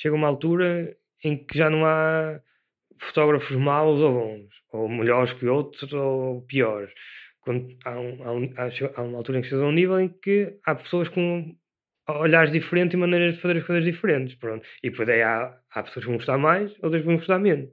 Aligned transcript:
chega 0.00 0.14
uma 0.14 0.28
altura 0.28 0.96
em 1.24 1.36
que 1.36 1.58
já 1.58 1.68
não 1.68 1.84
há 1.84 2.40
fotógrafos 3.00 3.56
maus 3.56 4.00
ou 4.00 4.12
bons, 4.12 4.48
ou 4.72 4.88
melhores 4.88 5.32
que 5.34 5.46
outros, 5.46 5.92
ou 5.92 6.42
piores. 6.42 6.90
Quando 7.40 7.68
há, 7.84 7.98
um, 7.98 8.22
há, 8.24 8.32
um, 8.32 8.54
há 8.96 9.02
uma 9.02 9.18
altura 9.18 9.38
em 9.38 9.42
que 9.42 9.48
chega 9.48 9.62
a 9.62 9.66
um 9.66 9.72
nível 9.72 10.00
em 10.00 10.08
que 10.08 10.54
há 10.64 10.74
pessoas 10.74 11.08
com 11.08 11.54
olhares 12.08 12.52
diferentes 12.52 12.94
e 12.94 12.96
maneiras 12.96 13.34
de 13.34 13.40
fazer 13.40 13.58
as 13.58 13.66
coisas 13.66 13.84
diferentes. 13.84 14.34
Pronto. 14.36 14.66
E 14.82 14.90
depois 14.90 15.08
aí 15.08 15.22
há, 15.22 15.54
há 15.70 15.82
pessoas 15.82 16.04
que 16.04 16.10
vão 16.10 16.18
gostar 16.18 16.38
mais, 16.38 16.72
outras 16.82 17.02
que 17.02 17.06
vão 17.06 17.16
gostar 17.16 17.38
menos. 17.38 17.70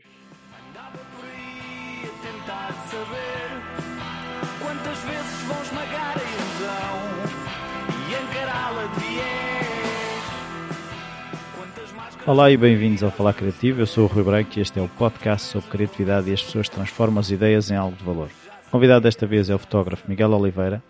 Olá 12.28 12.50
e 12.50 12.58
bem-vindos 12.58 13.04
ao 13.04 13.12
Falar 13.12 13.36
Criativo. 13.36 13.82
Eu 13.82 13.86
sou 13.86 14.06
o 14.06 14.08
Rui 14.08 14.24
Branco 14.24 14.58
e 14.58 14.60
este 14.60 14.80
é 14.80 14.82
o 14.82 14.90
podcast 14.90 15.48
sobre 15.48 15.70
criatividade 15.70 16.28
e 16.28 16.34
as 16.34 16.42
pessoas 16.42 16.68
transformam 16.68 17.20
as 17.20 17.30
ideias 17.30 17.70
em 17.70 17.76
algo 17.76 17.96
de 17.96 18.04
valor. 18.04 18.32
O 18.68 18.72
convidado 18.72 19.04
desta 19.04 19.28
vez 19.28 19.48
é 19.48 19.54
o 19.54 19.60
fotógrafo 19.60 20.10
Miguel 20.10 20.32
Oliveira, 20.32 20.84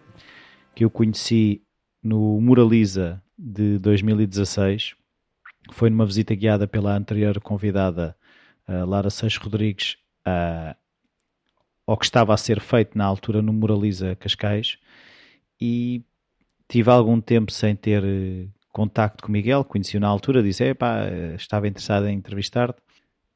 que 0.74 0.86
eu 0.86 0.90
conheci 0.90 1.62
no 2.02 2.40
Muraliza 2.40 3.22
de 3.38 3.78
2016. 3.80 4.96
Foi 5.74 5.90
numa 5.90 6.06
visita 6.06 6.34
guiada 6.34 6.70
pela 6.70 6.96
anterior 6.96 7.38
convidada, 7.42 8.16
Lara 8.66 9.10
Seixas 9.10 9.44
Rodrigues, 9.44 9.98
ao 11.86 11.98
que 11.98 12.06
estava 12.06 12.34
a 12.34 12.38
ser 12.38 12.62
feito 12.62 12.98
na 12.98 13.04
altura 13.04 13.42
no 13.42 13.52
Muraliza 13.52 14.16
Cascais 14.16 14.78
e 15.60 16.02
tive 16.70 16.90
algum 16.90 17.20
tempo 17.20 17.52
sem 17.52 17.76
ter 17.76 18.50
contacto 18.76 19.24
com 19.24 19.30
o 19.30 19.32
Miguel, 19.32 19.64
conheci-o 19.64 20.02
na 20.02 20.08
altura, 20.10 20.44
disse, 20.44 20.74
pá, 20.74 21.06
estava 21.34 21.66
interessado 21.66 22.10
em 22.10 22.18
entrevistar-te. 22.18 22.82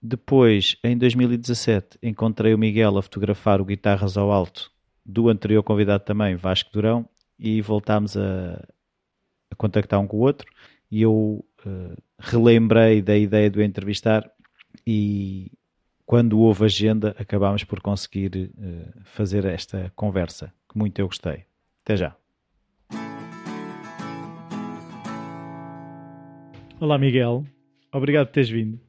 Depois, 0.01 0.75
em 0.83 0.97
2017, 0.97 1.97
encontrei 2.03 2.53
o 2.53 2.57
Miguel 2.57 2.97
a 2.97 3.01
fotografar 3.01 3.61
o 3.61 3.65
Guitarras 3.65 4.17
ao 4.17 4.33
Alto 4.33 4.69
do 5.05 5.29
anterior 5.29 5.63
convidado 5.63 6.03
também, 6.03 6.35
Vasco 6.35 6.69
Durão, 6.73 7.07
e 7.39 7.61
voltámos 7.61 8.17
a, 8.17 8.61
a 9.49 9.55
contactar 9.55 10.01
um 10.01 10.07
com 10.07 10.17
o 10.17 10.19
outro 10.19 10.45
e 10.91 11.03
eu 11.03 11.45
uh, 11.65 12.03
relembrei 12.19 13.01
da 13.01 13.17
ideia 13.17 13.49
de 13.49 13.59
o 13.59 13.63
entrevistar 13.63 14.29
e 14.85 15.53
quando 16.05 16.37
houve 16.37 16.65
agenda 16.65 17.15
acabámos 17.17 17.63
por 17.63 17.79
conseguir 17.79 18.51
uh, 18.57 19.01
fazer 19.05 19.45
esta 19.45 19.89
conversa, 19.95 20.53
que 20.69 20.77
muito 20.77 20.99
eu 20.99 21.07
gostei. 21.07 21.45
Até 21.81 21.95
já. 21.95 22.18
Olá, 26.81 26.97
Miguel. 26.97 27.45
Obrigado 27.91 28.27
por 28.27 28.33
teres 28.33 28.49
vindo. 28.49 28.79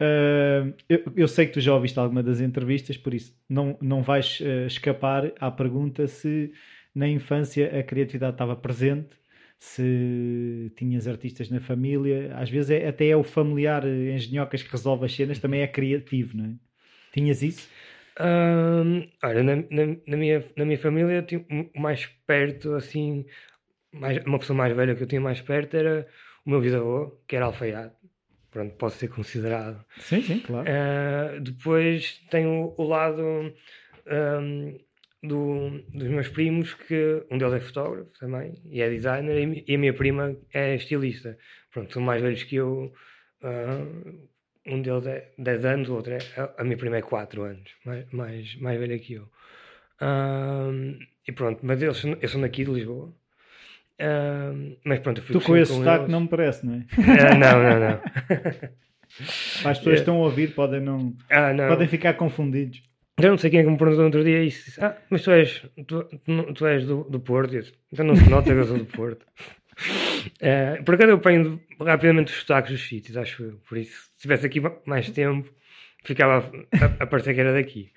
Uh, 0.00 0.72
eu, 0.88 1.12
eu, 1.14 1.28
sei 1.28 1.44
que 1.44 1.52
tu 1.52 1.60
já 1.60 1.74
ouviste 1.74 1.98
alguma 1.98 2.22
das 2.22 2.40
entrevistas, 2.40 2.96
por 2.96 3.12
isso 3.12 3.36
não, 3.46 3.76
não 3.82 4.02
vais 4.02 4.40
uh, 4.40 4.66
escapar 4.66 5.30
à 5.38 5.50
pergunta 5.50 6.06
se 6.06 6.50
na 6.94 7.06
infância 7.06 7.78
a 7.78 7.82
criatividade 7.82 8.32
estava 8.32 8.56
presente, 8.56 9.10
se 9.58 10.72
tinhas 10.74 11.06
artistas 11.06 11.50
na 11.50 11.60
família. 11.60 12.34
Às 12.34 12.48
vezes 12.48 12.70
é, 12.70 12.88
até 12.88 13.08
é 13.08 13.16
o 13.16 13.22
familiar 13.22 13.86
engenhocas 13.86 14.62
que 14.62 14.72
resolve 14.72 15.04
as 15.04 15.14
cenas, 15.14 15.38
também 15.38 15.60
é 15.60 15.66
criativo, 15.66 16.34
não 16.34 16.46
é? 16.46 16.54
Tinhas 17.12 17.42
isso? 17.42 17.68
Uh, 18.18 19.06
olha, 19.22 19.42
na, 19.42 19.56
na, 19.56 19.96
na, 20.06 20.16
minha, 20.16 20.42
na 20.56 20.64
minha 20.64 20.78
família, 20.78 21.26
mais 21.76 22.06
perto, 22.26 22.74
assim, 22.74 23.26
mais, 23.92 24.24
uma 24.24 24.38
pessoa 24.38 24.56
mais 24.56 24.74
velha 24.74 24.94
que 24.94 25.02
eu 25.02 25.06
tinha 25.06 25.20
mais 25.20 25.42
perto 25.42 25.76
era 25.76 26.08
o 26.46 26.50
meu 26.50 26.60
bisavô, 26.60 27.18
que 27.26 27.36
era 27.36 27.46
alfaiate, 27.46 27.94
pronto, 28.50 28.74
pode 28.76 28.94
ser 28.94 29.08
considerado. 29.08 29.84
Sim, 29.98 30.22
sim, 30.22 30.40
claro. 30.40 30.68
Uh, 30.68 31.40
depois 31.40 32.20
tenho 32.30 32.74
o 32.76 32.82
lado 32.84 33.22
um, 34.06 34.78
do, 35.22 35.80
dos 35.92 36.08
meus 36.08 36.28
primos, 36.28 36.74
que 36.74 37.24
um 37.30 37.38
deles 37.38 37.54
é 37.54 37.60
fotógrafo 37.60 38.10
também, 38.18 38.54
e 38.64 38.80
é 38.80 38.88
designer, 38.88 39.64
e, 39.66 39.74
a 39.74 39.78
minha 39.78 39.92
prima 39.94 40.36
é 40.52 40.74
estilista. 40.74 41.36
Pronto, 41.72 41.92
são 41.92 42.02
mais 42.02 42.22
velhos 42.22 42.42
que 42.44 42.56
eu. 42.56 42.92
Uh, 43.42 44.28
um 44.66 44.82
deles 44.82 45.06
é 45.06 45.32
10 45.38 45.64
anos, 45.64 45.88
o 45.88 45.94
outro 45.94 46.12
é. 46.12 46.18
A 46.56 46.64
minha 46.64 46.76
prima 46.76 46.96
é 46.96 47.02
4 47.02 47.42
anos, 47.42 47.70
mais, 47.84 48.10
mais, 48.12 48.54
mais 48.56 48.78
velha 48.78 48.98
que 48.98 49.14
eu. 49.14 49.24
Uh, 50.00 50.98
e 51.26 51.32
pronto, 51.32 51.60
mas 51.62 51.82
eles, 51.82 52.02
eu 52.04 52.28
sou 52.28 52.40
daqui 52.40 52.64
de 52.64 52.70
Lisboa. 52.70 53.12
Uh, 54.00 54.76
mas 54.84 55.00
pronto, 55.00 55.20
tu 55.22 55.40
com 55.40 55.56
esse 55.56 55.72
sotaque 55.72 56.10
não 56.10 56.20
me 56.20 56.28
parece, 56.28 56.64
não 56.64 56.74
é? 56.74 56.76
Uh, 56.78 57.38
não, 57.38 57.62
não, 57.62 57.80
não. 57.80 58.00
As 59.64 59.78
pessoas 59.78 59.82
que 59.82 60.00
estão 60.00 60.16
a 60.16 60.26
ouvir 60.26 60.54
podem, 60.54 60.80
não, 60.80 61.14
ah, 61.30 61.52
não. 61.52 61.68
podem 61.68 61.88
ficar 61.88 62.14
confundidos. 62.14 62.82
Já 63.20 63.30
não 63.30 63.38
sei 63.38 63.50
quem 63.50 63.60
é 63.60 63.64
que 63.64 63.70
me 63.70 63.76
perguntou 63.76 64.04
outro 64.04 64.22
dia 64.22 64.44
isso. 64.44 64.80
Ah, 64.80 64.96
mas 65.10 65.22
tu 65.22 65.32
és, 65.32 65.66
tu, 65.86 66.04
tu, 66.04 66.52
tu 66.54 66.66
és 66.66 66.86
do, 66.86 67.02
do 67.04 67.18
Porto? 67.18 67.50
Disse, 67.50 67.72
então 67.92 68.06
não 68.06 68.14
se 68.14 68.28
nota 68.30 68.52
que 68.52 68.58
eu 68.58 68.64
sou 68.64 68.78
do 68.78 68.84
Porto. 68.84 69.26
Uh, 70.36 70.82
por 70.84 70.94
acaso 70.94 71.10
eu 71.10 71.16
apanho 71.16 71.60
rapidamente 71.80 72.32
os 72.32 72.38
sotaques 72.40 72.70
dos 72.70 72.88
sítios, 72.88 73.16
acho 73.16 73.42
eu. 73.42 73.60
Por 73.68 73.76
isso, 73.76 74.10
se 74.14 74.22
tivesse 74.22 74.46
aqui 74.46 74.62
mais 74.86 75.10
tempo, 75.10 75.50
ficava 76.08 76.50
a, 76.72 77.02
a 77.02 77.06
parecer 77.06 77.34
que 77.34 77.40
era 77.40 77.52
daqui. 77.52 77.90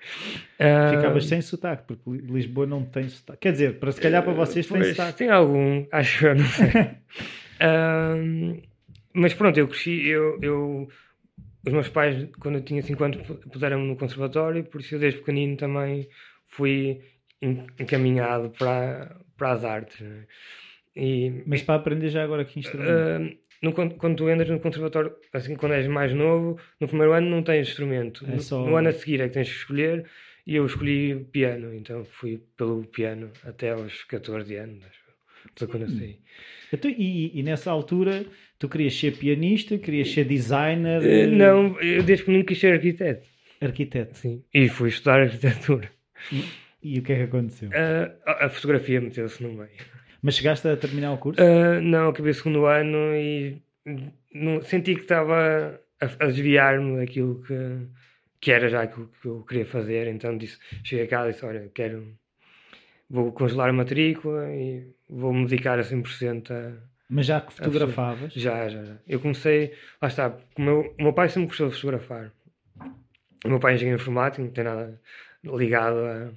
Uh, 0.60 0.96
Ficavas 0.96 1.26
sem 1.26 1.40
sotaque, 1.40 1.84
porque 1.86 2.10
Lisboa 2.10 2.66
não 2.66 2.84
tem 2.84 3.08
sotaque. 3.08 3.40
Quer 3.40 3.52
dizer, 3.52 3.78
para 3.78 3.90
se 3.90 4.00
calhar 4.00 4.22
para 4.22 4.34
vocês 4.34 4.66
tem 4.66 4.84
sotaque. 4.84 5.18
Tem 5.18 5.30
algum, 5.30 5.86
acho 5.90 6.26
eu, 6.26 6.34
não 6.34 6.44
sei. 6.44 6.68
uh, 7.64 8.62
mas 9.14 9.32
pronto, 9.32 9.58
eu 9.58 9.66
cresci, 9.66 10.06
eu, 10.06 10.38
eu, 10.42 10.88
os 11.66 11.72
meus 11.72 11.88
pais, 11.88 12.28
quando 12.38 12.56
eu 12.56 12.62
tinha 12.62 12.82
5 12.82 13.02
anos, 13.02 13.18
puseram-me 13.50 13.86
no 13.86 13.96
conservatório, 13.96 14.62
por 14.64 14.82
isso 14.82 14.94
eu 14.94 14.98
desde 14.98 15.20
pequenino 15.20 15.56
também 15.56 16.06
fui 16.48 17.00
encaminhado 17.80 18.50
para, 18.50 19.16
para 19.38 19.52
as 19.52 19.64
artes. 19.64 20.00
Né? 20.00 20.24
E, 20.94 21.42
mas 21.46 21.62
para 21.62 21.76
aprender 21.76 22.10
já 22.10 22.22
agora 22.22 22.44
que 22.44 22.60
instrumento? 22.60 22.90
Uh, 22.90 23.38
no, 23.62 23.72
quando 23.72 24.16
tu 24.16 24.28
entras 24.28 24.50
no 24.50 24.58
conservatório, 24.58 25.14
assim, 25.32 25.54
quando 25.54 25.72
és 25.72 25.86
mais 25.86 26.12
novo, 26.12 26.58
no 26.80 26.88
primeiro 26.88 27.12
ano 27.12 27.30
não 27.30 27.42
tens 27.42 27.68
instrumento. 27.68 28.26
É 28.28 28.38
só... 28.38 28.66
no, 28.66 28.76
ano 28.76 28.88
a 28.88 28.92
seguir 28.92 29.20
é 29.20 29.28
que 29.28 29.34
tens 29.34 29.48
que 29.48 29.54
escolher 29.54 30.04
e 30.44 30.56
eu 30.56 30.66
escolhi 30.66 31.14
piano, 31.30 31.72
então 31.72 32.04
fui 32.04 32.42
pelo 32.56 32.84
piano 32.84 33.30
até 33.44 33.70
aos 33.70 34.02
14 34.04 34.56
anos, 34.56 34.84
foi 35.54 35.68
quando 35.68 35.84
eu 35.84 35.90
saí. 35.90 36.18
Então, 36.72 36.90
e, 36.90 37.38
e, 37.38 37.42
nessa 37.44 37.70
altura 37.70 38.26
tu 38.58 38.68
querias 38.68 38.94
ser 38.94 39.16
pianista, 39.16 39.78
querias 39.78 40.10
ser 40.10 40.24
designer? 40.24 41.00
Uh, 41.00 41.30
não, 41.30 41.80
eu 41.80 42.02
desde 42.02 42.24
que 42.24 42.32
nunca 42.32 42.46
quis 42.46 42.58
ser 42.58 42.72
arquiteto. 42.74 43.28
Arquiteto? 43.60 44.18
Sim, 44.18 44.42
e 44.52 44.68
fui 44.68 44.88
estudar 44.88 45.20
arquitetura. 45.20 45.88
E, 46.32 46.44
e 46.82 46.98
o 46.98 47.02
que 47.02 47.12
é 47.12 47.16
que 47.16 47.22
aconteceu? 47.22 47.68
Uh, 47.68 48.12
a, 48.26 48.46
a 48.46 48.48
fotografia 48.48 49.00
meteu-se 49.00 49.40
no 49.40 49.52
meio. 49.52 49.70
Mas 50.22 50.36
chegaste 50.36 50.68
a 50.68 50.76
terminar 50.76 51.12
o 51.12 51.18
curso? 51.18 51.42
Uh, 51.42 51.80
não, 51.80 52.10
acabei 52.10 52.30
o 52.30 52.34
segundo 52.34 52.66
ano 52.66 53.14
e 53.16 53.60
não, 54.32 54.62
senti 54.62 54.94
que 54.94 55.02
estava 55.02 55.80
a, 56.00 56.04
a 56.04 56.26
desviar-me 56.26 56.98
daquilo 56.98 57.42
que, 57.42 57.88
que 58.40 58.52
era 58.52 58.68
já 58.68 58.82
aquilo 58.82 59.10
que 59.20 59.26
eu 59.26 59.42
queria 59.42 59.66
fazer. 59.66 60.06
Então 60.06 60.38
disse, 60.38 60.58
cheguei 60.84 61.06
a 61.06 61.08
casa 61.08 61.28
e 61.28 61.32
disse: 61.32 61.44
Olha, 61.44 61.70
quero, 61.74 62.16
vou 63.10 63.32
congelar 63.32 63.68
a 63.68 63.72
matrícula 63.72 64.48
e 64.54 64.86
vou 65.10 65.32
me 65.32 65.44
dedicar 65.46 65.78
a 65.78 65.82
100% 65.82 66.50
a. 66.50 66.92
Mas 67.10 67.26
já 67.26 67.40
que 67.40 67.52
fotografavas? 67.52 68.32
Já, 68.32 68.68
já, 68.68 68.84
já. 68.84 68.96
Eu 69.06 69.20
comecei, 69.20 69.74
lá 70.00 70.08
está, 70.08 70.34
o 70.56 70.62
meu, 70.62 70.94
o 70.98 71.02
meu 71.02 71.12
pai 71.12 71.28
sempre 71.28 71.48
gostou 71.48 71.68
de 71.68 71.74
fotografar. 71.74 72.32
O 73.44 73.48
meu 73.48 73.58
pai 73.58 73.72
é 73.72 73.74
engenheiro 73.74 74.00
informático, 74.00 74.42
não 74.42 74.50
tem 74.50 74.64
nada 74.64 74.98
ligado 75.44 75.98
a. 75.98 76.30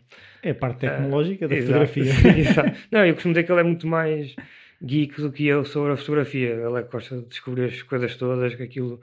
É 0.43 0.51
a 0.51 0.55
parte 0.55 0.79
tecnológica 0.81 1.45
a, 1.45 1.47
da 1.47 1.55
fotografia. 1.57 2.03
Exato. 2.37 2.77
Não, 2.91 3.05
eu 3.05 3.13
costumo 3.13 3.33
dizer 3.33 3.45
que 3.45 3.51
ele 3.51 3.61
é 3.61 3.63
muito 3.63 3.87
mais 3.87 4.35
geek 4.81 5.19
do 5.21 5.31
que 5.31 5.47
eu 5.47 5.65
sobre 5.65 5.93
a 5.93 5.97
fotografia. 5.97 6.49
Ele 6.49 6.79
é 6.79 6.83
gosta 6.83 7.17
de 7.17 7.25
descobrir 7.27 7.65
as 7.65 7.81
coisas 7.81 8.15
todas, 8.15 8.59
aquilo 8.59 8.99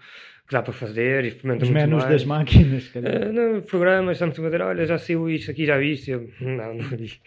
que 0.47 0.53
dá 0.53 0.63
para 0.63 0.73
fazer, 0.73 1.25
e 1.25 1.29
experimenta 1.29 1.65
Os 1.65 1.71
muito 1.71 1.83
menus 1.83 2.03
mais. 2.03 2.13
das 2.13 2.25
máquinas, 2.25 2.93
uh, 2.95 3.33
não, 3.33 3.61
programas, 3.63 4.17
estamos 4.17 4.39
a 4.39 4.43
dizer, 4.43 4.61
olha, 4.61 4.85
já 4.85 4.99
saiu 4.99 5.31
isto 5.31 5.51
aqui, 5.51 5.65
já 5.65 5.79
viste? 5.79 6.11
Eu, 6.11 6.29
não, 6.41 6.75
não 6.75 6.85
vi. 6.85 7.21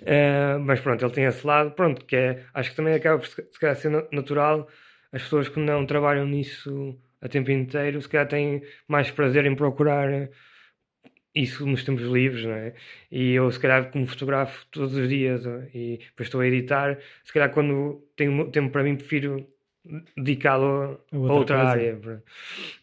Uh, 0.00 0.58
mas 0.60 0.80
pronto, 0.80 1.04
ele 1.04 1.12
tem 1.12 1.24
esse 1.24 1.46
lado, 1.46 1.70
pronto, 1.72 2.04
que 2.04 2.16
é, 2.16 2.40
acho 2.52 2.70
que 2.70 2.76
também 2.76 2.94
acaba 2.94 3.18
por 3.18 3.28
se 3.28 3.60
calhar 3.60 3.76
ser 3.76 3.90
natural, 4.10 4.68
as 5.12 5.22
pessoas 5.22 5.48
que 5.48 5.60
não 5.60 5.86
trabalham 5.86 6.26
nisso 6.26 6.98
a 7.20 7.28
tempo 7.28 7.50
inteiro, 7.50 8.00
se 8.00 8.08
calhar 8.08 8.26
têm 8.26 8.62
mais 8.88 9.10
prazer 9.10 9.46
em 9.46 9.54
procurar 9.54 10.28
isso 11.34 11.66
nos 11.66 11.82
tempos 11.82 12.04
livres, 12.04 12.44
não 12.44 12.52
é? 12.52 12.74
E 13.10 13.32
eu, 13.32 13.50
se 13.50 13.58
calhar, 13.58 13.90
como 13.90 14.06
fotografo 14.06 14.66
todos 14.70 14.94
os 14.96 15.08
dias 15.08 15.44
e 15.74 15.98
depois 15.98 16.28
estou 16.28 16.40
a 16.40 16.46
editar, 16.46 16.98
se 17.24 17.32
calhar, 17.32 17.50
quando 17.50 18.02
tenho 18.16 18.50
tempo 18.50 18.70
para 18.70 18.82
mim, 18.84 18.96
prefiro 18.96 19.46
dedicá-lo 20.16 21.00
a 21.12 21.16
outra, 21.16 21.34
outra 21.34 21.62
área, 21.68 21.98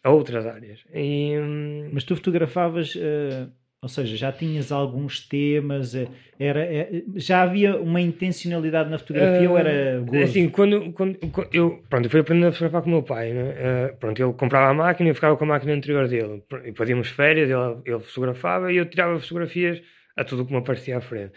a 0.04 0.10
outras 0.10 0.46
áreas. 0.46 0.84
E, 0.92 1.36
hum, 1.38 1.90
Mas 1.92 2.04
tu 2.04 2.14
fotografavas 2.14 2.94
uh, 2.94 3.50
Ou 3.82 3.88
seja, 3.88 4.16
já 4.16 4.30
tinhas 4.30 4.70
alguns 4.70 5.26
temas, 5.26 5.92
eh, 5.96 6.06
era, 6.38 6.60
é, 6.60 7.02
já 7.16 7.42
havia 7.42 7.76
uma 7.76 8.00
intencionalidade 8.00 8.88
na 8.88 8.96
fotografia 8.96 9.48
uh, 9.48 9.50
ou 9.50 9.58
era 9.58 10.00
gozo? 10.00 10.22
Assim, 10.22 10.48
quando, 10.48 10.92
quando, 10.92 11.18
eu, 11.52 11.82
pronto, 11.90 12.06
eu 12.06 12.10
fui 12.10 12.20
aprendendo 12.20 12.46
a 12.46 12.52
fotografar 12.52 12.82
com 12.82 12.88
o 12.90 12.92
meu 12.92 13.02
pai, 13.02 13.32
né? 13.32 13.42
Uh, 13.50 13.96
pronto, 13.96 14.22
ele 14.22 14.32
comprava 14.34 14.70
a 14.70 14.74
máquina 14.74 15.08
e 15.08 15.10
eu 15.10 15.16
ficava 15.16 15.36
com 15.36 15.42
a 15.42 15.48
máquina 15.48 15.72
anterior 15.72 16.06
dele. 16.06 16.44
E 16.64 16.70
podíamos 16.70 17.08
férias, 17.08 17.50
ele, 17.50 17.82
ele 17.84 17.98
fotografava 17.98 18.72
e 18.72 18.76
eu 18.76 18.86
tirava 18.86 19.18
fotografias 19.18 19.82
a 20.16 20.22
tudo 20.22 20.46
que 20.46 20.52
me 20.52 20.58
aparecia 20.58 20.98
à 20.98 21.00
frente. 21.00 21.32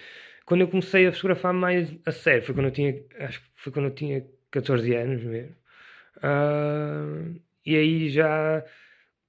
Quando 0.45 0.61
eu 0.61 0.67
comecei 0.67 1.07
a 1.07 1.11
fotografar 1.11 1.51
mais 1.51 1.91
a 2.05 2.11
sério, 2.11 2.43
foi 2.43 2.53
quando 2.53 2.67
eu 2.67 2.71
tinha, 2.71 2.95
acho 3.21 3.39
que 3.39 3.47
foi 3.55 3.73
quando 3.73 3.85
eu 3.85 3.95
tinha 3.95 4.23
14 4.51 4.93
anos 4.93 5.23
mesmo. 5.23 5.55
Uh, 6.17 7.41
e 7.65 7.75
aí 7.75 8.09
já 8.09 8.63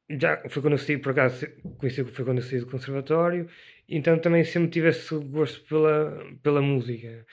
já 0.08 0.42
foi 0.48 0.62
quando 0.62 0.74
eu 0.74 0.78
saí, 0.78 0.98
por 0.98 1.10
acaso, 1.10 1.46
conheci 1.78 2.04
foi 2.04 2.24
quando 2.24 2.38
eu 2.38 2.44
saí 2.44 2.60
do 2.60 2.66
conservatório, 2.66 3.48
então 3.88 4.18
também 4.18 4.44
sempre 4.44 4.70
tive 4.70 4.88
esse 4.88 5.14
gosto 5.18 5.66
pela, 5.68 6.24
pela 6.42 6.62
música. 6.62 7.26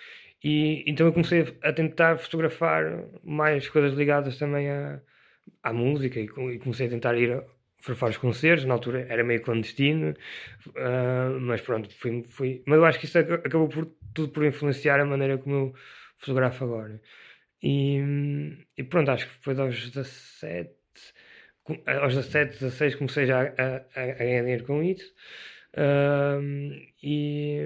E 0.44 0.84
então 0.88 1.08
eu 1.08 1.14
comecei 1.14 1.58
a 1.64 1.72
tentar 1.74 2.18
fotografar 2.18 3.06
mais 3.24 3.70
coisas 3.70 3.94
ligadas 3.94 4.38
também 4.38 4.70
à, 4.70 5.02
à 5.64 5.74
música 5.74 6.20
e, 6.20 6.26
e 6.26 6.60
comecei 6.60 6.88
a 6.88 6.90
tentar 6.90 7.16
ir 7.18 7.34
a 7.34 7.44
fotografar 7.78 8.10
os 8.12 8.18
concertos, 8.18 8.66
na 8.66 8.74
altura 8.74 9.06
era 9.10 9.24
meio 9.24 9.42
clandestino, 9.42 10.12
uh, 10.70 11.40
mas 11.42 11.62
pronto, 11.62 11.90
fui, 11.96 12.24
fui. 12.30 12.64
Mas 12.66 12.78
eu 12.78 12.86
acho 12.86 13.00
que 13.00 13.06
isso 13.06 13.18
acabou 13.20 13.68
por 13.70 13.86
tudo 14.14 14.30
por 14.32 14.46
influenciar 14.46 15.00
a 15.00 15.06
maneira 15.06 15.38
como 15.38 15.56
eu 15.56 15.76
fotografo 16.18 16.64
agora. 16.66 17.02
E, 17.62 18.00
e 18.78 18.84
pronto, 18.84 19.12
acho 19.12 19.28
que 19.28 19.44
foi 19.44 19.60
aos 19.60 19.90
17 19.92 20.83
aos 21.86 22.16
17, 22.16 22.60
16 22.60 22.96
comecei 22.96 23.26
já 23.26 23.42
a, 23.42 24.00
a, 24.00 24.04
a 24.04 24.14
ganhar 24.16 24.42
dinheiro 24.42 24.66
com 24.66 24.84
isso. 24.84 25.12
e, 27.02 27.60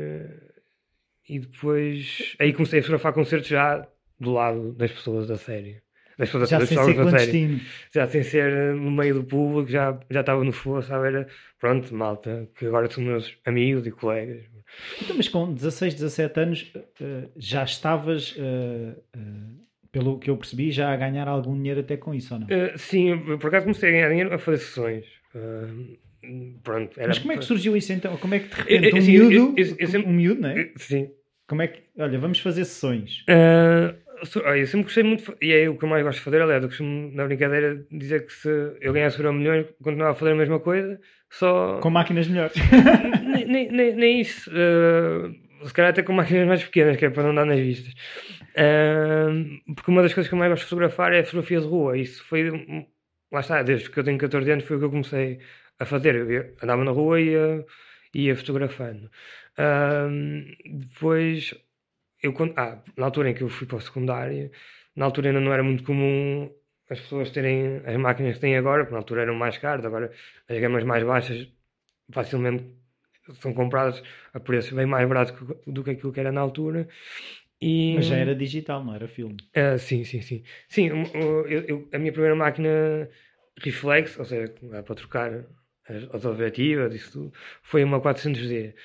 e 1.27 1.39
depois 1.39 2.35
aí 2.39 2.53
comecei 2.53 2.79
a 2.79 2.83
fotografar 2.83 3.13
concertos 3.13 3.49
já 3.49 3.88
do 4.19 4.33
lado 4.33 4.73
das 4.73 4.91
pessoas 4.91 5.27
da 5.27 5.38
série. 5.38 5.81
Das 6.17 6.29
pessoas 6.29 6.49
já 6.49 6.57
das 6.57 6.69
sem 6.69 6.83
ser 6.83 6.95
da 6.95 7.19
série. 7.19 7.61
Já 7.94 8.07
sem 8.07 8.23
ser 8.23 8.73
no 8.73 8.89
meio 8.89 9.13
do 9.13 9.23
público, 9.23 9.69
já, 9.69 10.00
já 10.09 10.21
estava 10.21 10.43
no 10.43 10.51
fosso, 10.51 10.88
sabe? 10.88 11.07
Era, 11.07 11.27
pronto, 11.59 11.93
malta, 11.93 12.50
que 12.55 12.65
agora 12.65 12.89
são 12.89 13.03
meus 13.03 13.38
amigos 13.45 13.85
e 13.85 13.91
colegas. 13.91 14.43
Então, 15.01 15.15
mas 15.15 15.29
com 15.29 15.53
16, 15.53 15.93
17 15.93 16.39
anos 16.39 16.73
uh, 16.75 17.31
já 17.38 17.63
estavas 17.63 18.35
uh, 18.35 19.00
uh, 19.15 19.66
pelo 19.92 20.19
que 20.19 20.30
eu 20.30 20.38
percebi, 20.38 20.72
já 20.72 20.92
a 20.92 20.95
ganhar 20.95 21.28
algum 21.28 21.56
dinheiro 21.56 21.80
até 21.80 21.98
com 21.98 22.13
isso, 22.13 22.34
ou 22.34 22.39
não? 22.39 22.48
Uh, 22.48 22.78
sim, 22.78 23.18
por 23.39 23.48
acaso 23.48 23.66
comecei 23.66 23.89
a 23.89 23.92
ganhar 23.92 24.10
dinheiro 24.10 24.34
a 24.34 24.38
fazer 24.38 24.57
sessões. 24.57 25.06
Uh, 25.34 25.98
pronto, 26.63 27.00
era... 27.00 27.07
Mas 27.07 27.19
como 27.19 27.31
é 27.31 27.38
que 27.38 27.45
surgiu 27.45 27.75
isso 27.75 27.94
então? 27.94 28.18
Como 28.18 28.36
é 28.36 28.39
que 28.39 28.50
de 28.50 28.56
repente 28.56 28.94
um, 28.94 28.98
assim, 28.98 29.12
miúdo, 29.12 29.34
eu, 29.34 29.66
eu, 29.66 29.75
eu 29.80 29.88
sempre... 29.88 30.10
um 30.10 30.13
miúdo, 30.13 30.42
não 30.42 30.50
é? 30.50 30.72
Sim. 30.78 31.10
Como 31.48 31.62
é 31.62 31.68
que, 31.68 31.81
olha, 31.98 32.19
vamos 32.19 32.39
fazer 32.39 32.66
sessões. 32.66 33.24
Uh, 33.30 33.95
eu 34.56 34.68
sempre 34.68 34.84
gostei 34.84 35.04
muito, 35.04 35.36
e 35.42 35.54
é 35.54 35.69
o 35.69 35.78
que 35.78 35.86
eu 35.86 35.89
mais 35.89 36.04
gosto 36.04 36.18
de 36.19 36.24
fazer, 36.24 36.42
aliás, 36.42 36.62
eu 36.63 36.69
costumo, 36.69 37.12
na 37.13 37.25
brincadeira, 37.25 37.86
dizer 37.92 38.25
que 38.25 38.34
se 38.34 38.50
eu 38.81 38.92
ganhasse 38.92 39.19
euro 39.19 39.31
milhões, 39.34 39.68
continuava 39.81 40.12
a 40.12 40.16
fazer 40.16 40.31
a 40.31 40.36
mesma 40.36 40.60
coisa, 40.60 41.00
só... 41.30 41.80
Com 41.80 41.89
máquinas 41.89 42.28
melhores. 42.28 42.54
nem, 43.48 43.72
nem, 43.72 43.95
nem, 43.95 44.22
isso. 44.22 44.50
Uh, 44.50 45.34
se 45.66 45.74
calhar 45.74 45.92
até 45.92 46.01
com 46.04 46.13
máquinas 46.13 46.48
mais 46.48 46.63
pequenas, 46.63 46.98
que 46.98 47.06
é 47.06 47.10
para 47.10 47.24
não 47.24 47.36
dar 47.36 47.45
nas 47.45 47.60
vistas. 47.60 47.94
Porque 49.75 49.92
uma 49.92 50.01
das 50.01 50.13
coisas 50.13 50.27
que 50.30 50.33
eu 50.33 50.39
mais 50.39 50.51
gosto 50.51 50.63
de 50.63 50.69
fotografar 50.69 51.13
é 51.13 51.19
a 51.19 51.25
fotografia 51.25 51.59
de 51.62 51.68
rua. 51.68 51.98
Isso 51.98 52.24
foi, 52.25 52.50
lá 53.31 53.39
está, 53.39 53.62
desde 53.63 53.89
que 53.89 54.00
eu 54.00 54.04
tenho 54.04 54.18
14 54.18 54.51
anos 54.51 54.65
foi 54.65 54.77
o 54.77 54.80
que 54.80 54.86
eu 54.86 54.89
comecei 54.92 55.39
a 55.80 55.86
fazer. 55.86 56.15
Eu 56.15 56.56
andava 56.63 56.83
na 56.83 56.92
rua 56.92 57.19
e 57.21 57.30
ia, 57.31 57.65
ia 58.13 58.36
fotografando. 58.36 59.09
Depois, 60.65 61.54
eu, 62.21 62.33
ah, 62.57 62.81
na 62.98 63.06
altura 63.06 63.30
em 63.30 63.33
que 63.33 63.44
eu 63.44 63.50
fui 63.50 63.68
para 63.68 63.77
o 63.77 63.81
secundário, 63.81 64.51
na 64.95 65.06
altura 65.06 65.30
ainda 65.30 65.39
não 65.39 65.53
era 65.53 65.63
muito 65.63 65.83
comum 65.83 66.51
as 66.89 67.00
pessoas 67.01 67.30
terem 67.31 67.81
as 67.86 67.98
máquinas 67.98 68.36
que 68.36 68.42
têm 68.42 68.57
agora, 68.57 68.83
porque 68.83 68.94
na 68.94 69.00
altura 69.00 69.24
eram 69.24 69.36
mais 69.36 69.57
caras, 69.57 69.86
agora 69.86 70.12
as 70.48 70.60
gamas 70.60 70.83
mais 70.83 71.03
baixas 71.03 71.48
facilmente 72.12 72.65
são 73.42 73.53
compradas 73.53 74.01
a 74.33 74.39
preços 74.39 74.71
bem 74.74 74.86
mais 74.86 75.07
baratos 75.07 75.33
do 75.68 75.83
que 75.83 75.92
aquilo 75.92 76.13
que 76.13 76.19
era 76.19 76.31
na 76.31 76.42
altura. 76.42 76.88
E, 77.62 77.95
Mas 77.95 78.06
já 78.06 78.15
era 78.15 78.36
digital, 78.36 78.83
não 78.83 78.94
era 78.94 79.07
filme? 79.07 79.38
Uh, 79.56 79.77
sim, 79.80 80.04
sim, 80.04 80.21
sim. 80.21 80.44
Sim, 80.68 80.89
eu, 81.13 81.48
eu, 81.48 81.89
a 81.92 81.98
minha 81.98 82.12
primeira 82.12 82.36
máquina 82.36 83.09
reflex, 83.59 84.18
ou 84.19 84.25
seja, 84.25 84.54
para 84.83 84.95
trocar 84.95 85.45
as 85.89 86.04
autoobjetivas, 86.13 86.94
isso 86.94 87.12
tudo, 87.12 87.33
foi 87.63 87.83
uma 87.83 88.00
400D. 88.00 88.75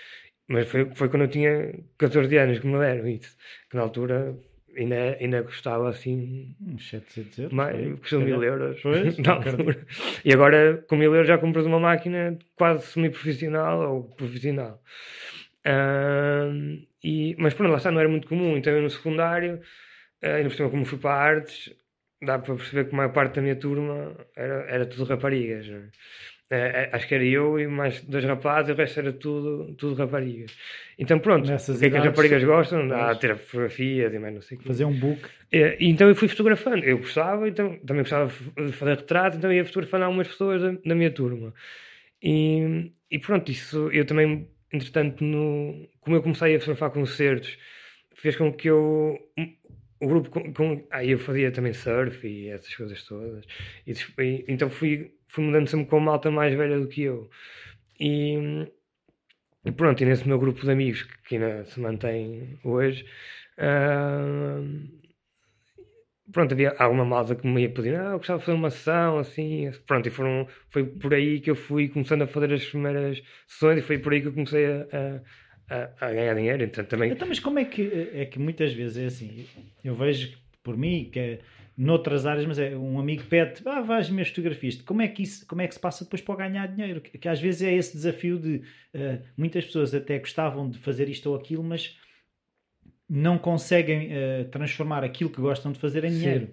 Mas 0.49 0.69
foi, 0.69 0.87
foi 0.95 1.09
quando 1.09 1.23
eu 1.23 1.29
tinha 1.29 1.73
14 1.99 2.37
anos 2.37 2.59
que 2.59 2.67
me 2.67 2.79
deram 2.79 3.09
isso. 3.09 3.37
Que 3.71 3.77
na 3.77 3.83
altura 3.83 4.37
ainda, 4.77 5.17
ainda 5.21 5.43
custava 5.43 5.89
assim. 5.89 6.55
Uns 6.61 6.89
700 6.89 7.39
euros? 7.39 7.53
Mais, 7.55 8.01
custou 8.01 8.21
mil 8.21 8.43
euros. 8.43 8.81
Pois, 8.83 9.19
na 9.19 9.35
altura. 9.35 9.87
E 10.25 10.33
agora 10.33 10.85
com 10.89 10.97
mil 10.97 11.13
euros 11.15 11.29
já 11.29 11.39
compras 11.39 11.67
uma 11.67 11.81
máquina 11.81 12.39
quase 12.57 12.87
semi-profissional 12.87 13.95
ou 13.95 14.05
profissional. 14.05 14.83
Uh, 15.67 16.85
e, 17.03 17.37
mas 17.38 17.55
pronto, 17.55 17.70
lá 17.70 17.79
está, 17.79 17.91
não 17.91 18.00
era 18.00 18.09
muito 18.09 18.29
comum. 18.29 18.56
Então 18.56 18.73
eu 18.73 18.82
no 18.82 18.91
secundário, 18.91 19.61
uh, 20.23 20.26
ainda 20.26 20.49
por 20.49 20.56
cima, 20.56 20.70
como 20.70 20.85
fui 20.85 20.99
para 20.99 21.14
artes, 21.14 21.75
dá 22.20 22.38
para 22.38 22.55
perceber 22.55 22.88
que 22.88 22.94
a 22.94 22.97
maior 22.97 23.12
parte 23.12 23.37
da 23.37 23.43
minha 23.43 23.56
turma 23.56 24.17
era, 24.37 24.55
era 24.69 24.87
tudo 24.87 25.05
raparigas. 25.05 25.67
Uh, 25.69 25.91
acho 26.93 27.09
que 27.09 27.14
era 27.14 27.25
eu 27.25 27.59
e 27.59 27.67
mais 27.67 28.03
dois 28.03 28.25
rapazes, 28.25 28.75
o 28.75 28.76
resto 28.76 29.00
era 29.00 29.12
tudo, 29.12 29.75
tudo 29.75 29.94
raparigas. 29.94 30.55
Então 30.99 31.19
pronto, 31.19 31.49
Nessas 31.49 31.76
o 31.76 31.81
que 31.81 31.87
é 31.87 31.91
que 31.91 31.97
as 31.97 32.05
raparigas 32.05 32.44
gostam? 32.44 32.87
Dá, 32.87 33.15
ter 33.15 33.37
fotografias 33.38 34.12
e 34.12 34.19
mais 34.19 34.35
não 34.35 34.43
sei 34.43 34.58
o 34.58 34.61
que. 34.61 34.67
Fazer 34.67 34.85
um 34.85 34.93
book. 34.93 35.23
Então 35.81 36.08
eu 36.08 36.15
fui 36.15 36.29
fotografando. 36.29 36.85
Eu 36.85 36.99
gostava, 36.99 37.49
então 37.49 37.79
também 37.87 38.03
gostava 38.03 38.31
de 38.56 38.73
fazer 38.73 38.97
retratos, 38.97 39.38
então 39.38 39.50
ia 39.50 39.65
fotografando 39.65 40.05
algumas 40.05 40.29
pessoas 40.29 40.61
da, 40.61 40.73
da 40.85 40.94
minha 40.94 41.11
turma. 41.11 41.55
E, 42.23 42.93
e 43.11 43.19
pronto, 43.19 43.50
isso 43.50 43.91
eu 43.91 44.05
também 44.05 44.47
entretanto, 44.73 45.23
no, 45.25 45.89
como 46.01 46.17
eu 46.17 46.23
comecei 46.23 46.57
a 46.57 46.59
fotografar 46.61 46.91
concertos, 46.91 47.59
fez 48.15 48.37
com 48.37 48.53
que 48.53 48.69
eu. 48.69 49.19
O 50.01 50.07
grupo. 50.09 50.31
Com, 50.31 50.53
com, 50.53 50.87
aí 50.91 51.11
eu 51.11 51.19
fazia 51.19 51.53
também 51.53 51.73
surf 51.73 52.27
e 52.27 52.49
essas 52.49 52.75
coisas 52.75 53.03
todas. 53.05 53.45
E, 53.87 53.93
e, 54.23 54.45
então 54.49 54.71
fui, 54.71 55.15
fui 55.29 55.45
mudando 55.45 55.69
sempre 55.69 55.87
com 55.87 55.97
uma 55.99 56.13
malta 56.13 56.31
mais 56.31 56.55
velha 56.55 56.79
do 56.79 56.89
que 56.89 57.03
eu. 57.03 57.31
E, 58.01 58.67
e 59.65 59.73
pronto, 59.73 60.03
e 60.03 60.07
nesse 60.07 60.27
meu 60.27 60.39
grupo 60.39 60.61
de 60.63 60.71
amigos 60.71 61.03
que, 61.03 61.23
que 61.29 61.35
ainda 61.37 61.65
se 61.65 61.81
mantém 61.81 62.59
hoje. 62.65 63.05
Uh, 63.59 65.02
pronto, 66.32 66.52
havia 66.52 66.75
alguma 66.79 67.05
malta 67.05 67.34
que 67.34 67.46
me 67.46 67.62
ia 67.62 67.70
pedir, 67.70 67.94
ah, 67.94 68.11
eu 68.12 68.19
gostava 68.19 68.38
de 68.38 68.44
fazer 68.46 68.58
uma 68.58 68.70
sessão, 68.70 69.19
assim, 69.19 69.70
pronto, 69.87 70.08
e 70.08 70.11
foram, 70.11 70.46
foi 70.70 70.84
por 70.84 71.12
aí 71.14 71.40
que 71.40 71.50
eu 71.50 71.56
fui 71.56 71.88
começando 71.88 72.22
a 72.22 72.27
fazer 72.27 72.53
as 72.53 72.65
primeiras 72.65 73.22
sessões 73.46 73.79
e 73.79 73.82
foi 73.82 73.98
por 73.98 74.12
aí 74.12 74.20
que 74.20 74.29
eu 74.29 74.32
comecei 74.32 74.67
a, 74.67 75.20
a, 75.69 76.06
a 76.06 76.12
ganhar 76.12 76.34
dinheiro, 76.34 76.62
então 76.65 76.84
também... 76.84 77.10
Então, 77.10 77.29
mas 77.29 77.39
como 77.39 77.58
é 77.58 77.65
que, 77.65 78.10
é 78.15 78.24
que 78.24 78.39
muitas 78.39 78.72
vezes 78.72 78.96
é 78.96 79.06
assim, 79.06 79.46
eu 79.84 79.94
vejo 79.94 80.36
por 80.62 80.77
mim, 80.77 81.08
que 81.12 81.19
é 81.19 81.39
noutras 81.77 82.27
áreas, 82.27 82.46
mas 82.46 82.58
é 82.58 82.77
um 82.77 82.98
amigo 82.98 83.24
pede, 83.24 83.62
ah, 83.67 83.81
vais 83.81 84.08
minhas 84.10 84.29
fotografias, 84.29 84.81
como 84.82 85.03
é 85.03 85.08
que 85.08 85.22
isso, 85.22 85.46
como 85.46 85.62
é 85.62 85.67
que 85.67 85.74
se 85.74 85.81
passa 85.81 86.05
depois 86.05 86.20
para 86.20 86.48
ganhar 86.48 86.67
dinheiro? 86.67 87.01
Que, 87.01 87.19
que 87.19 87.29
às 87.29 87.41
vezes 87.41 87.62
é 87.62 87.72
esse 87.72 87.94
desafio 87.94 88.39
de, 88.39 88.56
uh, 88.94 89.22
muitas 89.36 89.65
pessoas 89.65 89.94
até 89.94 90.19
gostavam 90.19 90.69
de 90.69 90.79
fazer 90.79 91.08
isto 91.08 91.31
ou 91.31 91.36
aquilo, 91.36 91.62
mas 91.62 91.98
não 93.15 93.37
conseguem 93.37 94.09
uh, 94.09 94.45
transformar 94.47 95.05
aquilo 95.05 95.29
que 95.29 95.39
gostam 95.39 95.71
de 95.71 95.79
fazer 95.79 96.03
em 96.03 96.11
dinheiro. 96.11 96.49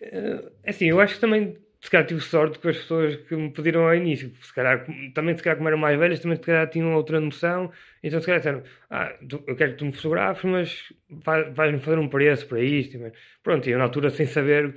Uh, 0.00 0.52
assim, 0.64 0.88
eu 0.88 1.00
acho 1.00 1.16
que 1.16 1.20
também 1.20 1.56
se 1.80 1.90
calhar 1.90 2.06
tive 2.06 2.20
sorte 2.20 2.60
com 2.60 2.68
as 2.68 2.76
pessoas 2.76 3.16
que 3.16 3.34
me 3.34 3.50
pediram 3.50 3.82
ao 3.82 3.94
início. 3.94 4.30
Se 4.40 4.54
calhar, 4.54 4.86
também 5.14 5.36
se 5.36 5.42
calhar 5.42 5.56
como 5.56 5.68
eram 5.68 5.78
mais 5.78 5.98
velhas, 5.98 6.20
também 6.20 6.36
se 6.36 6.44
calhar 6.44 6.68
tinham 6.68 6.94
outra 6.94 7.20
noção. 7.20 7.72
Então 8.04 8.20
se 8.20 8.26
calhar 8.26 8.38
disseram, 8.38 8.62
ah, 8.88 9.12
tu, 9.28 9.42
eu 9.48 9.56
quero 9.56 9.72
que 9.72 9.78
tu 9.78 9.86
me 9.86 9.92
fotografes, 9.92 10.44
mas 10.44 10.92
vais-me 11.52 11.80
fazer 11.80 11.98
um 11.98 12.08
preço 12.08 12.46
para 12.46 12.60
isto. 12.60 12.96
Pronto, 13.42 13.68
e 13.68 13.72
eu 13.72 13.78
na 13.78 13.84
altura 13.84 14.10
sem 14.10 14.26
saber 14.26 14.66
o 14.66 14.74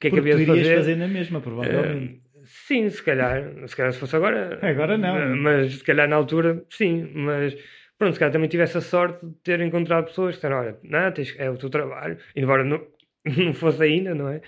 que 0.00 0.08
é 0.08 0.10
que 0.10 0.18
havia 0.18 0.36
de 0.36 0.46
fazer. 0.46 0.76
fazer 0.76 0.96
na 0.96 1.06
mesma, 1.06 1.40
provavelmente. 1.40 2.20
Uh, 2.34 2.42
sim, 2.44 2.90
se 2.90 3.02
calhar, 3.04 3.52
se 3.68 3.76
calhar 3.76 3.92
se 3.92 4.00
fosse 4.00 4.16
agora. 4.16 4.58
Agora 4.62 4.98
não. 4.98 5.36
Mas 5.36 5.74
se 5.74 5.84
calhar 5.84 6.08
na 6.08 6.16
altura, 6.16 6.64
sim, 6.70 7.08
mas 7.14 7.56
pronto, 8.02 8.14
se 8.14 8.18
calhar 8.18 8.32
também 8.32 8.48
tive 8.48 8.64
essa 8.64 8.80
sorte 8.80 9.24
de 9.24 9.32
ter 9.44 9.60
encontrado 9.60 10.06
pessoas 10.06 10.34
que 10.34 10.38
disseram, 10.38 10.56
olha, 10.56 10.76
não, 10.82 11.12
tens, 11.12 11.36
é 11.38 11.48
o 11.48 11.56
teu 11.56 11.70
trabalho, 11.70 12.18
embora 12.34 12.64
não, 12.64 12.84
não 13.24 13.54
fosse 13.54 13.80
ainda, 13.80 14.12
não 14.12 14.28
é? 14.28 14.42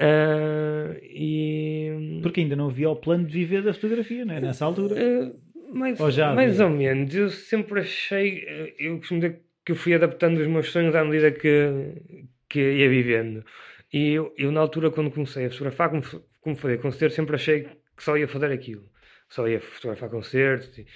Uh, 0.00 0.98
e... 1.02 2.20
Porque 2.22 2.40
ainda 2.40 2.56
não 2.56 2.68
havia 2.68 2.90
o 2.90 2.96
plano 2.96 3.24
de 3.24 3.32
viver 3.32 3.62
da 3.62 3.72
fotografia, 3.72 4.24
não 4.24 4.34
é? 4.34 4.40
Nessa 4.40 4.64
altura. 4.64 4.96
Uh, 4.96 5.72
mais, 5.72 6.00
ou 6.00 6.10
já 6.10 6.34
mais 6.34 6.58
ou 6.58 6.70
menos. 6.70 7.14
Eu 7.14 7.28
sempre 7.30 7.80
achei, 7.80 8.74
eu 8.78 8.98
costumo 8.98 9.20
dizer 9.20 9.42
que 9.64 9.70
eu 9.70 9.76
fui 9.76 9.94
adaptando 9.94 10.38
os 10.38 10.46
meus 10.48 10.70
sonhos 10.72 10.94
à 10.96 11.04
medida 11.04 11.30
que, 11.30 12.26
que 12.48 12.58
ia 12.58 12.88
vivendo. 12.88 13.44
E 13.92 14.14
eu, 14.14 14.34
eu, 14.36 14.50
na 14.50 14.60
altura, 14.60 14.90
quando 14.90 15.10
comecei 15.10 15.46
a 15.46 15.50
fotografar, 15.50 15.90
como, 15.90 16.02
como 16.40 16.56
fazer 16.56 16.80
concertos, 16.80 17.14
sempre 17.14 17.36
achei 17.36 17.68
que 17.96 18.02
só 18.02 18.16
ia 18.16 18.26
fazer 18.26 18.50
aquilo. 18.50 18.84
Só 19.28 19.46
ia 19.46 19.60
fotografar 19.60 20.10
concertos. 20.10 20.78
E, 20.78 20.86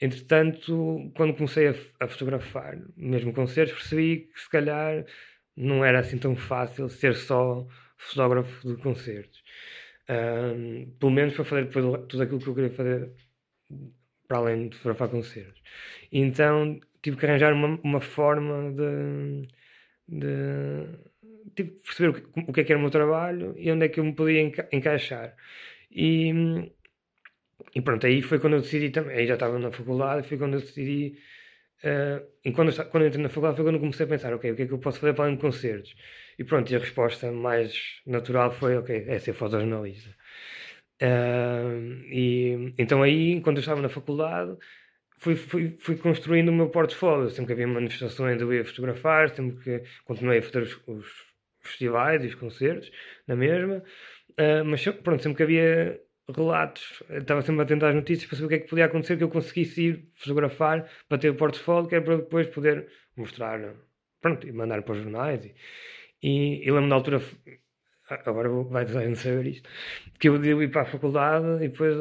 Entretanto, 0.00 1.10
quando 1.16 1.34
comecei 1.34 1.68
a, 1.68 1.74
a, 2.00 2.08
fotografar, 2.08 2.78
mesmo 2.96 3.32
concertos, 3.32 3.74
percebi 3.74 4.28
que 4.32 4.40
se 4.40 4.48
calhar 4.50 5.04
não 5.56 5.84
era 5.84 5.98
assim 6.00 6.18
tão 6.18 6.36
fácil 6.36 6.88
ser 6.88 7.14
só 7.16 7.66
fotógrafo 7.96 8.68
de 8.68 8.80
concertos. 8.80 9.42
Um, 10.08 10.90
pelo 10.98 11.12
menos 11.12 11.34
para 11.34 11.44
fazer 11.44 11.64
depois 11.66 12.06
tudo 12.08 12.22
aquilo 12.22 12.40
que 12.40 12.46
eu 12.48 12.54
queria 12.54 12.70
fazer 12.70 13.10
para 14.26 14.38
além 14.38 14.68
de 14.68 14.76
fotografar 14.76 15.08
concertos. 15.08 15.60
Então 16.12 16.80
tive 17.02 17.16
que 17.16 17.26
arranjar 17.26 17.52
uma, 17.52 17.80
uma 17.82 18.00
forma 18.00 18.72
de, 18.72 19.48
de 20.08 20.86
tive 21.54 21.70
que 21.70 21.76
perceber 21.82 22.08
o 22.10 22.14
que, 22.14 22.50
o 22.50 22.52
que 22.52 22.60
é 22.60 22.64
que 22.64 22.72
era 22.72 22.78
o 22.78 22.82
meu 22.82 22.90
trabalho 22.90 23.54
e 23.56 23.70
onde 23.70 23.86
é 23.86 23.88
que 23.88 24.00
eu 24.00 24.04
me 24.04 24.14
podia 24.14 24.40
enca 24.40 24.68
encaixar. 24.72 25.34
E, 25.90 26.32
e 27.74 27.80
pronto, 27.82 28.06
aí 28.06 28.22
foi 28.22 28.38
quando 28.38 28.54
eu 28.54 28.60
decidi 28.60 28.90
também, 28.90 29.16
aí 29.16 29.26
já 29.26 29.34
estava 29.34 29.58
na 29.58 29.70
faculdade, 29.70 30.26
foi 30.26 30.38
quando 30.38 30.54
eu 30.54 30.60
decidi, 30.60 31.18
uh, 31.84 32.26
e 32.44 32.52
quando 32.52 32.72
eu, 32.72 32.84
quando 32.86 33.02
eu 33.04 33.08
entrei 33.08 33.22
na 33.22 33.28
faculdade 33.28 33.56
foi 33.56 33.64
quando 33.64 33.80
comecei 33.80 34.06
a 34.06 34.08
pensar, 34.08 34.34
ok, 34.34 34.52
o 34.52 34.56
que 34.56 34.62
é 34.62 34.66
que 34.66 34.72
eu 34.72 34.78
posso 34.78 35.00
fazer 35.00 35.14
para 35.14 35.24
além 35.24 35.36
de 35.36 35.42
concertos? 35.42 35.94
E 36.38 36.44
pronto, 36.44 36.70
e 36.72 36.76
a 36.76 36.78
resposta 36.78 37.30
mais 37.32 38.00
natural 38.06 38.50
foi, 38.52 38.76
ok, 38.76 39.04
é 39.08 39.18
ser 39.18 39.32
fotojornalista. 39.34 40.14
Uh, 41.00 42.04
e 42.10 42.74
então 42.78 43.02
aí, 43.02 43.30
enquanto 43.32 43.58
eu 43.58 43.60
estava 43.60 43.80
na 43.80 43.88
faculdade, 43.88 44.56
fui, 45.18 45.36
fui, 45.36 45.76
fui 45.80 45.96
construindo 45.96 46.48
o 46.50 46.52
meu 46.52 46.70
portfólio. 46.70 47.30
Sempre 47.30 47.46
que 47.48 47.52
havia 47.52 47.66
manifestações 47.68 48.40
eu 48.40 48.52
ia 48.52 48.64
fotografar, 48.64 49.30
sempre 49.30 49.62
que 49.62 49.82
continuei 50.04 50.38
a 50.38 50.42
fazer 50.42 50.62
os, 50.62 50.80
os 50.86 51.06
festivais 51.60 52.24
e 52.24 52.28
os 52.28 52.34
concertos, 52.34 52.90
na 53.26 53.36
mesma. 53.36 53.82
Uh, 54.30 54.64
mas 54.64 54.84
pronto, 54.84 55.22
sempre 55.22 55.36
que 55.36 55.42
havia 55.42 56.00
relatos, 56.34 57.02
estava 57.10 57.42
sempre 57.42 57.62
atento 57.62 57.86
às 57.86 57.94
notícias 57.94 58.26
para 58.26 58.36
saber 58.36 58.46
o 58.46 58.48
que 58.48 58.54
é 58.54 58.58
que 58.58 58.68
podia 58.68 58.84
acontecer, 58.84 59.16
que 59.16 59.24
eu 59.24 59.28
conseguisse 59.28 59.82
ir 59.82 60.08
fotografar 60.16 60.88
para 61.08 61.18
ter 61.18 61.30
o 61.30 61.34
portfólio, 61.34 61.88
que 61.88 61.94
era 61.94 62.04
para 62.04 62.16
depois 62.16 62.46
poder 62.48 62.88
mostrar, 63.16 63.74
pronto, 64.20 64.46
e 64.46 64.52
mandar 64.52 64.82
para 64.82 64.92
os 64.92 65.02
jornais. 65.02 65.44
E, 65.44 65.54
e, 66.22 66.66
e 66.66 66.70
lembro 66.70 66.88
na 66.88 66.96
altura, 66.96 67.22
agora 68.08 68.48
vai 68.48 68.84
não 68.84 69.14
saber 69.14 69.46
isto, 69.46 69.68
que 70.18 70.28
eu 70.28 70.44
ia 70.44 70.70
para 70.70 70.82
a 70.82 70.86
faculdade 70.86 71.64
e 71.64 71.68
depois 71.68 71.96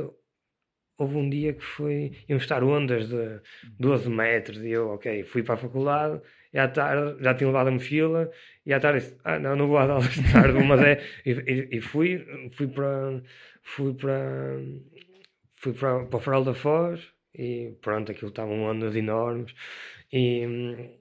houve 0.98 1.16
um 1.16 1.30
dia 1.30 1.54
que 1.54 1.64
foi, 1.64 2.12
iam 2.28 2.38
estar 2.38 2.64
ondas 2.64 3.08
de 3.08 3.40
12 3.80 4.10
metros 4.10 4.58
e 4.64 4.72
eu, 4.72 4.90
ok, 4.90 5.24
fui 5.24 5.44
para 5.44 5.54
a 5.54 5.58
faculdade 5.58 6.22
e 6.52 6.58
à 6.58 6.68
tarde 6.68 7.24
já 7.24 7.34
tinha 7.36 7.48
levado 7.48 7.68
a 7.68 7.72
mochila 7.72 8.32
e 8.66 8.74
à 8.74 8.80
tarde 8.80 9.00
disse, 9.00 9.18
ah 9.24 9.38
não, 9.38 9.56
não 9.56 9.68
vou 9.68 9.78
às 9.78 9.90
aulas 9.90 10.10
de 10.10 10.32
tarde, 10.32 10.60
mas 10.64 10.82
é, 10.82 11.04
e, 11.26 11.78
e, 11.78 11.82
fui, 11.82 12.26
fui 12.54 12.68
para, 12.68 13.22
fui 13.68 13.94
para, 13.94 14.60
fui 15.58 15.74
para, 15.74 16.06
para 16.06 16.18
o 16.18 16.22
Farol 16.22 16.44
da 16.46 16.54
Foz 16.54 17.00
e 17.36 17.78
pronto, 17.82 18.12
aquilo 18.12 18.30
estavam 18.30 18.64
ondas 18.64 18.96
enormes 18.96 19.54
e 20.12 20.98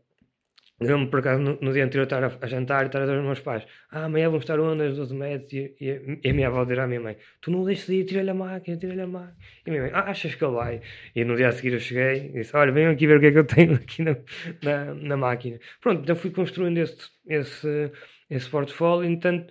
Lembro-me 0.78 1.08
por 1.08 1.20
acaso 1.20 1.40
no, 1.40 1.58
no, 1.58 1.73
dia 1.73 1.85
anterior 1.85 2.04
estar 2.04 2.23
a, 2.23 2.30
a 2.38 2.46
jantar 2.46 2.82
e 2.82 2.87
estar 2.87 2.99
a 2.99 3.06
dizer 3.06 3.16
aos 3.16 3.25
meus 3.25 3.40
pais: 3.40 3.64
Ah, 3.90 4.04
amanhã 4.04 4.28
vão 4.28 4.38
estar 4.38 4.61
ondas 4.61 4.94
12 4.94 5.14
metros. 5.14 5.50
E, 5.54 5.75
e, 5.80 6.20
e, 6.23 6.30
a 6.30 6.35
minha 6.35 6.49
avó 6.49 6.64
dizer 6.64 6.80
à 6.80 6.87
minha 6.87 7.00
mãe: 7.00 7.16
Tu 7.40 7.50
não 7.50 7.64
deixes 7.64 7.87
de 7.87 7.94
ir, 7.94 8.04
tira-lhe 8.04 8.28
a 8.28 8.35
máquina, 8.35 8.76
tira-lhe 8.76 9.00
a 9.00 9.06
máquina. 9.06 9.37
E 9.66 9.70
a 9.70 9.73
minha 9.73 9.82
mãe: 9.85 9.92
ah, 9.94 10.11
Achas 10.11 10.35
que 10.35 10.44
ele 10.44 10.52
vai? 10.52 10.82
E 11.14 11.25
no 11.25 11.35
dia 11.35 11.49
a 11.49 11.52
seguir 11.52 11.73
eu 11.73 11.80
cheguei 11.80 12.26
e 12.26 12.32
disse: 12.32 12.54
Olha, 12.54 12.73
venham 12.73 12.92
aqui 12.92 13.06
ver 13.06 13.16
o 13.16 13.20
que 13.20 13.26
é 13.26 13.32
que 13.32 13.38
eu 13.38 13.46
tenho 13.46 13.73
aqui 13.80 14.02
na, 14.02 14.16
na, 14.62 14.94
na 14.94 15.16
máquina. 15.16 15.58
Pronto, 15.80 16.02
então 16.02 16.14
fui 16.14 16.30
construindo 16.30 16.76
esse, 16.76 17.08
esse, 17.26 17.90
esse 18.28 18.50
portfólio. 18.50 19.08
Entanto, 19.11 19.50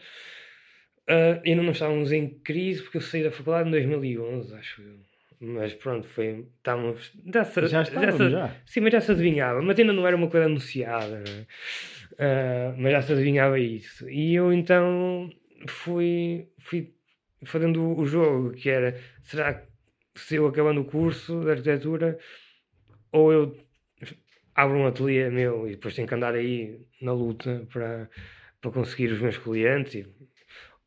uh, 1.10 1.42
ainda 1.46 1.64
não 1.64 1.72
estávamos 1.72 2.12
em 2.12 2.30
crise 2.30 2.82
porque 2.84 2.98
eu 2.98 3.02
saí 3.02 3.24
da 3.24 3.32
faculdade 3.32 3.70
em 3.70 3.72
2011, 3.72 4.56
acho 4.56 4.82
eu. 4.82 4.96
Mas 5.40 5.74
pronto, 5.74 6.08
foi. 6.08 6.46
Estávamos. 6.58 7.12
Já, 7.34 7.44
se, 7.44 7.68
já 7.68 7.82
estávamos, 7.82 8.18
já, 8.18 8.30
já. 8.30 8.56
Sim, 8.66 8.82
mas 8.82 8.94
já 8.94 9.02
se 9.02 9.12
adivinhava. 9.12 9.62
Mas 9.62 9.78
ainda 9.78 9.94
não 9.94 10.08
era 10.08 10.16
uma 10.16 10.30
coisa 10.30 10.46
anunciada. 10.46 11.24
Uh, 12.14 12.76
mas 12.78 12.92
já 12.94 13.02
se 13.02 13.14
adivinhava 13.14 13.60
isso. 13.60 14.10
E 14.10 14.34
eu 14.34 14.54
então 14.54 15.30
fui, 15.68 16.48
fui 16.60 16.94
fazendo 17.44 17.98
o 18.00 18.06
jogo, 18.06 18.52
que 18.54 18.70
era: 18.70 19.00
será 19.24 19.54
que 19.54 19.68
se 20.16 20.36
eu 20.36 20.48
acabando 20.48 20.82
o 20.82 20.86
curso 20.86 21.42
de 21.42 21.52
arquitetura, 21.52 22.18
ou 23.12 23.32
eu 23.32 23.58
abro 24.56 24.78
um 24.78 24.88
ateliê 24.88 25.30
meu 25.30 25.68
e 25.68 25.72
depois 25.72 25.94
tenho 25.94 26.08
que 26.08 26.16
andar 26.16 26.34
aí 26.34 26.80
na 27.02 27.12
luta 27.12 27.68
para, 27.72 28.10
para 28.62 28.72
conseguir 28.72 29.12
os 29.12 29.20
meus 29.20 29.38
clientes, 29.38 29.96
e, 29.96 30.08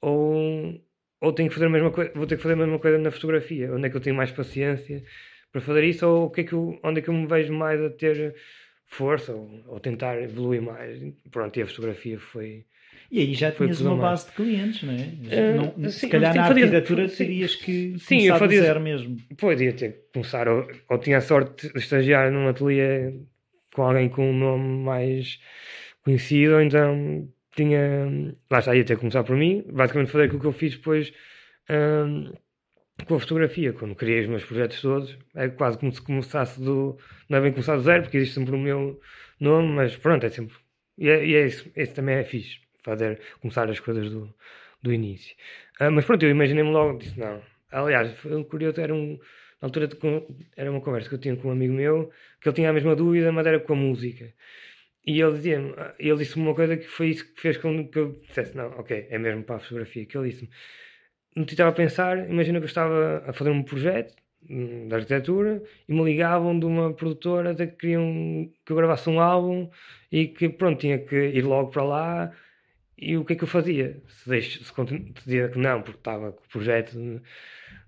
ou 0.01 0.81
ou 1.21 1.33
tenho 1.33 1.49
que 1.49 1.55
fazer 1.55 1.67
a 1.67 1.71
mesma 1.71 1.91
coisa, 1.91 2.13
vou 2.15 2.27
ter 2.27 2.37
que 2.37 2.43
fazer 2.43 2.55
a 2.55 2.59
mesma 2.59 2.79
coisa 2.79 2.99
na 2.99 3.11
fotografia, 3.11 3.73
onde 3.75 3.87
é 3.87 3.91
que 3.91 3.97
eu 3.97 4.01
tenho 4.01 4.17
mais 4.17 4.31
paciência 4.31 5.03
para 5.51 5.61
fazer 5.61 5.85
isso, 5.85 6.07
ou 6.07 6.27
o 6.27 6.31
que 6.31 6.43
é 6.43 6.45
que 6.45 6.53
eu, 6.53 6.79
onde 6.83 7.01
é 7.01 7.03
que 7.03 7.09
eu 7.09 7.15
me 7.15 7.27
vejo 7.27 7.53
mais 7.53 7.81
a 7.81 7.91
ter 7.91 8.35
força, 8.87 9.33
ou, 9.33 9.51
ou 9.67 9.81
tentar 9.81 10.21
evoluir 10.23 10.63
mais. 10.63 11.01
Pronto, 11.31 11.59
e 11.59 11.63
a 11.63 11.67
fotografia 11.67 12.19
foi. 12.19 12.65
E 13.11 13.21
aí 13.21 13.35
já 13.35 13.51
tinhas 13.51 13.81
uma 13.81 13.97
base 13.97 14.27
de 14.27 14.33
clientes, 14.33 14.83
não 14.83 14.93
é? 14.93 14.97
Uh, 14.97 15.57
não, 15.57 15.91
sim, 15.91 15.99
se 15.99 16.09
calhar 16.09 16.35
na 16.35 16.45
arquitetura 16.45 17.09
sim, 17.09 17.25
terias 17.25 17.57
que 17.57 17.99
sim, 17.99 18.17
começar 18.17 18.35
eu 18.35 18.39
fazia, 18.39 18.63
zero 18.63 18.81
mesmo. 18.81 19.17
Podia 19.37 19.73
ter 19.73 19.93
que 19.93 19.99
começar, 20.13 20.49
ou, 20.49 20.69
ou 20.89 20.99
tinha 20.99 21.19
a 21.19 21.21
sorte 21.23 21.73
de 21.73 21.79
estagiar 21.79 22.31
num 22.31 22.49
ateliê 22.49 23.15
com 23.75 23.83
alguém 23.83 24.09
com 24.09 24.31
um 24.31 24.37
nome 24.39 24.85
mais 24.85 25.39
conhecido, 26.05 26.55
ou 26.55 26.61
então 26.61 27.29
tinha. 27.59 28.35
Lá 28.51 28.59
está, 28.59 28.75
ia 28.75 28.85
ter 28.85 28.95
que 28.95 29.01
começar 29.01 29.25
por 29.25 29.37
mim. 29.37 29.65
Basicamente, 29.71 30.11
fazer 30.11 30.25
aquilo 30.25 30.41
que 30.41 30.47
eu 30.47 30.53
fiz 30.53 30.77
depois 30.77 31.13
um, 31.71 32.33
com 33.07 33.15
a 33.15 33.21
fotografia. 33.21 33.73
Quando 33.73 33.95
criei 33.95 34.21
os 34.21 34.29
meus 34.29 34.45
projetos 34.45 34.81
todos, 34.81 35.19
é 35.35 35.49
quase 35.49 35.79
como 35.79 35.93
se 35.93 36.01
começasse 36.03 36.61
do. 36.61 36.99
Não 37.29 37.39
é 37.39 37.41
bem 37.41 37.53
começar 37.53 37.77
do 37.77 37.83
zero, 37.83 38.03
porque 38.03 38.17
existe 38.19 38.35
sempre 38.35 38.55
o 38.55 38.59
meu 38.59 39.01
nome, 39.41 39.69
mas 39.73 39.97
pronto, 39.97 40.25
é 40.25 40.31
sempre. 40.31 40.57
E, 40.97 41.09
é, 41.09 41.25
e 41.25 41.35
é 41.37 41.47
isso, 41.47 41.71
esse 41.77 41.95
também 41.95 42.17
é 42.17 42.25
fixe, 42.25 42.59
fazer, 42.83 43.21
começar 43.41 43.71
as 43.71 43.79
coisas 43.79 44.11
do, 44.11 44.35
do 44.83 44.93
início. 44.93 45.37
Uh, 45.81 45.93
mas 45.93 46.05
pronto, 46.05 46.25
eu 46.25 46.31
imaginei-me 46.31 46.71
logo, 46.71 46.99
disse 46.99 47.19
não. 47.19 47.41
Aliás, 47.71 48.13
foi 48.19 48.43
curioso, 48.45 48.81
era 48.81 48.95
um. 48.95 49.19
Na 49.61 49.67
altura, 49.67 49.89
era 50.57 50.71
uma 50.71 50.81
conversa 50.81 51.09
que 51.09 51.17
eu 51.17 51.19
tinha 51.19 51.37
com 51.37 51.49
um 51.49 51.51
amigo 51.53 51.75
meu, 51.75 52.13
que 52.41 52.49
ele 52.49 52.55
tinha 52.55 52.71
a 52.71 52.73
mesma 52.73 52.95
dúvida, 52.95 53.33
mas 53.33 53.45
era 53.47 53.59
com 53.59 53.73
a 53.73 53.77
música. 53.77 54.33
E 55.09 55.23
ele 55.23 55.33
dizia 55.33 55.59
ele 55.99 56.19
disse-me 56.19 56.45
uma 56.45 56.55
coisa 56.55 56.77
que 56.77 56.87
foi 56.87 57.09
isso 57.09 57.25
que 57.33 57.41
fez 57.41 57.57
com 57.57 57.89
que 57.89 57.99
eu 57.99 58.21
dissesse, 58.29 58.55
não, 58.55 58.67
ok, 58.79 59.07
é 59.09 59.19
mesmo 59.19 59.43
para 59.43 59.57
a 59.57 59.59
fotografia, 59.59 60.05
que 60.05 60.19
ele 60.19 60.29
disse-me, 60.29 60.51
não 61.35 61.47
te 61.47 61.53
estava 61.53 61.71
a 61.71 61.73
pensar, 61.73 62.29
imagina 62.29 62.59
que 62.59 62.65
eu 62.65 62.69
estava 62.69 63.25
a 63.27 63.33
fazer 63.33 63.49
um 63.49 63.63
projeto 63.63 64.15
hum, 64.51 64.87
de 64.87 64.95
arquitetura 64.95 65.63
e 65.89 65.95
me 65.95 66.05
ligavam 66.05 66.59
de 66.59 66.67
uma 66.67 66.93
produtora 66.93 67.55
que 67.55 67.69
queriam 67.69 68.53
que 68.67 68.71
eu 68.71 68.77
gravasse 68.77 69.09
um 69.09 69.19
álbum 69.19 69.71
e 70.13 70.29
que 70.29 70.47
pronto, 70.51 70.79
tinha 70.79 70.99
que 70.99 71.17
ir 71.17 71.43
logo 71.43 71.71
para 71.71 71.85
lá 71.85 72.33
e 72.99 73.17
o 73.17 73.25
que 73.25 73.33
é 73.33 73.37
que 73.37 73.45
eu 73.45 73.49
fazia? 73.49 74.03
Se, 74.09 74.29
deixo, 74.29 74.63
se, 74.63 74.73
dizia 75.25 75.49
que 75.49 75.59
não, 75.59 75.81
porque 75.81 76.01
estava 76.01 76.33
com 76.33 76.45
o 76.45 76.49
projeto 76.51 77.23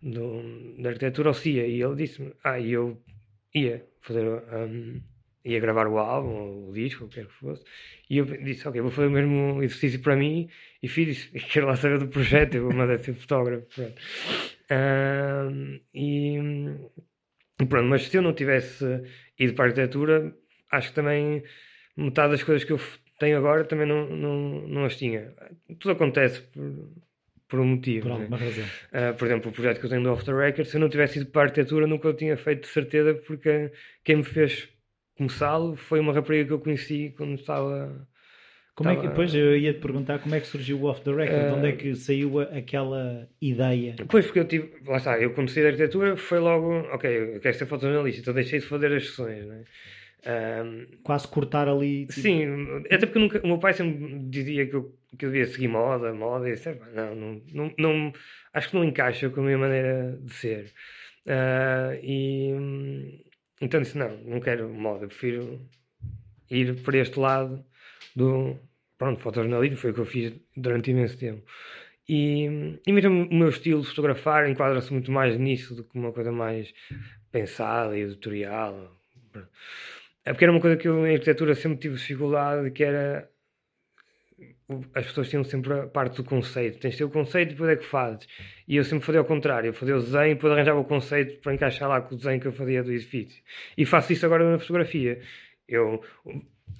de 0.02 0.88
arquitetura 0.88 1.28
ou 1.28 1.34
se 1.34 1.50
ia, 1.50 1.66
e 1.66 1.82
ele 1.82 1.96
disse-me, 1.96 2.32
ah, 2.42 2.58
e 2.58 2.72
eu 2.72 2.98
ia 3.54 3.84
fazer 4.00 4.24
um, 4.26 5.02
ia 5.44 5.60
gravar 5.60 5.86
o 5.86 5.98
álbum, 5.98 6.68
o 6.68 6.72
disco, 6.72 7.04
o 7.04 7.08
que 7.08 7.16
quer 7.16 7.26
que 7.26 7.32
fosse, 7.32 7.64
e 8.08 8.18
eu 8.18 8.24
disse, 8.24 8.66
ok, 8.68 8.80
vou 8.80 8.90
fazer 8.90 9.08
o 9.08 9.10
mesmo 9.10 9.62
exercício 9.62 10.00
para 10.00 10.16
mim, 10.16 10.48
e 10.82 10.88
fiz 10.88 11.16
isso, 11.16 11.36
e 11.36 11.40
quero 11.40 11.66
lá 11.66 11.76
saber 11.76 11.98
do 11.98 12.08
projeto, 12.08 12.56
eu 12.56 12.64
vou 12.64 12.74
mandar 12.74 12.98
ser 12.98 13.14
fotógrafo, 13.14 13.66
pronto. 13.74 14.00
Uh, 14.70 15.80
e, 15.94 16.38
pronto, 17.68 17.88
mas 17.88 18.06
se 18.06 18.16
eu 18.16 18.22
não 18.22 18.32
tivesse 18.32 18.84
ido 19.38 19.54
para 19.54 19.64
a 19.64 19.68
arquitetura, 19.68 20.34
acho 20.70 20.90
que 20.90 20.94
também 20.94 21.42
metade 21.96 22.32
das 22.32 22.42
coisas 22.42 22.64
que 22.64 22.72
eu 22.72 22.80
tenho 23.18 23.36
agora 23.36 23.64
também 23.64 23.86
não, 23.86 24.08
não, 24.08 24.68
não 24.68 24.84
as 24.84 24.96
tinha. 24.96 25.34
Tudo 25.78 25.92
acontece 25.92 26.40
por, 26.40 26.90
por 27.48 27.60
um 27.60 27.66
motivo. 27.66 28.08
Por 28.08 28.12
alguma 28.12 28.38
né? 28.38 28.44
razão. 28.46 28.64
Uh, 28.64 29.14
por 29.16 29.26
exemplo, 29.26 29.50
o 29.50 29.54
projeto 29.54 29.78
que 29.78 29.86
eu 29.86 29.90
tenho 29.90 30.02
do 30.02 30.12
Off 30.12 30.24
the 30.24 30.32
Record, 30.32 30.66
se 30.66 30.76
eu 30.76 30.80
não 30.80 30.88
tivesse 30.88 31.18
ido 31.18 31.30
para 31.30 31.42
a 31.42 31.44
arquitetura, 31.44 31.86
nunca 31.86 32.08
eu 32.08 32.14
tinha 32.14 32.36
feito 32.36 32.62
de 32.62 32.68
certeza, 32.68 33.14
porque 33.14 33.72
quem 34.02 34.16
me 34.16 34.24
fez 34.24 34.68
começá-lo 35.20 35.76
foi 35.76 36.00
uma 36.00 36.14
rapariga 36.14 36.46
que 36.46 36.52
eu 36.52 36.58
conheci 36.58 37.12
quando 37.14 37.34
estava. 37.34 38.08
Como 38.74 38.88
estava... 38.88 38.92
é 38.92 39.00
que, 39.02 39.08
depois 39.08 39.34
eu 39.34 39.54
ia 39.54 39.74
te 39.74 39.80
perguntar 39.80 40.18
como 40.20 40.34
é 40.34 40.40
que 40.40 40.46
surgiu 40.46 40.80
o 40.80 40.84
Off 40.84 41.02
the 41.02 41.12
Record, 41.12 41.52
uh... 41.52 41.56
onde 41.56 41.68
é 41.68 41.72
que 41.72 41.94
saiu 41.94 42.40
aquela 42.40 43.28
ideia? 43.40 43.96
Pois, 44.08 44.24
porque 44.24 44.38
eu 44.38 44.46
tive, 44.46 44.72
lá 44.86 44.96
está, 44.96 45.20
eu 45.20 45.34
saí 45.48 45.62
da 45.62 45.68
arquitetura 45.68 46.16
foi 46.16 46.38
logo, 46.38 46.70
ok, 46.92 47.34
eu 47.36 47.40
quero 47.40 47.54
ser 47.54 47.66
fotojornalista, 47.66 48.22
então 48.22 48.32
deixei 48.32 48.60
de 48.60 48.66
fazer 48.66 48.92
as 48.92 49.04
sessões, 49.04 49.44
né? 49.44 49.64
Um, 50.26 50.86
Quase 51.02 51.28
cortar 51.28 51.68
ali. 51.68 52.06
Tipo... 52.06 52.20
Sim, 52.20 52.44
até 52.90 53.06
porque 53.06 53.18
nunca, 53.18 53.40
o 53.42 53.46
meu 53.46 53.58
pai 53.58 53.74
sempre 53.74 54.18
dizia 54.28 54.66
que 54.66 54.74
eu, 54.74 54.94
que 55.18 55.26
eu 55.26 55.30
devia 55.30 55.46
seguir 55.46 55.68
moda, 55.68 56.12
moda, 56.14 56.48
e 56.48 56.52
disse, 56.52 56.74
não, 56.94 57.14
não, 57.14 57.42
não, 57.52 57.74
não, 57.78 58.12
acho 58.54 58.70
que 58.70 58.76
não 58.76 58.84
encaixa 58.84 59.28
com 59.28 59.40
a 59.40 59.44
minha 59.44 59.58
maneira 59.58 60.18
de 60.22 60.32
ser. 60.32 60.72
Uh, 61.26 62.00
e 62.02 63.20
então 63.60 63.80
disse: 63.80 63.98
não, 63.98 64.16
não 64.18 64.40
quero 64.40 64.68
moda, 64.68 65.06
prefiro 65.06 65.60
ir 66.50 66.82
para 66.82 66.98
este 66.98 67.18
lado 67.18 67.64
do. 68.14 68.56
Pronto, 68.98 69.20
fotojornalismo 69.20 69.76
foi 69.76 69.90
o 69.92 69.94
que 69.94 70.00
eu 70.00 70.04
fiz 70.04 70.32
durante 70.56 70.90
imenso 70.90 71.18
tempo. 71.18 71.42
E, 72.08 72.78
e 72.86 72.92
mesmo 72.92 73.28
o 73.30 73.34
meu 73.34 73.48
estilo 73.48 73.82
de 73.82 73.86
fotografar 73.86 74.48
enquadra-se 74.48 74.92
muito 74.92 75.12
mais 75.12 75.38
nisso 75.38 75.74
do 75.74 75.84
que 75.84 75.96
uma 75.96 76.12
coisa 76.12 76.32
mais 76.32 76.74
pensada 77.30 77.96
e 77.96 78.02
editorial. 78.02 79.00
É 80.24 80.32
porque 80.32 80.44
era 80.44 80.52
uma 80.52 80.60
coisa 80.60 80.76
que 80.76 80.88
eu 80.88 81.06
em 81.06 81.14
arquitetura 81.14 81.54
sempre 81.54 81.78
tive 81.78 81.94
dificuldade, 81.94 82.70
que 82.72 82.82
era 82.82 83.29
as 84.94 85.06
pessoas 85.06 85.28
tinham 85.28 85.44
sempre 85.44 85.72
a 85.72 85.86
parte 85.86 86.16
do 86.16 86.24
conceito. 86.24 86.78
Tens 86.78 86.92
de 86.92 86.98
ter 86.98 87.04
o 87.04 87.10
conceito 87.10 87.50
e 87.50 87.52
depois 87.52 87.70
é 87.70 87.76
que 87.76 87.84
fazes. 87.84 88.26
E 88.68 88.76
eu 88.76 88.84
sempre 88.84 89.04
fazia 89.04 89.20
ao 89.20 89.24
contrário. 89.24 89.68
Eu 89.68 89.74
fazia 89.74 89.96
o 89.96 90.00
desenho 90.00 90.32
e 90.32 90.34
depois 90.34 90.52
arranjava 90.52 90.80
o 90.80 90.84
conceito 90.84 91.40
para 91.40 91.54
encaixar 91.54 91.88
lá 91.88 92.00
com 92.00 92.14
o 92.14 92.18
desenho 92.18 92.40
que 92.40 92.46
eu 92.46 92.52
fazia 92.52 92.82
do 92.82 92.92
edifício. 92.92 93.42
E 93.76 93.84
faço 93.84 94.12
isso 94.12 94.24
agora 94.26 94.50
na 94.50 94.58
fotografia. 94.58 95.20
Eu, 95.68 96.02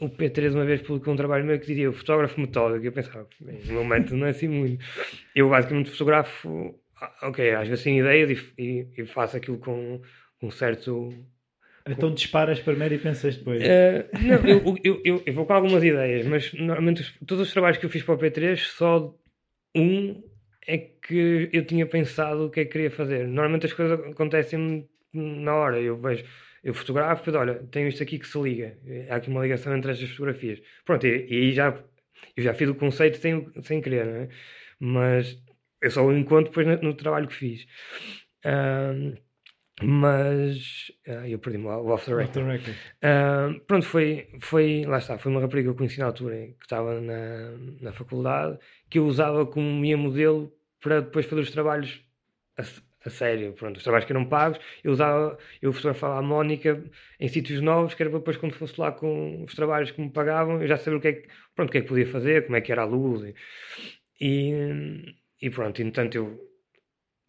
o 0.00 0.08
P3 0.08 0.54
uma 0.54 0.64
vez 0.64 0.82
publicou 0.82 1.14
um 1.14 1.16
trabalho 1.16 1.44
meu 1.44 1.58
que 1.58 1.66
dizia 1.66 1.90
o 1.90 1.92
fotógrafo 1.92 2.40
metódico. 2.40 2.84
Eu 2.84 2.92
pensava, 2.92 3.26
no 3.40 3.74
momento 3.74 4.16
não 4.16 4.26
é 4.26 4.30
assim 4.30 4.48
muito. 4.48 4.84
Eu 5.34 5.48
basicamente 5.48 5.90
fotografo, 5.90 6.74
ah, 7.00 7.28
ok, 7.28 7.54
às 7.54 7.68
vezes 7.68 7.84
tenho 7.84 8.04
ideias 8.04 8.30
e, 8.30 8.62
e, 8.62 8.86
e 8.98 9.06
faço 9.06 9.36
aquilo 9.36 9.58
com 9.58 10.00
um 10.42 10.50
certo 10.50 11.12
então 11.90 12.14
disparas 12.14 12.60
primeiro 12.60 12.94
e 12.94 12.98
pensas 12.98 13.36
depois. 13.36 13.62
Uh, 13.62 14.08
não, 14.22 14.48
eu, 14.48 14.78
eu, 14.84 15.02
eu, 15.04 15.22
eu, 15.26 15.32
vou 15.32 15.46
com 15.46 15.52
algumas 15.52 15.82
ideias, 15.82 16.26
mas 16.26 16.52
normalmente 16.52 17.02
os, 17.02 17.12
todos 17.26 17.46
os 17.46 17.52
trabalhos 17.52 17.78
que 17.78 17.86
eu 17.86 17.90
fiz 17.90 18.02
para 18.02 18.14
o 18.14 18.18
P3, 18.18 18.56
só 18.56 19.14
um 19.74 20.22
é 20.66 20.78
que 20.78 21.48
eu 21.52 21.64
tinha 21.64 21.86
pensado 21.86 22.46
o 22.46 22.50
que 22.50 22.60
é 22.60 22.64
que 22.64 22.72
queria 22.72 22.90
fazer. 22.90 23.26
Normalmente 23.26 23.66
as 23.66 23.72
coisas 23.72 23.98
acontecem 24.00 24.88
na 25.12 25.54
hora. 25.54 25.80
Eu 25.80 25.96
vejo, 25.96 26.24
eu 26.62 26.74
fotografo 26.74 27.28
e 27.28 27.34
olha, 27.34 27.54
tenho 27.70 27.88
isto 27.88 28.02
aqui 28.02 28.18
que 28.18 28.26
se 28.26 28.40
liga. 28.40 28.78
Há 29.08 29.16
aqui 29.16 29.30
uma 29.30 29.42
ligação 29.42 29.76
entre 29.76 29.90
estas 29.90 30.10
fotografias. 30.10 30.60
Pronto, 30.84 31.06
e, 31.06 31.26
aí 31.30 31.52
já, 31.52 31.76
eu 32.36 32.42
já 32.42 32.54
fiz 32.54 32.68
o 32.68 32.74
conceito 32.74 33.18
sem, 33.18 33.48
sem 33.62 33.80
querer, 33.80 34.06
não 34.06 34.14
é? 34.14 34.28
Mas 34.78 35.42
eu 35.82 35.90
só 35.90 36.04
o 36.04 36.16
encontro 36.16 36.50
depois 36.50 36.66
no, 36.66 36.88
no 36.88 36.94
trabalho 36.94 37.28
que 37.28 37.34
fiz. 37.34 37.66
Uh, 38.44 39.16
mas 39.82 40.90
uh, 41.08 41.26
eu 41.26 41.38
perdi-me 41.38 41.66
o 41.66 41.88
off 41.88 42.04
the 42.04 42.14
record. 42.14 42.28
Off 42.28 42.38
the 42.38 42.52
record. 42.52 42.76
Uh, 43.02 43.60
pronto, 43.66 43.86
foi, 43.86 44.28
foi, 44.40 44.84
lá 44.86 44.98
está, 44.98 45.18
foi 45.18 45.32
uma 45.32 45.40
rapariga 45.40 45.68
que 45.68 45.70
eu 45.70 45.76
conheci 45.76 45.98
na 46.00 46.06
altura, 46.06 46.36
que 46.36 46.64
estava 46.64 47.00
na, 47.00 47.52
na 47.80 47.92
faculdade, 47.92 48.58
que 48.88 48.98
eu 48.98 49.06
usava 49.06 49.46
como 49.46 49.80
minha 49.80 49.96
modelo 49.96 50.52
para 50.80 51.00
depois 51.00 51.26
fazer 51.26 51.42
os 51.42 51.50
trabalhos 51.50 52.02
a, 52.58 52.62
a 53.06 53.10
sério. 53.10 53.52
Pronto, 53.54 53.76
os 53.76 53.82
trabalhos 53.82 54.06
que 54.06 54.12
eram 54.12 54.24
pagos, 54.24 54.58
eu 54.84 54.92
usava, 54.92 55.38
eu 55.62 55.72
fotografava 55.72 56.18
a 56.18 56.22
Mónica 56.22 56.82
em 57.18 57.28
sítios 57.28 57.60
novos, 57.60 57.94
que 57.94 58.02
era 58.02 58.10
para 58.10 58.18
depois 58.18 58.36
quando 58.36 58.54
fosse 58.54 58.78
lá 58.80 58.92
com 58.92 59.44
os 59.44 59.54
trabalhos 59.54 59.90
que 59.90 60.00
me 60.00 60.10
pagavam, 60.10 60.60
eu 60.60 60.68
já 60.68 60.76
sabia 60.76 60.98
o 60.98 61.00
que 61.00 61.08
é 61.08 61.12
que, 61.14 61.28
pronto, 61.54 61.68
o 61.68 61.72
que, 61.72 61.78
é 61.78 61.80
que 61.82 61.88
podia 61.88 62.06
fazer, 62.06 62.44
como 62.44 62.56
é 62.56 62.60
que 62.60 62.72
era 62.72 62.82
a 62.82 62.86
luz. 62.86 63.34
E, 64.20 64.52
e 65.40 65.50
pronto, 65.50 65.80
entretanto 65.80 66.16
eu 66.16 66.49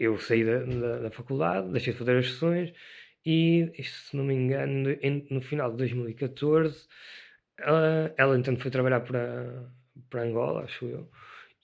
eu 0.02 0.18
saí 0.18 0.44
da, 0.44 0.60
da, 0.64 1.00
da, 1.00 1.12
faculdade, 1.12 1.72
deixei 1.72 1.94
de 1.94 2.00
fazer 2.00 2.18
as 2.18 2.28
sessões 2.28 2.74
e, 3.26 3.72
se 3.84 4.16
não 4.18 4.24
me 4.24 4.34
engano, 4.34 4.92
em, 5.02 5.28
no 5.30 5.42
final 5.42 5.72
de 5.72 5.78
2014, 5.78 6.88
ela, 7.60 8.14
ela 8.18 8.38
então 8.38 8.56
foi 8.58 8.72
trabalhar 8.72 9.02
para, 9.02 9.72
para 10.10 10.24
Angola, 10.24 10.64
acho 10.64 10.86
eu, 10.86 11.10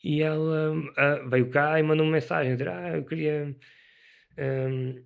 e 0.03 0.22
ela 0.22 0.72
uh, 0.74 1.29
veio 1.29 1.50
cá 1.50 1.79
e 1.79 1.84
mandou 1.84 2.06
uma 2.06 2.13
mensagem, 2.13 2.53
dizer, 2.53 2.70
ah, 2.70 2.98
eu 2.98 3.03
queria... 3.06 3.56
Um, 4.38 5.03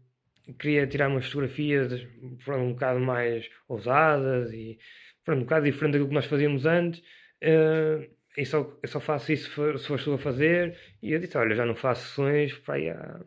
queria 0.59 0.85
tirar 0.87 1.07
umas 1.07 1.25
fotografias 1.27 2.05
foram 2.39 2.67
um 2.67 2.73
bocado 2.73 2.99
mais 2.99 3.49
ousadas 3.69 4.51
e 4.51 4.77
foram 5.23 5.39
um 5.39 5.43
bocado 5.43 5.65
diferente 5.65 5.93
daquilo 5.93 6.09
que 6.09 6.15
nós 6.15 6.25
fazíamos 6.25 6.65
antes 6.65 6.99
uh, 6.99 8.09
e 8.37 8.45
só, 8.45 8.59
eu 8.81 8.87
só 8.87 8.99
faço 8.99 9.31
isso 9.31 9.45
se 9.45 9.49
for, 9.49 9.77
se 9.79 10.03
tu 10.03 10.13
a 10.13 10.17
fazer. 10.17 10.77
E 11.01 11.11
eu 11.11 11.19
disse: 11.19 11.37
Olha, 11.37 11.55
já 11.55 11.65
não 11.65 11.75
faço 11.75 12.07
sessões 12.07 12.53
para 12.59 12.75
aí 12.75 12.89
há 12.89 13.19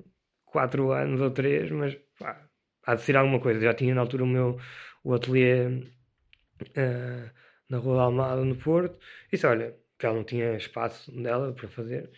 4 0.47 0.93
anos 0.93 1.21
ou 1.21 1.31
3, 1.31 1.71
mas 1.73 1.95
pá, 2.19 2.49
há 2.85 2.95
de 2.95 3.03
ser 3.03 3.17
alguma 3.17 3.41
coisa. 3.41 3.61
Já 3.61 3.75
tinha 3.75 3.95
na 3.95 4.01
altura 4.01 4.25
o 4.25 4.27
meu 4.27 4.59
o 5.03 5.15
ateliê 5.15 5.67
uh, 5.67 7.31
na 7.69 7.79
Rua 7.79 7.97
da 7.97 8.03
Almada, 8.05 8.45
no 8.45 8.57
Porto. 8.57 8.99
E 9.29 9.33
disse: 9.33 9.47
Olha, 9.47 9.77
que 9.99 10.07
ela 10.07 10.17
não 10.17 10.25
tinha 10.25 10.57
espaço 10.57 11.11
dela 11.23 11.53
para 11.53 11.69
fazer. 11.69 12.11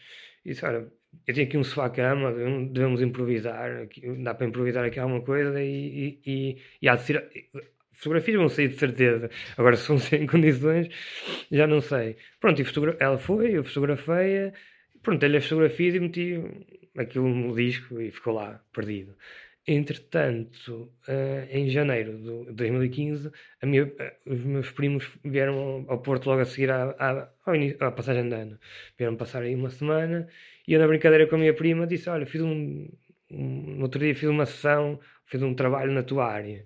E 0.45 0.51
disse: 0.51 0.65
Olha, 0.65 0.91
eu 1.27 1.35
tenho 1.35 1.47
aqui 1.47 1.57
um 1.59 1.65
sofá-cama, 1.65 2.33
devemos 2.33 3.03
improvisar, 3.03 3.83
aqui, 3.83 4.03
dá 4.23 4.35
para 4.35 4.47
improvisar 4.47 4.85
aqui 4.85 4.99
alguma 4.99 5.23
coisa 5.23 5.61
e, 5.63 6.21
e, 6.25 6.31
e, 6.31 6.63
e 6.83 6.89
há 6.89 6.97
de 6.97 7.03
ser 7.03 7.31
fotografias 7.97 8.37
vão 8.39 8.49
sair 8.49 8.69
de 8.69 8.77
certeza. 8.77 9.31
Agora, 9.57 9.77
se 9.77 9.89
vão 9.89 9.99
ser 9.99 10.23
em 10.23 10.27
condições, 10.27 10.89
já 11.51 11.67
não 11.67 11.81
sei. 11.81 12.17
Pronto, 12.41 12.61
e 12.61 12.65
ela 13.01 13.19
foi, 13.19 13.57
eu 13.57 13.65
fotografei-a, 13.65 14.53
pronto, 15.03 15.21
dei-lhe 15.21 15.39
as 15.39 15.45
fotografias 15.45 15.95
e 15.95 16.01
meti 16.01 16.43
aquilo 16.97 17.29
no 17.29 17.55
disco 17.55 18.01
e 18.01 18.11
ficou 18.11 18.35
lá, 18.35 18.61
perdido. 18.73 19.15
Entretanto, 19.69 20.93
uh, 21.09 21.49
em 21.51 21.69
janeiro 21.69 22.47
de 22.47 22.53
2015, 22.53 23.33
minha, 23.65 23.85
uh, 23.85 23.91
os 24.25 24.41
meus 24.45 24.71
primos 24.71 25.11
vieram 25.25 25.85
ao, 25.89 25.99
Porto 25.99 26.27
logo 26.27 26.43
a 26.43 26.45
seguir 26.45 26.71
à, 26.71 26.95
à, 27.45 27.57
início, 27.57 27.77
à 27.85 27.91
passagem 27.91 28.29
de 28.29 28.35
ano. 28.35 28.61
Vieram 28.97 29.17
passar 29.17 29.43
aí 29.43 29.57
uma 29.57 29.71
semana 29.71 30.29
e 30.69 30.73
eu, 30.73 30.81
na 30.81 30.87
brincadeira 30.87 31.27
com 31.27 31.35
a 31.35 31.39
minha 31.39 31.55
prima, 31.55 31.85
disse: 31.85 32.09
Olha, 32.09 32.25
fiz 32.27 32.43
um, 32.43 32.89
um. 33.29 33.77
No 33.77 33.83
outro 33.83 33.99
dia 33.99 34.15
fiz 34.15 34.29
uma 34.29 34.47
sessão, 34.47 35.01
fiz 35.27 35.43
um 35.43 35.53
trabalho 35.53 35.93
na 35.93 36.05
tua 36.05 36.27
área. 36.27 36.65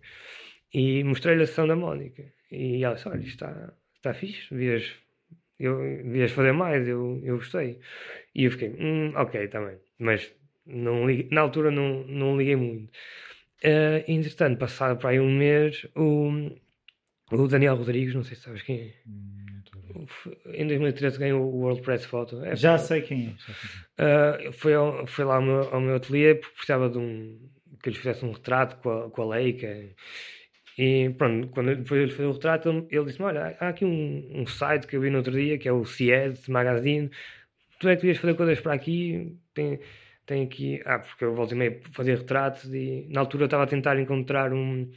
E 0.73 1.03
mostrei-lhe 1.05 1.43
a 1.43 1.47
sessão 1.47 1.67
da 1.67 1.77
Mónica. 1.77 2.25
E 2.51 2.85
ela 2.85 2.95
disse: 2.95 3.09
Olha, 3.09 3.21
está, 3.21 3.73
está 3.95 4.15
fixe, 4.15 4.51
devias, 4.51 4.93
eu, 5.59 5.79
devias 5.79 6.31
fazer 6.31 6.53
mais, 6.53 6.87
eu, 6.87 7.21
eu 7.25 7.37
gostei. 7.37 7.81
E 8.35 8.45
eu 8.45 8.51
fiquei: 8.51 8.71
hum, 8.79 9.13
Ok, 9.17 9.49
também. 9.49 9.77
Tá 9.77 9.83
Mas 9.99 10.33
não 10.67 11.07
na 11.31 11.41
altura 11.41 11.71
não, 11.71 12.05
não 12.05 12.37
liguei 12.37 12.57
muito. 12.57 12.91
Uh, 13.63 14.03
entretanto, 14.09 14.59
passado 14.59 14.99
para 14.99 15.11
aí 15.11 15.21
um 15.21 15.31
mês, 15.31 15.87
o, 15.95 16.51
o 17.31 17.49
Daniel 17.49 17.77
Rodrigues, 17.77 18.15
não 18.15 18.23
sei 18.23 18.37
se 18.37 18.43
sabes 18.43 18.63
quem 18.63 18.81
é. 18.81 18.95
Hum, 19.07 20.07
em 20.55 20.67
2013 20.67 21.19
ganhou 21.19 21.43
o 21.43 21.61
World 21.61 21.83
Press 21.83 22.05
Photo. 22.05 22.43
É, 22.45 22.57
já 22.57 22.79
sei 22.79 23.03
quem 23.03 23.37
é. 23.99 24.49
Uh, 24.49 24.53
foi, 24.53 24.75
ao, 24.75 25.07
foi 25.07 25.25
lá 25.25 25.37
ao 25.37 25.43
meu, 25.43 25.75
ao 25.75 25.81
meu 25.81 25.97
ateliê 25.97 26.35
porque 26.35 26.55
precisava 26.55 26.89
de 26.89 26.99
um 26.99 27.39
que 27.83 27.91
lhes 27.91 27.99
fizesse 27.99 28.25
um 28.25 28.33
retrato 28.33 28.77
com 28.77 28.91
a, 28.91 29.11
com 29.11 29.23
a 29.23 29.37
Leica 29.37 29.69
e 30.79 31.11
pronto, 31.11 31.49
quando 31.49 31.77
depois 31.77 32.01
ele 32.01 32.13
fez 32.13 32.29
o 32.29 32.33
retrato, 32.33 32.87
ele, 32.91 33.05
disse-me: 33.05 33.27
Olha, 33.27 33.57
há 33.61 33.69
aqui 33.69 33.85
um, 33.85 34.41
um, 34.43 34.47
site 34.47 34.87
que 34.87 34.97
eu 34.97 35.01
vi 35.01 35.11
no 35.11 35.19
outro 35.19 35.33
dia, 35.33 35.59
que 35.59 35.69
é 35.69 35.73
o 35.73 35.85
CIED 35.85 36.51
Magazine. 36.51 37.11
Tu 37.79 37.89
é 37.89 37.97
que 37.97 38.03
devias 38.03 38.19
fazer 38.19 38.35
coisas 38.35 38.61
para 38.61 38.75
aqui? 38.75 39.37
Tem, 39.55 39.81
tem 40.27 40.45
aqui. 40.45 40.83
Ah, 40.85 40.99
porque 40.99 41.25
eu 41.25 41.35
voltei 41.35 41.57
meio 41.59 41.81
fazer 41.93 42.19
retratos 42.19 42.73
e 42.73 43.07
na 43.11 43.21
altura 43.21 43.45
eu 43.45 43.47
estava 43.47 43.65
a 43.65 43.67
tentar 43.67 43.99
encontrar 43.99 44.53
um. 44.53 44.91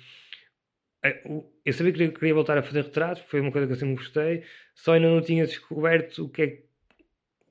Eh, 1.04 1.22
eu 1.66 1.74
sabia 1.74 1.94
que 1.94 2.10
queria 2.10 2.34
voltar 2.34 2.58
a 2.58 2.64
fazer 2.64 2.84
retratos, 2.84 3.24
foi 3.28 3.42
uma 3.42 3.52
coisa 3.52 3.68
que 3.68 3.74
eu 3.74 3.78
sempre 3.78 3.96
gostei, 3.96 4.44
só 4.76 4.94
ainda 4.94 5.10
não 5.10 5.22
tinha 5.22 5.46
descoberto 5.46 6.26
o 6.26 6.30
que 6.30 6.42
é 6.44 6.64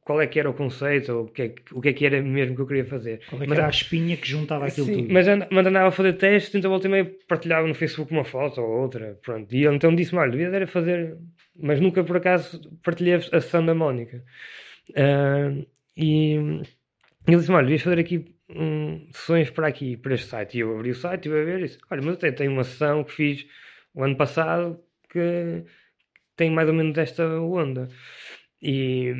qual 0.04 0.20
é 0.20 0.26
que 0.26 0.38
era 0.38 0.50
o 0.50 0.54
conceito, 0.54 1.12
ou 1.12 1.24
o 1.24 1.28
que, 1.28 1.42
é, 1.42 1.54
o 1.72 1.80
que 1.80 1.88
é 1.88 1.92
que 1.92 2.04
era 2.04 2.20
mesmo 2.20 2.56
que 2.56 2.62
eu 2.62 2.66
queria 2.66 2.84
fazer. 2.84 3.20
Qual 3.28 3.40
é 3.40 3.44
que 3.44 3.50
mas, 3.50 3.58
era 3.58 3.66
a 3.68 3.70
espinha 3.70 4.16
que 4.16 4.28
juntava 4.28 4.66
aquilo 4.66 4.86
sim, 4.86 5.02
tudo. 5.02 5.12
Mas, 5.12 5.26
mas 5.50 5.66
andava 5.66 5.88
a 5.88 5.92
fazer 5.92 6.14
testes, 6.14 6.54
então 6.54 6.70
voltei 6.70 6.90
meio 6.90 7.06
partilhava 7.28 7.68
no 7.68 7.74
Facebook 7.74 8.12
uma 8.12 8.24
foto 8.24 8.60
ou 8.60 8.82
outra, 8.82 9.18
pronto. 9.22 9.54
E 9.54 9.64
ele 9.64 9.76
então 9.76 9.94
disse-me, 9.94 10.18
olha, 10.18 10.32
devia 10.32 10.48
era 10.48 10.66
fazer, 10.66 11.16
mas 11.56 11.80
nunca 11.80 12.02
por 12.02 12.16
acaso 12.16 12.60
partilhei 12.82 13.14
a 13.14 13.20
sessão 13.20 13.64
da 13.64 13.74
Mónica. 13.74 14.24
Uh, 14.90 15.64
e 15.96 16.34
ele 17.26 17.36
disse-me, 17.36 17.56
olha, 17.56 17.64
devias 17.66 17.82
fazer 17.82 18.00
aqui 18.00 18.34
um, 18.50 19.06
sessões 19.12 19.50
para 19.50 19.68
aqui, 19.68 19.96
para 19.96 20.14
este 20.14 20.26
site. 20.26 20.56
E 20.56 20.60
eu 20.60 20.74
abri 20.74 20.90
o 20.90 20.94
site 20.94 21.28
e 21.28 21.32
a 21.32 21.44
ver 21.44 21.62
isso. 21.62 21.78
Olha, 21.90 22.02
mas 22.02 22.22
eu 22.22 22.34
tenho 22.34 22.52
uma 22.52 22.64
sessão 22.64 23.04
que 23.04 23.12
fiz 23.12 23.46
o 23.94 24.02
ano 24.02 24.16
passado 24.16 24.80
que 25.08 25.64
tem 26.36 26.50
mais 26.50 26.68
ou 26.68 26.74
menos 26.74 26.96
esta 26.98 27.24
onda. 27.40 27.88
E 28.60 29.14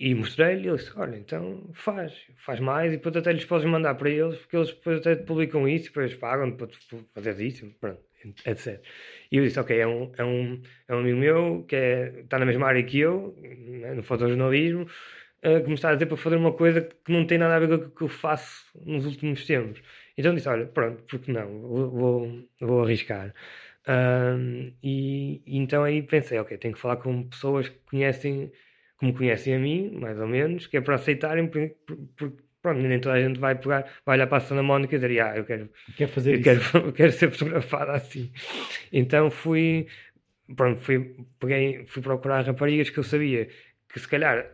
e 0.00 0.14
mostrei-lhe, 0.14 0.68
ele 0.68 0.76
disse, 0.76 0.92
olha, 0.96 1.16
então 1.16 1.68
faz, 1.72 2.12
faz 2.36 2.60
mais, 2.60 2.92
e 2.92 2.96
depois 2.96 3.16
até 3.16 3.32
lhes 3.32 3.44
podes 3.44 3.68
mandar 3.68 3.96
para 3.96 4.08
eles, 4.08 4.36
porque 4.38 4.56
eles 4.56 4.68
depois 4.68 4.98
até 5.00 5.16
publicam 5.16 5.66
isso, 5.68 5.86
depois 5.86 6.14
pagam 6.14 6.52
para 6.52 6.68
fazer 7.14 7.44
isso, 7.44 7.66
pronto, 7.80 8.00
etc. 8.46 8.80
E 9.30 9.38
eu 9.38 9.44
disse, 9.44 9.58
ok, 9.58 9.76
é 9.76 9.86
um, 9.86 10.12
é 10.16 10.24
um, 10.24 10.62
é 10.86 10.94
um 10.94 10.98
amigo 11.00 11.18
meu, 11.18 11.64
que 11.66 11.74
é, 11.74 12.20
está 12.20 12.38
na 12.38 12.46
mesma 12.46 12.68
área 12.68 12.82
que 12.84 13.00
eu, 13.00 13.36
né, 13.40 13.94
no 13.94 14.02
fotojornalismo, 14.04 14.82
uh, 14.82 15.62
que 15.62 15.68
me 15.68 15.74
está 15.74 15.90
a 15.90 15.94
dizer 15.94 16.06
para 16.06 16.16
fazer 16.16 16.36
uma 16.36 16.52
coisa 16.52 16.80
que 16.80 17.12
não 17.12 17.26
tem 17.26 17.38
nada 17.38 17.56
a 17.56 17.58
ver 17.58 17.68
com 17.68 17.86
o 17.86 17.90
que 17.90 18.02
eu 18.02 18.08
faço 18.08 18.66
nos 18.84 19.04
últimos 19.04 19.44
tempos. 19.46 19.82
Então 20.16 20.32
disse, 20.32 20.48
olha, 20.48 20.66
pronto, 20.66 21.02
porque 21.04 21.32
não, 21.32 21.60
vou, 21.60 21.90
vou, 21.90 22.48
vou 22.60 22.84
arriscar. 22.84 23.34
Uh, 23.88 24.72
e, 24.82 25.42
e 25.46 25.58
então 25.58 25.82
aí 25.82 26.02
pensei, 26.02 26.38
ok, 26.38 26.56
tenho 26.56 26.74
que 26.74 26.80
falar 26.80 26.98
com 26.98 27.24
pessoas 27.28 27.68
que 27.68 27.78
conhecem 27.90 28.52
que 28.98 29.06
me 29.06 29.12
conhecem 29.12 29.54
a 29.54 29.58
mim, 29.58 29.90
mais 29.92 30.18
ou 30.18 30.26
menos, 30.26 30.66
que 30.66 30.76
é 30.76 30.80
para 30.80 30.96
aceitarem, 30.96 31.46
porque, 31.46 31.76
pronto, 32.60 32.80
nem 32.80 33.00
toda 33.00 33.14
a 33.14 33.20
gente 33.20 33.38
vai 33.38 33.54
pegar, 33.54 33.88
vai 34.04 34.16
olhar 34.16 34.26
para 34.26 34.38
a 34.38 34.40
Santa 34.40 34.62
Mónica 34.62 34.96
e 34.96 34.98
dizer, 34.98 35.20
ah, 35.20 35.36
eu 35.36 35.44
quero, 35.44 35.70
quer 35.96 36.08
fazer 36.08 36.34
eu 36.34 36.40
isso. 36.40 36.72
Quero, 36.72 36.86
eu 36.88 36.92
quero 36.92 37.12
ser 37.12 37.30
fotografada 37.30 37.92
assim. 37.92 38.32
Então 38.92 39.30
fui, 39.30 39.86
pronto, 40.56 40.80
fui, 40.80 41.16
peguei, 41.38 41.84
fui 41.86 42.02
procurar 42.02 42.44
raparigas 42.44 42.90
que 42.90 42.98
eu 42.98 43.04
sabia 43.04 43.48
que 43.88 44.00
se 44.00 44.08
calhar 44.08 44.50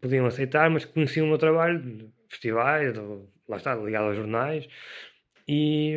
podiam 0.00 0.26
aceitar, 0.26 0.68
mas 0.68 0.84
que 0.84 0.92
conheciam 0.92 1.26
o 1.26 1.28
meu 1.28 1.38
trabalho 1.38 1.80
de 1.80 2.08
festivais, 2.28 2.94
lá 3.48 3.56
está, 3.56 3.74
ligado 3.74 4.06
aos 4.06 4.16
jornais, 4.16 4.68
e, 5.46 5.96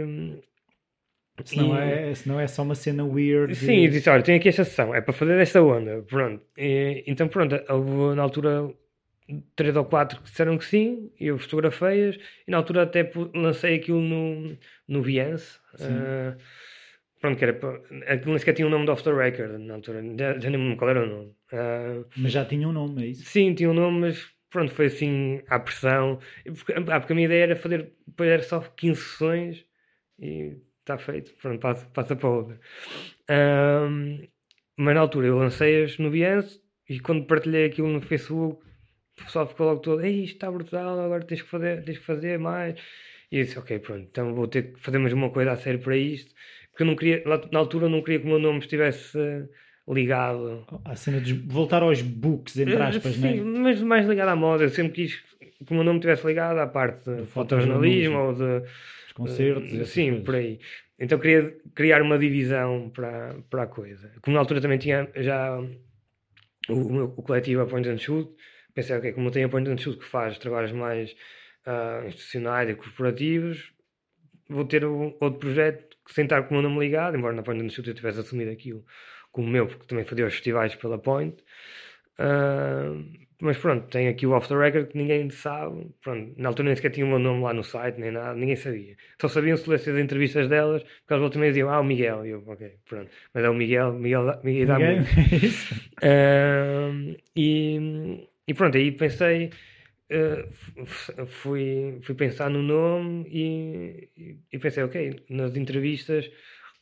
Se 1.43 1.57
não, 1.57 1.77
é, 1.77 2.15
se 2.15 2.27
não 2.27 2.39
é 2.39 2.47
só 2.47 2.63
uma 2.63 2.75
cena 2.75 3.03
weird. 3.03 3.55
Sim, 3.55 3.83
e 3.83 3.89
disse: 3.89 4.09
Olha, 4.09 4.23
tenho 4.23 4.37
aqui 4.37 4.47
esta 4.47 4.63
sessão, 4.63 4.95
é 4.95 5.01
para 5.01 5.13
fazer 5.13 5.37
esta 5.37 5.61
onda. 5.61 6.01
Pronto. 6.07 6.41
E, 6.57 7.03
então, 7.07 7.27
pronto, 7.27 7.55
houve 7.69 8.15
na 8.15 8.23
altura 8.23 8.73
três 9.55 9.75
ou 9.75 9.85
quatro 9.85 10.19
que 10.19 10.29
disseram 10.29 10.57
que 10.57 10.65
sim, 10.65 11.11
e 11.19 11.27
eu 11.27 11.37
fotografei-as, 11.37 12.15
e 12.47 12.51
na 12.51 12.57
altura 12.57 12.83
até 12.83 13.11
lancei 13.33 13.75
aquilo 13.75 13.99
no, 13.99 14.57
no 14.87 15.01
Behance. 15.01 15.57
Uh, 15.73 16.37
pronto, 17.19 17.37
que 17.37 17.43
era 17.43 17.53
aquilo 18.07 18.29
nem 18.29 18.37
sequer 18.37 18.53
tinha 18.53 18.67
o 18.67 18.69
um 18.69 18.71
nome 18.71 18.85
do 18.85 18.91
Off 18.91 19.03
the 19.03 19.11
Record 19.11 19.59
na 19.59 19.73
altura, 19.75 20.01
já, 20.17 20.39
já 20.39 20.49
nem 20.49 20.59
me 20.59 20.65
lembro 20.65 20.77
qual 20.77 20.91
era 20.91 21.03
o 21.03 21.07
nome. 21.07 21.29
Uh, 21.51 22.05
mas 22.17 22.31
já 22.31 22.45
tinha 22.45 22.67
um 22.67 22.71
nome, 22.71 23.03
é 23.03 23.07
isso? 23.07 23.25
Sim, 23.25 23.53
tinha 23.53 23.69
um 23.69 23.73
nome, 23.73 23.99
mas 23.99 24.27
pronto, 24.49 24.71
foi 24.71 24.85
assim 24.85 25.41
à 25.47 25.59
pressão. 25.59 26.19
Porque, 26.45 26.73
ah, 26.73 26.99
porque 26.99 27.13
a 27.13 27.15
minha 27.15 27.25
ideia 27.25 27.43
era 27.43 27.55
fazer, 27.55 27.91
depois 28.07 28.29
era 28.29 28.43
só 28.43 28.59
15 28.59 29.01
sessões 29.01 29.65
e 30.19 30.55
está 30.85 30.97
feito, 30.99 31.33
pronto, 31.41 31.59
passa, 31.59 31.85
passa 31.87 32.15
para 32.15 32.29
outra. 32.29 32.59
Um, 33.29 34.27
mas 34.77 34.93
na 34.93 35.01
altura 35.01 35.27
eu 35.27 35.37
lancei-as 35.37 35.97
no 35.97 36.11
Behance 36.11 36.61
e 36.87 36.99
quando 36.99 37.25
partilhei 37.25 37.65
aquilo 37.65 37.87
no 37.87 38.01
Facebook 38.01 38.63
o 39.19 39.25
pessoal 39.25 39.47
ficou 39.47 39.67
logo 39.67 39.79
todo, 39.79 40.03
ei, 40.03 40.23
isto 40.23 40.35
está 40.35 40.51
brutal, 40.51 40.99
agora 40.99 41.23
tens 41.23 41.41
que 41.41 41.49
fazer, 41.49 41.83
tens 41.83 41.97
que 41.97 42.05
fazer 42.05 42.37
mais. 42.37 42.77
E 43.31 43.37
eu 43.37 43.45
disse, 43.45 43.57
ok, 43.57 43.79
pronto, 43.79 44.07
então 44.11 44.35
vou 44.35 44.47
ter 44.47 44.73
que 44.73 44.79
fazer 44.81 44.97
mais 44.97 45.13
uma 45.13 45.29
coisa 45.29 45.53
a 45.53 45.55
sério 45.55 45.79
para 45.79 45.95
isto, 45.95 46.33
porque 46.69 46.83
eu 46.83 46.87
não 46.87 46.95
queria, 46.95 47.23
na 47.51 47.59
altura 47.59 47.85
eu 47.85 47.89
não 47.89 48.01
queria 48.01 48.19
que 48.19 48.25
o 48.25 48.29
meu 48.29 48.39
nome 48.39 48.59
estivesse 48.59 49.17
ligado. 49.87 50.65
A 50.83 50.95
cena 50.95 51.21
de 51.21 51.33
voltar 51.33 51.81
aos 51.81 52.01
books, 52.01 52.57
entre 52.57 52.75
eh, 52.75 52.81
aspas, 52.81 53.15
Sim, 53.15 53.41
né? 53.41 53.59
mas 53.59 53.81
mais 53.81 54.05
ligado 54.05 54.29
à 54.29 54.35
moda, 54.35 54.63
eu 54.63 54.69
sempre 54.69 54.93
quis 54.93 55.15
que 55.15 55.71
o 55.71 55.73
meu 55.73 55.83
nome 55.83 55.99
estivesse 55.99 56.27
ligado 56.27 56.59
à 56.59 56.67
parte 56.67 57.09
de 57.09 57.25
fotojornalismo 57.27 58.17
ou 58.17 58.33
de... 58.33 58.63
Os 59.17 59.31
concertos. 59.31 59.73
Uh, 59.73 59.85
sim, 59.85 60.21
por 60.23 60.35
aí. 60.35 60.59
Então 60.99 61.19
queria 61.19 61.55
criar 61.73 62.01
uma 62.01 62.17
divisão 62.17 62.89
para, 62.89 63.35
para 63.49 63.63
a 63.63 63.67
coisa. 63.67 64.11
Como 64.21 64.33
na 64.33 64.41
altura 64.41 64.61
também 64.61 64.77
tinha 64.77 65.09
já 65.15 65.59
o, 66.69 67.03
o, 67.03 67.23
coletivo 67.23 67.61
A 67.61 67.65
Point 67.65 67.87
and 67.89 67.97
Shoot, 67.97 68.31
pensei, 68.73 68.97
ok, 68.97 69.13
como 69.13 69.27
eu 69.27 69.31
tenho 69.31 69.47
a 69.47 69.49
Point 69.49 69.69
and 69.69 69.77
Shoot 69.77 69.99
que 69.99 70.05
faz 70.05 70.37
trabalhos 70.37 70.71
mais 70.71 71.15
uh, 71.65 72.07
institucionais 72.07 72.69
e 72.69 72.75
corporativos, 72.75 73.71
vou 74.49 74.65
ter 74.65 74.85
um, 74.85 75.15
outro 75.19 75.39
projeto 75.39 75.95
que 76.05 76.13
sem 76.13 76.25
estar 76.25 76.43
com 76.43 76.55
o 76.55 76.61
meu 76.61 76.69
nome 76.69 76.85
ligado, 76.85 77.17
embora 77.17 77.33
na 77.33 77.43
Point 77.43 77.63
and 77.63 77.69
Shoot 77.69 77.87
eu 77.87 77.95
tivesse 77.95 78.19
assumido 78.19 78.51
aquilo 78.51 78.85
como 79.31 79.49
meu, 79.49 79.67
porque 79.67 79.85
também 79.85 80.05
fazia 80.05 80.25
os 80.25 80.33
festivais 80.33 80.75
pela 80.75 80.97
Point. 80.97 81.43
Uh, 82.17 83.24
mas 83.41 83.57
pronto, 83.57 83.87
tem 83.89 84.07
aqui 84.07 84.25
o 84.25 84.31
off 84.31 84.47
the 84.47 84.55
record 84.55 84.87
que 84.87 84.97
ninguém 84.97 85.29
sabe. 85.29 85.87
Pronto, 86.01 86.33
na 86.37 86.49
altura 86.49 86.67
nem 86.67 86.75
sequer 86.75 86.91
tinha 86.91 87.05
o 87.05 87.09
meu 87.09 87.19
nome 87.19 87.43
lá 87.43 87.53
no 87.53 87.63
site, 87.63 87.99
nem 87.99 88.11
nada, 88.11 88.33
ninguém 88.33 88.55
sabia. 88.55 88.95
Só 89.19 89.27
sabiam 89.27 89.57
se 89.57 89.69
lessem 89.69 89.93
as 89.93 89.99
entrevistas 89.99 90.47
delas, 90.47 90.83
porque 90.83 91.13
elas 91.13 91.31
também 91.31 91.49
diziam, 91.49 91.69
ah, 91.69 91.81
o 91.81 91.83
Miguel. 91.83 92.25
E 92.25 92.29
eu, 92.29 92.43
ok, 92.47 92.75
pronto. 92.87 93.11
Mas 93.33 93.43
é 93.43 93.49
o 93.49 93.53
Miguel, 93.53 93.93
Miguel, 93.93 94.39
Miguel 94.43 94.67
dá 94.67 94.77
uh, 94.77 94.81
e, 97.35 98.27
e 98.47 98.53
pronto, 98.53 98.77
aí 98.77 98.91
pensei, 98.91 99.49
uh, 100.11 101.25
fui, 101.27 101.99
fui 102.03 102.15
pensar 102.15 102.49
no 102.49 102.61
nome 102.61 103.27
e, 103.29 104.09
e 104.51 104.59
pensei, 104.59 104.83
ok, 104.83 105.23
nas 105.29 105.55
entrevistas, 105.57 106.31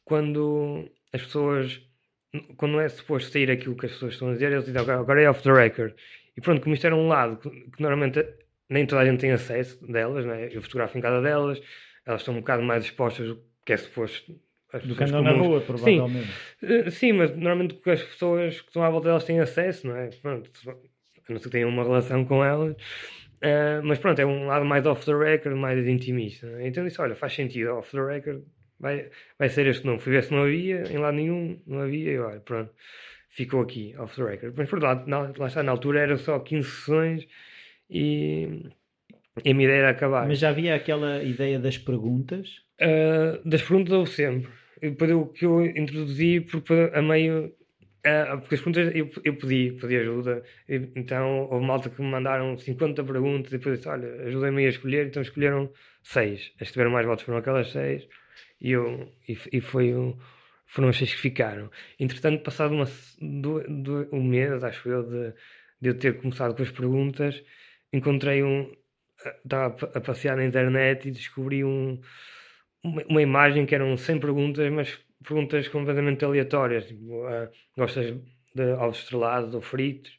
quando 0.05 0.87
as 1.11 1.21
pessoas 1.23 1.81
quando 2.57 2.73
não 2.73 2.81
é 2.81 2.89
suposto 2.89 3.31
sair 3.31 3.51
aquilo 3.51 3.75
que 3.75 3.85
as 3.85 3.91
pessoas 3.93 4.13
estão 4.13 4.29
a 4.29 4.33
dizer, 4.33 4.51
eles 4.51 4.65
dizem 4.65 4.81
agora 4.81 5.21
é 5.21 5.29
off 5.29 5.43
the 5.43 5.51
record. 5.51 5.93
E 6.35 6.41
pronto, 6.41 6.61
como 6.61 6.73
isto 6.73 6.85
era 6.85 6.95
um 6.95 7.07
lado 7.07 7.37
que, 7.37 7.49
que 7.49 7.81
normalmente 7.81 8.25
nem 8.69 8.85
toda 8.85 9.01
a 9.01 9.05
gente 9.05 9.19
tem 9.19 9.31
acesso 9.31 9.85
delas, 9.85 10.25
né? 10.25 10.49
eu 10.51 10.61
fotografo 10.61 10.97
em 10.97 11.01
casa 11.01 11.21
delas, 11.21 11.61
elas 12.05 12.21
estão 12.21 12.33
um 12.33 12.39
bocado 12.39 12.63
mais 12.63 12.85
expostas 12.85 13.27
do 13.27 13.39
que 13.65 13.73
é 13.73 13.77
suposto. 13.77 14.35
Do 14.85 14.95
que 14.95 15.03
andam 15.03 15.21
na 15.21 15.31
rua, 15.33 15.61
provavelmente. 15.61 16.27
Sim, 16.59 16.67
eh, 16.67 16.89
sim, 16.89 17.11
mas 17.11 17.29
normalmente 17.29 17.79
as 17.85 18.01
pessoas 18.01 18.59
que 18.59 18.69
estão 18.69 18.83
à 18.83 18.89
volta 18.89 19.07
delas 19.07 19.23
têm 19.23 19.39
acesso, 19.39 19.85
não 19.85 19.95
é? 19.95 20.09
Pronto, 20.19 20.49
a 20.67 21.31
não 21.31 21.37
ser 21.37 21.43
que 21.45 21.51
tenham 21.51 21.69
uma 21.69 21.83
relação 21.83 22.25
com 22.25 22.43
elas. 22.43 22.73
Uh, 22.73 23.83
mas 23.83 23.99
pronto, 23.99 24.17
é 24.17 24.25
um 24.25 24.47
lado 24.47 24.65
mais 24.65 24.87
off 24.87 25.05
the 25.05 25.13
record, 25.13 25.55
mais 25.55 25.85
intimista. 25.85 26.47
É? 26.47 26.67
Então 26.67 26.83
disse: 26.83 26.99
olha, 26.99 27.13
faz 27.13 27.33
sentido, 27.33 27.75
off 27.75 27.91
the 27.91 28.03
record 28.03 28.41
vai, 28.79 29.09
vai 29.37 29.49
ser 29.49 29.67
este 29.67 29.85
nome. 29.85 29.99
Fui 29.99 30.11
ver 30.11 30.23
se 30.23 30.31
não 30.31 30.41
havia, 30.41 30.83
em 30.91 30.97
lado 30.97 31.17
nenhum, 31.17 31.61
não 31.67 31.81
havia, 31.81 32.11
e 32.11 32.17
olha, 32.17 32.39
pronto 32.39 32.73
ficou 33.33 33.61
aqui, 33.61 33.95
off 33.97 34.15
the 34.15 34.23
record. 34.23 34.53
Mas 34.55 34.69
por 34.69 34.81
lá, 34.81 35.03
lá 35.07 35.47
está, 35.47 35.63
na 35.63 35.71
altura 35.71 36.01
eram 36.01 36.17
só 36.17 36.39
15 36.39 36.69
sessões 36.69 37.27
e, 37.89 38.69
e 39.43 39.51
a 39.51 39.53
minha 39.53 39.67
ideia 39.67 39.79
era 39.79 39.89
acabar. 39.89 40.27
Mas 40.27 40.39
já 40.39 40.49
havia 40.49 40.75
aquela 40.75 41.21
ideia 41.23 41.59
das 41.59 41.77
perguntas? 41.77 42.61
Uh, 42.79 43.47
das 43.47 43.61
perguntas 43.61 43.93
houve 43.93 44.11
sempre. 44.11 44.51
Depois 44.81 45.11
o 45.11 45.25
que 45.27 45.45
eu 45.45 45.65
introduzi, 45.65 46.41
porque 46.41 46.91
a 46.93 47.01
meio. 47.01 47.53
Uh, 48.05 48.37
porque 48.41 48.55
as 48.55 48.61
perguntas 48.61 48.93
eu, 48.93 49.09
eu 49.23 49.37
pedi, 49.37 49.77
pedi 49.79 49.95
ajuda, 49.95 50.43
e, 50.67 50.89
então 50.93 51.47
houve 51.49 51.65
malta 51.65 51.89
que 51.89 52.01
me 52.01 52.09
mandaram 52.09 52.57
50 52.57 53.01
perguntas 53.01 53.51
e 53.53 53.57
depois 53.57 53.77
disse: 53.77 53.87
Olha, 53.87 54.07
ajudem-me 54.27 54.65
a 54.65 54.69
escolher. 54.69 55.07
Então 55.07 55.21
escolheram 55.21 55.71
6. 56.03 56.51
As 56.59 56.67
que 56.67 56.73
tiveram 56.73 56.91
mais 56.91 57.05
votos 57.05 57.23
foram 57.23 57.37
aquelas 57.37 57.71
6 57.71 58.05
e, 58.59 58.71
eu, 58.71 59.09
e, 59.27 59.37
e 59.53 59.61
foi 59.61 59.95
um 59.95 60.17
foram 60.73 60.89
as 60.89 60.97
seis 60.97 61.13
que 61.13 61.21
ficaram. 61.21 61.69
Entretanto, 61.99 62.41
passado 62.43 62.73
uma, 62.73 62.85
do, 63.21 63.61
do, 63.83 64.09
um 64.11 64.23
mês, 64.23 64.63
acho 64.63 64.89
eu, 64.89 65.03
de, 65.03 65.33
de 65.79 65.89
eu 65.89 65.97
ter 65.97 66.19
começado 66.19 66.55
com 66.55 66.63
as 66.63 66.71
perguntas, 66.71 67.43
encontrei 67.91 68.43
um. 68.43 68.71
Estava 69.45 69.77
a 69.93 70.01
passear 70.01 70.35
na 70.35 70.45
internet 70.45 71.07
e 71.07 71.11
descobri 71.11 71.63
um, 71.63 72.01
uma, 72.83 73.03
uma 73.03 73.21
imagem 73.21 73.65
que 73.67 73.75
eram 73.75 73.95
100 73.95 74.19
perguntas, 74.19 74.71
mas 74.71 74.99
perguntas 75.23 75.67
completamente 75.67 76.25
aleatórias. 76.25 76.87
Tipo, 76.87 77.23
uh, 77.27 77.49
gostas 77.77 78.15
de 78.55 78.63
ovos 78.73 78.97
estrelados 78.97 79.53
ou 79.53 79.61
fritos 79.61 80.17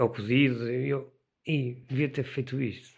ou 0.00 0.08
cozidos? 0.08 0.68
E 0.68 0.88
eu 0.88 1.12
e 1.46 1.74
devia 1.88 2.08
ter 2.08 2.24
feito 2.24 2.60
isto. 2.60 2.90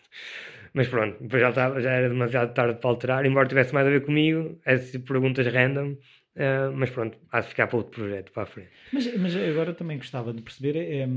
Mas 0.72 0.88
pronto, 0.88 1.22
depois 1.22 1.42
já, 1.42 1.50
estava, 1.50 1.81
já 1.81 1.92
era 1.92 2.09
demasiado 2.09 2.55
tarde 2.55 2.81
para 2.81 2.90
alterar, 2.90 3.27
embora 3.27 3.46
tivesse 3.46 3.72
mais 3.74 3.87
a 3.87 3.90
ver 3.90 4.05
comigo, 4.05 4.59
essas 4.64 4.90
tipo 4.90 5.07
perguntas 5.07 5.46
random 5.46 5.96
Uh, 6.37 6.73
mas 6.75 6.90
pronto, 6.90 7.16
há 7.31 7.40
de 7.40 7.49
ficar 7.49 7.68
para 7.68 7.77
outro 7.77 7.92
projeto 7.92 8.33
para 8.33 8.42
a 8.42 8.47
frente. 8.47 8.70
Mas, 8.92 9.16
mas 9.16 9.37
agora 9.37 9.73
também 9.73 9.97
gostava 9.97 10.33
de 10.33 10.42
perceber: 10.42 10.77
é, 10.77 11.09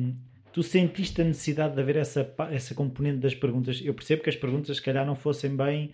tu 0.54 0.62
sentiste 0.62 1.22
a 1.22 1.26
necessidade 1.26 1.74
de 1.74 1.82
haver 1.82 1.96
essa, 1.96 2.36
essa 2.52 2.76
componente 2.76 3.18
das 3.18 3.34
perguntas? 3.34 3.82
Eu 3.84 3.94
percebo 3.96 4.22
que 4.22 4.30
as 4.30 4.36
perguntas, 4.36 4.78
se 4.78 4.82
calhar, 4.82 5.06
não 5.06 5.16
fossem 5.16 5.56
bem 5.56 5.92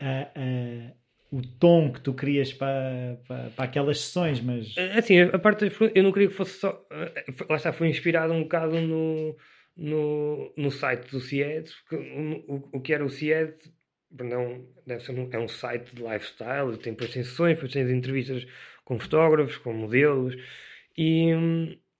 uh, 0.00 0.90
uh, 0.92 1.38
o 1.38 1.42
tom 1.42 1.90
que 1.90 2.00
tu 2.00 2.12
querias 2.12 2.52
para, 2.52 3.18
para, 3.26 3.50
para, 3.50 3.64
aquelas 3.64 4.00
sessões, 4.00 4.40
mas. 4.40 4.74
Assim, 4.96 5.20
a 5.20 5.38
parte 5.38 5.70
eu 5.94 6.02
não 6.02 6.12
queria 6.12 6.28
que 6.28 6.34
fosse 6.34 6.60
só. 6.60 6.86
Lá 7.48 7.56
está, 7.56 7.72
foi 7.72 7.88
inspirado 7.88 8.32
um 8.34 8.42
bocado 8.42 8.78
no, 8.78 9.36
no, 9.74 10.52
no 10.54 10.70
site 10.70 11.10
do 11.10 11.20
CIED, 11.20 11.70
o, 12.46 12.76
o 12.76 12.80
que 12.80 12.92
era 12.92 13.04
o 13.04 13.08
CIED 13.08 13.54
não, 14.18 14.64
deve 14.86 15.04
ser 15.04 15.12
um, 15.12 15.28
é 15.32 15.38
um 15.38 15.48
site 15.48 15.94
de 15.94 16.02
lifestyle, 16.02 16.76
tem 16.78 16.92
depois 16.92 17.12
tem 17.12 17.22
sessões, 17.22 17.54
depois 17.54 17.72
tem 17.72 17.82
entrevistas 17.90 18.46
com 18.84 18.98
fotógrafos, 18.98 19.56
com 19.58 19.72
modelos 19.72 20.36
e, 20.96 21.30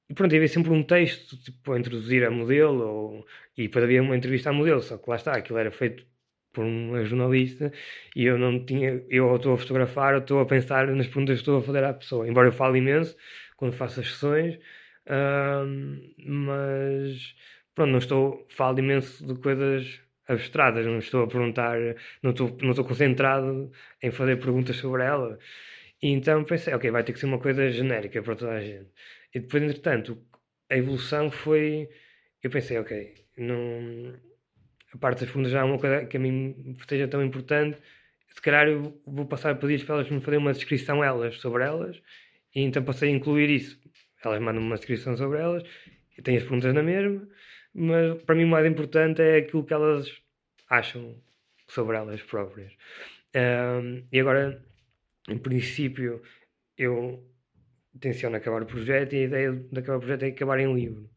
e 0.09 0.15
pronto, 0.15 0.35
havia 0.35 0.49
sempre 0.49 0.71
um 0.73 0.83
texto 0.83 1.37
tipo, 1.39 1.73
a 1.73 1.79
introduzir 1.79 2.25
a 2.25 2.31
modelo 2.31 2.83
ou, 2.87 3.27
e 3.57 3.65
depois 3.65 3.85
havia 3.85 4.03
uma 4.03 4.17
entrevista 4.17 4.51
à 4.51 4.53
modelo, 4.53 4.83
só 4.83 4.99
que 4.99 5.09
lá 5.09 5.17
está, 5.17 5.33
aquilo 5.37 5.59
era 5.59 5.71
feito 5.71 6.05
por 6.53 6.65
uma 6.65 7.05
jornalista 7.05 7.73
e 8.17 8.25
eu 8.25 8.37
não 8.39 8.65
tinha, 8.65 9.05
eu 9.09 9.37
estou 9.37 9.55
a 9.55 9.59
fotografar, 9.59 10.19
estou 10.19 10.41
a 10.41 10.47
pensar 10.47 10.89
nas 10.89 11.07
perguntas 11.07 11.37
que 11.37 11.43
estou 11.43 11.59
a 11.59 11.63
fazer 11.63 11.85
à 11.85 11.95
pessoa, 11.95 12.29
embora 12.29 12.49
eu 12.49 12.53
fale 12.53 12.79
imenso 12.79 13.17
quando 13.57 13.73
faço 13.73 14.01
as 14.01 14.09
sessões, 14.09 14.59
mas 16.19 17.35
pronto, 17.75 17.91
não 17.91 17.99
estou, 17.99 18.47
falo 18.51 18.79
imenso 18.79 19.27
de 19.27 19.41
coisas 19.41 20.01
abstratas, 20.31 20.87
não 20.87 20.99
estou 20.99 21.25
a 21.25 21.27
perguntar, 21.27 21.79
não 22.23 22.31
estou, 22.31 22.57
não 22.63 22.71
estou 22.71 22.85
concentrado 22.85 23.71
em 24.03 24.11
fazer 24.11 24.37
perguntas 24.39 24.77
sobre 24.77 25.03
ela. 25.05 25.39
E 26.03 26.09
então 26.11 26.45
pensei, 26.45 26.73
ok, 26.75 26.91
vai 26.91 27.05
ter 27.05 27.13
que 27.13 27.21
ser 27.21 27.27
uma 27.27 27.39
coisa 27.39 27.71
genérica 27.71 28.23
para 28.23 28.37
toda 28.37 28.53
a 28.53 28.61
gente. 28.61 28.89
E 29.35 29.41
depois, 29.41 29.63
entretanto, 29.63 30.19
a 30.71 30.77
evolução 30.77 31.31
foi. 31.31 31.89
Eu 32.43 32.51
pensei, 32.51 32.79
ok, 32.79 33.15
não, 33.39 34.15
a 34.95 34.99
parte 34.99 35.21
das 35.21 35.29
perguntas 35.29 35.53
já 35.53 35.61
é 35.61 35.65
uma 35.65 35.79
coisa 35.79 36.07
que 36.07 36.17
a 36.17 36.21
mim 36.21 36.77
seja 36.89 37.09
tão 37.09 37.23
importante. 37.25 37.79
Se 38.29 38.41
calhar 38.41 38.69
eu 38.69 39.01
vou 39.07 39.27
passar 39.27 39.51
a 39.51 39.55
pedir 39.55 39.85
para 39.85 39.97
elas 39.97 40.11
me 40.11 40.21
fazerem 40.21 40.39
uma 40.39 40.53
descrição 40.53 41.05
elas 41.05 41.37
sobre 41.41 41.65
elas. 41.65 42.01
E 42.55 42.63
então 42.63 42.83
passei 42.85 43.11
a 43.11 43.13
incluir 43.13 43.51
isso. 43.51 43.79
Elas 44.25 44.41
mandam 44.41 44.63
uma 44.63 44.77
descrição 44.77 45.17
sobre 45.17 45.39
elas. 45.39 45.65
Eu 46.17 46.23
tenho 46.25 46.39
as 46.39 46.45
perguntas 46.45 46.73
na 46.75 46.83
mesma 46.83 47.27
mas 47.75 48.23
para 48.23 48.35
mim 48.35 48.45
o 48.45 48.49
mais 48.49 48.67
importante 48.67 49.23
é 49.23 49.39
aquilo 49.39 49.65
que 49.65 49.73
elas 49.73 50.11
acham 50.71 51.15
sobre 51.69 51.97
elas 51.97 52.23
próprias. 52.23 52.73
Um, 53.35 54.05
e 54.11 54.21
agora, 54.21 54.65
em 55.29 55.39
princípio, 55.39 56.23
eu 56.79 57.23
tenciono 58.01 58.37
acabar 58.37 58.63
o 58.63 58.67
projeto 58.67 59.13
e 59.15 59.19
a 59.19 59.25
ideia 59.25 59.53
de 59.53 59.79
acabar 59.79 59.99
o 59.99 60.01
projeto 60.01 60.23
é 60.23 60.29
acabar 60.29 60.59
em 60.61 60.73
livro. 60.73 61.11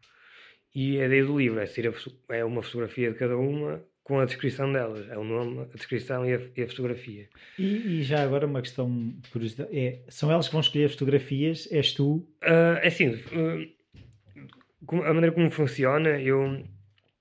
E 0.76 1.00
a 1.00 1.06
ideia 1.06 1.24
do 1.24 1.38
livro 1.38 1.60
é, 1.60 1.66
ser 1.66 1.88
a, 1.88 2.36
é 2.36 2.44
uma 2.44 2.64
fotografia 2.64 3.12
de 3.12 3.18
cada 3.18 3.38
uma 3.38 3.84
com 4.04 4.20
a 4.20 4.26
descrição 4.26 4.72
delas. 4.74 5.08
É 5.10 5.18
o 5.18 5.24
nome, 5.24 5.62
a 5.62 5.76
descrição 5.76 6.26
e 6.26 6.34
a, 6.34 6.42
e 6.58 6.64
a 6.64 6.68
fotografia. 6.68 7.30
E, 7.58 8.00
e, 8.00 8.04
já 8.04 8.24
agora 8.24 8.46
uma 8.46 8.62
questão 8.62 9.14
de 9.20 9.30
curiosidade. 9.30 9.70
É, 9.78 10.00
são 10.10 10.32
elas 10.32 10.48
que 10.48 10.52
vão 10.54 10.62
escolher 10.62 10.86
as 10.86 10.94
fotografias? 10.94 11.72
És 11.72 11.94
tu? 11.94 12.16
Uh, 12.44 12.78
é 12.82 12.88
assim, 12.88 13.10
uh, 13.10 13.72
a 15.06 15.14
maneira 15.14 15.32
como 15.32 15.50
funciona, 15.50 16.20
eu, 16.20 16.64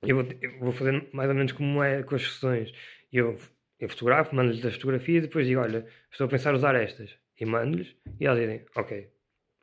eu, 0.02 0.16
vou, 0.16 0.26
eu, 0.40 0.58
vou, 0.58 0.72
fazer 0.72 1.08
mais 1.12 1.28
ou 1.28 1.34
menos 1.34 1.52
como 1.52 1.82
é 1.82 2.02
com 2.02 2.14
as 2.14 2.22
sessões. 2.22 2.72
Eu, 3.12 3.38
eu 3.78 3.88
fotografo, 3.88 4.34
mando-lhes 4.34 4.64
as 4.64 4.74
fotografias 4.74 5.24
e 5.24 5.26
depois 5.26 5.46
digo, 5.46 5.60
olha, 5.60 5.86
estou 6.10 6.26
a 6.26 6.30
pensar 6.30 6.54
usar 6.54 6.74
estas. 6.74 7.16
E 7.38 7.44
mando-lhes 7.44 7.94
e 8.20 8.26
elas 8.26 8.40
dizem, 8.40 8.64
ok, 8.76 9.08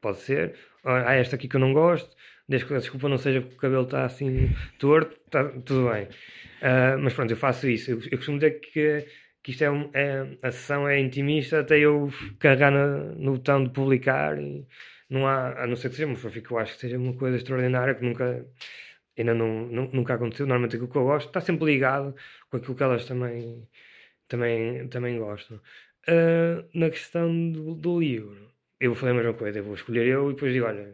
pode 0.01 0.19
ser. 0.19 0.55
Há 0.83 1.13
esta 1.15 1.35
aqui 1.35 1.47
que 1.47 1.55
eu 1.55 1.59
não 1.59 1.73
gosto, 1.73 2.15
desde 2.47 2.67
que 2.67 2.73
a 2.73 2.77
desculpa 2.77 3.09
não 3.09 3.17
seja 3.17 3.41
porque 3.41 3.55
o 3.55 3.59
cabelo 3.59 3.83
está 3.83 4.05
assim 4.05 4.49
torto, 4.79 5.15
está 5.25 5.43
tudo 5.43 5.89
bem. 5.91 6.05
Uh, 6.05 6.99
mas 7.01 7.13
pronto, 7.13 7.31
eu 7.31 7.37
faço 7.37 7.69
isso. 7.69 7.91
Eu, 7.91 7.99
eu 8.11 8.17
costumo 8.17 8.39
dizer 8.39 8.59
que, 8.59 9.05
que 9.43 9.51
isto 9.51 9.63
é, 9.63 9.71
um, 9.71 9.89
é, 9.93 10.37
a 10.41 10.51
sessão 10.51 10.87
é 10.87 10.99
intimista 10.99 11.59
até 11.59 11.79
eu 11.79 12.11
carregar 12.39 12.71
no, 12.71 13.15
no 13.15 13.31
botão 13.33 13.63
de 13.63 13.69
publicar 13.71 14.37
e 14.41 14.65
não 15.09 15.27
há, 15.27 15.63
a 15.63 15.67
não 15.67 15.75
ser 15.75 15.89
que 15.89 15.95
seja 15.95 16.07
uma 16.07 16.17
eu 16.17 16.57
acho 16.59 16.73
que 16.73 16.79
seja 16.79 16.97
uma 16.97 17.13
coisa 17.13 17.37
extraordinária 17.37 17.95
que 17.95 18.05
nunca 18.05 18.45
ainda 19.19 19.33
não, 19.33 19.67
não, 19.67 19.89
nunca 19.93 20.15
aconteceu. 20.15 20.45
Normalmente 20.47 20.75
aquilo 20.75 20.89
que 20.89 20.97
eu 20.97 21.03
gosto 21.03 21.27
está 21.27 21.41
sempre 21.41 21.65
ligado 21.65 22.15
com 22.49 22.57
aquilo 22.57 22.75
que 22.75 22.83
elas 22.83 23.05
também, 23.05 23.67
também, 24.27 24.87
também 24.87 25.19
gostam. 25.19 25.57
Uh, 26.07 26.67
na 26.73 26.89
questão 26.89 27.51
do, 27.51 27.75
do 27.75 27.99
livro, 27.99 28.49
eu 28.79 28.91
vou 28.91 28.99
fazer 28.99 29.11
a 29.11 29.15
mesma 29.15 29.33
coisa, 29.33 29.59
eu 29.59 29.63
vou 29.63 29.75
escolher 29.75 30.07
eu 30.07 30.31
e 30.31 30.33
depois 30.33 30.53
digo, 30.53 30.65
olha, 30.65 30.93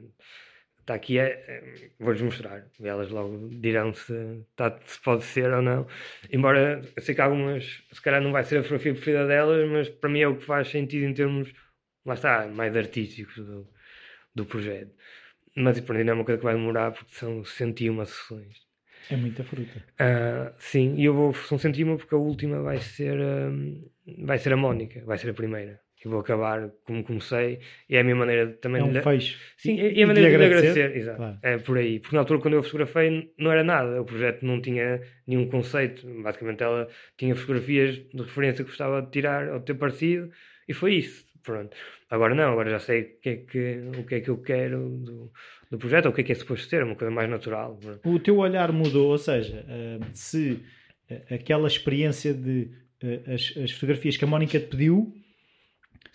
está 0.86 0.96
aqui, 0.96 1.20
é, 1.20 1.26
é 1.48 1.90
vou-lhes 2.00 2.22
mostrar. 2.22 2.66
E 2.80 2.88
elas 2.88 3.10
logo 3.10 3.50
dirão 3.50 3.94
se, 3.94 4.14
tá, 4.56 4.80
se 4.86 5.02
pode 5.02 5.24
ser 5.24 5.52
ou 5.54 5.62
não. 5.62 5.88
Embora 6.32 6.82
eu 6.96 7.02
sei 7.02 7.16
que 7.16 7.22
algumas, 7.22 7.84
se 7.92 8.02
calhar 8.02 8.22
não 8.22 8.32
vai 8.32 8.44
ser 8.44 8.58
a 8.58 8.64
fotografia 8.64 8.94
preferida 8.94 9.28
delas, 9.28 9.70
mas 9.70 9.90
para 9.90 10.10
mim 10.10 10.22
é 10.22 10.28
o 10.28 10.38
que 10.38 10.46
faz 10.46 10.70
sentido 10.70 11.06
em 11.06 11.14
termos, 11.14 11.54
lá 12.06 12.14
está, 12.16 12.48
mais 12.48 12.76
artísticos 12.76 13.36
do, 13.38 13.68
do 14.36 14.46
projeto. 14.46 14.94
Mas 15.56 15.80
mim 15.80 16.04
não 16.04 16.12
é 16.12 16.16
uma 16.16 16.26
coisa 16.26 16.38
que 16.38 16.44
vai 16.44 16.56
demorar 16.56 16.92
porque 16.92 17.16
são 17.16 17.44
101 17.44 18.06
sessões. 18.06 18.66
É 19.10 19.16
muita 19.16 19.44
fruta. 19.44 19.84
Uh, 19.94 20.54
sim, 20.58 20.96
e 20.98 21.06
eu 21.06 21.14
vou, 21.14 21.34
são 21.34 21.58
101 21.58 21.98
porque 21.98 22.16
a 22.16 22.18
última 22.18 22.62
vai 22.62 22.78
ser, 22.78 23.18
um, 23.20 23.88
vai 24.24 24.38
ser 24.38 24.52
a 24.54 24.58
Mónica, 24.58 25.04
vai 25.06 25.18
ser 25.18 25.30
a 25.30 25.34
primeira. 25.34 25.80
E 26.04 26.08
vou 26.08 26.20
acabar 26.20 26.70
como 26.84 27.04
comecei 27.04 27.60
e 27.90 27.96
é 27.96 28.02
a 28.02 28.04
minha 28.04 28.16
maneira 28.16 28.46
de, 28.46 28.54
também 28.54 28.80
é 28.80 28.86
um 28.86 28.92
de, 28.92 29.02
fecho. 29.02 29.40
Sim, 29.58 29.76
e, 29.76 29.94
e 29.94 30.04
a 30.04 30.08
maneira 30.08 30.30
de, 30.30 30.38
de 30.38 30.44
agradecer, 30.44 30.68
agradecer 30.70 30.98
exato, 31.00 31.18
claro. 31.18 31.40
é 31.42 31.58
por 31.58 31.78
aí, 31.80 32.00
porque 32.00 32.16
na 32.16 32.22
altura 32.22 32.40
quando 32.42 32.54
eu 32.54 32.62
fotografei 32.62 33.34
não 33.40 33.52
era 33.52 33.64
nada, 33.64 34.00
o 34.00 34.06
projeto 34.06 34.46
não 34.46 34.62
tinha 34.62 35.02
nenhum 35.26 35.48
conceito, 35.50 36.06
basicamente 36.22 36.62
ela 36.62 36.88
tinha 37.18 37.36
fotografias 37.36 37.96
de 37.96 38.22
referência 38.22 38.64
que 38.64 38.70
gostava 38.70 39.02
de 39.02 39.10
tirar 39.10 39.50
ou 39.50 39.58
de 39.58 39.66
ter 39.66 39.74
parecido 39.74 40.30
e 40.68 40.76
foi 40.76 40.94
isso, 40.94 41.25
pronto 41.46 41.76
agora 42.10 42.34
não, 42.34 42.52
agora 42.52 42.72
já 42.72 42.80
sei 42.80 43.02
o 43.02 43.22
que 43.22 43.30
é 43.30 43.36
que, 43.38 43.84
o 44.00 44.04
que, 44.04 44.16
é 44.16 44.20
que 44.22 44.30
eu 44.30 44.38
quero 44.38 44.90
do, 44.90 45.32
do 45.72 45.78
projeto, 45.78 46.08
ou 46.08 46.12
o 46.12 46.14
que 46.14 46.22
é 46.22 46.24
que 46.24 46.32
é 46.32 46.36
suposto 46.36 46.68
ser, 46.68 46.84
uma 46.84 46.96
coisa 46.96 47.14
mais 47.14 47.30
natural 47.30 47.78
pronto. 47.82 48.10
o 48.10 48.20
teu 48.20 48.38
olhar 48.38 48.72
mudou, 48.72 49.12
ou 49.12 49.18
seja, 49.18 49.66
eh, 49.68 50.00
se 50.14 50.60
eh, 51.10 51.36
aquela 51.36 51.68
experiência 51.68 52.34
de 52.34 52.72
eh, 53.02 53.22
as, 53.34 53.54
as 53.64 53.72
fotografias 53.72 54.18
que 54.18 54.26
a 54.26 54.28
Mónica 54.28 54.60
te 54.60 54.68
pediu 54.68 55.14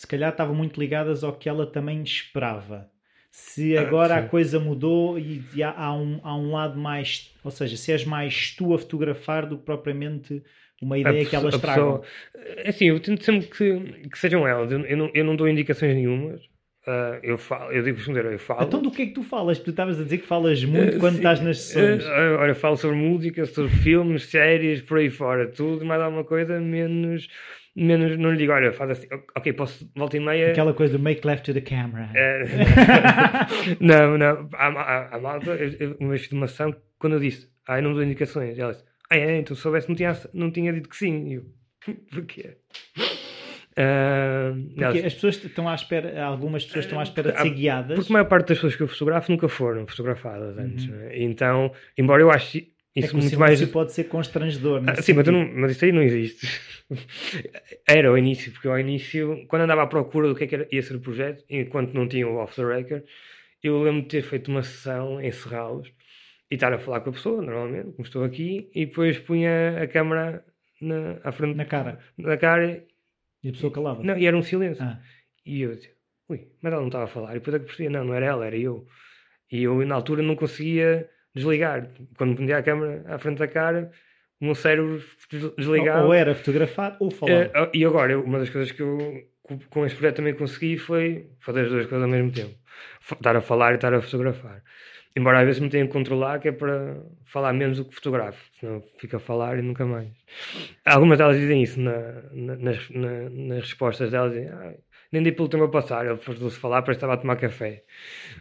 se 0.00 0.06
calhar 0.06 0.30
estavam 0.30 0.54
muito 0.54 0.80
ligadas 0.80 1.22
ao 1.22 1.34
que 1.34 1.46
ela 1.46 1.66
também 1.66 2.02
esperava. 2.02 2.90
Se 3.30 3.76
ah, 3.76 3.82
agora 3.82 4.14
ah, 4.14 4.18
a 4.20 4.26
coisa 4.26 4.58
mudou 4.58 5.18
e 5.18 5.62
há, 5.62 5.72
há, 5.72 5.94
um, 5.94 6.18
há 6.22 6.34
um 6.34 6.52
lado 6.52 6.80
mais. 6.80 7.30
Ou 7.44 7.50
seja, 7.50 7.76
se 7.76 7.92
és 7.92 8.02
mais 8.06 8.54
tu 8.56 8.72
a 8.72 8.78
fotografar 8.78 9.44
do 9.44 9.58
que 9.58 9.64
propriamente 9.64 10.42
uma 10.80 10.98
ideia 10.98 11.24
que 11.24 11.36
elas 11.36 11.58
tragam. 11.58 12.02
É 12.34 12.70
assim, 12.70 12.86
eu 12.86 13.00
tento 13.00 13.24
sempre 13.24 13.48
que, 13.48 14.08
que 14.08 14.18
sejam 14.18 14.46
elas. 14.46 14.70
Eu, 14.72 14.80
eu, 14.80 14.96
não, 14.96 15.10
eu 15.14 15.24
não 15.24 15.36
dou 15.36 15.48
indicações 15.48 15.94
nenhumas. 15.94 16.40
Uh, 16.86 17.20
eu 17.22 17.36
falo, 17.36 17.70
eu 17.70 17.82
digo 17.82 17.98
eu 17.98 18.38
falo. 18.38 18.62
Então 18.62 18.80
do 18.80 18.90
que 18.90 19.02
é 19.02 19.06
que 19.06 19.12
tu 19.12 19.22
falas? 19.22 19.58
Tu 19.58 19.70
estavas 19.70 20.00
a 20.00 20.02
dizer 20.02 20.18
que 20.18 20.26
falas 20.26 20.64
muito 20.64 20.96
uh, 20.96 21.00
quando 21.00 21.12
sim, 21.12 21.18
estás 21.18 21.40
nas 21.40 21.58
sessões. 21.58 22.04
Uh, 22.04 22.38
olha, 22.38 22.54
falo 22.54 22.76
sobre 22.76 22.96
música, 22.96 23.44
sobre 23.44 23.70
filmes, 23.70 24.24
séries, 24.24 24.80
por 24.80 24.98
aí 24.98 25.10
fora, 25.10 25.46
tudo, 25.46 25.84
mais 25.84 26.00
alguma 26.00 26.24
coisa, 26.24 26.58
menos 26.58 27.28
menos 27.76 28.16
não 28.18 28.32
lhe 28.32 28.38
digo, 28.38 28.52
olha, 28.52 28.72
faz 28.72 28.90
assim, 28.90 29.06
ok, 29.36 29.52
posso, 29.52 29.90
volta 29.94 30.16
e 30.16 30.20
meia. 30.20 30.50
Aquela 30.50 30.74
coisa 30.74 30.96
do 30.96 31.02
make 31.02 31.26
left 31.26 31.44
to 31.44 31.54
the 31.54 31.60
camera. 31.60 32.10
É, 32.14 32.44
não, 33.80 34.18
não, 34.18 34.48
a, 34.54 35.16
a, 35.16 35.20
malta, 35.20 35.56
uma 35.98 36.10
vez 36.10 36.30
uma 36.32 36.46
ação, 36.46 36.74
quando 36.98 37.14
eu 37.14 37.20
disse, 37.20 37.48
ah, 37.66 37.78
eu 37.78 37.82
não 37.82 37.92
dou 37.92 38.02
indicações, 38.02 38.58
ela 38.58 38.72
disse, 38.72 38.84
ah, 39.10 39.16
é, 39.16 39.38
então 39.38 39.56
se 39.56 39.62
soubesse, 39.62 39.88
não 39.88 39.96
tinha, 39.96 40.16
não 40.32 40.50
tinha 40.50 40.72
dito 40.72 40.88
que 40.88 40.96
sim. 40.96 41.34
Eu, 41.34 41.44
porquê? 42.12 42.56
Uh, 43.70 44.74
porque 44.74 44.98
as 44.98 45.14
pessoas 45.14 45.42
estão 45.44 45.68
à 45.68 45.74
espera, 45.74 46.22
algumas 46.22 46.64
pessoas 46.64 46.84
estão 46.84 47.00
à 47.00 47.02
espera 47.02 47.32
de 47.32 47.40
ser 47.40 47.50
guiadas. 47.50 47.96
Porque 47.96 48.12
a 48.12 48.14
maior 48.14 48.26
parte 48.26 48.48
das 48.48 48.58
pessoas 48.58 48.76
que 48.76 48.82
eu 48.82 48.88
fotografo 48.88 49.30
nunca 49.30 49.48
foram 49.48 49.86
fotografadas 49.86 50.58
antes. 50.58 50.86
Uhum. 50.86 50.94
Né? 50.94 51.22
Então, 51.22 51.72
embora 51.96 52.22
eu 52.22 52.30
ache 52.30 52.72
é 52.96 53.00
isso 53.00 53.16
é 53.16 53.20
muito 53.20 53.38
mais. 53.38 53.64
pode 53.66 53.92
ser 53.92 54.04
constrangedor. 54.04 54.82
Ah, 54.86 55.00
sim, 55.00 55.12
mas, 55.12 55.26
não, 55.26 55.48
mas, 55.54 55.72
isso 55.72 55.84
aí 55.84 55.92
não 55.92 56.02
existe. 56.02 56.46
era 57.88 58.08
ao 58.08 58.18
início, 58.18 58.50
porque 58.52 58.66
ao 58.66 58.78
início, 58.78 59.44
quando 59.46 59.62
andava 59.62 59.82
à 59.82 59.86
procura 59.86 60.28
do 60.28 60.34
que, 60.34 60.44
é 60.44 60.46
que 60.46 60.54
era, 60.56 60.68
ia 60.70 60.82
ser 60.82 60.96
o 60.96 61.00
projeto, 61.00 61.44
enquanto 61.48 61.94
não 61.94 62.08
tinha 62.08 62.28
o 62.28 62.36
off 62.36 62.56
the 62.56 62.64
record, 62.64 63.04
eu 63.62 63.80
lembro 63.82 64.02
de 64.02 64.08
ter 64.08 64.22
feito 64.22 64.50
uma 64.50 64.62
sessão 64.62 65.20
em 65.20 65.30
Serralos 65.30 65.92
e 66.50 66.54
estar 66.54 66.72
a 66.72 66.78
falar 66.78 67.00
com 67.00 67.10
a 67.10 67.12
pessoa, 67.12 67.42
normalmente, 67.42 67.92
como 67.92 68.02
estou 68.02 68.24
aqui, 68.24 68.70
e 68.74 68.86
depois 68.86 69.18
punha 69.18 69.82
a 69.82 69.86
câmera 69.86 70.44
na, 70.80 71.18
à 71.22 71.30
frente 71.30 71.56
na 71.56 71.64
cara. 71.64 71.98
Na 72.18 72.36
cara 72.36 72.84
e 73.42 73.48
a 73.48 73.52
pessoa 73.52 73.72
calava. 73.72 74.02
Não, 74.02 74.18
e 74.18 74.26
era 74.26 74.36
um 74.36 74.42
silêncio. 74.42 74.82
Ah. 74.82 74.98
E 75.46 75.62
eu 75.62 75.74
dizia, 75.74 75.92
ui, 76.28 76.48
mas 76.60 76.72
ela 76.72 76.82
não 76.82 76.88
estava 76.88 77.04
a 77.04 77.08
falar. 77.08 77.30
E 77.30 77.34
depois 77.34 77.54
é 77.54 77.58
que 77.58 77.66
percebia, 77.66 77.90
não, 77.90 78.04
não 78.04 78.14
era 78.14 78.26
ela, 78.26 78.46
era 78.46 78.56
eu. 78.56 78.86
E 79.50 79.62
eu 79.62 79.84
na 79.86 79.94
altura 79.94 80.22
não 80.22 80.36
conseguia 80.36 81.08
desligar. 81.34 81.88
Quando 82.16 82.36
punha 82.36 82.58
a 82.58 82.62
câmera 82.62 83.04
à 83.06 83.18
frente 83.18 83.38
da 83.38 83.48
cara, 83.48 83.90
o 84.40 84.44
meu 84.44 84.54
cérebro 84.54 85.02
desligava. 85.56 86.06
Ou 86.06 86.12
era 86.12 86.34
fotografar 86.34 86.96
ou 87.00 87.10
falar. 87.10 87.46
Uh, 87.46 87.70
e 87.72 87.84
agora, 87.84 88.18
uma 88.18 88.38
das 88.38 88.50
coisas 88.50 88.72
que 88.72 88.82
eu 88.82 88.98
com 89.68 89.84
este 89.84 89.96
projeto 89.98 90.16
também 90.16 90.34
consegui 90.34 90.78
foi 90.78 91.28
fazer 91.40 91.62
as 91.62 91.70
duas 91.70 91.86
coisas 91.86 92.02
ao 92.04 92.08
mesmo 92.08 92.30
tempo. 92.30 92.54
Estar 93.00 93.34
a 93.34 93.40
falar 93.40 93.72
e 93.72 93.74
estar 93.76 93.92
a 93.92 94.00
fotografar. 94.00 94.62
Embora 95.16 95.40
às 95.40 95.46
vezes 95.46 95.60
me 95.60 95.68
tenha 95.68 95.86
que 95.86 95.92
controlar, 95.92 96.38
que 96.38 96.48
é 96.48 96.52
para 96.52 97.02
falar 97.24 97.52
menos 97.52 97.78
do 97.78 97.84
que 97.84 97.94
fotografo, 97.94 98.40
senão 98.58 98.82
fica 98.98 99.16
a 99.16 99.20
falar 99.20 99.58
e 99.58 99.62
nunca 99.62 99.84
mais. 99.84 100.08
Algumas 100.84 101.18
delas 101.18 101.36
dizem 101.36 101.62
isso 101.62 101.80
na, 101.80 102.22
na, 102.32 102.56
nas, 102.56 102.90
na, 102.90 103.30
nas 103.30 103.60
respostas 103.60 104.10
delas. 104.10 104.32
Dizem, 104.32 104.48
ah, 104.48 104.74
nem 105.12 105.22
dei 105.22 105.32
pelo 105.32 105.48
tempo 105.48 105.64
a 105.64 105.68
passar. 105.68 106.06
Ele 106.06 106.16
fartou-se 106.16 106.56
falar, 106.56 106.82
parece 106.82 106.98
que 106.98 107.04
estava 107.04 107.14
a 107.14 107.16
tomar 107.16 107.36
café. 107.36 107.82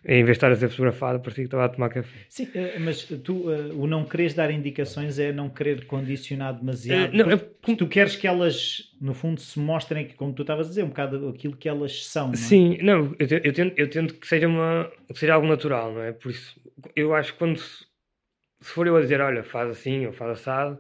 Em 0.05 0.23
vez 0.23 0.25
de 0.25 0.31
estar 0.31 0.51
a 0.51 0.55
ser 0.55 0.69
fotografado, 0.69 1.19
parecia 1.19 1.43
que 1.43 1.47
estava 1.47 1.65
a 1.65 1.69
tomar 1.69 1.89
café. 1.89 2.19
Sim, 2.29 2.47
eh, 2.53 2.77
mas 2.79 3.03
tu, 3.03 3.51
eh, 3.51 3.73
o 3.73 3.87
não 3.87 4.05
quereres 4.05 4.33
dar 4.33 4.51
indicações 4.51 5.17
é 5.17 5.31
não 5.31 5.49
querer 5.49 5.85
condicionar 5.85 6.53
demasiado. 6.53 7.13
Não, 7.13 7.29
eu, 7.29 7.39
tu 7.39 7.87
queres 7.87 8.15
que 8.15 8.27
elas, 8.27 8.95
no 9.01 9.13
fundo, 9.13 9.41
se 9.41 9.59
mostrem, 9.59 10.05
que, 10.05 10.13
como 10.13 10.33
tu 10.33 10.43
estavas 10.43 10.67
a 10.67 10.69
dizer, 10.69 10.83
um 10.83 10.89
bocado 10.89 11.29
aquilo 11.29 11.55
que 11.55 11.67
elas 11.67 12.05
são. 12.05 12.27
Não 12.27 12.33
é? 12.33 12.37
Sim, 12.37 12.77
não, 12.81 13.15
eu, 13.17 13.27
eu, 13.43 13.53
tento, 13.53 13.79
eu 13.79 13.89
tento 13.89 14.13
que 14.15 14.27
seja, 14.27 14.47
uma, 14.47 14.91
que 15.11 15.19
seja 15.19 15.33
algo 15.33 15.47
natural, 15.47 15.93
não 15.93 16.01
é? 16.01 16.11
Por 16.11 16.29
isso, 16.31 16.59
eu 16.95 17.15
acho 17.15 17.33
que 17.33 17.39
quando 17.39 17.57
se, 17.57 17.85
se 18.61 18.71
for 18.71 18.85
eu 18.85 18.95
a 18.95 19.01
dizer, 19.01 19.21
olha, 19.21 19.43
faz 19.43 19.69
assim 19.71 20.05
ou 20.05 20.13
faz 20.13 20.31
assado 20.39 20.79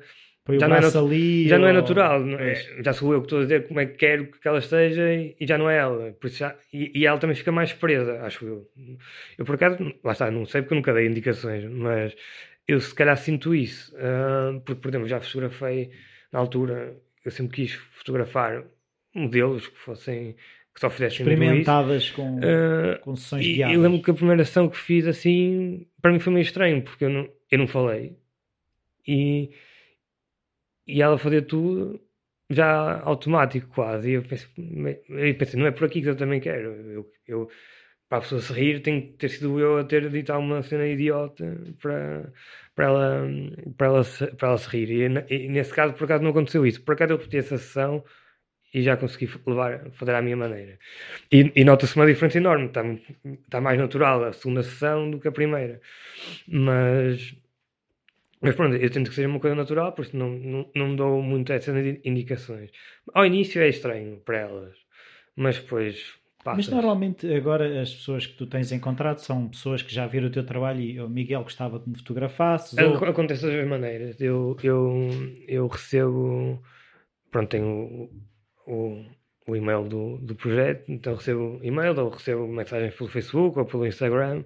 já 0.59 0.67
não, 0.67 0.75
é 0.75 0.97
ali, 0.97 1.47
já 1.47 1.55
ou... 1.55 1.61
não 1.61 1.67
é 1.67 1.73
natural, 1.73 2.19
não 2.21 2.39
é? 2.39 2.55
já 2.83 2.93
sou 2.93 3.13
eu 3.13 3.21
que 3.21 3.27
estou 3.27 3.39
a 3.39 3.41
dizer 3.43 3.67
como 3.67 3.79
é 3.79 3.85
que 3.85 3.97
quero 3.97 4.25
que 4.27 4.47
ela 4.47 4.59
esteja 4.59 5.13
e, 5.13 5.35
já 5.41 5.57
não 5.57 5.69
é 5.69 5.77
ela. 5.77 6.15
Já, 6.25 6.55
e, 6.73 6.91
e, 6.95 7.05
ela 7.05 7.19
também 7.19 7.35
fica 7.35 7.51
mais 7.51 7.71
presa, 7.73 8.21
acho 8.23 8.45
eu. 8.45 8.67
Eu 9.37 9.45
por 9.45 9.55
acaso, 9.55 9.77
lá 10.03 10.11
está, 10.11 10.31
não 10.31 10.45
sei 10.45 10.61
porque 10.61 10.75
nunca 10.75 10.93
dei 10.93 11.07
indicações, 11.07 11.65
mas 11.65 12.15
eu 12.67 12.79
se 12.79 12.93
calhar 12.93 13.17
sinto 13.17 13.53
isso. 13.53 13.93
Uh, 13.95 14.59
porque, 14.61 14.81
por 14.81 14.89
exemplo, 14.89 15.07
já 15.07 15.19
fotografei 15.19 15.91
na 16.31 16.39
altura, 16.39 16.95
eu 17.25 17.31
sempre 17.31 17.55
quis 17.55 17.73
fotografar 17.73 18.63
modelos 19.13 19.67
que 19.67 19.77
fossem 19.77 20.35
que 20.73 20.79
só 20.79 20.89
fizessem 20.89 21.25
experimentadas 21.25 22.11
com, 22.11 22.37
uh, 22.37 22.99
com 23.01 23.15
sessões 23.15 23.45
e, 23.45 23.53
guiadas. 23.53 23.75
E 23.75 23.77
lembro 23.77 24.01
que 24.01 24.11
a 24.11 24.13
primeira 24.13 24.43
ação 24.43 24.69
que 24.69 24.77
fiz 24.77 25.07
assim, 25.07 25.87
para 26.01 26.11
mim 26.11 26.19
foi 26.19 26.31
meio 26.31 26.43
estranho, 26.43 26.81
porque 26.81 27.05
eu 27.05 27.09
não, 27.09 27.29
eu 27.51 27.57
não 27.57 27.67
falei. 27.67 28.15
E 29.05 29.49
e 30.89 31.01
ela 31.01 31.17
fazia 31.17 31.41
tudo 31.41 31.99
já 32.49 32.99
automático 33.01 33.67
quase. 33.73 34.09
E 34.11 34.13
eu 34.13 34.23
pensei, 34.23 34.49
eu 35.09 35.35
pensei, 35.35 35.59
não 35.59 35.67
é 35.67 35.71
por 35.71 35.85
aqui 35.85 36.01
que 36.01 36.09
eu 36.09 36.15
também 36.15 36.39
quero. 36.39 36.71
Eu, 36.91 37.11
eu, 37.27 37.49
para 38.09 38.19
a 38.19 38.21
pessoa 38.21 38.41
se 38.41 38.51
rir, 38.53 38.81
tem 38.81 39.01
que 39.01 39.17
ter 39.17 39.29
sido 39.29 39.59
eu 39.59 39.77
a 39.77 39.83
ter 39.83 40.09
dito 40.09 40.31
alguma 40.31 40.63
cena 40.63 40.87
idiota 40.87 41.45
para, 41.79 42.33
para, 42.75 42.85
ela, 42.85 43.27
para, 43.77 43.87
ela, 43.87 44.03
se, 44.03 44.27
para 44.35 44.49
ela 44.49 44.57
se 44.57 44.67
rir. 44.69 44.89
E, 45.29 45.45
e, 45.45 45.49
nesse 45.49 45.73
caso, 45.73 45.93
por 45.93 46.05
acaso, 46.05 46.23
não 46.23 46.31
aconteceu 46.31 46.65
isso. 46.65 46.81
Por 46.83 46.93
acaso, 46.93 47.13
eu 47.13 47.17
repeti 47.17 47.37
essa 47.37 47.57
sessão 47.57 48.03
e 48.73 48.81
já 48.81 48.97
consegui 48.97 49.29
levar, 49.45 49.91
fazer 49.91 50.15
à 50.15 50.21
minha 50.21 50.37
maneira. 50.37 50.79
E, 51.31 51.51
e 51.55 51.63
nota-se 51.63 51.95
uma 51.95 52.07
diferença 52.07 52.37
enorme. 52.39 52.67
Está, 52.67 52.83
está 53.45 53.61
mais 53.61 53.79
natural 53.79 54.23
a 54.23 54.33
segunda 54.33 54.63
sessão 54.63 55.09
do 55.11 55.19
que 55.19 55.27
a 55.27 55.31
primeira. 55.31 55.79
Mas 56.47 57.35
Mas 58.41 58.55
pronto, 58.55 58.75
eu 58.75 58.89
tento 58.89 59.09
que 59.09 59.15
seja 59.15 59.27
uma 59.27 59.39
coisa 59.39 59.55
natural, 59.55 59.91
por 59.91 60.05
isso 60.05 60.15
não, 60.15 60.29
não, 60.29 60.69
não 60.73 60.95
dou 60.95 61.21
muito 61.21 61.51
essas 61.51 61.75
indicações. 62.05 62.71
Ao 63.13 63.25
início 63.25 63.61
é 63.61 63.67
estranho 63.67 64.17
para 64.23 64.37
elas, 64.37 64.77
mas 65.35 65.57
depois 65.57 66.15
passa. 66.41 66.55
Mas 66.55 66.69
normalmente 66.69 67.31
agora 67.33 67.81
as 67.81 67.93
pessoas 67.93 68.25
que 68.25 68.37
tu 68.37 68.47
tens 68.47 68.71
encontrado 68.71 69.17
são 69.17 69.49
pessoas 69.49 69.81
que 69.81 69.93
já 69.93 70.07
viram 70.07 70.27
o 70.27 70.31
teu 70.31 70.45
trabalho 70.45 70.79
e 70.79 71.01
o 71.01 71.09
Miguel 71.09 71.43
gostava 71.43 71.81
que 71.81 71.89
me 71.89 71.97
fotografasses? 71.97 72.77
Ou... 72.77 72.95
Acontece 73.03 73.43
das 73.43 73.51
duas 73.51 73.67
maneiras. 73.67 74.21
Eu, 74.21 74.55
eu, 74.63 75.09
eu 75.45 75.67
recebo, 75.67 76.63
pronto, 77.29 77.49
tenho 77.49 77.67
o, 77.67 78.09
o, 78.65 79.05
o 79.47 79.55
e-mail 79.57 79.83
do, 79.83 80.17
do 80.19 80.33
projeto, 80.33 80.89
então 80.89 81.15
recebo 81.15 81.59
e-mail 81.61 81.99
ou 81.99 82.09
recebo 82.09 82.47
mensagens 82.47 82.95
pelo 82.95 83.09
Facebook 83.09 83.59
ou 83.59 83.65
pelo 83.65 83.85
Instagram 83.85 84.45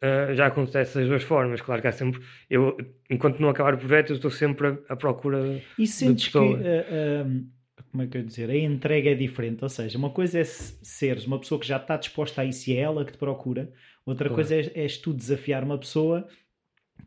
Uh, 0.00 0.32
já 0.32 0.46
acontece 0.46 0.96
das 0.96 1.08
duas 1.08 1.24
formas. 1.24 1.60
Claro 1.60 1.82
que 1.82 1.88
há 1.88 1.92
sempre. 1.92 2.20
Eu, 2.48 2.76
enquanto 3.10 3.40
não 3.40 3.48
acabar 3.48 3.74
o 3.74 3.78
projeto, 3.78 4.10
eu 4.10 4.16
estou 4.16 4.30
sempre 4.30 4.78
à, 4.88 4.94
procura. 4.94 5.60
E 5.76 5.86
sentes 5.88 6.28
que. 6.28 6.38
Uh, 6.38 6.52
uh, 6.52 7.46
como 7.90 8.02
é 8.02 8.06
que 8.06 8.16
eu 8.16 8.20
ia 8.20 8.26
dizer? 8.26 8.50
A 8.50 8.56
entrega 8.56 9.10
é 9.10 9.14
diferente. 9.14 9.62
Ou 9.62 9.68
seja, 9.68 9.98
uma 9.98 10.10
coisa 10.10 10.38
é 10.38 10.44
seres 10.44 11.26
uma 11.26 11.40
pessoa 11.40 11.60
que 11.60 11.66
já 11.66 11.78
está 11.78 11.96
disposta 11.96 12.42
a 12.42 12.44
isso 12.44 12.70
e 12.70 12.76
é 12.76 12.80
ela 12.80 13.04
que 13.04 13.12
te 13.12 13.18
procura. 13.18 13.72
Outra 14.06 14.28
claro. 14.28 14.36
coisa 14.36 14.54
é, 14.54 14.82
és 14.82 14.98
tu 14.98 15.12
desafiar 15.12 15.64
uma 15.64 15.78
pessoa 15.78 16.28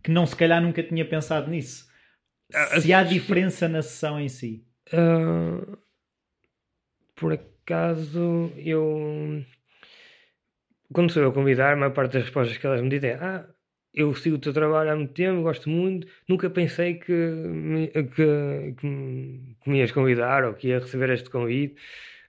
que 0.03 0.11
não, 0.11 0.25
se 0.25 0.35
calhar, 0.35 0.61
nunca 0.61 0.83
tinha 0.83 1.05
pensado 1.05 1.49
nisso. 1.49 1.89
Se 2.81 2.91
há 2.91 3.03
diferença 3.03 3.69
na 3.69 3.81
sessão 3.81 4.19
em 4.19 4.27
si. 4.27 4.65
por 7.15 7.31
acaso, 7.31 8.51
eu 8.57 9.45
quando 10.93 11.11
sou 11.11 11.23
eu 11.23 11.29
a 11.29 11.33
convidar, 11.33 11.73
a 11.73 11.75
maior 11.75 11.93
parte 11.93 12.13
das 12.13 12.23
respostas 12.23 12.57
que 12.57 12.65
elas 12.65 12.81
me 12.81 12.89
dizem 12.89 13.11
é 13.11 13.15
ah, 13.15 13.47
eu 13.93 14.13
sigo 14.15 14.37
o 14.37 14.39
teu 14.39 14.53
trabalho 14.53 14.91
há 14.91 14.95
muito 14.95 15.13
tempo, 15.13 15.41
gosto 15.41 15.69
muito, 15.69 16.07
nunca 16.27 16.49
pensei 16.49 16.95
que 16.95 17.11
me, 17.11 17.87
que, 17.87 18.03
que, 18.03 19.55
que 19.61 19.69
me 19.69 19.79
ias 19.79 19.91
convidar 19.91 20.45
ou 20.45 20.53
que 20.53 20.69
ia 20.69 20.79
receber 20.79 21.09
este 21.09 21.29
convite. 21.29 21.75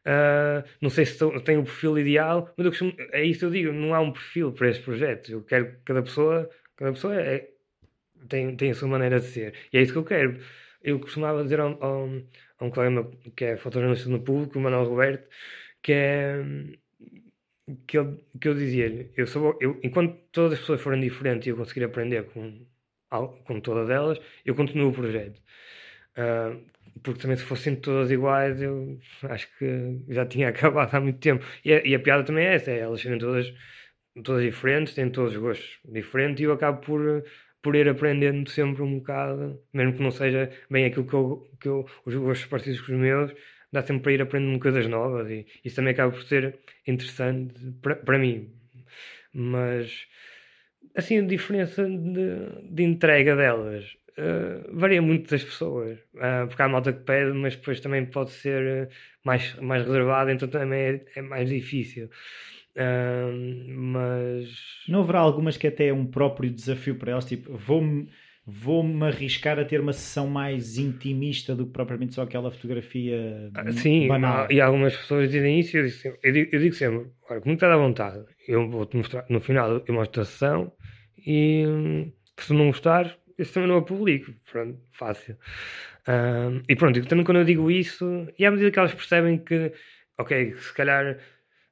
Uh, 0.04 0.66
não 0.80 0.90
sei 0.90 1.06
se 1.06 1.16
tenho 1.44 1.60
o 1.60 1.64
perfil 1.64 1.98
ideal, 1.98 2.52
mas 2.56 2.66
costumo, 2.68 2.92
é 3.12 3.24
isso 3.24 3.40
que 3.40 3.44
eu 3.46 3.50
digo, 3.50 3.72
não 3.72 3.94
há 3.94 4.00
um 4.00 4.12
perfil 4.12 4.52
para 4.52 4.68
este 4.70 4.82
projeto. 4.82 5.30
Eu 5.30 5.42
quero 5.44 5.66
que 5.72 5.76
cada 5.84 6.02
pessoa, 6.02 6.50
cada 6.76 6.92
pessoa 6.92 7.14
é, 7.14 7.48
tem, 8.28 8.56
tem 8.56 8.70
a 8.70 8.74
sua 8.74 8.88
maneira 8.88 9.20
de 9.20 9.26
ser. 9.26 9.54
E 9.72 9.78
é 9.78 9.82
isso 9.82 9.92
que 9.92 9.98
eu 9.98 10.04
quero. 10.04 10.40
Eu 10.82 10.98
costumava 11.00 11.42
dizer 11.44 11.60
a 11.60 11.66
um, 11.66 12.26
colega 12.72 13.08
que 13.36 13.44
é 13.44 13.56
fotojornalista 13.56 14.08
no 14.10 14.20
público, 14.20 14.58
o 14.58 14.62
Manuel 14.62 14.84
Roberto, 14.84 15.28
que 15.82 15.92
é 15.92 16.44
que 17.86 17.98
eu, 17.98 18.18
que 18.40 18.48
eu 18.48 18.54
dizia-lhe, 18.54 19.10
eu 19.16 19.26
eu, 19.60 19.80
enquanto 19.82 20.16
todas 20.32 20.54
as 20.54 20.60
pessoas 20.60 20.80
forem 20.80 21.00
diferentes 21.00 21.46
e 21.46 21.50
eu 21.50 21.56
conseguir 21.56 21.84
aprender 21.84 22.24
com, 22.24 22.66
com 23.44 23.60
todas 23.60 23.90
elas, 23.90 24.18
eu 24.44 24.54
continuo 24.54 24.90
o 24.90 24.92
projeto. 24.92 25.40
Uh, 26.16 26.60
porque 27.02 27.20
também 27.20 27.36
se 27.36 27.44
fossem 27.44 27.76
todas 27.76 28.10
iguais, 28.10 28.60
eu 28.60 28.98
acho 29.24 29.48
que 29.58 30.02
já 30.08 30.26
tinha 30.26 30.48
acabado 30.50 30.94
há 30.94 31.00
muito 31.00 31.18
tempo. 31.20 31.44
E 31.64 31.72
a, 31.72 31.86
e 31.86 31.94
a 31.94 32.00
piada 32.00 32.24
também 32.24 32.46
é 32.46 32.54
essa, 32.54 32.70
é, 32.70 32.80
elas 32.80 33.00
serem 33.00 33.18
todas, 33.18 33.52
todas 34.24 34.42
diferentes, 34.42 34.94
têm 34.94 35.10
todos 35.10 35.32
os 35.34 35.38
gostos 35.40 35.78
diferentes 35.84 36.40
e 36.40 36.44
eu 36.44 36.52
acabo 36.52 36.80
por, 36.84 37.24
por 37.62 37.76
ir 37.76 37.88
aprendendo 37.88 38.48
sempre 38.50 38.82
um 38.82 38.98
bocado, 38.98 39.60
mesmo 39.72 39.94
que 39.94 40.02
não 40.02 40.10
seja 40.10 40.50
bem 40.70 40.84
aquilo 40.86 41.06
que 41.06 41.14
eu, 41.14 41.50
que 41.60 41.68
eu 41.68 41.86
os 42.04 42.14
gostos 42.14 42.46
parecidos 42.46 42.80
com 42.80 42.92
os 42.92 42.98
meus, 42.98 43.32
dá 43.72 43.82
sempre 43.82 44.02
para 44.02 44.12
ir 44.12 44.22
aprendendo 44.22 44.60
coisas 44.60 44.86
novas 44.86 45.30
e 45.30 45.46
isso 45.64 45.76
também 45.76 45.92
acaba 45.92 46.12
por 46.12 46.22
ser 46.22 46.58
interessante 46.86 47.54
para, 47.80 47.96
para 47.96 48.18
mim. 48.18 48.50
Mas, 49.32 50.06
assim, 50.94 51.18
a 51.18 51.22
diferença 51.22 51.84
de, 51.86 52.70
de 52.70 52.82
entrega 52.82 53.34
delas 53.34 53.96
uh, 54.18 54.76
varia 54.76 55.00
muito 55.00 55.30
das 55.30 55.42
pessoas. 55.42 55.98
Uh, 56.14 56.46
porque 56.48 56.62
há 56.62 56.68
malta 56.68 56.92
que 56.92 57.04
pede, 57.04 57.32
mas 57.32 57.56
depois 57.56 57.80
também 57.80 58.04
pode 58.04 58.30
ser 58.30 58.90
mais, 59.24 59.54
mais 59.56 59.84
reservada, 59.84 60.32
então 60.32 60.48
também 60.48 60.80
é, 60.80 61.04
é 61.16 61.22
mais 61.22 61.48
difícil. 61.48 62.10
Uh, 62.76 63.68
mas 63.68 64.48
não 64.88 65.02
haverá 65.02 65.20
algumas 65.20 65.56
que 65.56 65.66
até 65.66 65.88
é 65.88 65.92
um 65.92 66.06
próprio 66.06 66.50
desafio 66.50 66.96
para 66.96 67.12
elas, 67.12 67.24
tipo, 67.24 67.56
vou-me 67.56 68.08
vou-me 68.46 69.04
arriscar 69.06 69.58
a 69.58 69.64
ter 69.64 69.80
uma 69.80 69.92
sessão 69.92 70.26
mais 70.26 70.76
intimista 70.76 71.54
do 71.54 71.66
que 71.66 71.72
propriamente 71.72 72.14
só 72.14 72.22
aquela 72.22 72.50
fotografia 72.50 73.50
ah, 73.54 73.70
Sim, 73.72 74.08
banal. 74.08 74.48
e 74.50 74.60
algumas 74.60 74.96
pessoas 74.96 75.30
dizem 75.30 75.60
isso 75.60 75.76
e 75.76 75.80
eu 75.80 75.86
digo, 75.86 76.18
eu 76.22 76.32
digo, 76.32 76.50
eu 76.56 76.60
digo 76.60 76.74
sempre, 76.74 77.10
olha, 77.30 77.40
como 77.40 77.54
está 77.54 77.72
à 77.72 77.76
vontade, 77.76 78.24
eu 78.48 78.68
vou-te 78.68 78.96
mostrar, 78.96 79.24
no 79.28 79.40
final 79.40 79.82
eu 79.86 79.94
mostro 79.94 80.22
a 80.22 80.24
sessão 80.24 80.72
e 81.24 81.64
se 82.36 82.52
não 82.52 82.66
gostar, 82.66 83.16
eu 83.38 83.46
também 83.46 83.68
não 83.68 83.76
a 83.76 83.82
publico, 83.82 84.32
pronto, 84.50 84.78
fácil. 84.92 85.36
Um, 86.08 86.62
e 86.68 86.74
pronto, 86.74 87.00
também 87.06 87.24
quando 87.24 87.38
eu 87.38 87.44
digo 87.44 87.70
isso, 87.70 88.26
e 88.36 88.44
à 88.44 88.50
medida 88.50 88.72
que 88.72 88.78
elas 88.78 88.92
percebem 88.92 89.38
que, 89.38 89.72
ok, 90.18 90.56
se 90.56 90.74
calhar 90.74 91.18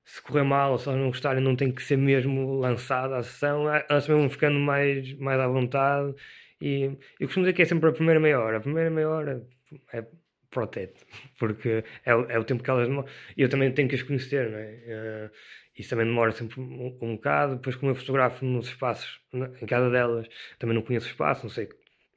se 0.04 0.22
correr 0.22 0.44
mal 0.44 0.72
ou 0.72 0.78
se 0.78 0.88
elas 0.88 1.00
não 1.00 1.08
gostarem, 1.08 1.42
não 1.42 1.56
tem 1.56 1.72
que 1.72 1.82
ser 1.82 1.96
mesmo 1.96 2.58
lançada 2.58 3.16
a 3.16 3.22
sessão, 3.22 3.68
elas 3.88 4.06
também 4.06 4.22
vão 4.22 4.30
ficando 4.30 4.58
mais, 4.58 5.12
mais 5.18 5.40
à 5.40 5.48
vontade 5.48 6.14
e 6.60 6.96
eu 7.18 7.26
costumo 7.26 7.44
dizer 7.44 7.54
que 7.54 7.62
é 7.62 7.64
sempre 7.64 7.88
a 7.88 7.92
primeira 7.92 8.20
meia 8.20 8.38
hora. 8.38 8.58
A 8.58 8.60
primeira 8.60 8.90
meia 8.90 9.08
hora 9.08 9.46
é 9.92 10.04
protete, 10.50 11.04
porque 11.38 11.84
é, 12.04 12.10
é 12.10 12.38
o 12.38 12.44
tempo 12.44 12.62
que 12.62 12.70
elas 12.70 12.88
demoram. 12.88 13.08
E 13.36 13.42
eu 13.42 13.48
também 13.48 13.72
tenho 13.72 13.88
que 13.88 13.94
as 13.94 14.02
conhecer, 14.02 14.50
não 14.50 14.58
é? 14.58 15.28
Uh, 15.28 15.30
isso 15.76 15.90
também 15.90 16.06
demora 16.06 16.32
sempre 16.32 16.60
um, 16.60 16.98
um 17.00 17.14
bocado. 17.16 17.56
Depois, 17.56 17.76
como 17.76 17.90
eu 17.90 17.94
fotografo 17.94 18.44
nos 18.44 18.68
espaços, 18.68 19.20
em 19.32 19.66
cada 19.66 19.88
delas, 19.88 20.28
também 20.58 20.74
não 20.74 20.82
conheço 20.82 21.06
o 21.06 21.10
espaço, 21.10 21.44
não 21.44 21.50
sei 21.50 21.68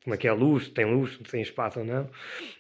como 0.04 0.14
é 0.14 0.18
que 0.18 0.28
é 0.28 0.32
a 0.32 0.34
luz, 0.34 0.68
tem 0.70 0.86
luz, 0.86 1.18
tem 1.30 1.42
espaço 1.42 1.80
ou 1.80 1.86
não. 1.86 2.10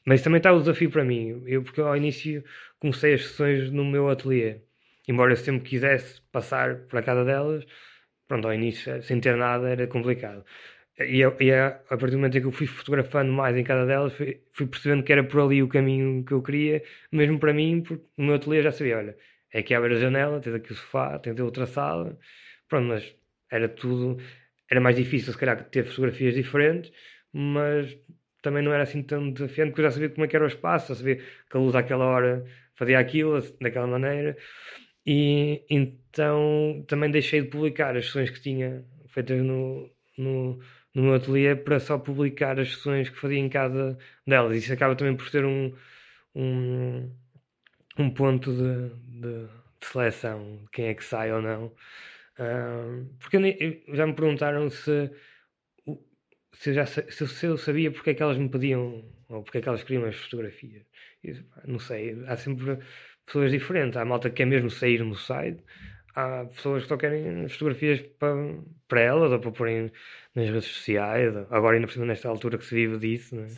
Mas 0.06 0.22
também 0.22 0.38
está 0.38 0.54
o 0.54 0.60
desafio 0.60 0.89
para 0.89 1.04
mim. 1.04 1.43
Eu, 1.46 1.63
porque 1.63 1.82
ao 1.82 1.98
início 1.98 2.43
comecei 2.80 3.15
as 3.15 3.24
sessões 3.24 3.69
no 3.72 3.84
meu 3.84 4.10
ateliê. 4.10 4.62
Embora 5.08 5.34
eu 5.34 5.38
sempre 5.38 5.67
quisesse 5.69 6.22
passar 6.32 6.78
para 6.88 7.04
cada 7.04 7.26
delas, 7.26 7.65
pronto, 8.28 8.48
ao 8.48 8.54
início, 8.54 9.02
sem 9.04 9.19
ter 9.19 9.36
nada, 9.36 9.69
era 9.69 9.86
complicado. 9.88 10.46
E, 10.99 11.21
e 11.21 11.51
a, 11.51 11.67
a 11.89 11.97
partir 11.97 12.12
do 12.12 12.17
momento 12.17 12.38
em 12.38 12.41
que 12.41 12.47
eu 12.47 12.51
fui 12.51 12.67
fotografando 12.67 13.32
mais 13.32 13.58
em 13.58 13.63
cada 13.63 13.86
delas, 13.86 14.13
fui, 14.13 14.41
fui, 14.53 14.67
percebendo 14.67 15.03
que 15.03 15.12
era 15.12 15.23
por 15.23 15.41
ali 15.41 15.63
o 15.63 15.67
caminho 15.67 16.23
que 16.23 16.34
eu 16.34 16.41
queria, 16.41 16.84
mesmo 17.12 17.39
para 17.39 17.53
mim, 17.53 17.82
porque 17.82 18.03
no 18.17 18.25
meu 18.27 18.36
ateliê 18.36 18.62
já 18.62 18.71
sabia: 18.71 18.97
olha, 18.97 19.17
é 19.51 19.60
aqui 19.60 19.73
abre 19.73 19.95
a 19.95 19.99
janela, 19.99 20.39
tens 20.39 20.53
aqui 20.56 20.71
o 20.71 20.75
sofá, 20.75 21.17
tens 21.19 21.39
outra 21.39 21.65
sala, 21.65 22.17
pronto, 22.69 22.88
mas 22.88 23.15
era 23.51 23.67
tudo, 23.69 24.17
era 24.69 24.79
mais 24.82 24.95
difícil 24.95 25.34
se 25.34 25.39
calhar 25.39 25.63
ter 25.69 25.86
fotografias 25.86 26.36
diferentes, 26.36 26.91
mas 27.32 27.97
também 28.41 28.63
não 28.63 28.73
era 28.73 28.84
assim 28.84 29.01
tão 29.03 29.32
desafiante, 29.32 29.71
porque 29.71 29.82
eu 29.82 29.86
já 29.86 29.91
sabia 29.91 30.10
como 30.10 30.25
é 30.25 30.27
que 30.27 30.36
era 30.36 30.45
o 30.45 30.47
espaço, 30.47 30.89
já 30.89 30.95
sabia 30.95 31.15
que 31.17 31.58
a 31.58 31.60
luz 31.60 31.75
àquela 31.75 32.06
hora 32.06 32.45
fazia 32.75 32.99
aquilo, 32.99 33.39
daquela 33.62 33.88
maneira, 33.88 34.38
e 35.06 35.63
então 35.69 36.84
também 36.88 37.12
deixei 37.12 37.41
de 37.41 37.47
publicar 37.49 37.95
as 37.97 38.06
sessões 38.06 38.29
que 38.29 38.41
tinha 38.41 38.86
feitas 39.08 39.41
no, 39.41 39.89
no 40.17 40.60
no 40.93 41.03
meu 41.03 41.15
ateliê 41.15 41.56
para 41.56 41.79
só 41.79 41.97
publicar 41.97 42.60
as 42.60 42.75
sessões 42.75 43.10
que 43.10 43.19
fazia 43.19 43.39
em 43.39 43.49
cada 43.49 43.97
delas. 44.25 44.58
Isso 44.58 44.73
acaba 44.73 44.95
também 44.95 45.15
por 45.15 45.27
ser 45.29 45.45
um, 45.45 45.73
um, 46.36 47.12
um 47.97 48.10
ponto 48.10 48.51
de, 48.51 48.89
de, 49.19 49.47
de 49.47 49.88
seleção 49.88 50.60
de 50.63 50.69
quem 50.71 50.86
é 50.88 50.93
que 50.93 51.03
sai 51.03 51.32
ou 51.32 51.41
não. 51.41 51.65
Uh, 52.39 53.08
porque 53.19 53.38
eu, 53.38 53.95
já 53.95 54.08
me 54.08 54.13
perguntaram 54.13 54.69
se, 54.69 55.12
se, 56.53 56.69
eu 56.69 56.73
já, 56.73 56.86
se, 56.86 57.45
eu 57.45 57.58
sabia 57.58 57.91
porque 57.91 58.12
é 58.12 58.13
que 58.13 58.23
elas 58.23 58.38
me 58.38 58.49
pediam 58.49 59.03
ou 59.29 59.43
porque 59.43 59.60
é 59.60 59.62
que 59.62 59.69
elas 59.69 59.84
queriam 59.84 60.06
as 60.06 60.15
fotografias. 60.15 60.86
não 61.65 61.79
sei, 61.79 62.23
há 62.27 62.38
sempre 62.38 62.77
pessoas 63.25 63.51
diferentes. 63.51 63.97
Há 63.97 64.06
malta 64.06 64.29
que 64.29 64.38
quer 64.38 64.45
mesmo 64.45 64.69
sair 64.69 65.03
no 65.03 65.15
site, 65.15 65.63
há 66.15 66.45
pessoas 66.45 66.84
que 66.84 66.89
só 66.89 66.97
querem 66.97 67.47
fotografias 67.47 68.02
para, 68.19 68.36
para 68.88 69.02
elas 69.02 69.32
ou 69.32 69.39
para 69.39 69.52
porem 69.52 69.91
nas 70.36 70.49
redes 70.49 70.65
sociais, 70.65 71.36
agora 71.49 71.76
ainda 71.76 71.88
por 71.88 71.93
cima 71.93 72.06
nesta 72.06 72.30
altura 72.30 72.58
que 72.58 72.65
se 72.65 72.76
vive 72.76 72.97
disso, 72.97 73.36
não 73.36 73.43
é? 73.43 73.49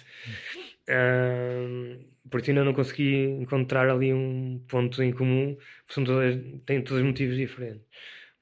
porque 2.29 2.51
ainda 2.51 2.63
não 2.63 2.73
consegui 2.73 3.25
encontrar 3.41 3.89
ali 3.89 4.13
um 4.13 4.63
ponto 4.67 5.01
em 5.01 5.11
comum, 5.11 5.57
são 5.87 6.03
todas, 6.03 6.37
têm 6.65 6.81
todos 6.83 7.03
motivos 7.03 7.35
diferentes. 7.35 7.85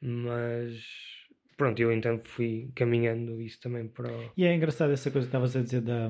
Mas 0.01 0.83
pronto, 1.55 1.81
eu 1.81 1.91
então 1.91 2.19
fui 2.23 2.69
caminhando 2.75 3.41
isso 3.41 3.59
também 3.61 3.87
para. 3.87 4.11
O... 4.11 4.31
E 4.35 4.45
é 4.45 4.53
engraçado 4.53 4.91
essa 4.91 5.09
coisa 5.09 5.27
que 5.27 5.29
estavas 5.29 5.55
a 5.55 5.61
dizer 5.61 5.81
da, 5.81 6.09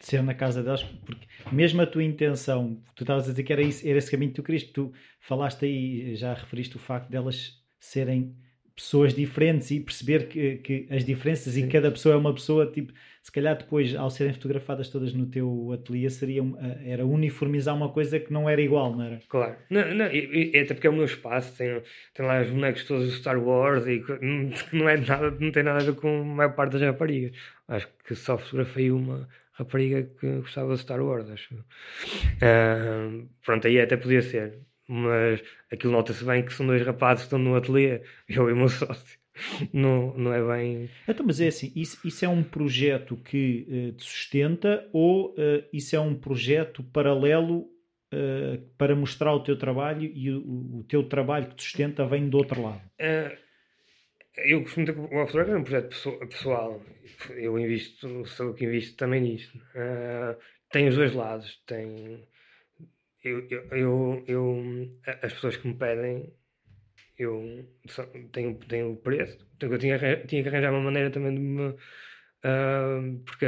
ser 0.00 0.22
na 0.22 0.34
casa 0.34 0.62
delas, 0.62 0.82
porque 0.82 1.26
mesmo 1.52 1.80
a 1.82 1.86
tua 1.86 2.04
intenção, 2.04 2.80
tu 2.94 3.02
estavas 3.02 3.26
a 3.26 3.30
dizer 3.30 3.42
que 3.42 3.52
era, 3.52 3.62
isso, 3.62 3.86
era 3.86 3.98
esse 3.98 4.10
caminho 4.10 4.30
que 4.30 4.36
tu 4.36 4.42
querias, 4.42 4.64
tu 4.64 4.92
falaste 5.20 5.64
aí, 5.64 6.14
já 6.14 6.34
referiste 6.34 6.76
o 6.76 6.78
facto 6.78 7.10
delas 7.10 7.58
serem 7.78 8.34
pessoas 8.78 9.12
diferentes 9.12 9.72
e 9.72 9.80
perceber 9.80 10.28
que, 10.28 10.56
que 10.58 10.86
as 10.88 11.04
diferenças 11.04 11.54
Sim. 11.54 11.64
e 11.64 11.68
cada 11.68 11.90
pessoa 11.90 12.14
é 12.14 12.18
uma 12.18 12.32
pessoa, 12.32 12.64
tipo, 12.70 12.92
se 13.20 13.32
calhar 13.32 13.58
depois, 13.58 13.94
ao 13.96 14.08
serem 14.08 14.32
fotografadas 14.32 14.88
todas 14.88 15.12
no 15.12 15.26
teu 15.26 15.72
ateliê, 15.72 16.08
seria, 16.08 16.42
era 16.84 17.04
uniformizar 17.04 17.74
uma 17.74 17.88
coisa 17.88 18.20
que 18.20 18.32
não 18.32 18.48
era 18.48 18.62
igual, 18.62 18.94
não 18.94 19.04
era? 19.04 19.20
Claro, 19.28 19.56
não, 19.68 19.94
não, 19.94 20.06
e, 20.06 20.52
e 20.54 20.58
até 20.60 20.74
porque 20.74 20.86
é 20.86 20.90
o 20.90 20.92
meu 20.92 21.04
espaço, 21.04 21.58
tem, 21.58 21.82
tem 22.14 22.24
lá 22.24 22.40
os 22.40 22.50
bonecos 22.50 22.84
todos 22.84 23.06
do 23.06 23.12
Star 23.12 23.42
Wars 23.42 23.84
e 23.88 24.00
não, 24.72 24.88
é 24.88 24.96
nada, 24.96 25.30
não 25.32 25.50
tem 25.50 25.64
nada 25.64 25.80
a 25.80 25.84
ver 25.84 25.96
com 25.96 26.20
a 26.20 26.24
maior 26.24 26.54
parte 26.54 26.72
das 26.72 26.82
raparigas. 26.82 27.32
Acho 27.66 27.88
que 28.06 28.14
só 28.14 28.38
fotografei 28.38 28.92
uma 28.92 29.28
rapariga 29.58 30.04
que 30.18 30.36
gostava 30.36 30.74
de 30.74 30.80
Star 30.80 31.02
Wars, 31.02 31.28
acho. 31.28 31.54
Uh, 31.54 33.28
pronto, 33.44 33.66
aí 33.66 33.80
até 33.80 33.96
podia 33.96 34.22
ser, 34.22 34.58
mas 34.86 35.42
aquilo 35.70 35.92
nota-se 35.92 36.24
bem 36.24 36.44
que 36.44 36.52
são 36.52 36.66
dois 36.66 36.84
rapazes 36.86 37.24
que 37.24 37.26
estão 37.26 37.38
no 37.38 37.56
ateliê, 37.56 38.02
eu 38.28 38.48
e 38.48 38.52
o 38.52 38.56
meu 38.56 38.68
sócio. 38.68 39.18
Não, 39.72 40.16
não 40.16 40.32
é 40.32 40.42
bem. 40.42 40.90
Então, 41.06 41.24
mas 41.24 41.40
é 41.40 41.46
assim: 41.46 41.72
isso, 41.76 41.98
isso 42.04 42.24
é 42.24 42.28
um 42.28 42.42
projeto 42.42 43.16
que 43.16 43.66
uh, 43.68 43.92
te 43.92 44.04
sustenta 44.04 44.88
ou 44.92 45.30
uh, 45.30 45.64
isso 45.72 45.94
é 45.94 46.00
um 46.00 46.14
projeto 46.14 46.82
paralelo 46.82 47.60
uh, 48.12 48.60
para 48.76 48.96
mostrar 48.96 49.32
o 49.32 49.40
teu 49.40 49.56
trabalho 49.56 50.10
e 50.12 50.30
o, 50.32 50.78
o, 50.78 50.84
teu 50.88 51.04
trabalho 51.04 51.46
que 51.48 51.54
te 51.54 51.62
sustenta 51.62 52.04
vem 52.04 52.28
do 52.28 52.36
outro 52.36 52.60
lado? 52.60 52.80
Eu 54.44 54.62
costumo 54.62 54.86
ter 54.86 54.96
o 54.96 55.16
Off 55.16 55.36
é 55.36 55.56
um 55.56 55.62
projeto 55.62 55.88
pessoal. 56.28 56.82
Eu 57.30 57.58
invisto, 57.58 58.24
sou 58.26 58.50
o 58.50 58.54
que 58.54 58.64
invisto 58.64 58.96
também 58.96 59.20
nisto. 59.20 59.58
tem 60.70 60.88
os 60.88 60.96
dois 60.96 61.14
lados. 61.14 61.62
Tem 61.66 62.26
eu, 63.22 63.46
eu, 63.72 64.24
eu, 64.26 64.98
as 65.22 65.32
pessoas 65.32 65.56
que 65.56 65.66
me 65.66 65.74
pedem, 65.74 66.32
eu 67.18 67.68
tenho, 68.32 68.54
tenho 68.54 68.92
o 68.92 68.96
preço, 68.96 69.38
então 69.56 69.70
eu 69.70 69.78
tinha, 69.78 69.98
tinha 70.26 70.42
que 70.42 70.48
arranjar 70.48 70.72
uma 70.72 70.80
maneira 70.80 71.10
também 71.10 71.34
de 71.34 71.40
me 71.40 71.68
uh, 71.70 73.22
porque 73.24 73.46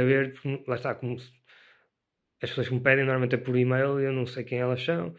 lá 0.67 0.75
está, 0.75 0.93
como 0.95 1.15
as 1.15 2.49
pessoas 2.49 2.67
que 2.67 2.73
me 2.73 2.81
pedem 2.81 3.05
normalmente 3.05 3.35
é 3.35 3.37
por 3.37 3.55
e-mail, 3.55 3.99
eu 3.99 4.11
não 4.11 4.25
sei 4.25 4.43
quem 4.43 4.59
elas 4.59 4.83
são, 4.83 5.09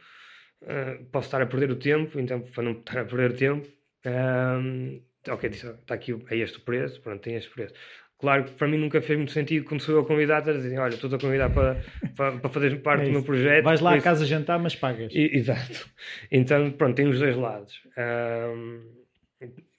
uh, 0.62 1.04
posso 1.10 1.28
estar 1.28 1.40
a 1.40 1.46
perder 1.46 1.70
o 1.70 1.78
tempo, 1.78 2.18
então 2.20 2.42
para 2.42 2.62
não 2.62 2.72
estar 2.72 3.00
a 3.00 3.04
perder 3.04 3.30
o 3.30 3.36
tempo, 3.36 3.68
uh, 4.06 5.02
ok, 5.28 5.50
está 5.50 5.94
aqui, 5.94 6.16
é 6.30 6.36
este 6.36 6.58
o 6.58 6.60
preço, 6.60 7.00
pronto, 7.00 7.20
tem 7.20 7.36
este 7.36 7.50
preço. 7.50 7.74
Claro 8.22 8.44
que 8.44 8.52
para 8.52 8.68
mim 8.68 8.76
nunca 8.76 9.02
fez 9.02 9.18
muito 9.18 9.32
sentido 9.32 9.64
quando 9.64 9.80
sou 9.80 9.96
eu 9.96 10.04
convidado 10.04 10.48
a 10.48 10.52
dizer, 10.52 10.78
olha, 10.78 10.94
estou 10.94 11.12
a 11.12 11.18
convidar 11.18 11.50
para, 11.50 11.82
para, 12.16 12.38
para 12.38 12.50
fazer 12.50 12.80
parte 12.80 13.02
é 13.02 13.04
do 13.06 13.10
meu 13.10 13.24
projeto. 13.24 13.64
Vais 13.64 13.80
lá 13.80 13.94
à 13.94 14.00
casa 14.00 14.24
jantar, 14.24 14.60
mas 14.60 14.76
pagas. 14.76 15.12
E, 15.12 15.36
exato. 15.36 15.88
Então, 16.30 16.70
pronto, 16.70 16.94
tem 16.94 17.08
os 17.08 17.18
dois 17.18 17.36
lados. 17.36 17.80
Um, 17.98 18.80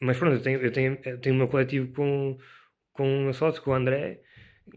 mas 0.02 0.18
pronto, 0.18 0.36
eu 0.36 0.42
tenho, 0.42 0.60
eu, 0.60 0.72
tenho, 0.72 0.98
eu 1.06 1.18
tenho 1.20 1.36
o 1.36 1.38
meu 1.38 1.48
coletivo 1.48 1.94
com, 1.94 2.38
com 2.92 3.04
o 3.04 3.24
meu 3.24 3.34
sócio, 3.34 3.62
com 3.62 3.72
o 3.72 3.74
André. 3.74 4.20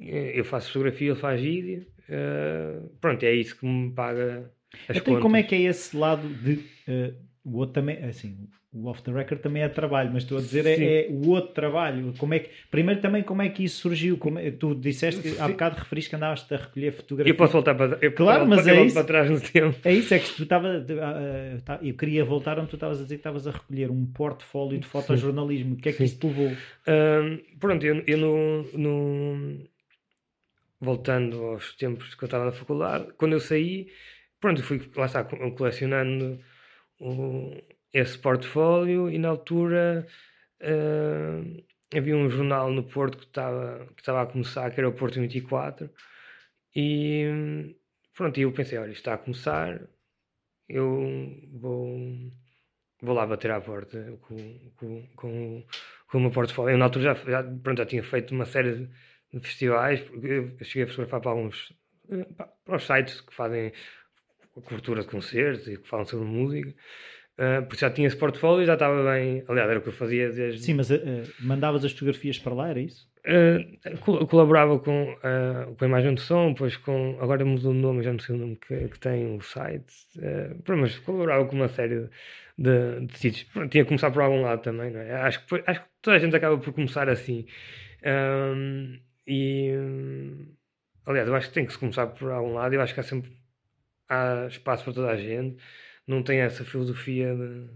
Eu 0.01 0.45
faço 0.45 0.69
fotografia, 0.69 1.11
ele 1.11 1.19
faz 1.19 1.41
vídeo. 1.41 1.85
Uh, 2.09 2.89
pronto, 3.01 3.25
é 3.25 3.35
isso 3.35 3.59
que 3.59 3.67
me 3.67 3.93
paga 3.93 4.49
as 4.89 4.97
então, 4.97 5.15
contas. 5.15 5.23
como 5.23 5.37
é 5.37 5.43
que 5.43 5.57
é 5.57 5.63
esse 5.63 5.97
lado 5.97 6.29
de... 6.29 6.53
Uh, 6.87 7.27
o 7.45 7.59
outro 7.59 7.75
também, 7.75 7.97
assim, 8.05 8.49
o 8.77 8.89
off 8.89 9.03
the 9.03 9.11
record 9.11 9.41
também 9.41 9.63
é 9.63 9.69
trabalho, 9.69 10.11
mas 10.13 10.25
estou 10.25 10.39
a 10.39 10.41
dizer 10.41 10.67
é, 10.67 11.07
é, 11.07 11.09
o 11.11 11.31
outro 11.31 11.53
trabalho. 11.53 12.13
Como 12.19 12.35
é 12.35 12.41
que, 12.41 12.51
primeiro 12.71 13.01
também 13.01 13.23
como 13.23 13.41
é 13.41 13.49
que 13.49 13.65
isso 13.65 13.81
surgiu? 13.81 14.19
Como 14.19 14.39
é, 14.39 14.51
tu 14.51 14.75
disseste 14.75 15.23
que 15.23 15.41
há 15.41 15.49
bocado 15.49 15.77
referiste 15.79 16.11
que 16.11 16.17
andavas 16.17 16.47
a 16.51 16.57
recolher 16.57 16.93
fotografias. 16.93 17.35
Eu 17.35 17.37
posso 17.37 17.53
voltar 17.55 17.75
para, 17.75 17.99
eu, 18.03 18.13
claro, 18.13 18.45
eu, 18.45 18.49
mas 18.49 18.67
eu, 18.67 18.75
é 18.75 18.85
isso, 18.85 18.95
para 18.95 19.05
trás 19.05 19.31
no 19.31 19.41
tempo. 19.41 19.79
É 19.83 19.93
isso, 19.93 20.13
é 20.13 20.19
que 20.19 20.35
tu 20.35 20.43
estava 20.43 20.79
uh, 20.79 21.79
eu 21.83 21.95
queria 21.95 22.25
voltar 22.25 22.59
onde 22.59 22.69
tu 22.69 22.77
estavas 22.77 23.01
a 23.01 23.03
dizer 23.03 23.15
que 23.17 23.21
estavas 23.21 23.47
a 23.47 23.51
recolher 23.51 23.91
um 23.91 24.05
portfólio 24.07 24.79
de 24.79 24.87
fotojornalismo. 24.87 25.75
O 25.75 25.77
que 25.77 25.89
é 25.89 25.93
que 25.93 25.99
Sim. 25.99 26.05
isso 26.05 26.19
te 26.19 26.27
levou? 26.27 26.49
Um, 26.49 27.59
pronto, 27.59 27.87
eu, 27.87 28.03
eu 28.07 28.19
no, 28.19 28.63
no, 28.75 29.67
voltando 30.81 31.43
aos 31.45 31.75
tempos 31.77 32.15
que 32.15 32.25
eu 32.25 32.27
estava 32.27 32.45
na 32.45 32.53
faculdade, 32.53 33.13
quando 33.17 33.33
eu 33.33 33.41
saí, 33.41 33.89
pronto, 34.41 34.63
fui 34.63 34.83
lá 34.95 35.07
está 35.07 35.25
colecionando 35.25 36.39
o, 37.01 37.53
esse 37.93 38.19
portfólio 38.19 39.11
e 39.11 39.19
na 39.19 39.29
altura 39.29 40.07
uh, 40.61 41.65
havia 41.97 42.17
um 42.17 42.29
jornal 42.31 42.71
no 42.71 42.85
Porto 42.85 43.19
que 43.19 43.25
estava, 43.25 43.87
que 43.95 44.03
estava 44.03 44.23
a 44.23 44.27
começar, 44.27 44.71
que 44.71 44.81
era 44.81 44.89
o 44.89 44.93
Porto 44.93 45.21
24, 45.21 45.91
e 46.75 47.75
pronto, 48.15 48.39
eu 48.39 48.53
pensei, 48.53 48.79
olha, 48.79 48.93
está 48.93 49.15
a 49.15 49.19
começar, 49.19 49.81
eu 50.69 51.41
vou, 51.53 51.99
vou 53.01 53.15
lá 53.15 53.27
bater 53.27 53.51
à 53.51 53.61
porta 53.61 54.19
com, 54.23 54.71
com, 54.77 55.07
com, 55.17 55.67
com 56.09 56.19
o 56.19 56.21
meu 56.21 56.31
portfólio. 56.31 56.75
Eu 56.75 56.79
na 56.79 56.87
altura 56.87 57.15
já, 57.15 57.15
já, 57.15 57.43
pronto, 57.43 57.79
já 57.79 57.87
tinha 57.87 58.03
feito 58.03 58.35
uma 58.35 58.45
série 58.45 58.89
de 59.33 59.41
festivais, 59.41 60.01
eu 60.23 60.57
cheguei 60.65 60.85
a 60.85 60.87
fotografar 60.87 61.21
para 61.21 61.31
alguns 61.31 61.73
para 62.65 62.77
os 62.77 62.87
sites 62.87 63.21
que 63.21 63.35
fazem 63.35 63.73
cobertura 64.53 65.03
de 65.03 65.09
concertos 65.09 65.69
e 65.69 65.77
que 65.77 65.89
falam 65.89 66.07
sobre 66.07 66.27
música. 66.27 66.75
Uh, 67.39 67.63
porque 67.67 67.81
já 67.81 67.91
tinha 67.91 68.07
esse 68.07 68.17
portfólio 68.17 68.63
e 68.63 68.67
já 68.67 68.75
estava 68.75 69.13
bem. 69.13 69.45
Aliás, 69.47 69.69
era 69.69 69.79
o 69.79 69.83
que 69.83 69.89
eu 69.89 69.93
fazia 69.93 70.33
desde. 70.33 70.63
Sim, 70.63 70.73
mas 70.73 70.91
uh, 70.91 70.97
mandavas 71.41 71.85
as 71.85 71.93
fotografias 71.93 72.39
para 72.39 72.55
lá, 72.55 72.71
era 72.71 72.81
isso? 72.81 73.07
Uh, 73.27 74.27
colaborava 74.27 74.79
com, 74.79 75.15
com 75.77 75.85
a 75.85 75.87
imagem 75.87 76.15
de 76.15 76.23
som, 76.23 76.53
depois 76.53 76.79
com. 76.79 77.19
Agora 77.21 77.45
mudou 77.45 77.73
o 77.73 77.75
nome, 77.75 78.03
já 78.03 78.11
não 78.11 78.19
sei 78.19 78.37
o 78.37 78.39
nome 78.39 78.57
que, 78.57 78.89
que 78.89 78.99
tem 78.99 79.37
o 79.37 79.43
site. 79.43 79.93
Uh, 80.17 80.77
mas 80.79 80.99
colaborava 81.01 81.45
com 81.45 81.57
uma 81.57 81.69
série 81.69 82.09
de, 82.57 83.01
de, 83.01 83.19
sítios. 83.19 83.47
Tinha 83.71 83.85
que 83.85 83.85
começar 83.85 84.11
por 84.11 84.23
algum 84.23 84.41
lado 84.41 84.63
também, 84.63 84.91
não 84.91 85.01
é? 85.01 85.13
Acho 85.17 85.45
que, 85.45 85.63
acho 85.67 85.81
que 85.81 85.87
toda 86.01 86.17
a 86.17 86.21
gente 86.21 86.35
acaba 86.35 86.57
por 86.57 86.73
começar 86.73 87.07
assim. 87.11 87.45
e. 89.27 89.73
Aliás, 91.05 91.29
eu 91.29 91.35
acho 91.35 91.49
que 91.49 91.55
tem 91.55 91.67
que 91.67 91.73
se 91.73 91.79
começar 91.79 92.07
por 92.07 92.31
algum 92.31 92.55
lado. 92.55 92.75
Eu 92.75 92.81
acho 92.81 92.95
que 92.95 93.01
há 93.01 93.03
sempre 93.03 93.31
há 94.09 94.47
espaço 94.49 94.85
para 94.85 94.93
toda 94.93 95.11
a 95.11 95.17
gente, 95.17 95.57
não 96.07 96.23
tem 96.23 96.41
essa 96.41 96.65
filosofia 96.65 97.35
de, 97.35 97.69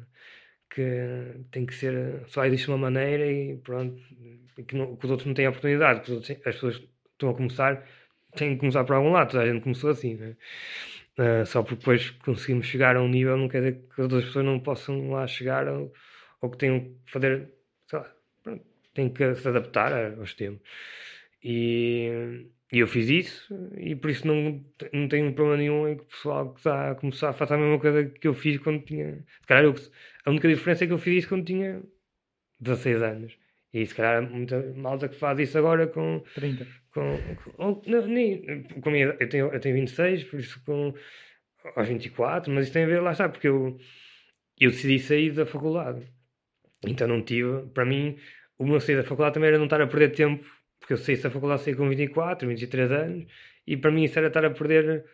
que 0.70 1.40
tem 1.50 1.66
que 1.66 1.74
ser 1.74 2.22
só 2.28 2.44
existe 2.44 2.68
uma 2.68 2.78
maneira 2.78 3.26
e 3.30 3.56
pronto, 3.58 4.00
que, 4.66 4.76
não, 4.76 4.96
que, 4.96 5.04
os 5.04 5.10
outros 5.10 5.26
não 5.26 5.34
têm 5.34 5.48
oportunidade, 5.48 6.02
que 6.02 6.12
outros, 6.12 6.30
as 6.30 6.54
pessoas 6.54 6.82
estão 7.12 7.30
a 7.30 7.34
começar, 7.34 7.86
têm 8.36 8.54
que 8.54 8.60
começar 8.60 8.84
por 8.84 8.94
algum 8.94 9.10
lado, 9.10 9.32
toda 9.32 9.42
a 9.42 9.52
gente 9.52 9.62
começou 9.62 9.90
assim, 9.90 10.14
né? 10.14 10.36
Uh, 11.18 11.44
só 11.44 11.62
porque 11.62 11.76
depois 11.76 12.10
conseguimos 12.10 12.66
chegar 12.66 12.96
a 12.96 13.02
um 13.02 13.08
nível 13.08 13.36
não 13.36 13.48
quer 13.48 13.58
dizer 13.58 13.72
que 13.94 14.00
as 14.00 14.04
outras 14.04 14.24
pessoas 14.24 14.44
não 14.44 14.60
possam 14.60 15.10
lá 15.10 15.26
chegar 15.26 15.68
ou, 15.68 15.92
ou 16.40 16.50
que 16.50 16.56
tenham 16.58 16.80
que 16.80 17.12
fazer, 17.12 17.52
sei 17.88 17.98
lá, 17.98 18.14
pronto, 18.42 18.64
têm 18.94 19.10
que 19.10 19.34
se 19.34 19.48
adaptar 19.48 19.92
aos 20.18 20.34
tempos. 20.34 20.62
E, 21.42 22.46
e 22.72 22.78
eu 22.78 22.86
fiz 22.86 23.08
isso 23.08 23.72
e 23.76 23.96
por 23.96 24.10
isso 24.10 24.26
não, 24.26 24.64
não 24.92 25.08
tenho 25.08 25.32
problema 25.32 25.58
nenhum 25.58 25.88
em 25.88 25.96
que 25.96 26.02
o 26.02 26.06
pessoal 26.06 26.52
que 26.52 26.60
está 26.60 26.90
a 26.92 26.94
começar 26.94 27.32
faça 27.32 27.54
a 27.54 27.58
mesma 27.58 27.80
coisa 27.80 28.04
que 28.04 28.28
eu 28.28 28.34
fiz 28.34 28.58
quando 28.58 28.84
tinha. 28.84 29.24
Se 29.40 29.46
calhar 29.46 29.64
eu, 29.64 29.74
a 30.24 30.30
única 30.30 30.48
diferença 30.48 30.84
é 30.84 30.86
que 30.86 30.92
eu 30.92 30.98
fiz 30.98 31.18
isso 31.18 31.28
quando 31.28 31.44
tinha 31.44 31.82
16 32.60 33.02
anos. 33.02 33.36
E 33.72 33.84
se 33.84 33.94
calhar 33.94 34.22
muita 34.22 34.72
malta 34.74 35.08
que 35.08 35.16
faz 35.16 35.38
isso 35.40 35.58
agora 35.58 35.88
com 35.88 36.22
30. 36.34 36.66
Com, 36.92 37.18
com, 37.56 37.82
não, 37.86 38.06
nem, 38.06 38.62
com 38.64 38.90
minha, 38.90 39.16
eu, 39.18 39.28
tenho, 39.28 39.46
eu 39.52 39.60
tenho 39.60 39.74
26, 39.76 40.24
por 40.24 40.40
isso 40.40 40.62
com 40.64 40.94
aos 41.76 41.88
24, 41.88 42.52
mas 42.52 42.64
isso 42.64 42.72
tem 42.72 42.84
a 42.84 42.86
ver, 42.86 43.00
lá 43.00 43.12
está, 43.12 43.28
porque 43.28 43.48
eu, 43.48 43.78
eu 44.58 44.70
decidi 44.70 44.98
sair 44.98 45.32
da 45.32 45.46
faculdade. 45.46 46.06
Então 46.84 47.06
não 47.06 47.22
tive, 47.22 47.66
para 47.74 47.84
mim, 47.84 48.16
o 48.58 48.66
meu 48.66 48.80
sair 48.80 48.96
da 48.96 49.04
faculdade 49.04 49.34
também 49.34 49.48
era 49.48 49.58
não 49.58 49.66
estar 49.66 49.80
a 49.80 49.86
perder 49.86 50.10
tempo 50.10 50.44
porque 50.80 50.94
eu 50.94 50.96
saí 50.96 51.16
da 51.16 51.30
faculdade 51.30 51.62
saí 51.62 51.74
com 51.74 51.88
24, 51.88 52.48
23 52.48 52.90
anos, 52.90 53.26
e 53.66 53.76
para 53.76 53.90
mim 53.90 54.04
isso 54.04 54.18
era 54.18 54.28
estar 54.28 54.44
a 54.44 54.50
perder 54.50 55.04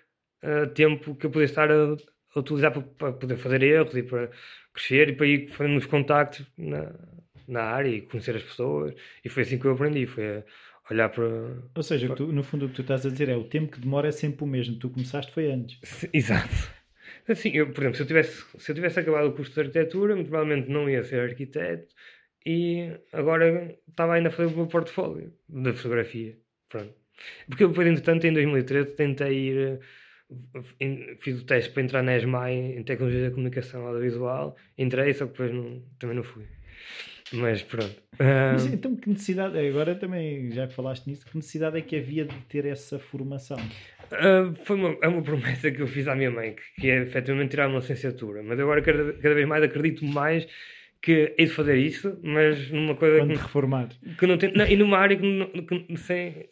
uh, 0.42 0.66
tempo 0.68 1.14
que 1.14 1.26
eu 1.26 1.30
podia 1.30 1.44
estar 1.44 1.70
a, 1.70 1.96
a 2.34 2.38
utilizar 2.38 2.72
para, 2.72 2.82
para, 2.82 3.12
poder 3.12 3.36
fazer 3.36 3.62
erros 3.62 3.96
e 3.96 4.02
para 4.02 4.30
crescer 4.72 5.10
e 5.10 5.12
para 5.12 5.26
ir 5.26 5.48
fazendo 5.50 5.76
os 5.76 5.86
contactos 5.86 6.46
na, 6.56 6.92
na 7.48 7.62
área 7.62 7.88
e 7.88 8.02
conhecer 8.02 8.36
as 8.36 8.42
pessoas. 8.42 8.94
E 9.24 9.28
foi 9.28 9.42
assim 9.42 9.58
que 9.58 9.66
eu 9.66 9.72
aprendi, 9.72 10.06
foi 10.06 10.38
a 10.38 10.44
olhar 10.90 11.08
para... 11.08 11.24
Ou 11.74 11.82
seja, 11.82 12.06
para... 12.06 12.16
Tu, 12.16 12.32
no 12.32 12.42
fundo 12.42 12.66
o 12.66 12.68
que 12.68 12.76
tu 12.76 12.82
estás 12.82 13.04
a 13.04 13.10
dizer 13.10 13.28
é 13.28 13.36
o 13.36 13.44
tempo 13.44 13.72
que 13.72 13.80
demora 13.80 14.08
é 14.08 14.12
sempre 14.12 14.44
o 14.44 14.46
mesmo. 14.46 14.78
Tu 14.78 14.88
começaste 14.90 15.32
foi 15.32 15.50
antes. 15.50 15.78
Exato. 16.12 16.76
Assim, 17.28 17.50
eu, 17.50 17.72
por 17.72 17.80
exemplo, 17.82 17.96
se 17.96 18.02
eu, 18.02 18.06
tivesse, 18.06 18.44
se 18.58 18.70
eu 18.70 18.74
tivesse 18.74 19.00
acabado 19.00 19.28
o 19.28 19.32
curso 19.32 19.52
de 19.52 19.60
arquitetura, 19.60 20.14
muito 20.14 20.28
provavelmente 20.28 20.70
não 20.70 20.88
ia 20.88 21.02
ser 21.02 21.20
arquiteto, 21.20 21.92
e 22.46 22.92
agora 23.12 23.76
estava 23.90 24.14
ainda 24.14 24.28
a 24.28 24.32
fazer 24.32 24.54
o 24.54 24.56
meu 24.56 24.66
portfólio 24.68 25.32
de 25.48 25.72
fotografia. 25.72 26.38
Pronto. 26.68 26.94
Porque 27.48 27.64
eu 27.64 27.68
depois, 27.68 27.88
entretanto, 27.88 28.24
em 28.24 28.32
2013 28.32 28.92
tentei 28.92 29.32
ir, 29.32 29.80
eh, 30.80 31.16
fiz 31.20 31.40
o 31.40 31.44
teste 31.44 31.72
para 31.72 31.82
entrar 31.82 32.02
na 32.04 32.16
ESMAI 32.16 32.54
em 32.54 32.84
Tecnologia 32.84 33.24
da 33.24 33.30
Comunicação 33.34 33.84
Audiovisual, 33.84 34.54
entrei, 34.78 35.12
só 35.12 35.26
que 35.26 35.32
depois 35.32 35.52
não, 35.52 35.82
também 35.98 36.16
não 36.16 36.22
fui. 36.22 36.44
Mas 37.32 37.62
pronto. 37.62 38.00
Mas, 38.20 38.66
então, 38.66 38.94
que 38.94 39.08
necessidade, 39.08 39.58
agora 39.58 39.96
também, 39.96 40.52
já 40.52 40.68
que 40.68 40.74
falaste 40.74 41.08
nisso, 41.08 41.26
que 41.26 41.36
necessidade 41.36 41.76
é 41.76 41.80
que 41.80 41.96
havia 41.96 42.24
de 42.24 42.36
ter 42.42 42.64
essa 42.64 43.00
formação? 43.00 43.56
Uh, 43.56 44.54
foi 44.64 44.76
uma, 44.76 44.96
é 45.02 45.08
uma 45.08 45.22
promessa 45.22 45.68
que 45.72 45.82
eu 45.82 45.88
fiz 45.88 46.06
à 46.06 46.14
minha 46.14 46.30
mãe, 46.30 46.54
que, 46.54 46.82
que 46.82 46.90
é 46.90 47.02
efetivamente 47.02 47.50
tirar 47.50 47.68
uma 47.68 47.80
licenciatura, 47.80 48.40
mas 48.44 48.60
agora 48.60 48.80
cada, 48.80 49.14
cada 49.14 49.34
vez 49.34 49.48
mais 49.48 49.64
acredito 49.64 50.04
mais 50.04 50.46
que 51.06 51.36
hei 51.38 51.46
de 51.46 51.52
fazer 51.52 51.76
isso, 51.76 52.18
mas 52.20 52.68
numa 52.68 52.96
coisa 52.96 53.18
Quando 53.18 53.34
que, 53.34 53.40
reformar. 53.40 53.88
que 54.18 54.26
não 54.26 54.36
tem. 54.36 54.52
Não, 54.52 54.66
e 54.66 54.76
numa 54.76 54.98
área 54.98 55.16
que, 55.16 55.22
não, 55.24 55.46
que 55.46 55.96
sem 55.98 56.48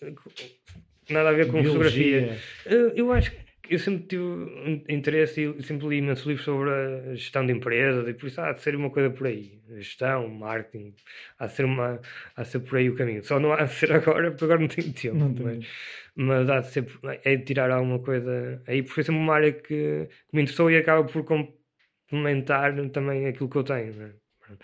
nada 1.11 1.31
a 1.31 1.33
ver 1.33 1.49
com 1.51 1.61
Biologia. 1.61 2.37
fotografia. 2.63 2.93
Eu, 2.95 3.11
acho 3.11 3.33
que 3.33 3.39
eu 3.69 3.79
sempre 3.81 4.05
tive 4.07 4.85
interesse 4.89 5.43
e 5.43 5.61
sempre 5.65 5.89
li 5.89 5.97
imensos 5.97 6.25
livros 6.25 6.45
sobre 6.45 6.71
a 6.71 7.17
gestão 7.17 7.45
de 7.45 7.53
empresas 7.53 8.07
e 8.07 8.15
por 8.15 8.29
isso 8.29 8.41
há 8.41 8.53
de 8.53 8.63
ser 8.63 8.77
uma 8.77 8.91
coisa 8.91 9.11
por 9.11 9.27
aí. 9.27 9.59
Gestão, 9.71 10.29
marketing, 10.29 10.95
há 11.37 11.47
de 11.47 11.53
ser, 11.53 11.65
uma, 11.65 12.01
há 12.37 12.43
de 12.43 12.49
ser 12.49 12.61
por 12.61 12.79
aí 12.79 12.89
o 12.89 12.95
caminho. 12.95 13.25
Só 13.25 13.41
não 13.41 13.53
há 13.53 13.65
de 13.65 13.73
ser 13.73 13.91
agora, 13.93 14.31
porque 14.31 14.45
agora 14.45 14.61
não 14.61 14.69
tenho 14.69 14.93
tempo. 14.93 15.17
Não 15.17 15.35
mas, 15.45 15.67
mas 16.15 16.49
há 16.49 16.61
de 16.61 16.71
ser, 16.71 16.87
é 17.25 17.35
de 17.35 17.43
tirar 17.45 17.73
alguma 17.73 17.99
coisa 17.99 18.63
aí, 18.69 18.83
porque 18.83 18.95
foi 18.95 19.03
sempre 19.03 19.21
uma 19.21 19.35
área 19.35 19.51
que, 19.51 19.67
que 19.67 20.09
me 20.33 20.43
interessou 20.43 20.71
e 20.71 20.77
acaba 20.77 21.03
por 21.03 21.25
complementar 21.25 22.73
também 22.91 23.27
aquilo 23.27 23.49
que 23.49 23.57
eu 23.57 23.65
tenho. 23.65 23.93
não 23.95 24.24
é? 24.53 24.57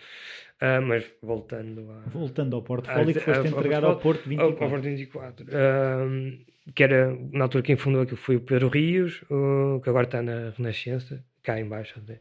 Ah, 0.61 0.81
mas 0.81 1.05
voltando 1.23 1.91
a. 1.91 2.09
Voltando 2.11 2.57
ao 2.57 2.63
portfólio 2.63 3.13
que 3.15 3.21
Ah, 3.21 3.23
foste 3.23 3.47
ah, 3.47 3.51
entregar 3.51 3.85
ao 3.85 3.99
Porto 3.99 4.21
Ao, 4.37 4.43
ao 4.43 4.49
24. 4.51 4.69
Porto 4.69 4.83
24. 4.85 5.47
Ahm, 5.53 6.39
que 6.75 6.83
era, 6.85 7.17
na 7.33 7.45
altura, 7.45 7.63
quem 7.65 7.77
fundou 7.77 8.03
aquilo 8.03 8.17
foi 8.19 8.37
o 8.37 8.41
Pedro 8.41 8.69
Rios, 8.69 9.23
o- 9.31 9.81
que 9.83 9.89
agora 9.89 10.05
está 10.07 10.23
na 10.23 10.51
Renascença, 10.57 11.25
cá 11.43 11.59
em 11.59 11.67
baixo 11.69 11.99
até. 11.99 12.21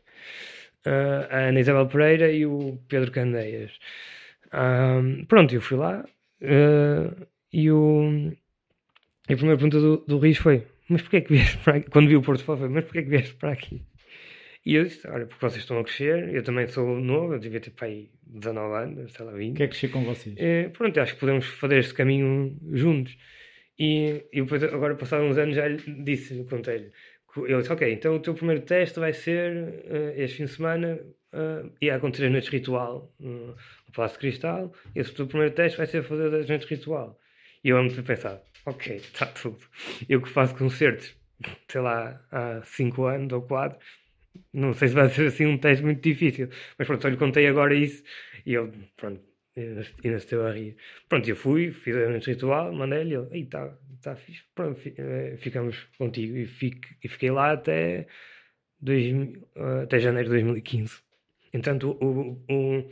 Ah, 0.85 1.27
a 1.29 1.37
Ana 1.49 1.59
Isabel 1.59 1.87
Pereira 1.87 2.31
e 2.31 2.45
o 2.45 2.79
Pedro 2.87 3.11
Candeias. 3.11 3.77
Pronto, 5.27 5.53
eu 5.53 5.61
fui 5.61 5.77
lá 5.77 6.03
ah, 6.41 7.27
e, 7.51 7.69
o, 7.71 8.31
e 9.29 9.33
a 9.33 9.35
primeira 9.37 9.57
pergunta 9.57 9.79
do, 9.79 9.97
do 10.07 10.17
Rios 10.19 10.37
foi: 10.37 10.65
Mas 10.89 11.01
porquê 11.01 11.17
é 11.17 11.21
que 11.21 11.33
vieste 11.33 11.57
para 11.57 11.77
aqui? 11.77 11.89
Quando 11.89 12.07
vi 12.07 12.15
o 12.15 12.21
portfólio, 12.21 12.61
foi: 12.61 12.69
Mas 12.69 12.85
porquê 12.85 12.99
é 12.99 13.03
que 13.03 13.09
vieste 13.09 13.35
para 13.35 13.51
aqui? 13.51 13.81
E 14.69 14.75
eu 14.75 14.83
disse: 14.83 15.07
Olha, 15.07 15.25
porque 15.25 15.43
vocês 15.43 15.63
estão 15.63 15.79
a 15.79 15.83
crescer, 15.83 16.31
eu 16.31 16.43
também 16.43 16.67
sou 16.67 16.99
novo, 16.99 17.33
eu 17.33 17.39
devia 17.39 17.59
ter 17.59 17.73
aí 17.81 18.11
19 18.27 18.75
anos, 18.75 19.13
sei 19.13 19.25
lá, 19.25 19.31
20. 19.31 19.57
Quer 19.57 19.67
crescer 19.67 19.87
com 19.87 20.03
vocês? 20.03 20.35
Eh, 20.37 20.69
pronto, 20.69 20.99
acho 20.99 21.15
que 21.15 21.19
podemos 21.19 21.47
fazer 21.47 21.79
este 21.79 21.95
caminho 21.95 22.55
juntos. 22.73 23.17
E, 23.79 24.25
e 24.31 24.43
depois, 24.43 24.63
agora, 24.63 24.93
passados 24.93 25.27
uns 25.27 25.39
anos, 25.39 25.55
já 25.55 25.67
lhe 25.67 26.03
disse, 26.03 26.43
contei-lhe. 26.43 26.91
Ele 27.35 27.57
disse: 27.57 27.73
Ok, 27.73 27.91
então 27.91 28.15
o 28.15 28.19
teu 28.19 28.35
primeiro 28.35 28.61
teste 28.61 28.99
vai 28.99 29.11
ser 29.11 29.81
eh, 29.85 30.13
este 30.17 30.37
fim 30.37 30.45
de 30.45 30.51
semana, 30.51 30.99
uh, 31.33 31.71
ia 31.81 31.95
acontecer 31.95 32.25
as 32.25 32.31
noites 32.31 32.49
ritual 32.51 33.11
no, 33.19 33.47
no 33.47 33.91
Palácio 33.95 34.17
de 34.17 34.21
Cristal. 34.21 34.71
Esse 34.93 35.15
teu 35.15 35.25
primeiro 35.25 35.55
teste 35.55 35.79
vai 35.79 35.87
ser 35.87 36.03
fazer 36.03 36.31
as 36.35 36.47
noites 36.47 36.69
ritual. 36.69 37.19
E 37.63 37.69
eu 37.69 37.77
amo 37.77 37.89
ter 37.89 38.03
pensado: 38.03 38.39
Ok, 38.67 38.97
está 39.01 39.25
tudo. 39.25 39.57
Eu 40.07 40.21
que 40.21 40.29
faço 40.29 40.55
concertos, 40.55 41.15
sei 41.67 41.81
lá, 41.81 42.23
há 42.31 42.61
5 42.63 43.03
anos 43.05 43.33
ou 43.33 43.41
4, 43.41 43.79
não 44.53 44.73
sei 44.73 44.87
se 44.89 44.93
vai 44.95 45.09
ser 45.09 45.27
assim 45.27 45.45
um 45.45 45.57
teste 45.57 45.83
muito 45.83 46.01
difícil. 46.01 46.49
Mas 46.77 46.87
pronto, 46.87 47.01
só 47.01 47.07
lhe 47.09 47.17
contei 47.17 47.47
agora 47.47 47.73
isso 47.75 48.03
e 48.45 48.55
ele, 48.55 48.71
pronto, 48.97 49.21
ainda 49.57 50.17
esteve 50.17 50.43
a 50.43 50.51
rir. 50.51 50.77
Pronto, 51.07 51.29
eu 51.29 51.35
fui, 51.35 51.71
fiz 51.71 51.95
a 51.95 52.09
noite 52.09 52.29
ritual, 52.31 52.71
mandei-lhe, 52.73 53.15
ele, 53.15 53.27
aí 53.31 53.41
está, 53.43 53.77
está 53.95 54.15
fixe. 54.15 54.43
Pronto, 54.55 54.79
eh, 54.85 55.37
ficamos 55.37 55.83
contigo 55.97 56.37
e, 56.37 56.45
fico, 56.45 56.87
e 57.03 57.07
fiquei 57.07 57.31
lá 57.31 57.51
até, 57.53 58.07
2000, 58.81 59.47
eh, 59.55 59.83
até 59.83 59.99
janeiro 59.99 60.29
de 60.29 60.35
2015. 60.35 61.01
Entanto, 61.53 61.97
o, 62.01 62.43
o, 62.49 62.89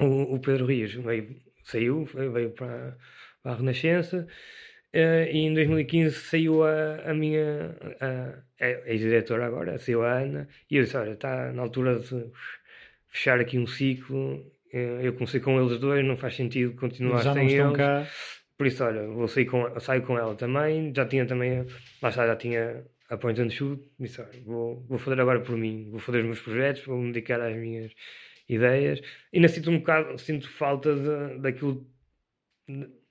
o, 0.00 0.34
o 0.34 0.40
Pedro 0.40 0.66
Rios 0.66 0.94
veio, 0.94 1.36
saiu, 1.64 2.04
veio 2.04 2.50
para, 2.50 2.96
para 3.42 3.52
a 3.52 3.56
Renascença. 3.56 4.26
Eh, 4.92 5.30
e 5.32 5.38
em 5.38 5.54
2015 5.54 6.14
saiu 6.16 6.64
a, 6.64 7.10
a 7.10 7.14
minha 7.14 7.74
ex-diretora 8.86 9.46
agora, 9.46 9.78
saiu 9.78 10.02
a 10.02 10.12
Ana, 10.20 10.48
e 10.70 10.76
eu 10.76 10.84
disse: 10.84 10.96
Olha, 10.96 11.12
está 11.12 11.52
na 11.52 11.62
altura 11.62 11.98
de 11.98 12.30
fechar 13.08 13.38
aqui 13.40 13.58
um 13.58 13.66
ciclo. 13.66 14.50
eh, 14.72 15.00
Eu 15.02 15.12
comecei 15.14 15.40
com 15.40 15.60
eles 15.60 15.78
dois, 15.78 16.04
não 16.04 16.16
faz 16.16 16.34
sentido 16.36 16.74
continuar 16.74 17.22
já 17.22 17.32
sem 17.32 17.50
eles. 17.50 17.76
cá. 17.76 18.06
Por 18.56 18.66
isso, 18.66 18.82
olha, 18.84 19.06
vou 19.06 19.28
sair 19.28 19.46
com, 19.46 19.78
saio 19.78 20.02
com 20.02 20.18
ela 20.18 20.34
também. 20.34 20.92
Já 20.94 21.06
tinha 21.06 21.24
também, 21.26 21.64
lá 22.02 22.08
está, 22.08 22.26
já 22.26 22.34
tinha 22.34 22.84
a 23.08 23.16
point 23.16 23.40
and 23.40 23.50
shoot. 23.50 23.80
Disse, 24.00 24.20
olha, 24.20 24.30
vou, 24.44 24.84
vou 24.88 24.98
fazer 24.98 25.20
agora 25.20 25.40
por 25.40 25.56
mim, 25.56 25.88
vou 25.90 26.00
fazer 26.00 26.18
os 26.18 26.24
meus 26.24 26.40
projetos, 26.40 26.84
vou 26.84 26.98
me 26.98 27.12
dedicar 27.12 27.40
às 27.40 27.54
minhas 27.56 27.92
ideias. 28.48 29.00
Ainda 29.32 29.46
sinto 29.48 29.70
um 29.70 29.78
bocado, 29.78 30.18
sinto 30.18 30.50
falta 30.50 30.92
de, 30.94 31.38
daquilo, 31.40 31.86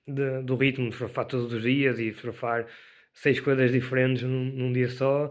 de- 0.08 0.42
do 0.42 0.56
ritmo 0.56 0.90
de 0.90 0.96
surfar 0.96 1.26
todos 1.26 1.52
os 1.52 1.62
dias 1.62 1.98
e 1.98 2.12
surfar 2.14 2.66
seis 3.12 3.40
coisas 3.40 3.72
diferentes 3.72 4.22
num, 4.22 4.44
num 4.46 4.72
dia 4.72 4.88
só. 4.88 5.30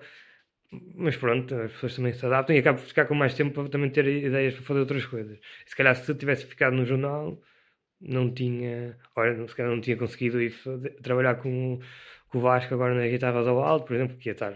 Mas 0.96 1.16
pronto, 1.16 1.56
as 1.56 1.72
pessoas 1.74 1.96
também 1.96 2.14
se 2.14 2.26
adaptam 2.26 2.56
e 2.56 2.60
acabo 2.60 2.80
por 2.80 2.88
ficar 2.88 3.06
com 3.06 3.16
mais 3.16 3.34
tempo 3.34 3.54
para 3.54 3.70
também 3.70 3.90
ter 3.90 4.06
ideias 4.08 4.54
para 4.56 4.64
fazer 4.64 4.80
outras 4.82 5.06
coisas. 5.06 5.40
Se 5.66 5.76
calhar 5.76 5.96
se 5.96 6.14
tivesse 6.16 6.46
ficado 6.46 6.76
no 6.76 6.86
jornal, 6.86 7.42
não 8.02 8.34
tinha, 8.34 8.98
olha, 9.16 9.48
se 9.48 9.56
calhar 9.56 9.72
não 9.74 9.82
tinha 9.82 9.98
conseguido 9.98 10.42
ir 10.42 10.54
trabalhar 11.04 11.36
com, 11.36 11.80
com 12.30 12.38
o 12.40 12.42
Vasco 12.42 12.74
agora 12.74 12.96
na 12.96 13.08
guitarra 13.08 13.44
do 13.44 13.50
alto, 13.60 13.88
por 13.88 13.96
exemplo, 13.96 14.18
que 14.18 14.30
ia 14.30 14.34
estar 14.34 14.54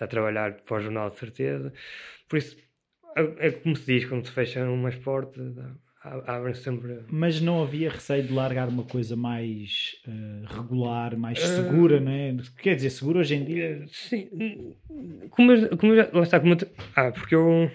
a 0.00 0.06
trabalhar 0.06 0.54
para 0.62 0.78
o 0.78 0.80
jornal 0.80 1.10
de 1.10 1.18
certeza. 1.18 1.72
Por 2.28 2.38
isso, 2.38 2.56
é 3.16 3.48
é 3.48 3.50
como 3.52 3.76
se 3.76 3.86
diz, 3.86 4.04
quando 4.08 4.26
se 4.26 4.32
fecham 4.32 4.72
umas 4.74 4.96
portas, 4.96 5.54
a- 6.04 6.36
abrem-se 6.36 6.62
sempre. 6.62 7.00
Mas 7.10 7.40
não 7.40 7.62
havia 7.62 7.90
receio 7.90 8.22
de 8.24 8.32
largar 8.32 8.68
uma 8.68 8.84
coisa 8.84 9.14
mais 9.16 9.96
eh, 10.06 10.42
regular, 10.46 11.16
mais 11.16 11.38
segura, 11.40 12.00
não 12.00 12.10
é? 12.12 12.36
Quer 12.60 12.74
dizer, 12.76 12.90
segura 12.90 13.20
hoje 13.20 13.34
em 13.36 13.44
dia. 13.44 13.84
Sim, 13.88 14.74
como 15.30 15.52
eu, 15.52 15.76
como 15.76 15.92
eu 15.92 15.96
já, 16.04 16.10
lá 16.12 16.22
está, 16.22 16.40
como 16.40 16.54
eu 16.54 16.58
ah, 16.96 17.12
porque 17.12 17.34
eu, 17.34 17.70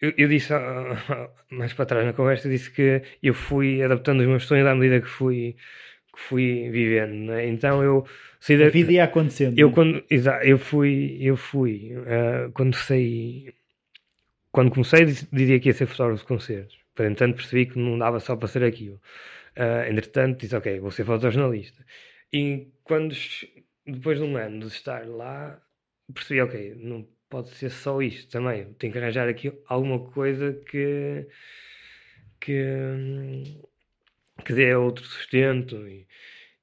eu, 0.00 0.12
eu 0.16 0.28
disse 0.28 0.52
ah, 0.54 0.96
ah, 1.08 1.30
mais 1.50 1.72
para 1.72 1.86
trás 1.86 2.06
na 2.06 2.12
conversa, 2.12 2.48
eu 2.48 2.52
disse 2.52 2.70
que 2.70 3.02
eu 3.22 3.34
fui 3.34 3.82
adaptando 3.82 4.20
os 4.20 4.26
meus 4.26 4.44
sonhos 4.46 4.66
à 4.66 4.74
medida 4.74 5.00
que 5.00 5.08
fui, 5.08 5.56
que 6.14 6.20
fui 6.20 6.70
vivendo, 6.70 7.12
não 7.14 7.34
é? 7.34 7.46
Então 7.48 7.82
eu 7.82 8.06
saí 8.40 8.56
da, 8.58 8.66
A 8.66 8.70
vida 8.70 8.92
ia 8.92 9.04
acontecendo. 9.04 9.58
eu 9.58 9.68
é? 9.68 9.72
quando, 9.72 10.02
exa, 10.10 10.40
eu 10.42 10.58
fui, 10.58 11.18
eu 11.20 11.36
fui, 11.36 11.92
ah, 12.06 12.50
quando 12.54 12.74
saí, 12.74 13.52
quando 14.50 14.70
comecei 14.70 15.04
dizia 15.04 15.60
que 15.60 15.68
ia 15.68 15.74
ser 15.74 15.86
fotógrafo 15.86 16.22
de 16.22 16.28
concertos, 16.28 16.79
entretanto 17.04 17.36
percebi 17.36 17.66
que 17.66 17.78
não 17.78 17.98
dava 17.98 18.20
só 18.20 18.36
para 18.36 18.48
ser 18.48 18.64
aquilo. 18.64 19.00
Ah, 19.56 19.88
entretanto 19.88 20.40
disse, 20.40 20.56
ok, 20.56 20.80
vou 20.80 20.90
ser 20.90 21.04
fotojornalista. 21.04 21.84
E 22.32 22.68
quando, 22.84 23.14
depois 23.86 24.18
de 24.18 24.24
um 24.24 24.36
ano 24.36 24.60
de 24.60 24.66
estar 24.68 25.06
lá, 25.08 25.60
percebi, 26.14 26.40
ok, 26.40 26.74
não 26.76 27.06
pode 27.28 27.50
ser 27.50 27.70
só 27.70 28.00
isto 28.02 28.30
também, 28.30 28.72
tenho 28.74 28.92
que 28.92 28.98
arranjar 28.98 29.28
aqui 29.28 29.52
alguma 29.66 30.00
coisa 30.10 30.52
que, 30.70 31.26
que, 32.40 32.54
que 34.44 34.52
dê 34.52 34.74
outro 34.74 35.04
sustento 35.04 35.76
e, 35.88 36.06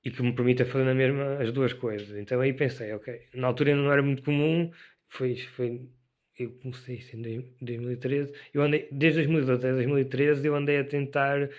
e 0.04 0.12
que 0.12 0.22
me 0.24 0.34
permita 0.34 0.66
fazer 0.66 0.86
na 0.86 0.94
mesma 0.94 1.38
as 1.42 1.52
duas 1.52 1.74
coisas. 1.74 2.18
Então 2.18 2.42
aí 2.42 2.54
pensei, 2.54 2.94
ok, 2.94 3.28
na 3.36 3.48
altura 3.48 3.72
ainda 3.72 3.84
não 3.84 3.92
era 3.92 4.02
muito 4.04 4.24
comum, 4.24 4.72
foi, 5.10 5.38
foi 5.56 5.90
eu 6.38 6.52
comecei 6.62 6.96
isso 6.98 7.16
em 7.16 7.22
dois- 7.22 7.46
2013, 7.62 8.34
eu 8.54 8.62
andei, 8.62 8.88
desde 8.92 9.20
2012 9.20 9.52
até 9.60 9.74
2013 9.74 10.46
eu 10.48 10.56
andei 10.56 10.78
a 10.80 10.84
tentar 10.84 11.50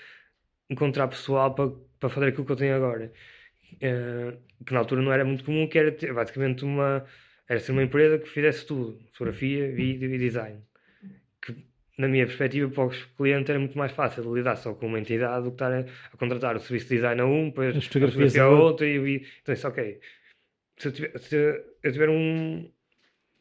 encontrar 0.70 1.09
pessoal 1.09 1.55
para, 1.55 1.70
para 1.99 2.09
fazer 2.09 2.26
aquilo 2.29 2.45
que 2.47 2.53
eu 2.53 2.57
tenho 2.57 2.74
agora. 2.76 3.12
Eh, 3.81 4.35
que 4.66 4.72
na 4.72 4.81
altura 4.81 5.03
não 5.03 5.12
era 5.12 5.24
muito 5.24 5.45
comum, 5.45 5.66
que 5.68 5.79
era 5.79 5.93
ter, 5.93 6.12
basicamente 6.12 6.64
uma, 6.64 7.05
era 7.49 7.61
ser 7.61 7.72
uma 7.72 7.83
empresa 7.83 8.18
que 8.18 8.29
fizesse 8.29 8.66
tudo, 8.66 8.99
fotografia, 9.12 9.70
vídeo 9.72 10.12
e 10.12 10.18
design. 10.18 10.61
Que, 11.41 11.55
na 11.97 12.09
minha 12.09 12.26
perspectiva, 12.26 12.70
para 12.70 12.87
os 12.87 13.05
clientes 13.16 13.51
era 13.51 13.59
muito 13.59 13.76
mais 13.76 13.93
fácil 13.93 14.35
lidar 14.35 14.57
só 14.57 14.72
com 14.74 14.87
uma 14.87 14.99
entidade 15.01 15.45
do 15.45 15.51
que 15.51 15.55
estar 15.57 15.72
a, 15.72 15.81
a 16.12 16.16
contratar 16.16 16.57
o 16.57 16.61
serviço 16.61 16.89
de 16.89 16.95
design 16.97 17.20
a 17.20 17.26
um, 17.26 17.49
depois 17.49 17.76
a 17.76 17.81
fotografia 17.81 18.43
a 18.43 18.49
outro. 18.49 18.87
e 18.87 18.99
vídeo. 18.99 19.29
Então, 19.43 19.53
isso, 19.55 19.68
ok. 19.68 20.01
Se 20.76 20.89
eu 20.89 20.93
tiver, 20.93 21.18
se 21.18 21.37
eu 21.83 21.93
tiver 21.93 22.09
um, 22.09 22.70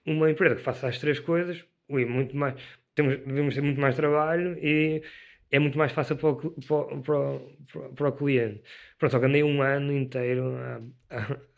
uma 0.08 0.32
empresa 0.32 0.56
que 0.56 0.62
faça 0.64 0.88
as 0.88 1.00
três 1.00 1.20
coisas, 1.20 1.64
ui, 1.90 2.06
muito 2.06 2.36
mais, 2.36 2.56
temos, 2.96 3.18
devemos 3.20 3.56
ter 3.56 3.62
muito 3.62 3.80
mais 3.82 3.96
trabalho 3.96 4.58
e 4.60 5.04
é 5.52 5.60
muito 5.60 5.78
mais 5.78 5.92
fácil 5.92 6.18
para 6.18 6.30
o, 6.30 6.36
para, 6.36 7.00
para, 7.02 7.90
para, 7.96 8.10
o- 8.10 8.14
cliente. 8.14 8.62
Pronto, 9.00 9.12
só 9.12 9.20
que 9.20 9.26
andei 9.26 9.44
um 9.44 9.62
ano 9.62 9.94
inteiro 9.94 10.56
à, 10.58 10.82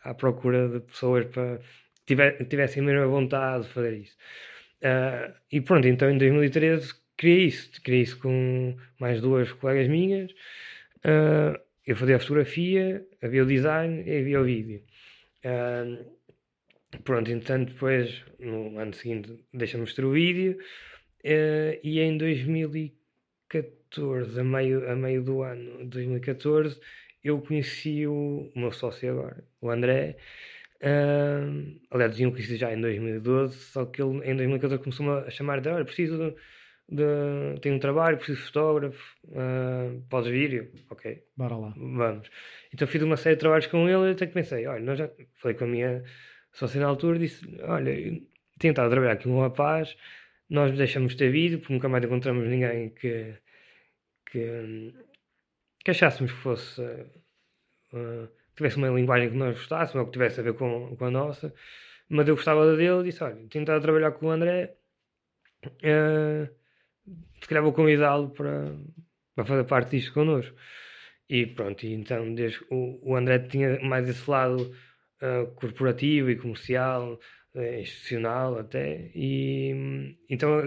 à, 0.04 0.10
à 0.10 0.14
procura 0.14 0.68
de 0.68 0.80
pessoas 0.80 1.26
para 1.26 1.60
que 2.06 2.16
tivessem 2.46 2.82
a 2.82 2.86
mesma 2.86 3.06
vontade 3.06 3.64
de 3.66 3.70
fazer 3.72 3.94
isso. 3.98 4.16
Ah, 4.82 5.34
e 5.52 5.60
pronto, 5.60 5.86
então 5.88 6.10
em 6.10 6.18
2013 6.18 6.94
criei 7.16 7.46
isso. 7.46 7.80
Criei 7.82 8.02
isso 8.02 8.18
com 8.18 8.76
mais 8.98 9.20
duas 9.20 9.52
colegas 9.52 9.88
minhas. 9.88 10.32
Ah, 11.04 11.60
eu 11.86 11.96
fazia 11.96 12.16
a 12.16 12.20
fotografia, 12.20 13.06
havia 13.22 13.42
o 13.42 13.46
design 13.46 14.02
e 14.06 14.18
havia 14.20 14.40
o 14.40 14.44
vídeo. 14.44 14.82
Ah, 15.44 15.84
pronto, 17.04 17.30
entretanto, 17.30 17.72
depois, 17.72 18.22
no 18.38 18.78
ano 18.78 18.92
seguinte, 18.94 19.44
deixamos 19.52 19.94
ter 19.94 20.04
o 20.04 20.12
vídeo. 20.12 20.58
eh, 21.24 21.80
e 21.82 22.00
em 22.00 22.16
2014, 22.18 24.40
a 24.40 24.44
meio, 24.44 24.90
a 24.90 24.96
meio 24.96 25.22
do 25.22 25.42
ano 25.42 25.78
de 25.80 25.86
2014, 25.86 26.80
eu 27.22 27.40
conheci 27.42 28.06
o, 28.06 28.50
o 28.54 28.58
meu 28.58 28.72
sócio 28.72 29.10
agora, 29.10 29.44
o 29.60 29.70
André. 29.70 30.16
Uh, 30.82 31.78
aliás, 31.90 32.16
tinha 32.16 32.30
conhecido 32.30 32.56
já 32.58 32.72
em 32.72 32.80
2012, 32.80 33.54
só 33.54 33.84
que 33.86 34.00
ele 34.02 34.18
em 34.30 34.34
2014 34.36 34.82
começou-me 34.82 35.26
a 35.26 35.30
chamar 35.30 35.60
de 35.60 35.68
olha, 35.68 35.84
preciso 35.84 36.16
de, 36.16 36.34
de, 36.88 37.60
tenho 37.60 37.74
um 37.76 37.78
trabalho, 37.78 38.16
preciso 38.16 38.38
de 38.40 38.46
fotógrafo, 38.46 39.16
uh, 39.26 40.00
podes 40.08 40.30
vir? 40.30 40.52
Eu, 40.54 40.72
ok. 40.90 41.22
Bora 41.36 41.56
lá. 41.56 41.74
Vamos. 41.76 42.30
Então 42.72 42.88
fiz 42.88 43.02
uma 43.02 43.16
série 43.18 43.36
de 43.36 43.40
trabalhos 43.40 43.66
com 43.66 43.86
ele 43.88 44.08
e 44.08 44.12
até 44.12 44.26
que 44.26 44.32
pensei, 44.32 44.66
olha, 44.66 44.80
nós 44.82 44.98
já 44.98 45.10
falei 45.34 45.54
com 45.56 45.64
a 45.64 45.68
minha 45.68 46.02
sócia 46.52 46.80
na 46.80 46.86
altura 46.86 47.18
disse, 47.18 47.44
olha, 47.62 47.92
a 47.92 48.72
trabalhar 48.72 49.12
aqui 49.12 49.24
com 49.24 49.38
um 49.38 49.40
rapaz, 49.40 49.96
nós 50.48 50.76
deixamos 50.76 51.12
de 51.12 51.18
ter 51.18 51.30
vídeo 51.30 51.58
porque 51.58 51.72
nunca 51.72 51.88
mais 51.88 52.04
encontramos 52.04 52.46
ninguém 52.48 52.90
que, 52.90 53.34
que, 54.26 54.94
que 55.84 55.90
achássemos 55.90 56.32
que 56.32 56.38
fosse 56.38 56.82
uh, 56.82 58.28
tivesse 58.56 58.76
uma 58.76 58.88
linguagem 58.88 59.30
que 59.30 59.36
nós 59.36 59.56
gostássemos 59.56 60.00
ou 60.00 60.06
que 60.06 60.12
tivesse 60.12 60.40
a 60.40 60.42
ver 60.42 60.54
com, 60.54 60.94
com 60.96 61.04
a 61.04 61.10
nossa, 61.10 61.54
mas 62.08 62.28
eu 62.28 62.34
gostava 62.34 62.76
dele 62.76 63.00
e 63.00 63.04
disse, 63.04 63.22
olha, 63.22 63.36
a 63.36 63.80
trabalhar 63.80 64.12
com 64.12 64.26
o 64.26 64.30
André, 64.30 64.74
uh, 65.64 66.48
se 67.40 67.48
calhar 67.48 67.62
vou 67.62 67.72
convidá-lo 67.72 68.30
para, 68.30 68.76
para 69.34 69.44
fazer 69.44 69.64
parte 69.64 69.96
disto 69.96 70.12
connosco. 70.12 70.54
E 71.28 71.46
pronto, 71.46 71.86
e 71.86 71.92
então 71.94 72.34
desde, 72.34 72.58
o, 72.70 73.12
o 73.12 73.16
André 73.16 73.38
tinha 73.38 73.78
mais 73.80 74.08
esse 74.08 74.28
lado 74.28 74.74
uh, 75.22 75.46
corporativo 75.54 76.30
e 76.30 76.36
comercial, 76.36 77.18
uh, 77.54 77.80
institucional 77.80 78.58
até, 78.58 79.10
e 79.14 80.16
então, 80.28 80.60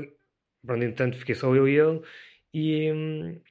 pronto, 0.65 0.83
entretanto 0.83 1.17
fiquei 1.17 1.35
só 1.35 1.55
eu 1.55 1.67
e 1.67 1.77
ele, 1.77 2.01
e 2.53 2.91
um, 2.91 3.41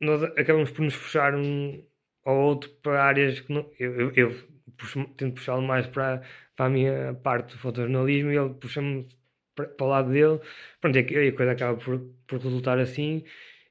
nós 0.00 0.22
acabamos 0.24 0.70
por 0.70 0.82
nos 0.82 0.96
puxar 0.96 1.34
um 1.34 1.84
ao 2.24 2.36
outro 2.36 2.70
para 2.82 3.04
áreas 3.04 3.40
que 3.40 3.52
não, 3.52 3.68
eu, 3.78 4.00
eu, 4.00 4.12
eu 4.14 4.48
puxo, 4.76 5.04
tento 5.16 5.34
puxá-lo 5.34 5.62
mais 5.62 5.86
para, 5.86 6.22
para 6.56 6.66
a 6.66 6.70
minha 6.70 7.14
parte 7.22 7.52
do 7.54 7.58
fotojornalismo 7.58 8.30
e 8.32 8.36
ele 8.36 8.54
puxa-me 8.54 9.08
para, 9.54 9.68
para 9.68 9.86
o 9.86 9.88
lado 9.88 10.10
dele, 10.12 10.40
pronto, 10.80 10.98
e 10.98 11.28
a 11.28 11.36
coisa 11.36 11.52
acaba 11.52 11.78
por, 11.78 12.00
por 12.26 12.40
resultar 12.40 12.78
assim, 12.78 13.24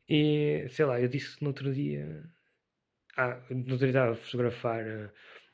e 0.10 0.68
sei 0.70 0.86
lá, 0.86 1.00
eu 1.02 1.08
disse 1.08 1.42
no 1.42 1.50
outro 1.50 1.74
dia 1.74 2.24
ah, 3.18 3.38
no 3.50 3.74
outro 3.74 3.78
dia 3.78 3.90
estava 3.90 4.12
a 4.14 4.16
fotografar 4.16 4.82
eh, 4.88 5.10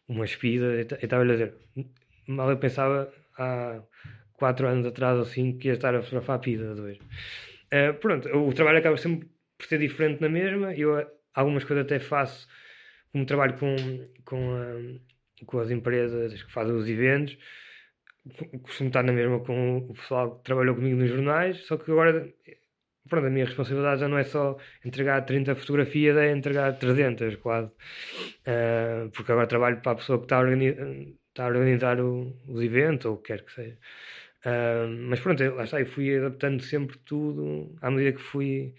uma 0.08 0.26
espida 0.26 0.76
e 0.76 0.82
estava-lhe 0.82 1.32
a 1.32 1.36
dizer, 1.36 1.54
mal 2.28 2.50
eu 2.50 2.58
pensava 2.58 3.12
há 3.38 3.82
quatro 4.34 4.68
anos 4.68 4.86
atrás 4.86 5.16
ou 5.18 5.24
assim 5.24 5.58
que 5.58 5.68
ia 5.68 5.74
estar 5.74 5.94
a 5.96 6.02
fotografar 6.02 6.38
a 6.38 6.40
pida 6.40 6.76
dois. 6.76 6.98
Uh, 6.98 7.94
pronto, 8.00 8.30
o 8.30 8.54
trabalho 8.54 8.78
acaba 8.78 8.98
sempre 8.98 9.30
por 9.58 9.68
ser 9.68 9.80
diferente 9.80 10.22
na 10.22 10.30
mesma, 10.30 10.74
eu 10.74 10.98
eh, 10.98 11.08
algumas 11.34 11.64
coisas 11.64 11.86
até 11.86 12.00
faço 12.00 12.48
como 13.12 13.26
trabalho 13.26 13.58
com, 13.58 13.76
com, 14.24 14.56
a, 14.56 15.46
com 15.46 15.60
as 15.60 15.72
empresas 15.72 16.44
que 16.44 16.52
fazem 16.52 16.76
os 16.76 16.88
eventos, 16.88 17.38
costumo 18.62 18.90
estar 18.90 19.04
na 19.04 19.12
mesma 19.12 19.40
com 19.40 19.78
o 19.78 19.94
pessoal 19.94 20.38
que 20.38 20.44
trabalhou 20.44 20.76
comigo 20.76 20.98
nos 20.98 21.10
jornais, 21.10 21.66
só 21.66 21.78
que 21.78 21.90
agora 21.92 22.32
pronto, 23.08 23.28
a 23.28 23.30
minha 23.30 23.46
responsabilidade 23.46 24.02
já 24.02 24.08
não 24.08 24.18
é 24.18 24.24
só 24.24 24.58
entregar 24.86 25.22
30 25.22 25.56
fotografias, 25.56 26.18
é 26.18 26.32
entregar 26.32 26.74
300 26.78 27.36
quase. 27.38 27.68
Uh, 27.68 29.10
porque 29.12 29.32
agora 29.32 29.48
trabalho 29.48 29.82
para 29.82 29.94
a 29.94 29.96
pessoa 29.96 30.20
que 30.20 30.26
está 30.26 30.38
a, 30.38 30.40
organi 30.40 31.16
está 31.30 31.46
a 31.46 31.48
organizar 31.48 32.00
o, 32.02 32.36
os 32.48 32.62
eventos, 32.62 33.06
ou 33.06 33.14
o 33.16 33.18
que 33.18 33.28
quer 33.28 33.44
que 33.44 33.52
seja. 33.54 33.78
Uh, 34.46 34.88
mas 35.10 35.20
pronto, 35.20 35.44
lá 35.56 35.64
está, 35.64 35.80
eu 35.80 35.86
fui 35.86 36.16
adaptando 36.18 36.62
sempre 36.64 36.98
tudo 37.00 37.76
à 37.82 37.92
medida 37.92 38.14
que 38.18 38.22
fui, 38.24 38.74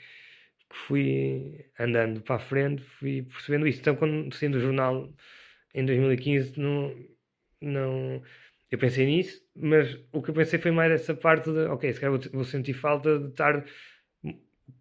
que 0.71 0.77
fui 0.77 1.67
andando 1.79 2.21
para 2.23 2.37
a 2.37 2.39
frente, 2.39 2.83
fui 2.83 3.23
percebendo 3.23 3.67
isso. 3.67 3.81
Então, 3.81 3.97
quando 3.97 4.35
saí 4.35 4.49
do 4.49 4.61
jornal 4.61 5.13
em 5.75 5.85
2015, 5.85 6.59
não, 6.61 6.95
não, 7.61 8.23
eu 8.71 8.79
pensei 8.79 9.07
nisso, 9.07 9.43
mas 9.57 9.99
o 10.13 10.23
que 10.23 10.31
eu 10.31 10.35
pensei 10.35 10.59
foi 10.59 10.71
mais 10.71 10.93
essa 10.93 11.15
parte 11.15 11.51
de, 11.51 11.67
ok, 11.67 11.93
se 11.93 12.01
calhar 12.01 12.19
vou, 12.19 12.31
vou 12.33 12.45
sentir 12.45 12.75
falta 12.75 13.19
de 13.19 13.29
estar 13.29 13.65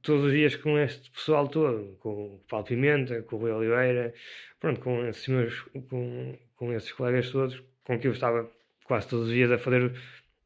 todos 0.02 0.26
os 0.26 0.32
dias 0.32 0.56
com 0.56 0.78
este 0.78 1.12
pessoal 1.12 1.48
todo, 1.48 1.98
com 2.00 2.36
o 2.36 2.40
Paulo 2.50 2.66
Pimenta, 2.66 3.22
com 3.24 3.36
o 3.36 3.40
Rui 3.40 3.52
Oliveira, 3.52 4.14
pronto, 4.60 4.80
com 4.80 5.06
esses 5.06 5.28
meus, 5.28 5.62
com, 5.90 6.38
com 6.56 6.74
esses 6.74 6.92
colegas 6.92 7.30
todos, 7.32 7.64
com 7.84 8.00
que 8.00 8.08
eu 8.08 8.12
estava 8.12 8.50
quase 8.86 9.08
todos 9.10 9.28
os 9.28 9.34
dias 9.34 9.52
a 9.52 9.58
fazer 9.58 9.94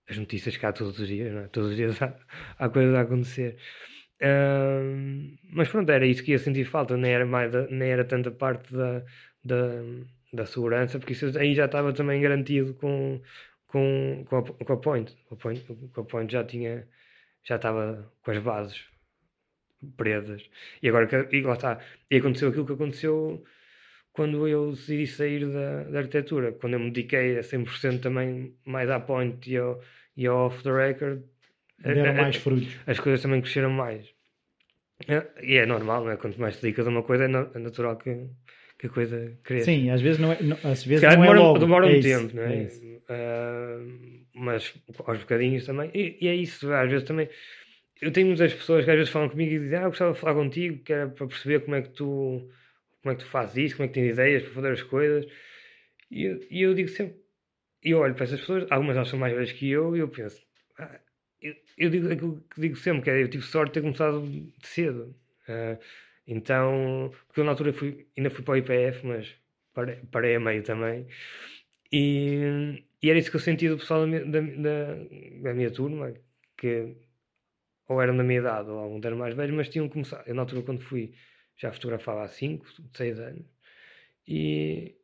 as 0.10 0.18
notícias 0.18 0.58
cá 0.58 0.74
todos 0.74 1.00
os 1.00 1.08
dias, 1.08 1.34
é? 1.36 1.48
Todos 1.48 1.72
os 1.72 1.76
dias 1.76 2.02
há, 2.02 2.16
há 2.60 2.70
coisas 2.70 2.94
a 2.96 3.02
acontecer. 3.02 3.58
Mas 5.54 5.70
pronto, 5.70 5.92
era 5.92 6.06
isso 6.06 6.24
que 6.24 6.32
ia 6.32 6.40
sentir 6.40 6.66
falta, 6.66 6.98
nem 6.98 7.12
era, 7.14 7.26
mais 7.26 7.52
nem 7.70 7.90
era 7.90 8.06
tanta 8.06 8.32
parte 8.32 8.74
da, 8.74 9.04
da, 9.44 9.82
da 10.34 10.46
segurança, 10.46 11.00
porque 11.00 11.14
isso 11.14 11.38
aí 11.38 11.54
já 11.56 11.66
estava 11.66 11.94
também 11.94 12.22
garantido 12.22 12.74
com, 12.76 13.22
com, 13.68 14.26
com, 14.28 14.38
a, 14.38 14.44
com 14.44 14.74
a 14.74 14.78
Point. 14.78 15.16
Com 15.28 15.36
a 15.36 15.38
Point, 15.38 15.62
com 15.94 16.02
a 16.02 16.06
Point 16.06 16.32
já 16.32 16.44
tinha, 16.44 16.88
já 17.44 17.56
estava 17.56 18.12
com 18.24 18.32
as 18.32 18.40
bases 18.40 18.91
presas. 19.98 20.50
E 20.82 20.90
agora, 20.90 21.28
e 21.32 21.42
lá 21.42 21.54
está, 21.54 21.80
e 22.10 22.18
aconteceu 22.18 22.50
aquilo 22.50 22.66
que 22.66 22.74
aconteceu 22.74 23.44
quando 24.14 24.48
eu 24.48 24.72
decidi 24.72 25.08
sair 25.08 25.48
da, 25.48 25.84
da 25.84 26.00
arquitetura, 26.00 26.52
quando 26.54 26.74
eu 26.74 26.80
me 26.80 26.92
dediquei 26.92 27.38
a 27.38 27.42
100% 27.42 28.02
também 28.02 28.54
mais 28.66 28.90
à 28.90 29.00
point 29.00 29.50
e 29.50 29.58
ao, 29.58 29.82
e 30.16 30.28
ao 30.28 30.48
off 30.48 30.64
the 30.64 30.72
record. 30.72 31.24
Deram 31.80 32.14
mais 32.14 32.36
frutos. 32.36 32.78
As 32.86 33.00
coisas 33.00 33.22
também 33.22 33.42
cresceram 33.42 33.72
mais. 33.72 34.06
É, 35.08 35.26
e 35.42 35.58
é 35.58 35.66
normal, 35.66 36.04
não 36.04 36.12
é? 36.12 36.18
Quanto 36.18 36.40
mais 36.40 36.58
te 36.58 36.62
dedicas 36.62 36.86
a 36.86 36.90
uma 36.90 37.04
coisa, 37.04 37.26
é, 37.26 37.28
é 37.28 37.60
natural 37.60 37.98
que, 37.98 38.28
que 38.78 38.88
a 38.88 38.90
coisa 38.90 39.38
cresça. 39.44 39.66
Sim, 39.66 39.90
às 39.90 40.02
vezes 40.02 40.20
não 40.20 40.32
é, 40.32 40.42
não, 40.42 40.58
às 40.64 40.84
vezes 40.84 41.02
não 41.02 41.10
é 41.10 41.16
demora, 41.16 41.40
é 41.40 41.42
logo. 41.42 41.60
Demora 41.60 41.86
um 41.88 41.90
é 41.90 42.00
tempo, 42.00 42.36
não 42.36 42.44
é? 42.44 42.64
é 42.64 42.68
uh, 42.68 44.22
mas 44.34 44.74
aos 45.06 45.20
bocadinhos 45.20 45.66
também. 45.66 45.90
E, 45.94 46.18
e, 46.22 46.28
é 46.28 46.36
isso, 46.36 46.72
às 46.72 46.90
vezes 46.90 47.08
também 47.08 47.28
eu 48.02 48.12
tenho 48.12 48.28
muitas 48.28 48.54
pessoas 48.54 48.84
que 48.84 48.92
às 48.92 48.98
vezes 48.98 49.12
falam 49.12 49.30
comigo 49.30 49.54
e 49.54 49.60
dizem, 49.60 49.78
ah, 49.78 49.84
eu 49.84 49.90
gostava 49.90 50.14
de 50.14 50.20
falar 50.20 50.34
contigo, 50.34 50.84
que 50.84 50.92
era 50.92 51.08
para 51.08 51.28
perceber 51.28 51.62
como 51.62 51.76
é 51.76 51.84
que 51.84 51.90
tu, 51.90 52.50
como 53.02 53.14
é 53.14 53.16
que 53.16 53.24
tu 53.24 53.30
fazes 53.30 53.58
isso, 53.58 53.78
como 53.78 53.86
é 53.86 53.88
que 53.88 53.94
tens 53.94 54.14
ideias 54.14 54.44
para 54.44 54.54
fazer 54.54 54.72
as 54.72 54.84
coisas. 54.84 55.26
E 56.10 56.24
eu, 56.26 56.40
e 56.50 56.62
eu 56.64 56.74
digo 56.74 56.90
sempre, 56.90 57.22
eu 57.84 58.00
olho 58.00 58.16
para 58.16 58.24
essas 58.26 58.40
pessoas, 58.42 58.66
algumas 58.72 58.96
elas 58.98 59.08
são 59.10 59.20
mais 59.20 59.34
velhas 59.34 59.52
que 59.52 59.70
eu, 59.70 59.96
e 59.96 60.00
eu 60.00 60.08
penso, 60.10 60.42
ah, 60.80 61.00
eu, 61.42 61.56
eu, 61.78 61.90
digo 61.90 62.12
aquilo 62.12 62.42
que 62.54 62.62
digo 62.62 62.76
sempre, 62.76 63.04
que 63.04 63.10
é, 63.12 63.24
eu 63.24 63.30
tive 63.30 63.44
sorte 63.44 63.70
de 63.70 63.74
ter 63.76 63.82
começado 63.82 64.54
cedo. 64.64 65.16
Uh, 65.48 65.78
então, 66.28 67.12
porque 67.28 67.40
eu 67.42 67.44
na 67.44 67.52
altura 67.52 67.74
fui, 67.74 68.08
ainda 68.18 68.30
fui 68.30 68.44
para 68.44 68.54
o 68.54 68.58
IPF, 68.58 69.06
mas 69.06 69.36
parei, 69.74 69.96
parei 70.12 70.36
a 70.36 70.40
meio 70.40 70.64
também. 70.64 71.08
E, 71.92 72.84
e 73.02 73.10
era 73.10 73.20
isso 73.20 73.30
que 73.32 73.38
eu 73.38 73.42
senti 73.42 73.70
do 73.70 73.78
pessoal 73.78 74.08
da, 74.08 74.20
da, 74.20 74.96
da 75.42 75.54
minha 75.54 75.72
turma, 75.72 76.14
que 76.58 76.96
ou 77.92 78.02
eram 78.02 78.16
da 78.16 78.24
minha 78.24 78.40
idade 78.40 78.70
ou 78.70 78.80
algum 78.80 79.00
eram 79.04 79.18
mais 79.18 79.36
velhos, 79.36 79.56
mas 79.56 79.70
tinham 79.70 79.90
começado. 79.90 80.28
Eu, 80.28 80.36
na 80.36 80.44
altura, 80.44 80.62
quando 80.64 80.82
fui, 80.82 81.14
já 81.58 81.72
fotografava 81.72 82.24
há 82.24 82.28
5, 82.28 82.66
6 82.96 83.20
anos 83.20 83.46
e 84.28 84.96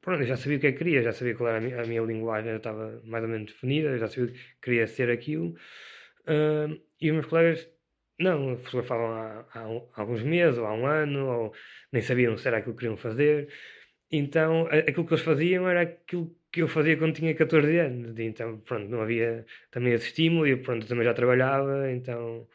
pronto, 0.00 0.22
eu 0.22 0.26
já 0.26 0.36
sabia 0.36 0.58
o 0.58 0.60
que 0.60 0.66
é 0.68 0.72
que 0.72 0.78
queria, 0.78 1.02
já 1.02 1.12
sabia 1.12 1.34
qual 1.34 1.48
era 1.48 1.58
a 1.58 1.60
minha, 1.60 1.82
a 1.82 1.86
minha 1.86 2.02
linguagem, 2.02 2.50
já 2.52 2.56
estava 2.58 3.00
mais 3.04 3.24
ou 3.24 3.30
menos 3.30 3.52
definida, 3.52 3.98
já 3.98 4.08
sabia 4.08 4.32
que 4.32 4.40
queria 4.62 4.86
ser 4.86 5.10
aquilo. 5.10 5.54
Uh, 6.22 6.80
e 7.00 7.10
os 7.10 7.14
meus 7.14 7.26
colegas 7.26 7.68
não, 8.18 8.56
fotografavam 8.58 9.12
há, 9.12 9.46
há, 9.54 10.00
alguns 10.00 10.22
meses 10.22 10.58
ou 10.58 10.66
há 10.66 10.74
um 10.74 10.86
ano, 10.86 11.26
ou 11.26 11.54
nem 11.92 12.02
sabiam 12.02 12.36
se 12.36 12.46
era 12.48 12.58
aquilo 12.58 12.74
que 12.74 12.80
queriam 12.80 12.96
fazer. 12.96 13.48
Então, 14.10 14.66
aquilo 14.66 15.06
que 15.06 15.14
eles 15.14 15.24
faziam 15.24 15.68
era 15.68 15.82
aquilo 15.82 16.34
que 16.52 16.60
eu 16.60 16.68
fazia 16.68 16.96
quando 16.96 17.14
tinha 17.14 17.34
14 17.34 17.78
anos. 17.78 18.18
Então, 18.18 18.58
pronto, 18.58 18.88
não 18.88 19.00
havia 19.00 19.46
também 19.70 19.94
esse 19.94 20.06
estímulo 20.06 20.46
e 20.46 20.54
pronto, 20.56 20.86
também 20.86 21.04
já 21.04 21.14
trabalhava, 21.14 21.90
então 21.90 22.46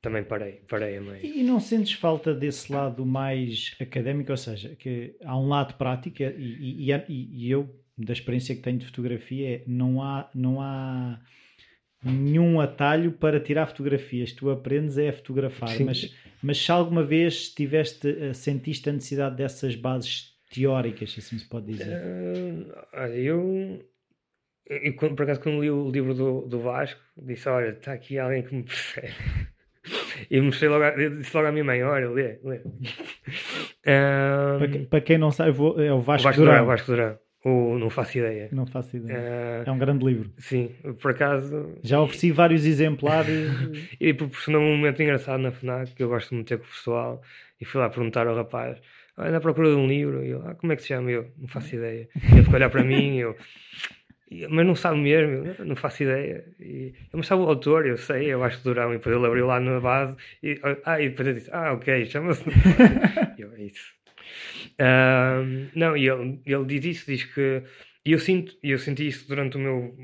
também 0.00 0.24
parei, 0.24 0.62
parei 0.68 0.96
a 0.96 1.00
meio. 1.00 1.24
E 1.24 1.42
não 1.42 1.60
sentes 1.60 1.92
falta 1.92 2.34
desse 2.34 2.72
lado 2.72 3.04
mais 3.04 3.74
académico, 3.80 4.30
ou 4.30 4.36
seja, 4.36 4.74
que 4.76 5.16
há 5.22 5.38
um 5.38 5.48
lado 5.48 5.74
prático 5.74 6.22
e, 6.22 6.90
e, 6.90 7.02
e, 7.08 7.50
eu, 7.50 7.68
da 7.96 8.12
experiência 8.12 8.54
que 8.54 8.62
tenho 8.62 8.78
de 8.78 8.86
fotografia, 8.86 9.62
não 9.66 10.02
há, 10.02 10.30
não 10.34 10.60
há 10.60 11.20
nenhum 12.02 12.60
atalho 12.60 13.12
para 13.12 13.38
tirar 13.38 13.66
fotografias. 13.66 14.32
Tu 14.32 14.50
aprendes 14.50 14.98
é 14.98 15.10
a 15.10 15.12
fotografar, 15.12 15.78
mas, 15.80 16.14
mas 16.42 16.58
se 16.58 16.70
alguma 16.70 17.02
vez 17.02 17.48
tiveste, 17.48 18.08
eh, 18.08 18.34
sentiste 18.34 18.88
a 18.90 18.92
necessidade 18.92 19.36
dessas 19.36 19.74
bases 19.74 20.33
teóricas, 20.54 21.12
se 21.12 21.20
assim 21.20 21.38
se 21.38 21.48
pode 21.48 21.66
dizer? 21.66 21.88
Uh, 21.88 23.06
eu, 23.14 23.84
eu, 24.66 24.94
por 24.94 25.22
acaso, 25.22 25.40
quando 25.40 25.60
li 25.60 25.70
o 25.70 25.90
livro 25.90 26.14
do, 26.14 26.42
do 26.42 26.60
Vasco, 26.60 27.00
disse: 27.16 27.48
Olha, 27.48 27.70
está 27.70 27.92
aqui 27.92 28.18
alguém 28.18 28.42
que 28.42 28.54
me 28.54 28.62
percebe. 28.62 29.14
E 30.30 30.40
mostrei 30.40 30.70
logo, 30.70 30.84
disse 31.18 31.36
logo 31.36 31.48
à 31.48 31.52
minha 31.52 31.64
mãe: 31.64 31.82
Olha, 31.82 32.08
lê, 32.08 32.38
lê. 32.42 32.60
Um, 33.86 34.58
para, 34.58 34.86
para, 34.88 35.00
quem 35.02 35.18
não 35.18 35.30
sabe, 35.30 35.50
é 35.50 35.92
o 35.92 36.00
Vasco, 36.00 36.24
Vasco 36.26 36.40
Durão. 36.40 36.64
Vasco 36.64 36.90
Durão. 36.90 37.18
Ou 37.44 37.78
não 37.78 37.90
faço 37.90 38.16
ideia. 38.16 38.48
Não 38.50 38.64
faço 38.64 38.96
ideia. 38.96 39.62
Uh, 39.66 39.68
é 39.68 39.70
um 39.70 39.76
grande 39.76 40.06
livro. 40.06 40.32
Sim, 40.38 40.70
por 41.02 41.10
acaso. 41.10 41.76
Já 41.82 42.00
ofereci 42.00 42.32
vários 42.32 42.64
exemplares. 42.64 43.50
e 44.00 44.14
proporcionou 44.14 44.62
um 44.62 44.74
momento 44.74 45.02
engraçado 45.02 45.40
na 45.40 45.50
FNAC, 45.50 45.94
que 45.94 46.02
eu 46.02 46.08
gosto 46.08 46.34
muito 46.34 46.48
de 46.48 46.56
com 46.56 46.64
o 46.64 46.68
pessoal. 46.68 47.22
E 47.60 47.66
fui 47.66 47.78
lá 47.78 47.90
perguntar 47.90 48.26
ao 48.26 48.34
rapaz: 48.34 48.80
na 49.16 49.40
procura 49.40 49.68
de 49.70 49.76
um 49.76 49.86
livro. 49.86 50.24
E 50.24 50.30
eu, 50.30 50.42
ah, 50.46 50.54
como 50.54 50.72
é 50.72 50.76
que 50.76 50.82
se 50.82 50.88
chama? 50.88 51.10
Eu, 51.10 51.30
não 51.38 51.48
faço 51.48 51.74
ideia. 51.74 52.08
Ele 52.14 52.42
ficou 52.42 52.54
olhar 52.54 52.70
para 52.70 52.84
mim 52.84 53.16
e 53.16 53.20
eu. 53.20 53.36
E- 54.30 54.46
mas 54.48 54.66
não 54.66 54.74
sabe 54.74 54.98
mesmo, 55.00 55.46
eu 55.58 55.64
não 55.64 55.76
faço 55.76 56.02
ideia. 56.02 56.44
E, 56.60 56.92
mas 57.12 57.26
sabe 57.26 57.42
o 57.42 57.46
autor, 57.48 57.86
eu 57.86 57.96
sei, 57.96 58.26
eu 58.32 58.42
acho 58.42 58.58
que 58.58 58.64
Durão. 58.64 58.92
E 58.92 58.96
depois 58.98 59.14
ele 59.16 59.26
abriu 59.26 59.46
lá 59.46 59.60
na 59.60 59.78
base 59.80 60.16
e, 60.42 60.58
ah, 60.84 61.00
e 61.00 61.08
depois 61.10 61.28
eu 61.28 61.34
disse, 61.34 61.50
ah, 61.52 61.72
ok, 61.74 62.06
chama-se. 62.06 62.44
E 63.38 63.42
eu, 63.42 63.52
é 63.54 63.62
isso. 63.64 63.92
Não, 65.74 65.96
e 65.96 66.08
ele, 66.08 66.40
ele 66.46 66.64
diz 66.64 66.84
isso, 66.84 67.06
diz 67.10 67.24
que. 67.24 67.62
E 68.06 68.12
eu, 68.12 68.18
sinto, 68.18 68.56
e 68.62 68.70
eu 68.70 68.78
senti 68.78 69.06
isso 69.06 69.26
durante 69.26 69.56
o 69.56 69.60
meu 69.60 69.94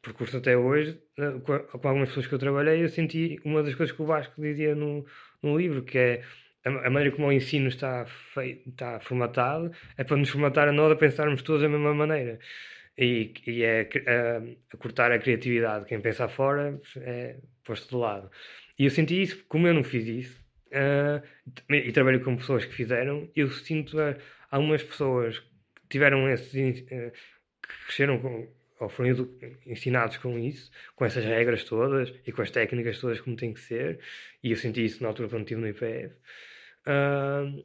percurso 0.00 0.38
até 0.38 0.56
hoje, 0.56 0.98
eh, 1.18 1.32
com, 1.44 1.52
a- 1.52 1.60
com 1.60 1.86
algumas 1.88 2.08
pessoas 2.08 2.26
que 2.26 2.34
eu 2.34 2.38
trabalhei, 2.38 2.82
eu 2.82 2.88
senti 2.88 3.38
uma 3.44 3.62
das 3.62 3.74
coisas 3.74 3.94
que 3.94 4.00
o 4.02 4.06
Vasco 4.06 4.40
dizia 4.40 4.74
no, 4.74 5.04
no 5.42 5.56
livro, 5.58 5.82
que 5.82 5.98
é 5.98 6.22
a, 6.64 6.86
a 6.86 6.90
maneira 6.90 7.14
como 7.14 7.28
o 7.28 7.32
ensino 7.32 7.68
está, 7.68 8.06
feito, 8.06 8.68
está 8.68 9.00
formatado, 9.00 9.72
é 9.96 10.04
para 10.04 10.16
nos 10.16 10.30
formatar 10.30 10.68
a 10.68 10.72
nós 10.72 10.92
a 10.92 10.96
pensarmos 10.96 11.42
todos 11.42 11.62
da 11.62 11.68
mesma 11.68 11.94
maneira. 11.94 12.38
E, 12.96 13.32
e 13.46 13.62
é 13.62 13.88
a, 14.06 14.74
a 14.74 14.76
cortar 14.76 15.12
a 15.12 15.18
criatividade. 15.18 15.86
Quem 15.86 16.00
pensa 16.00 16.28
fora 16.28 16.80
é 16.98 17.36
posto 17.64 17.88
de 17.88 17.96
lado. 17.96 18.30
E 18.78 18.84
eu 18.84 18.90
senti 18.90 19.20
isso, 19.22 19.44
como 19.48 19.66
eu 19.66 19.74
não 19.74 19.84
fiz 19.84 20.06
isso, 20.06 20.42
ah, 20.72 21.22
e 21.70 21.92
trabalho 21.92 22.24
com 22.24 22.36
pessoas 22.36 22.64
que 22.64 22.74
fizeram, 22.74 23.30
eu 23.36 23.50
sinto 23.50 24.00
ah, 24.00 24.16
algumas 24.50 24.82
pessoas 24.82 25.38
que 25.38 25.46
tiveram 25.90 26.28
esses, 26.28 26.84
eh, 26.90 27.12
que 27.62 27.84
cresceram 27.86 28.18
com, 28.20 28.48
ou 28.80 28.88
foram 28.88 29.10
ensinados 29.66 30.16
com 30.16 30.38
isso, 30.38 30.70
com 30.96 31.04
essas 31.04 31.24
regras 31.24 31.64
todas 31.64 32.12
e 32.26 32.32
com 32.32 32.42
as 32.42 32.50
técnicas 32.50 32.98
todas 33.00 33.20
como 33.20 33.36
tem 33.36 33.52
que 33.52 33.60
ser, 33.60 34.00
e 34.42 34.50
eu 34.50 34.56
senti 34.56 34.84
isso 34.84 35.02
na 35.02 35.10
altura 35.10 35.28
quando 35.28 35.42
estive 35.42 35.60
no 35.60 35.68
IPF. 35.68 36.14
Eh, 36.86 37.62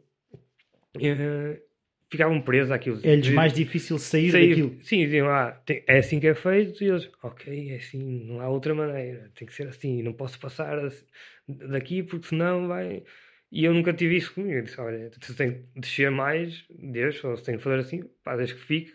ficavam 2.10 2.42
presos 2.42 2.72
àquilo. 2.72 3.00
É-lhes 3.04 3.30
mais 3.30 3.54
difícil 3.54 3.98
sair, 4.00 4.32
Sair- 4.32 4.50
daquilo. 4.50 4.78
Sim, 4.84 5.04
diziam, 5.06 5.30
ah, 5.30 5.52
tem- 5.66 5.84
é 5.88 5.98
assim 5.98 6.20
que 6.20 6.28
é 6.28 6.36
feito, 6.36 6.84
e 6.84 6.88
eles, 6.88 7.10
ok, 7.22 7.72
é 7.72 7.76
assim, 7.76 8.26
não 8.26 8.40
há 8.40 8.50
outra 8.50 8.74
maneira, 8.74 9.32
tem 9.36 9.48
que 9.48 9.54
ser 9.54 9.68
assim, 9.68 10.02
não 10.02 10.14
posso 10.14 10.40
passar 10.40 10.78
assim- 10.80 11.06
daqui 11.48 12.04
porque 12.04 12.28
senão 12.28 12.68
vai. 12.68 13.04
E 13.52 13.64
eu 13.64 13.74
nunca 13.74 13.94
tive 13.94 14.18
isso 14.18 14.34
comigo. 14.34 14.54
Eu 14.56 14.64
disse, 14.64 14.80
olha, 14.82 15.10
se 15.22 15.34
tem 15.36 15.52
que 15.54 15.80
descer 15.80 16.12
mais, 16.12 16.66
Deus, 16.70 17.24
ou 17.24 17.38
se 17.38 17.44
tem 17.46 17.58
que 17.58 17.64
fazer 17.64 17.80
assim, 17.80 18.04
pá, 18.24 18.36
desde 18.36 18.56
que 18.56 18.62
fique 18.62 18.94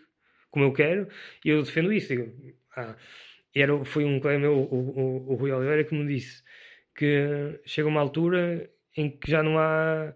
como 0.51 0.65
eu 0.65 0.71
quero, 0.73 1.07
e 1.43 1.49
eu 1.49 1.63
defendo 1.63 1.91
isso. 1.91 2.13
Ah, 2.75 2.95
era, 3.55 3.83
foi 3.85 4.03
um 4.05 4.19
colega 4.19 4.39
meu, 4.39 4.53
o, 4.55 4.75
o, 4.75 5.31
o 5.31 5.35
Rui 5.35 5.51
Oliveira, 5.51 5.83
que 5.83 5.95
me 5.95 6.05
disse 6.07 6.43
que 6.95 7.59
chega 7.65 7.87
uma 7.87 8.01
altura 8.01 8.69
em 8.95 9.09
que 9.09 9.29
já 9.31 9.43
não 9.43 9.57
há 9.59 10.13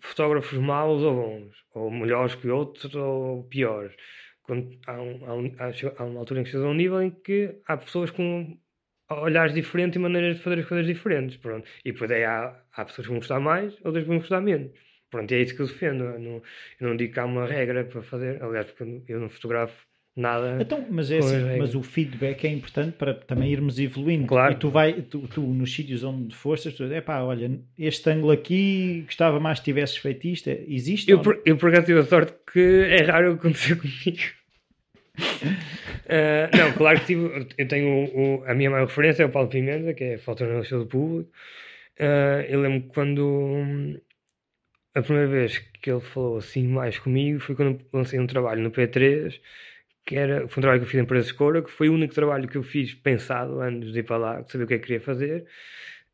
fotógrafos 0.00 0.58
maus 0.58 1.02
ou 1.02 1.14
bons, 1.14 1.56
ou 1.74 1.90
melhores 1.90 2.34
que 2.34 2.48
outros 2.48 2.94
ou 2.94 3.44
piores. 3.44 3.94
Quando 4.42 4.78
há, 4.86 5.00
um, 5.00 5.24
há, 5.26 5.34
um- 5.34 5.56
há 5.98 6.04
uma 6.04 6.20
altura 6.20 6.40
em 6.40 6.44
que 6.44 6.50
chega 6.50 6.64
a 6.64 6.68
um 6.68 6.74
nível 6.74 7.00
em 7.02 7.10
que 7.10 7.60
há 7.66 7.76
pessoas 7.76 8.10
com 8.10 8.58
olhares 9.10 9.54
diferentes 9.54 9.96
e 9.96 9.98
maneiras 9.98 10.36
de 10.36 10.42
fazer 10.42 10.60
as 10.60 10.66
coisas 10.68 10.86
diferentes. 10.86 11.36
Pronto. 11.36 11.68
E 11.84 11.92
depois 11.92 12.10
aí 12.10 12.24
há, 12.24 12.60
há 12.72 12.84
pessoas 12.84 13.06
que 13.06 13.10
vão 13.12 13.18
gostar 13.20 13.40
mais, 13.40 13.74
outras 13.84 14.02
que 14.04 14.08
vão 14.08 14.18
gostar 14.18 14.40
menos. 14.40 14.72
Pronto, 15.10 15.30
e 15.32 15.34
é 15.36 15.42
isso 15.42 15.54
que 15.54 15.62
eu 15.62 15.66
defendo. 15.66 16.04
Eu 16.04 16.18
não, 16.18 16.42
eu 16.80 16.88
não 16.88 16.96
digo 16.96 17.12
que 17.14 17.20
há 17.20 17.24
uma 17.26 17.46
regra 17.46 17.84
para 17.84 18.02
fazer. 18.02 18.42
Aliás, 18.42 18.70
porque 18.72 19.04
eu 19.12 19.20
não 19.20 19.28
fotografo 19.28 19.86
nada. 20.16 20.58
Então, 20.60 20.84
mas 20.90 21.10
é 21.10 21.18
assim, 21.18 21.36
as 21.36 21.42
regras. 21.42 21.58
mas 21.58 21.74
o 21.74 21.82
feedback 21.82 22.44
é 22.46 22.50
importante 22.50 22.92
para 22.96 23.14
também 23.14 23.50
irmos 23.50 23.78
evoluindo. 23.78 24.26
Claro. 24.26 24.52
E 24.52 24.56
tu 24.56 24.68
vai, 24.70 24.92
tu, 25.02 25.26
tu 25.28 25.40
nos 25.40 25.72
sítios 25.74 26.04
onde 26.04 26.34
foste, 26.34 26.68
as 26.68 26.74
pessoas, 26.74 26.92
é 26.92 27.00
pá, 27.00 27.20
olha, 27.22 27.50
este 27.78 28.08
ângulo 28.10 28.32
aqui, 28.32 29.02
gostava 29.06 29.40
mais 29.40 29.58
que 29.58 29.64
tivesses 29.66 29.96
feito 29.96 30.26
isto. 30.26 30.48
É- 30.50 30.62
Existe? 30.68 31.10
Eu, 31.10 31.20
por, 31.20 31.40
eu 31.46 31.56
por 31.56 31.68
acaso 31.70 31.86
tive 31.86 32.00
a 32.00 32.04
sorte 32.04 32.34
que 32.52 32.60
é 32.90 33.02
raro 33.02 33.32
acontecer 33.32 33.76
comigo. 33.80 34.22
Ah, 36.08 36.50
não, 36.56 36.72
claro 36.72 37.00
que 37.00 37.06
tive. 37.06 37.46
Eu 37.56 37.68
tenho 37.68 37.88
o, 38.14 38.38
o- 38.40 38.44
a 38.44 38.54
minha 38.54 38.70
maior 38.70 38.86
referência 38.86 39.22
é 39.22 39.26
o 39.26 39.30
Paulo 39.30 39.48
Pimenta, 39.48 39.94
que 39.94 40.04
é 40.04 40.18
fotojornalista 40.18 40.78
do 40.78 40.86
público. 40.86 41.30
Ah, 41.98 42.44
eu 42.48 42.60
lembro 42.60 42.88
quando 42.88 44.00
a 44.94 45.02
primeira 45.02 45.28
vez 45.28 45.58
que 45.58 45.90
ele 45.90 46.00
falou 46.00 46.36
assim 46.38 46.66
mais 46.68 46.98
comigo 46.98 47.40
foi 47.40 47.54
quando 47.54 47.80
lancei 47.92 48.18
um 48.18 48.26
trabalho 48.26 48.62
no 48.62 48.70
P3, 48.70 49.40
que 50.06 50.16
era, 50.16 50.48
foi 50.48 50.60
um 50.60 50.62
trabalho 50.62 50.80
que 50.80 50.86
eu 50.86 50.90
fiz 50.90 51.00
em 51.00 51.04
Empresa 51.04 51.26
Escura, 51.28 51.62
que 51.62 51.70
foi 51.70 51.88
o 51.88 51.94
único 51.94 52.14
trabalho 52.14 52.48
que 52.48 52.56
eu 52.56 52.62
fiz 52.62 52.94
pensado 52.94 53.60
antes 53.60 53.92
de 53.92 54.00
ir 54.00 54.02
para 54.04 54.16
lá, 54.18 54.40
de 54.42 54.50
saber 54.52 54.64
o 54.64 54.66
que 54.68 54.74
é 54.74 54.78
que 54.78 54.84
queria 54.86 55.00
fazer. 55.00 55.46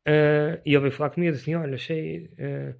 Ah, 0.06 0.60
e 0.66 0.72
ele 0.74 0.80
veio 0.80 0.92
falar 0.92 1.10
comigo 1.10 1.34
assim: 1.36 1.54
Olha, 1.54 1.74
achei. 1.76 2.30
ah, 2.40 2.74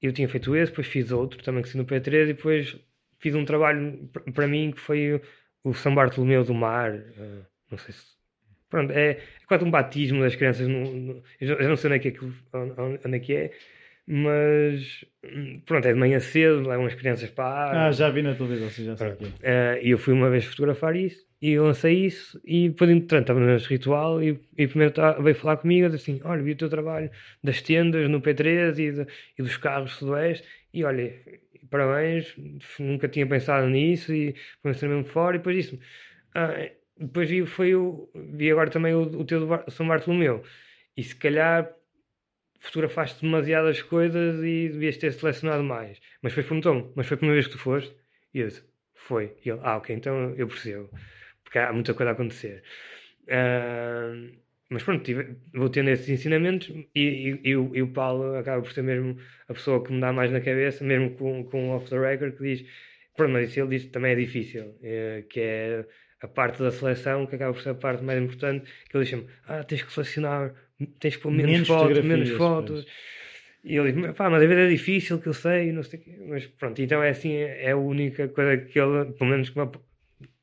eu 0.00 0.12
tinha 0.12 0.28
feito 0.28 0.54
esse, 0.56 0.70
depois 0.72 0.86
fiz 0.86 1.10
outro 1.12 1.42
também 1.42 1.62
que 1.62 1.68
fiz 1.68 1.76
no 1.76 1.84
P3 1.86 2.28
e 2.28 2.34
depois 2.34 2.76
fiz 3.18 3.34
um 3.34 3.44
trabalho 3.44 4.08
para 4.34 4.46
mim 4.46 4.70
que 4.72 4.80
foi 4.80 5.14
o, 5.14 5.20
o 5.64 5.74
São 5.74 5.94
Bartolomeu 5.94 6.44
do 6.44 6.54
Mar. 6.54 6.92
eh, 6.94 7.46
não 7.70 7.78
sei 7.78 7.94
se. 7.94 8.14
Pronto, 8.68 8.92
é, 8.92 9.12
é 9.12 9.46
quase 9.46 9.64
um 9.64 9.70
batismo 9.70 10.20
das 10.22 10.34
crianças. 10.36 10.66
No, 10.68 10.92
no- 10.94 11.22
eu 11.40 11.48
já- 11.48 11.68
não 11.68 11.76
sei 11.76 11.90
onde 11.90 12.08
é 12.08 12.10
que, 12.12 12.18
é 12.18 12.82
onde 13.06 13.16
é, 13.16 13.20
que 13.20 13.34
é, 13.34 13.52
mas 14.06 15.04
pronto, 15.64 15.86
é 15.88 15.92
de 15.92 15.98
manhã 15.98 16.20
cedo, 16.20 16.68
levam 16.68 16.86
as 16.86 16.94
crianças 16.94 17.30
para 17.30 17.44
a 17.44 17.64
água. 17.70 17.80
Ah, 17.88 17.92
já 17.92 18.10
vi 18.10 18.22
na 18.22 18.34
televisão, 18.34 18.68
sim, 18.70 18.84
já 18.84 18.96
sei 18.96 19.08
é. 19.08 19.16
Eh, 19.42 19.80
e 19.84 19.90
eu 19.90 19.98
fui 19.98 20.12
uma 20.12 20.28
vez 20.30 20.44
fotografar 20.44 20.94
isso 20.96 21.24
e 21.40 21.58
lancei 21.58 22.04
isso 22.06 22.40
e 22.44 22.68
depois 22.68 22.90
entretanto 22.90 23.22
estava 23.22 23.40
nesse 23.40 23.68
ritual 23.68 24.22
e, 24.22 24.38
e 24.56 24.66
primeiro 24.66 24.92
tá- 24.94 25.12
veio 25.12 25.34
falar 25.34 25.56
comigo 25.58 25.88
disse 25.88 26.10
assim, 26.12 26.20
olha 26.24 26.42
vi 26.42 26.52
o 26.52 26.56
teu 26.56 26.68
trabalho 26.68 27.10
das 27.42 27.60
tendas 27.62 28.08
no 28.08 28.20
P3 28.20 28.78
e, 28.78 28.92
de- 28.92 29.06
e 29.38 29.42
dos 29.42 29.56
carros 29.56 29.92
sudoeste 29.94 30.46
e 30.72 30.84
olha, 30.84 31.12
parabéns 31.70 32.34
nunca 32.78 33.08
tinha 33.08 33.26
pensado 33.26 33.68
nisso 33.68 34.12
e 34.14 34.34
comecei 34.62 34.88
mesmo 34.88 35.04
fora 35.04 35.36
e 35.36 35.38
depois 35.38 35.56
disse 35.56 35.80
ah, 36.34 36.68
depois 36.98 37.28
vi, 37.28 37.44
foi 37.46 37.74
o, 37.74 38.08
vi 38.14 38.50
agora 38.50 38.70
também 38.70 38.94
o, 38.94 39.02
o 39.02 39.24
teu 39.24 39.40
do 39.40 39.46
Bar- 39.46 39.64
São 39.68 39.86
Bartolomeu 39.88 40.42
e 40.96 41.02
se 41.02 41.14
calhar 41.16 41.68
fotografaste 42.66 43.20
demasiadas 43.22 43.82
coisas 43.82 44.40
e 44.42 44.68
devias 44.68 44.96
ter 44.96 45.12
selecionado 45.12 45.62
mais 45.64 46.00
mas 46.22 46.32
depois 46.32 46.46
perguntou-me, 46.46 46.92
mas 46.96 47.06
foi 47.06 47.14
a 47.16 47.18
primeira 47.18 47.40
vez 47.40 47.46
que 47.46 47.52
tu 47.52 47.58
foste? 47.62 47.94
E 48.32 48.40
eu 48.40 48.48
disse, 48.48 48.64
foi. 48.94 49.36
E 49.44 49.50
ele, 49.50 49.60
ah, 49.62 49.76
ok, 49.76 49.94
então 49.94 50.34
eu 50.36 50.48
percebo. 50.48 50.90
Porque 51.44 51.58
há 51.58 51.72
muita 51.72 51.94
coisa 51.94 52.10
a 52.10 52.14
acontecer. 52.14 52.62
Ah, 53.30 54.12
mas 54.70 54.82
pronto, 54.82 55.04
tive- 55.04 55.36
vou 55.52 55.68
tendo 55.70 55.90
esses 55.90 56.08
ensinamentos 56.08 56.68
e, 56.94 57.00
e, 57.44 57.50
e 57.50 57.56
o, 57.56 57.74
e 57.76 57.82
o 57.82 57.92
Paulo 57.92 58.36
acaba 58.36 58.62
por 58.62 58.72
ser 58.72 58.82
mesmo 58.82 59.18
a 59.48 59.54
pessoa 59.54 59.82
que 59.84 59.92
me 59.92 60.00
dá 60.00 60.12
mais 60.12 60.30
na 60.32 60.40
cabeça, 60.40 60.84
mesmo 60.84 61.10
com, 61.16 61.44
com 61.44 61.70
o 61.70 61.76
off 61.76 61.88
the 61.90 61.98
record, 61.98 62.36
que 62.36 62.42
diz, 62.42 62.64
pronto, 63.16 63.32
mas 63.32 63.50
isso 63.50 63.60
ele 63.60 63.78
diz 63.78 63.86
também 63.90 64.12
é 64.12 64.14
difícil, 64.16 64.76
eh, 64.82 65.24
que 65.28 65.40
é 65.40 65.86
a 66.20 66.28
parte 66.28 66.62
da 66.62 66.70
seleção, 66.70 67.26
que 67.26 67.34
acaba 67.36 67.52
por 67.52 67.62
ser 67.62 67.70
a 67.70 67.74
parte 67.74 68.02
mais 68.02 68.20
importante, 68.22 68.70
que 68.88 68.96
ele 68.96 69.04
diz-me, 69.04 69.26
ah, 69.46 69.62
tens 69.64 69.82
que 69.82 69.92
selecionar, 69.92 70.54
tens 71.00 71.16
que 71.16 71.22
pôr 71.22 71.30
menos, 71.32 71.52
Menos 71.52 71.68
fotos, 71.68 72.00
menos 72.04 72.30
fotos. 72.30 72.86
E 73.64 73.76
ele 73.76 73.92
diz, 73.92 74.16
pá, 74.16 74.28
mas 74.30 74.42
às 74.42 74.48
vezes 74.48 74.64
é 74.64 74.68
difícil, 74.68 75.18
que 75.20 75.28
eu 75.28 75.34
sei, 75.34 75.72
não 75.72 75.82
sei 75.82 75.98
o 75.98 76.02
quê. 76.02 76.16
Mas 76.28 76.46
pronto, 76.46 76.80
então 76.82 77.02
é 77.02 77.10
assim, 77.10 77.32
é 77.34 77.70
a 77.70 77.76
única 77.76 78.28
coisa 78.28 78.58
que 78.58 78.78
ele, 78.78 79.12
pelo 79.12 79.30
menos 79.30 79.50
uma- 79.50 79.70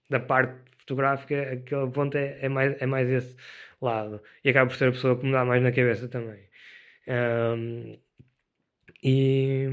da 0.09 0.19
parte 0.19 0.53
fotográfica, 0.80 1.53
aquele 1.53 1.89
ponto 1.91 2.17
é, 2.17 2.39
é, 2.41 2.49
mais, 2.49 2.82
é 2.82 2.86
mais 2.86 3.09
esse 3.09 3.36
lado. 3.82 4.22
E 4.43 4.49
acaba 4.49 4.69
por 4.69 4.76
ser 4.78 4.89
a 4.89 4.91
pessoa 4.91 5.17
que 5.17 5.26
me 5.26 5.32
dá 5.32 5.45
mais 5.45 5.61
na 5.63 5.72
cabeça 5.72 6.07
também. 6.07 6.39
Ahm, 7.07 7.97
e, 9.03 9.67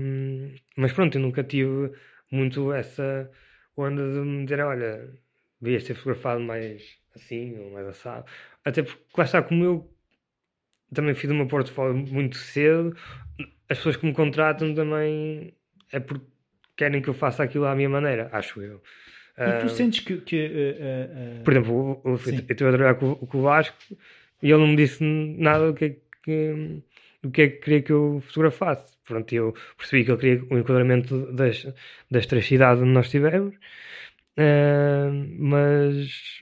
mas 0.76 0.92
pronto, 0.92 1.16
eu 1.18 1.22
nunca 1.22 1.44
tive 1.44 1.92
muito 2.30 2.72
essa 2.72 3.30
onda 3.76 4.02
de 4.02 4.18
me 4.20 4.44
dizer, 4.44 4.60
olha, 4.60 5.10
devias 5.60 5.84
ter 5.84 5.94
fotografado 5.94 6.40
mais 6.40 6.98
assim 7.14 7.58
ou 7.58 7.70
mais 7.72 7.86
assado. 7.88 8.24
Até 8.64 8.82
porque 8.82 9.02
lá 9.16 9.24
está, 9.24 9.42
como 9.42 9.64
eu 9.64 9.94
também 10.94 11.14
fiz 11.14 11.30
o 11.30 11.34
meu 11.34 11.46
portfólio 11.46 11.94
muito 11.96 12.36
cedo, 12.36 12.96
as 13.68 13.78
pessoas 13.78 13.96
que 13.96 14.06
me 14.06 14.12
contratam 14.14 14.74
também 14.74 15.54
é 15.92 16.00
porque 16.00 16.24
querem 16.76 17.02
que 17.02 17.08
eu 17.08 17.14
faça 17.14 17.42
aquilo 17.42 17.66
à 17.66 17.74
minha 17.74 17.88
maneira, 17.88 18.28
acho 18.32 18.62
eu. 18.62 18.82
E 19.38 19.52
tu 19.60 19.68
sentes 19.68 20.00
que. 20.00 20.18
que 20.18 20.36
eh, 20.36 20.76
eh, 20.80 21.42
por 21.44 21.52
exemplo, 21.52 21.72
eu, 22.04 22.10
eu, 22.10 22.10
eu 22.12 22.16
estive 22.16 22.52
a 22.52 22.56
trabalhar 22.56 22.94
com, 22.96 23.12
o- 23.12 23.26
com 23.26 23.38
o 23.38 23.42
Vasco 23.42 23.76
e 24.42 24.50
ele 24.50 24.58
não 24.58 24.68
me 24.68 24.76
disse 24.76 25.02
nada 25.04 25.68
do 25.68 25.74
que, 25.74 25.84
é 25.84 25.96
que, 26.22 26.82
do 27.22 27.30
que 27.30 27.42
é 27.42 27.48
que 27.48 27.56
queria 27.58 27.82
que 27.82 27.92
eu 27.92 28.20
fotografasse. 28.26 28.96
Pronto, 29.04 29.32
eu 29.34 29.54
percebi 29.76 30.04
que 30.04 30.10
ele 30.10 30.18
queria 30.20 30.44
o 30.50 30.58
enquadramento 30.58 31.32
das, 31.32 31.66
das 32.10 32.26
três 32.26 32.46
cidades 32.46 32.82
onde 32.82 32.92
nós 32.92 33.06
estivemos, 33.06 33.54
ah, 34.38 35.10
mas 35.38 36.40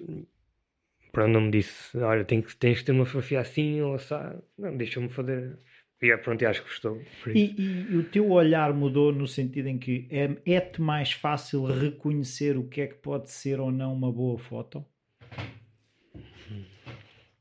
pronto, 1.13 1.33
não 1.33 1.41
me 1.41 1.51
disse, 1.51 1.97
olha, 1.99 2.25
tem 2.25 2.43
que, 2.43 2.55
tens 2.57 2.79
que 2.81 2.85
ter 2.85 2.93
uma 2.93 3.07
fotografia 3.07 3.41
assim 3.41 3.81
ou 3.81 3.95
assado. 3.95 4.43
Não, 4.59 4.77
deixou-me 4.77 5.09
fazer. 5.09 5.59
E 6.03 6.11
é, 6.11 6.17
pronto, 6.19 6.47
acho 6.47 6.61
que 6.63 6.69
gostou. 6.69 7.03
E, 7.35 7.89
e 7.91 7.97
o 7.97 8.05
teu 8.05 8.31
olhar 8.31 8.73
mudou 8.75 9.13
no 9.13 9.27
sentido 9.27 9.67
em 9.69 9.79
que 9.79 10.07
é- 10.11 10.37
é-te 10.45 10.81
mais 10.83 11.13
fácil 11.13 11.65
reconhecer 11.65 12.57
o 12.59 12.69
que 12.69 12.83
é 12.83 12.87
que 12.87 12.97
pode 12.97 13.31
ser 13.31 13.59
ou 13.61 13.73
não 13.73 13.95
uma 13.95 14.13
boa 14.13 14.39
foto? 14.39 14.85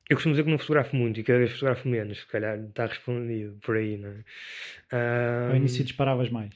Eu 0.08 0.16
costumo 0.16 0.34
dizer 0.34 0.44
que 0.44 0.52
não 0.52 0.60
fotografo 0.60 0.96
muito 0.96 1.20
e 1.20 1.24
cada 1.24 1.40
vez 1.40 1.52
fotografo 1.52 1.88
menos, 1.90 2.20
se 2.20 2.28
calhar 2.28 2.60
está 2.60 2.86
respondido 2.86 3.58
por 3.62 3.76
aí, 3.76 3.98
não 3.98 4.10
é? 4.10 4.24
Ah, 4.92 5.48
Ao 5.50 5.56
início 5.56 5.84
disparavas 5.84 6.30
mais. 6.30 6.52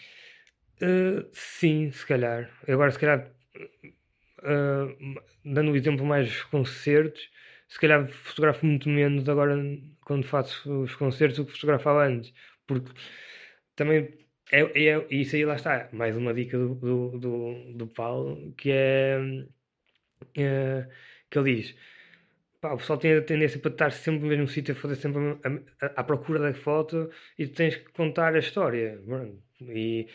Uh, 0.81 1.27
sim, 1.33 1.91
se 1.91 2.05
calhar. 2.05 2.49
Agora, 2.67 2.91
se 2.91 2.99
calhar, 2.99 3.27
uh, 3.59 5.21
dando 5.45 5.71
o 5.71 5.75
exemplo 5.75 6.05
mais 6.05 6.43
concertos, 6.43 7.29
se 7.67 7.79
calhar 7.79 8.07
fotografo 8.09 8.65
muito 8.65 8.89
menos 8.89 9.27
agora 9.29 9.55
quando 10.01 10.25
faço 10.25 10.83
os 10.83 10.95
concertos 10.95 11.37
do 11.37 11.45
que 11.45 11.51
fotografava 11.53 12.05
antes, 12.05 12.33
porque 12.67 12.91
também 13.75 14.09
é, 14.51 14.61
é, 14.61 15.07
isso 15.11 15.35
aí 15.35 15.45
lá 15.45 15.55
está, 15.55 15.89
mais 15.93 16.17
uma 16.17 16.33
dica 16.33 16.57
do, 16.57 16.75
do, 16.75 17.19
do, 17.19 17.73
do 17.73 17.87
Paulo, 17.87 18.53
que 18.57 18.71
é, 18.71 19.19
é 20.35 20.87
que 21.29 21.39
ele 21.39 21.55
diz 21.55 21.75
pá, 22.61 22.73
o 22.73 22.77
pessoal 22.77 22.99
tem 22.99 23.13
a 23.13 23.21
tendência 23.21 23.59
para 23.59 23.71
estar 23.71 23.91
sempre 23.91 24.21
no 24.21 24.27
mesmo 24.27 24.47
sítio 24.47 24.73
a 24.73 24.77
fazer 24.77 24.95
sempre 24.95 25.21
a, 25.81 25.85
à 26.01 26.03
procura 26.03 26.39
da 26.39 26.53
foto 26.53 27.09
e 27.37 27.47
tu 27.47 27.55
tens 27.55 27.75
que 27.75 27.89
contar 27.91 28.35
a 28.35 28.39
história 28.39 28.99
e 29.61 30.07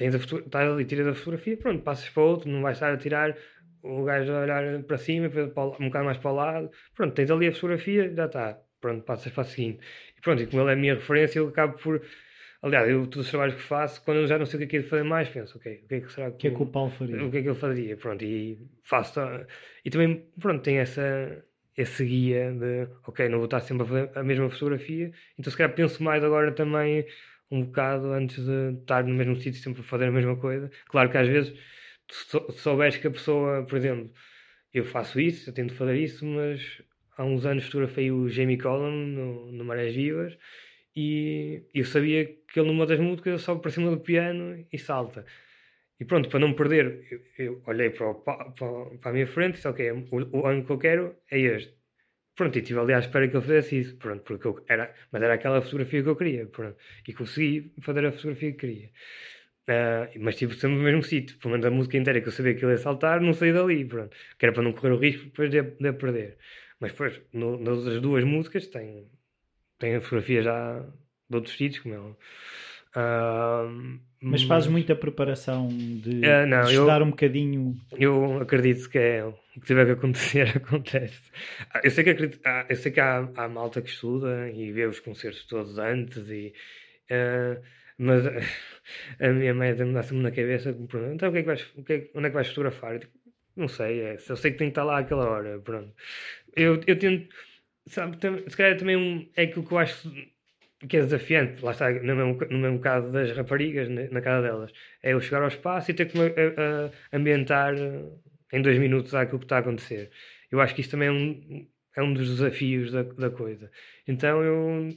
tens 0.00 0.14
a 0.14 0.18
estás 0.18 0.70
ali, 0.70 0.86
tiras 0.86 1.06
a 1.08 1.14
fotografia, 1.14 1.58
pronto, 1.58 1.82
passas 1.82 2.08
para 2.08 2.22
outro, 2.22 2.50
não 2.50 2.62
vais 2.62 2.78
estar 2.78 2.90
a 2.90 2.96
tirar 2.96 3.36
o 3.82 4.02
gajo 4.02 4.32
a 4.32 4.40
olhar 4.40 4.82
para 4.84 4.96
cima, 4.96 5.26
um 5.26 5.86
bocado 5.86 6.04
mais 6.06 6.16
para 6.16 6.30
o 6.30 6.34
lado, 6.34 6.70
pronto, 6.94 7.14
tens 7.14 7.30
ali 7.30 7.48
a 7.48 7.52
fotografia, 7.52 8.10
já 8.14 8.24
está, 8.24 8.58
pronto, 8.80 9.04
passas 9.04 9.30
para 9.30 9.42
a 9.42 9.44
seguinte. 9.44 9.80
E 10.16 10.20
pronto, 10.22 10.42
e 10.42 10.46
como 10.46 10.62
ele 10.62 10.70
é 10.70 10.72
a 10.72 10.76
minha 10.76 10.94
referência, 10.94 11.38
eu 11.38 11.48
acabo 11.48 11.76
por. 11.78 12.00
Aliás, 12.62 12.88
eu, 12.88 13.06
todos 13.06 13.26
os 13.26 13.30
trabalhos 13.30 13.54
que 13.54 13.62
faço, 13.62 14.02
quando 14.02 14.18
eu 14.18 14.26
já 14.26 14.38
não 14.38 14.46
sei 14.46 14.56
o 14.56 14.60
que 14.60 14.76
é 14.76 14.80
que 14.80 14.84
de 14.84 14.90
fazer 14.90 15.02
mais, 15.02 15.28
penso, 15.28 15.58
ok, 15.58 15.82
o 15.84 15.88
que 15.88 15.94
é 15.94 16.00
que 16.00 16.12
será 16.12 16.30
que, 16.30 16.36
que, 16.38 16.48
é 16.48 16.50
que 16.50 16.62
o 16.62 16.66
Paulo 16.66 16.90
faria? 16.90 17.24
O 17.24 17.30
que 17.30 17.38
é 17.38 17.42
que 17.42 17.48
ele 17.48 17.54
faria? 17.54 17.96
Pronto, 17.96 18.24
e 18.24 18.58
faço. 18.84 19.20
E 19.84 19.90
também, 19.90 20.26
pronto, 20.38 20.62
tem 20.62 20.78
essa, 20.78 21.44
esse 21.76 22.04
guia 22.04 22.52
de, 22.52 22.88
ok, 23.06 23.28
não 23.28 23.38
vou 23.38 23.46
estar 23.46 23.60
sempre 23.60 23.84
a 23.84 23.86
fazer 23.86 24.10
a 24.14 24.22
mesma 24.22 24.50
fotografia, 24.50 25.12
então 25.38 25.50
se 25.50 25.56
calhar 25.56 25.74
penso 25.74 26.02
mais 26.02 26.22
agora 26.22 26.52
também 26.52 27.06
um 27.50 27.64
bocado 27.64 28.12
antes 28.12 28.44
de 28.44 28.78
estar 28.80 29.04
no 29.04 29.14
mesmo 29.14 29.36
sítio 29.36 29.60
sempre 29.60 29.80
a 29.80 29.84
fazer 29.84 30.06
a 30.06 30.12
mesma 30.12 30.36
coisa. 30.36 30.70
Claro 30.86 31.10
que 31.10 31.18
às 31.18 31.28
vezes 31.28 31.54
se 32.10 32.38
souberes 32.52 32.96
que 32.96 33.06
a 33.06 33.10
pessoa, 33.10 33.64
por 33.64 33.76
exemplo, 33.78 34.12
eu 34.72 34.84
faço 34.84 35.20
isso, 35.20 35.50
eu 35.50 35.54
tento 35.54 35.74
fazer 35.74 35.96
isso, 35.96 36.24
mas 36.24 36.82
há 37.16 37.24
uns 37.24 37.44
anos 37.46 37.64
fotografei 37.64 38.10
o 38.10 38.28
Jamie 38.28 38.58
Collum 38.58 38.90
no, 38.90 39.52
no 39.52 39.64
Marés 39.64 39.94
Vivas 39.94 40.36
e 40.94 41.64
eu 41.74 41.84
sabia 41.84 42.26
que 42.26 42.58
ele 42.58 42.68
numa 42.68 42.86
das 42.86 43.00
músicas 43.00 43.42
sobe 43.42 43.62
para 43.62 43.70
cima 43.70 43.90
do 43.90 44.00
piano 44.00 44.66
e 44.72 44.78
salta. 44.78 45.24
E 45.98 46.04
pronto, 46.04 46.28
para 46.28 46.40
não 46.40 46.54
perder, 46.54 47.06
eu, 47.10 47.20
eu 47.46 47.62
olhei 47.66 47.90
para, 47.90 48.10
o, 48.10 48.14
para, 48.14 48.44
para, 48.50 49.10
a 49.10 49.12
minha 49.12 49.26
frente 49.26 49.54
e 49.54 49.56
disse, 49.56 49.68
ok, 49.68 49.90
o, 49.92 50.06
o 50.32 50.46
ângulo 50.46 50.64
que 50.64 50.72
eu 50.72 50.78
quero 50.78 51.16
é 51.30 51.38
este. 51.38 51.79
Pronto, 52.40 52.56
e 52.56 52.62
estive 52.62 52.80
ali 52.80 52.94
à 52.94 53.00
espera 53.00 53.28
que 53.28 53.36
ele 53.36 53.42
fizesse 53.42 53.78
isso, 53.80 53.96
pronto, 53.98 54.22
porque 54.22 54.46
eu, 54.46 54.64
era, 54.66 54.94
mas 55.12 55.22
era 55.22 55.34
aquela 55.34 55.60
fotografia 55.60 56.02
que 56.02 56.08
eu 56.08 56.16
queria, 56.16 56.46
pronto, 56.46 56.74
e 57.06 57.12
consegui 57.12 57.70
fazer 57.82 58.06
a 58.06 58.12
fotografia 58.12 58.52
que 58.52 58.58
queria. 58.58 58.90
Uh, 59.68 60.18
mas 60.20 60.36
estive 60.36 60.54
sempre 60.54 60.78
no 60.78 60.84
mesmo 60.84 61.02
sítio, 61.02 61.36
pelo 61.38 61.52
menos 61.52 61.66
a 61.66 61.70
música 61.70 61.98
inteira 61.98 62.18
que 62.22 62.28
eu 62.28 62.32
sabia 62.32 62.54
que 62.54 62.64
ele 62.64 62.72
ia 62.72 62.78
saltar, 62.78 63.20
não 63.20 63.34
saí 63.34 63.52
dali, 63.52 63.84
pronto, 63.84 64.16
que 64.38 64.46
era 64.46 64.54
para 64.54 64.62
não 64.62 64.72
correr 64.72 64.92
o 64.92 64.96
risco 64.96 65.24
depois 65.26 65.50
de, 65.50 65.60
de 65.60 65.92
perder. 65.92 66.38
Mas 66.80 66.92
depois, 66.92 67.20
no, 67.30 67.58
nas 67.58 67.76
outras 67.76 68.00
duas 68.00 68.24
músicas, 68.24 68.66
tem, 68.68 69.06
tem 69.78 69.96
a 69.96 70.00
fotografia 70.00 70.42
já 70.42 70.80
de 71.28 71.36
outros 71.36 71.54
sítios, 71.58 71.82
como 71.82 71.94
é. 71.94 71.98
Uh, 72.98 74.00
mas 74.22 74.42
fazes 74.42 74.68
muita 74.68 74.94
preparação 74.94 75.68
de, 75.68 76.20
uh, 76.20 76.46
não, 76.46 76.62
de 76.62 76.72
estudar 76.72 77.00
eu, 77.00 77.06
um 77.06 77.10
bocadinho. 77.10 77.76
Eu 77.98 78.40
acredito 78.40 78.88
que 78.90 78.98
é 78.98 79.24
o 79.24 79.32
que 79.54 79.66
tiver 79.66 79.86
que 79.86 79.92
acontecer, 79.92 80.48
acontece. 80.56 81.22
Ah, 81.72 81.80
eu 81.82 81.90
sei 81.90 82.04
que, 82.04 82.10
acredito, 82.10 82.40
eu 82.68 82.76
sei 82.76 82.92
que 82.92 83.00
há, 83.00 83.28
há 83.34 83.48
malta 83.48 83.80
que 83.80 83.88
estuda 83.88 84.50
e 84.50 84.70
vê 84.72 84.84
os 84.84 85.00
concertos 85.00 85.46
todos 85.46 85.78
antes, 85.78 86.28
e, 86.28 86.52
uh, 87.10 87.62
mas 87.96 88.24
a 89.18 89.28
minha 89.28 89.54
mãe 89.54 89.74
dá 89.74 90.02
sempre 90.02 90.22
na 90.22 90.30
cabeça 90.30 90.72
que 90.72 90.80
me 90.80 90.86
pergunta: 90.86 91.14
então 91.14 91.28
o 91.30 91.32
que 91.32 91.38
é 91.38 91.40
que 91.40 91.46
vais, 91.46 91.66
o 91.76 91.82
que 91.82 91.92
é, 91.92 92.10
onde 92.14 92.26
é 92.26 92.30
que 92.30 92.34
vais 92.34 92.48
fotografar? 92.48 92.92
Eu 92.92 92.98
digo, 92.98 93.12
não 93.56 93.68
sei, 93.68 94.00
é, 94.00 94.16
eu 94.28 94.36
sei 94.36 94.52
que 94.52 94.58
tenho 94.58 94.70
que 94.70 94.72
estar 94.72 94.84
lá 94.84 94.98
àquela 94.98 95.28
hora. 95.28 95.58
Pronto. 95.60 95.94
Eu, 96.54 96.80
eu 96.86 96.98
tento, 96.98 97.28
sabe, 97.86 98.18
se 98.48 98.56
calhar 98.56 98.76
também 98.76 99.30
é 99.34 99.44
aquilo 99.44 99.66
que 99.66 99.72
eu 99.72 99.78
acho 99.78 100.12
que 100.88 100.96
é 100.96 101.00
desafiante, 101.02 101.62
lá 101.64 101.72
está, 101.72 101.90
no 101.90 102.16
mesmo, 102.16 102.38
no 102.50 102.58
mesmo 102.58 102.78
caso 102.78 103.10
das 103.12 103.30
raparigas, 103.36 103.88
na 103.88 104.20
casa 104.20 104.46
delas, 104.46 104.72
é 105.02 105.12
eu 105.12 105.20
chegar 105.20 105.42
ao 105.42 105.48
espaço 105.48 105.90
e 105.90 105.94
ter 105.94 106.06
que 106.06 106.18
me 106.18 106.32
ambientar 107.12 107.74
em 108.52 108.62
dois 108.62 108.78
minutos 108.78 109.14
àquilo 109.14 109.38
que 109.38 109.44
está 109.44 109.56
a 109.56 109.60
acontecer. 109.60 110.10
Eu 110.50 110.60
acho 110.60 110.74
que 110.74 110.80
isso 110.80 110.90
também 110.90 111.08
é 111.08 111.12
um, 111.12 111.66
é 111.96 112.02
um 112.02 112.12
dos 112.12 112.28
desafios 112.28 112.92
da, 112.92 113.02
da 113.02 113.30
coisa. 113.30 113.70
Então 114.06 114.42
eu 114.42 114.88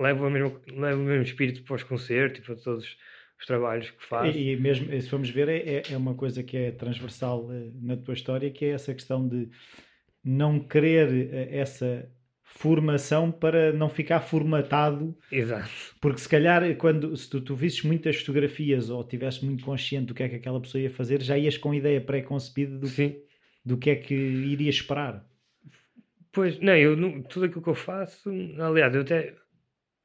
levo, 0.00 0.26
a 0.26 0.28
levo 0.28 0.60
o 0.72 1.04
mesmo 1.04 1.22
espírito 1.22 1.62
para 1.64 1.76
os 1.76 1.82
concertos 1.82 2.40
e 2.40 2.42
para 2.42 2.56
todos 2.56 2.96
os 3.38 3.46
trabalhos 3.46 3.90
que 3.90 4.04
faço. 4.04 4.36
E, 4.36 4.52
e 4.52 4.56
mesmo, 4.56 4.88
se 5.00 5.08
formos 5.08 5.30
ver, 5.30 5.48
é, 5.48 5.82
é 5.90 5.96
uma 5.96 6.14
coisa 6.14 6.42
que 6.42 6.56
é 6.56 6.70
transversal 6.70 7.50
eh, 7.52 7.70
na 7.82 7.96
tua 7.96 8.14
história, 8.14 8.50
que 8.50 8.64
é 8.64 8.70
essa 8.70 8.94
questão 8.94 9.26
de 9.28 9.48
não 10.24 10.58
querer 10.60 11.08
eh, 11.32 11.58
essa 11.58 12.08
formação 12.54 13.32
para 13.32 13.72
não 13.72 13.88
ficar 13.88 14.20
formatado. 14.20 15.14
Exato. 15.30 15.68
Porque 16.00 16.20
se 16.20 16.28
calhar, 16.28 16.62
quando, 16.76 17.14
se 17.16 17.28
tu, 17.28 17.40
tu 17.40 17.54
visses 17.54 17.82
muitas 17.82 18.16
fotografias 18.16 18.88
ou 18.90 19.02
estivesse 19.02 19.44
muito 19.44 19.64
consciente 19.64 20.06
do 20.06 20.14
que 20.14 20.22
é 20.22 20.28
que 20.28 20.36
aquela 20.36 20.60
pessoa 20.60 20.80
ia 20.80 20.90
fazer, 20.90 21.20
já 21.20 21.36
ias 21.36 21.58
com 21.58 21.74
ideia 21.74 22.00
pré-concebida 22.00 22.78
do, 22.78 22.88
do 23.64 23.76
que 23.76 23.90
é 23.90 23.96
que 23.96 24.14
iria 24.14 24.70
esperar. 24.70 25.26
Pois, 26.32 26.58
não, 26.60 26.76
eu, 26.76 26.96
tudo 27.24 27.46
aquilo 27.46 27.62
que 27.62 27.68
eu 27.68 27.74
faço, 27.74 28.30
aliás, 28.58 28.94
eu 28.94 29.02
até, 29.02 29.34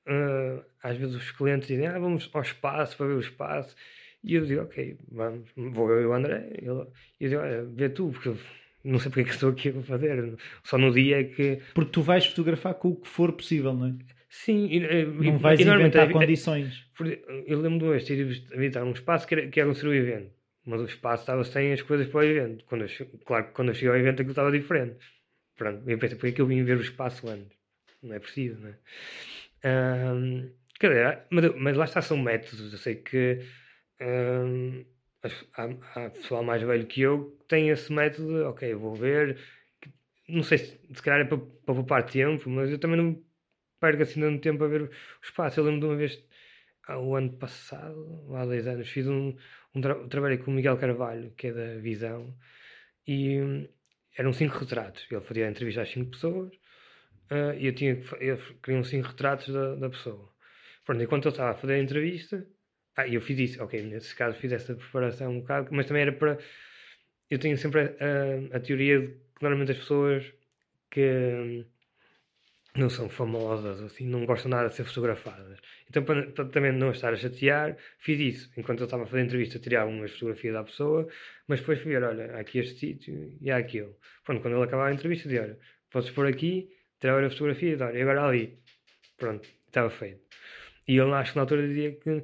uh, 0.07 0.63
às 0.81 0.97
vezes 0.97 1.15
os 1.15 1.31
clientes 1.31 1.67
dizem, 1.67 1.87
ah, 1.87 1.97
vamos 1.97 2.29
ao 2.33 2.41
espaço 2.41 2.97
para 2.97 3.07
ver 3.07 3.13
o 3.15 3.19
espaço, 3.19 3.75
e 4.23 4.35
eu 4.35 4.45
digo, 4.45 4.61
ok, 4.61 4.97
vamos, 5.11 5.49
vou 5.55 5.89
eu 5.89 6.01
e 6.01 6.05
o 6.05 6.13
André, 6.13 6.51
e 6.61 6.65
eu, 6.65 6.91
eu 7.19 7.29
digo, 7.29 7.41
olha, 7.41 7.63
vê 7.63 7.89
tu, 7.89 8.09
porque 8.11 8.29
não 8.83 8.99
sei 8.99 9.09
porque 9.09 9.21
é 9.21 9.23
que 9.25 9.31
estou 9.31 9.49
aqui 9.49 9.69
a 9.69 9.81
fazer. 9.83 10.35
Só 10.63 10.77
no 10.77 10.91
dia 10.91 11.21
é 11.21 11.23
que. 11.23 11.59
Porque 11.73 11.91
tu 11.91 12.01
vais 12.01 12.25
fotografar 12.25 12.73
com 12.75 12.89
o 12.89 12.95
que 12.95 13.07
for 13.07 13.31
possível, 13.33 13.73
não 13.73 13.87
é? 13.87 13.93
Sim, 14.29 14.67
e, 14.69 14.79
não 14.79 15.23
e, 15.23 15.37
vais 15.37 15.59
e, 15.59 15.63
inventar 15.63 16.11
condições. 16.11 16.85
Eu 17.47 17.59
lembro 17.59 17.79
de 17.79 17.85
uma 17.85 17.91
vez 17.91 18.03
ter 18.03 18.19
ido 18.19 18.29
visitar 18.29 18.83
um 18.83 18.91
espaço 18.91 19.27
que 19.27 19.33
era, 19.33 19.47
que 19.47 19.59
era 19.59 19.67
um 19.67 19.73
o 19.73 19.93
evento, 19.93 20.31
mas 20.65 20.81
o 20.81 20.85
espaço 20.85 21.23
estava 21.23 21.43
sem 21.43 21.73
as 21.73 21.81
coisas 21.81 22.07
para 22.07 22.19
o 22.19 22.23
evento. 22.23 22.63
Quando 22.65 22.83
eu, 22.83 22.89
claro 23.25 23.47
que 23.47 23.51
quando 23.53 23.69
eu 23.69 23.73
cheguei 23.73 23.89
ao 23.89 23.97
evento 23.97 24.21
aquilo 24.21 24.31
estava 24.31 24.51
diferente. 24.51 24.97
Pronto, 25.57 25.89
eu 25.89 25.97
pensei, 25.97 26.15
porque 26.15 26.27
é 26.27 26.31
que 26.33 26.41
eu 26.41 26.45
vim 26.45 26.63
ver 26.63 26.77
o 26.77 26.81
espaço 26.81 27.27
antes? 27.27 27.57
Não 28.03 28.15
é 28.15 28.19
preciso, 28.19 28.61
não 28.61 28.69
é? 28.69 30.13
Um, 30.13 30.49
quer 30.79 30.89
dizer, 30.89 31.19
mas, 31.29 31.55
mas 31.55 31.77
lá 31.77 31.85
está, 31.85 32.01
são 32.01 32.17
métodos. 32.17 32.71
Eu 32.71 32.77
sei 32.77 32.95
que. 32.95 33.39
Um, 33.99 34.85
há, 35.53 36.05
há 36.05 36.09
pessoal 36.09 36.43
mais 36.43 36.61
velho 36.61 36.87
que 36.87 37.01
eu 37.01 37.31
que 37.39 37.45
tem 37.47 37.69
esse 37.69 37.91
método, 37.91 38.45
ok, 38.45 38.73
vou 38.75 38.95
ver, 38.95 39.37
não 40.27 40.43
sei 40.43 40.57
se, 40.59 40.79
se 40.93 41.01
calhar 41.01 41.21
é 41.21 41.25
para, 41.25 41.37
para 41.37 41.75
poupar 41.75 42.05
tempo, 42.05 42.49
mas 42.49 42.69
eu 42.69 42.79
também 42.79 42.97
não 42.97 43.23
perco 43.79 44.03
assim 44.03 44.19
tanto 44.21 44.41
tempo 44.41 44.63
a 44.63 44.67
ver 44.67 44.83
o 44.83 44.89
espaço. 45.23 45.59
Eu 45.59 45.65
lembro 45.65 45.79
de 45.81 45.85
uma 45.87 45.95
vez, 45.95 46.23
o 46.89 47.15
ano 47.15 47.31
passado, 47.37 48.35
há 48.35 48.45
10 48.45 48.67
anos, 48.67 48.89
fiz 48.89 49.07
um, 49.07 49.35
um 49.75 49.81
tra 49.81 49.95
trabalho 50.07 50.43
com 50.43 50.51
o 50.51 50.53
Miguel 50.53 50.77
Carvalho, 50.77 51.31
que 51.35 51.47
é 51.47 51.53
da 51.53 51.75
Visão, 51.79 52.35
e 53.07 53.41
hum, 53.41 53.67
eram 54.17 54.33
cinco 54.33 54.57
retratos. 54.57 55.05
Ele 55.09 55.21
fazia 55.21 55.49
entrevista 55.49 55.81
às 55.81 55.89
cinco 55.91 56.11
pessoas 56.11 56.53
uh, 57.31 57.53
e 57.57 57.67
eu 57.67 57.73
tinha 57.73 57.93
eu 58.19 58.37
queria 58.63 58.79
uns 58.79 58.89
cinco 58.89 59.07
retratos 59.07 59.53
da, 59.53 59.75
da 59.75 59.89
pessoa. 59.89 60.29
Pronto, 60.85 61.03
enquanto 61.03 61.25
ele 61.25 61.33
estava 61.33 61.51
a 61.51 61.55
fazer 61.55 61.73
a 61.73 61.79
entrevista, 61.79 62.45
ah, 63.01 63.07
eu 63.07 63.21
fiz 63.21 63.39
isso, 63.39 63.63
ok, 63.63 63.81
nesse 63.83 64.15
caso 64.15 64.37
fiz 64.37 64.51
essa 64.51 64.75
preparação 64.75 65.31
um 65.31 65.39
bocado, 65.41 65.69
mas 65.71 65.85
também 65.85 66.03
era 66.03 66.11
para. 66.13 66.37
Eu 67.29 67.39
tenho 67.39 67.57
sempre 67.57 67.81
a, 67.81 68.55
a, 68.55 68.57
a 68.57 68.59
teoria 68.59 68.99
de 69.01 69.07
que 69.07 69.41
normalmente 69.43 69.71
as 69.71 69.77
pessoas 69.77 70.33
que 70.91 71.01
hum, 71.01 71.65
não 72.75 72.89
são 72.89 73.09
famosas, 73.09 73.81
assim, 73.81 74.05
não 74.05 74.25
gostam 74.25 74.49
nada 74.51 74.69
de 74.69 74.75
ser 74.75 74.83
fotografadas. 74.85 75.59
Então, 75.89 76.03
para, 76.03 76.27
para, 76.31 76.45
também 76.45 76.71
não 76.71 76.91
estar 76.91 77.13
a 77.13 77.15
chatear, 77.15 77.77
fiz 77.99 78.19
isso. 78.19 78.51
Enquanto 78.57 78.79
eu 78.81 78.85
estava 78.85 79.03
a 79.03 79.05
fazer 79.07 79.23
entrevista, 79.23 79.59
tirei 79.59 79.77
algumas 79.77 80.11
fotografias 80.11 80.53
da 80.53 80.63
pessoa, 80.63 81.07
mas 81.47 81.59
depois 81.59 81.81
fui 81.81 81.91
ver, 81.91 82.03
olha, 82.03 82.35
há 82.35 82.39
aqui 82.39 82.59
este 82.59 82.79
sítio 82.79 83.37
e 83.41 83.51
há 83.51 83.57
aquilo. 83.57 83.95
Pronto, 84.23 84.41
quando 84.41 84.55
ele 84.55 84.63
acabava 84.63 84.89
a 84.89 84.93
entrevista, 84.93 85.27
disse, 85.27 85.41
olha, 85.41 85.59
podes 85.91 86.11
pôr 86.11 86.27
aqui, 86.27 86.69
tirar 86.99 87.23
a 87.23 87.29
fotografia 87.29 87.77
e 87.93 88.01
agora 88.01 88.23
ali. 88.25 88.59
Pronto, 89.17 89.47
estava 89.67 89.89
feito. 89.89 90.21
E 90.87 90.97
ele, 90.97 91.11
acho 91.11 91.31
que 91.33 91.37
na 91.37 91.43
altura 91.43 91.67
dizia 91.67 91.91
que 91.93 92.23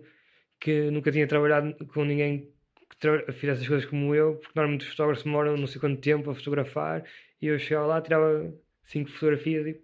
que 0.60 0.90
nunca 0.92 1.12
tinha 1.12 1.28
trabalhado 1.28 1.76
com 1.88 2.04
ninguém 2.04 2.50
que 3.00 3.32
fizesse 3.34 3.62
as 3.62 3.68
coisas 3.68 3.86
como 3.90 4.16
eu, 4.16 4.36
porque 4.36 4.54
normalmente 4.56 4.86
os 4.86 4.92
fotógrafos 4.92 5.24
demoram 5.24 5.58
não 5.58 5.68
sei 5.68 5.80
quanto 5.82 6.02
tempo 6.02 6.30
a 6.30 6.36
fotografar 6.36 7.04
e 7.42 7.48
eu 7.48 7.60
chegava 7.60 7.86
lá, 7.86 8.02
tirava 8.02 8.54
cinco 8.84 9.10
fotografias 9.12 9.68
e, 9.68 9.82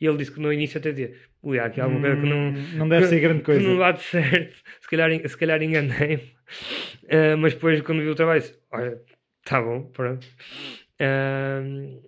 e 0.00 0.06
ele 0.06 0.16
disse 0.16 0.32
que 0.32 0.40
no 0.40 0.52
início 0.52 0.78
até 0.78 0.90
dizia 0.90 1.14
ui, 1.42 1.58
há 1.58 1.66
aqui 1.66 1.80
alguma 1.80 2.00
coisa 2.00 2.16
que 2.20 2.28
não, 2.28 2.48
hum, 2.48 2.76
não 2.76 2.88
deve 2.88 3.02
que, 3.02 3.08
ser 3.08 3.20
grande 3.20 3.42
coisa. 3.42 3.60
Que 3.60 3.66
não 3.66 3.78
bate 3.78 4.02
certo, 4.02 4.56
se 4.80 4.88
calhar, 4.88 5.28
se 5.28 5.36
calhar 5.36 5.62
enganei-me. 5.62 6.34
Uh, 7.04 7.36
mas 7.38 7.54
depois, 7.54 7.80
quando 7.82 8.02
vi 8.02 8.08
o 8.08 8.14
trabalho, 8.14 8.40
disse, 8.40 8.58
olha, 8.72 9.00
tá 9.44 9.62
bom, 9.62 9.84
pronto. 9.84 10.26
Uh, 11.00 12.02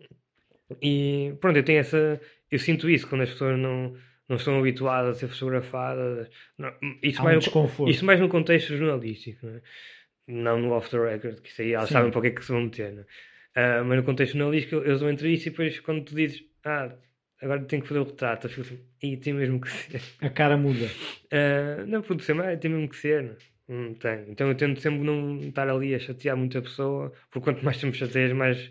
e 0.83 1.35
pronto, 1.41 1.57
eu 1.57 1.63
tenho 1.63 1.81
essa. 1.81 2.21
Eu 2.51 2.59
sinto 2.59 2.91
isso 2.91 3.09
quando 3.09 3.23
as 3.23 3.31
pessoas 3.31 3.59
não 3.59 3.95
não 4.31 4.37
estão 4.37 4.59
habituadas 4.59 5.17
a 5.17 5.21
ser 5.21 5.29
fotografadas. 5.29 6.31
Não, 6.57 6.73
isso, 7.03 7.21
Há 7.21 7.25
mais 7.25 7.37
um 7.37 7.41
desconforto. 7.41 7.83
no, 7.83 7.91
isso 7.91 8.05
mais 8.07 8.21
no 8.21 8.29
contexto 8.29 8.77
jornalístico. 8.77 9.47
É? 9.47 9.61
não 10.31 10.61
no 10.61 10.73
off 10.73 10.89
the 10.91 10.99
record, 10.99 11.41
que 11.41 11.49
isso 11.49 11.63
aí 11.63 11.73
elas 11.73 11.89
Sim. 11.89 11.95
sabem 11.95 12.11
para 12.11 12.19
o 12.19 12.23
que 12.23 12.29
é 12.29 12.31
que 12.31 12.45
se 12.45 12.53
vão 12.53 12.63
meter. 12.63 12.93
Né? 12.93 13.03
Uh, 13.57 13.85
mas 13.85 13.99
no 13.99 14.05
contexto 14.05 14.37
jornalístico, 14.37 14.77
eles 14.77 15.01
vão 15.01 15.11
entre 15.11 15.33
isso 15.33 15.49
e 15.49 15.51
depois 15.51 15.81
quando 15.81 16.05
tu 16.05 16.15
dizes, 16.15 16.45
ah, 16.65 16.93
agora 17.43 17.61
tenho 17.65 17.83
que 17.83 17.89
fazer 17.89 18.01
o 18.01 18.05
retrato, 18.05 18.47
eu 18.47 18.51
fico 18.51 18.61
assim, 18.63 18.81
e 19.03 19.17
tem 19.17 19.33
mesmo 19.33 19.61
que 19.61 19.71
ser. 19.71 20.01
A 20.21 20.31
cara 20.31 20.57
muda. 20.57 20.87
Uh, 20.87 21.87
não, 21.89 22.03
pode 22.03 22.23
ser, 22.23 22.35
mas 22.35 22.59
tem 22.61 22.71
mesmo 22.71 22.89
que 22.89 22.97
ser. 22.97 23.37
Não, 23.69 23.77
não 23.77 23.95
tem. 23.95 24.27
Então 24.29 24.49
eu 24.49 24.55
tento 24.55 24.81
sempre 24.81 25.01
não 25.01 25.39
estar 25.39 25.69
ali 25.69 25.95
a 25.95 25.99
chatear 25.99 26.37
muita 26.37 26.63
pessoa, 26.63 27.13
porque 27.31 27.45
quanto 27.45 27.65
mais 27.65 27.81
tempo 27.81 27.97
chateias, 27.97 28.33
mais 28.33 28.71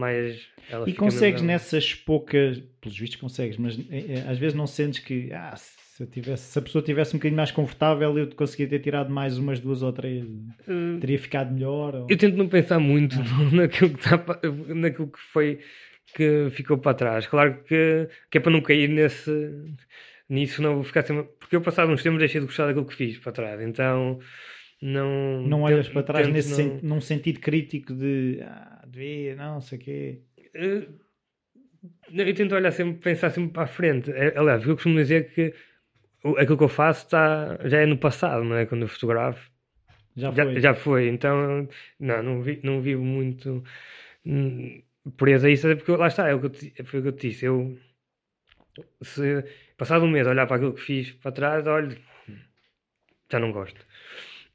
mais 0.00 0.40
ela 0.70 0.88
E 0.88 0.94
consegues 0.94 1.42
nessas 1.42 1.94
poucas, 1.94 2.62
pelos 2.80 2.98
vistos 2.98 3.20
consegues, 3.20 3.56
mas 3.56 3.78
é, 3.90 4.28
às 4.28 4.38
vezes 4.38 4.54
não 4.54 4.66
sentes 4.66 5.00
que 5.00 5.32
ah, 5.32 5.54
se, 5.56 6.06
tivesse, 6.06 6.52
se 6.52 6.58
a 6.58 6.62
pessoa 6.62 6.82
tivesse 6.82 7.14
um 7.14 7.18
bocadinho 7.18 7.36
mais 7.36 7.50
confortável, 7.50 8.16
eu 8.18 8.28
conseguia 8.34 8.66
ter 8.66 8.78
tirado 8.78 9.10
mais 9.10 9.36
umas 9.36 9.60
duas 9.60 9.82
ou 9.82 9.92
três, 9.92 10.24
uh, 10.24 10.98
teria 11.00 11.18
ficado 11.18 11.52
melhor. 11.52 11.94
Ou... 11.94 12.06
Eu 12.08 12.16
tento 12.16 12.36
não 12.36 12.48
pensar 12.48 12.78
muito 12.78 13.16
ah. 13.20 13.50
naquilo, 13.54 13.90
que 13.90 14.02
tá, 14.02 14.24
naquilo 14.74 15.08
que 15.08 15.20
foi 15.32 15.60
que 16.14 16.48
ficou 16.50 16.78
para 16.78 16.94
trás. 16.94 17.26
Claro 17.26 17.62
que, 17.64 18.08
que 18.30 18.38
é 18.38 18.40
para 18.40 18.50
não 18.50 18.60
cair 18.60 18.88
nesse 18.88 19.30
nisso, 20.28 20.62
não 20.62 20.76
vou 20.76 20.84
ficar 20.84 21.02
sempre. 21.02 21.28
Porque 21.38 21.56
eu 21.56 21.60
passado 21.60 21.90
uns 21.90 22.02
tempos 22.02 22.20
deixei 22.20 22.40
de 22.40 22.46
gostar 22.46 22.66
daquilo 22.66 22.86
que 22.86 22.94
fiz 22.94 23.18
para 23.18 23.32
trás, 23.32 23.60
então 23.60 24.18
não. 24.80 25.42
Não 25.42 25.62
olhas 25.62 25.88
para 25.88 26.02
trás 26.02 26.28
nesse 26.28 26.50
não... 26.50 26.56
sen, 26.56 26.80
num 26.82 27.00
sentido 27.00 27.40
crítico 27.40 27.94
de 27.94 28.40
ah, 28.42 28.84
devia, 28.86 29.36
não 29.36 29.60
sei 29.60 29.78
o 29.78 29.80
quê. 29.80 30.20
Uh, 30.54 31.00
eu 32.12 32.34
tento 32.34 32.54
olhar 32.54 32.72
sempre, 32.72 33.00
pensar 33.00 33.30
sempre 33.30 33.52
para 33.52 33.64
a 33.64 33.66
frente. 33.66 34.10
É, 34.10 34.36
aliás, 34.36 34.66
eu 34.66 34.74
costumo 34.74 34.96
dizer 34.96 35.32
que 35.32 35.54
aquilo 36.36 36.58
que 36.58 36.64
eu 36.64 36.68
faço 36.68 37.04
está, 37.04 37.58
já 37.64 37.80
é 37.80 37.86
no 37.86 37.96
passado, 37.96 38.44
não 38.44 38.56
é? 38.56 38.66
Quando 38.66 38.82
eu 38.82 38.88
fotografo. 38.88 39.50
Já 40.16 40.32
foi. 40.32 40.54
Já, 40.54 40.60
já 40.60 40.74
foi. 40.74 41.08
Então, 41.08 41.68
não, 41.98 42.22
não, 42.22 42.42
vi, 42.42 42.60
não 42.62 42.80
vivo 42.80 43.02
muito 43.02 43.62
hum, 44.26 44.82
preso 45.16 45.46
a 45.46 45.50
isso, 45.50 45.68
porque 45.76 45.92
lá 45.92 46.08
está, 46.08 46.28
é 46.28 46.34
o 46.34 46.40
que 46.40 46.46
eu, 46.80 46.84
foi 46.84 47.00
o 47.00 47.02
que 47.02 47.08
eu 47.08 47.12
te 47.12 47.28
disse. 47.28 47.46
Eu, 47.46 47.78
se 49.02 49.44
passado 49.76 50.04
um 50.04 50.10
mês 50.10 50.26
olhar 50.26 50.46
para 50.46 50.56
aquilo 50.56 50.74
que 50.74 50.82
fiz 50.82 51.12
para 51.12 51.32
trás, 51.32 51.66
olho, 51.66 51.96
já 53.30 53.38
não 53.38 53.52
gosto. 53.52 53.86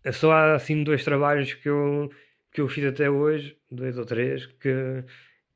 É 0.06 0.12
só 0.14 0.32
há 0.32 0.56
assim 0.56 0.84
dois 0.84 1.04
trabalhos 1.04 1.54
que 1.56 1.68
eu, 1.70 2.12
que 2.54 2.62
eu 2.62 2.70
fiz 2.70 2.86
até 2.86 3.10
hoje, 3.10 3.60
dois 3.72 3.98
ou 3.98 4.06
três, 4.06 4.46
que, 4.46 5.04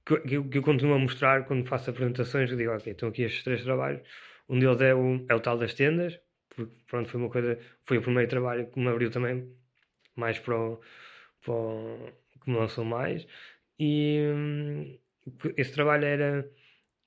que, 0.05 0.35
eu, 0.37 0.49
que 0.49 0.57
eu 0.57 0.63
continuo 0.63 0.95
a 0.95 0.99
mostrar 0.99 1.45
quando 1.45 1.67
faço 1.67 1.89
apresentações. 1.89 2.51
Eu 2.51 2.57
digo, 2.57 2.71
ok, 2.71 2.91
estão 2.93 3.09
aqui 3.09 3.23
estes 3.23 3.43
três 3.43 3.63
trabalhos. 3.63 4.01
Um 4.49 4.59
deles 4.59 4.81
é 4.81 4.93
o, 4.95 5.25
é 5.29 5.35
o 5.35 5.39
tal 5.39 5.57
das 5.57 5.73
tendas, 5.73 6.19
porque 6.49 6.73
pronto, 6.87 7.09
foi 7.09 7.19
uma 7.21 7.29
coisa, 7.29 7.59
foi 7.85 7.97
o 7.99 8.01
primeiro 8.01 8.29
trabalho 8.29 8.69
que 8.71 8.79
me 8.79 8.87
abriu 8.89 9.11
também 9.11 9.55
mais 10.15 10.39
para 10.39 10.57
o, 10.57 10.81
para 11.43 11.53
o 11.53 12.11
que 12.43 12.51
me 12.51 12.57
lançou 12.57 12.85
mais. 12.85 13.27
E 13.79 14.19
hum, 14.35 14.99
esse 15.57 15.73
trabalho 15.73 16.05
era. 16.05 16.51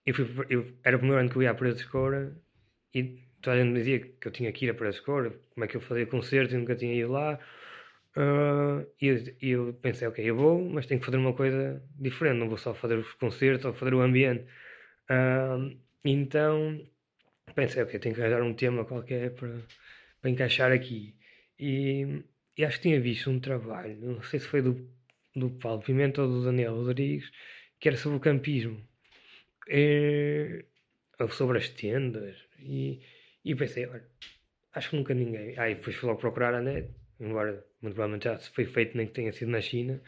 Eu 0.07 0.15
fui, 0.15 0.27
eu, 0.51 0.79
era 0.85 0.97
o 0.97 1.01
primeiro 1.01 1.21
ano 1.23 1.31
que 1.31 1.37
eu 1.39 1.43
ia 1.43 1.51
à 1.53 1.55
Parede 1.55 1.77
de 1.77 1.83
Escoura 1.85 2.37
e 2.95 3.21
toda 3.43 3.57
a 3.57 3.61
gente 3.61 3.73
me 3.73 3.79
dizia 3.79 4.01
que 4.01 4.29
eu 4.29 4.33
tinha 4.33 4.53
que 4.53 4.67
ir 4.67 4.71
a 4.71 4.89
Escoura, 4.89 5.33
como 5.55 5.65
é 5.65 5.69
que 5.69 5.77
eu 5.77 5.81
fazia 5.81 6.07
concertos 6.07 6.55
e 6.55 6.59
nunca 6.59 6.77
tinha 6.77 6.95
ido 6.95 7.13
lá. 7.13 7.39
Uh, 8.17 8.87
e 9.01 9.07
eu, 9.07 9.37
eu, 9.41 9.75
pensei, 9.75 10.07
ok, 10.07 10.25
eu 10.25 10.37
vou, 10.37 10.61
mas 10.71 10.87
tenho 10.87 11.01
que 11.01 11.07
fazer 11.07 11.19
uma 11.19 11.33
coisa 11.35 11.83
diferente, 11.99 12.39
não 12.39 12.49
vou 12.49 12.59
só 12.59 12.75
fazer 12.75 12.99
os 12.99 13.13
concertos 13.15 13.65
ou 13.65 13.75
fazer 13.75 13.95
o 13.95 14.01
ambiente. 14.01 14.45
Uh, 15.11 15.77
então 16.05 16.81
pensei, 17.55 17.83
ok, 17.83 17.99
tenho 17.99 18.15
que 18.15 18.21
arranjar 18.21 18.43
um 18.43 18.55
tema 18.55 18.85
qualquer 18.85 19.35
para, 19.35 19.55
para 20.21 20.31
encaixar 20.31 20.73
aqui. 20.73 21.15
E, 21.59 22.23
e 22.57 22.65
acho 22.65 22.79
que 22.79 22.83
tinha 22.85 23.01
visto 23.01 23.31
um 23.31 23.41
trabalho, 23.41 23.97
não 24.01 24.23
sei 24.23 24.41
se 24.41 24.47
foi 24.49 24.63
do, 24.63 24.89
do 25.35 25.51
Paulo 25.51 25.83
Pimenta 25.83 26.23
ou 26.23 26.29
do 26.29 26.45
Daniel 26.45 26.77
Rodrigues, 26.77 27.31
que 27.81 27.89
era 27.89 27.97
sobre 27.97 28.19
o 28.19 28.21
campismo. 28.21 28.81
E, 29.69 30.65
sobre 31.31 31.59
as 31.59 31.69
tendas. 31.69 32.37
E, 32.59 33.01
e 33.45 33.55
pensei, 33.55 33.87
olha, 33.87 34.05
acho 34.75 34.91
que 34.91 34.97
nunca 34.97 35.15
ninguém. 35.15 35.59
Aí 35.59 35.75
depois 35.75 35.97
fui 35.97 36.09
logo 36.09 36.21
procurar 36.21 36.55
a 36.55 36.61
net, 36.61 36.89
embora 37.21 37.65
muito 37.81 37.95
provavelmente 37.95 38.25
já 38.25 38.39
foi 38.39 38.65
feito 38.65 38.97
nem 38.97 39.07
que 39.07 39.13
tenha 39.13 39.33
sido 39.33 39.51
na 39.51 39.61
China. 39.61 40.01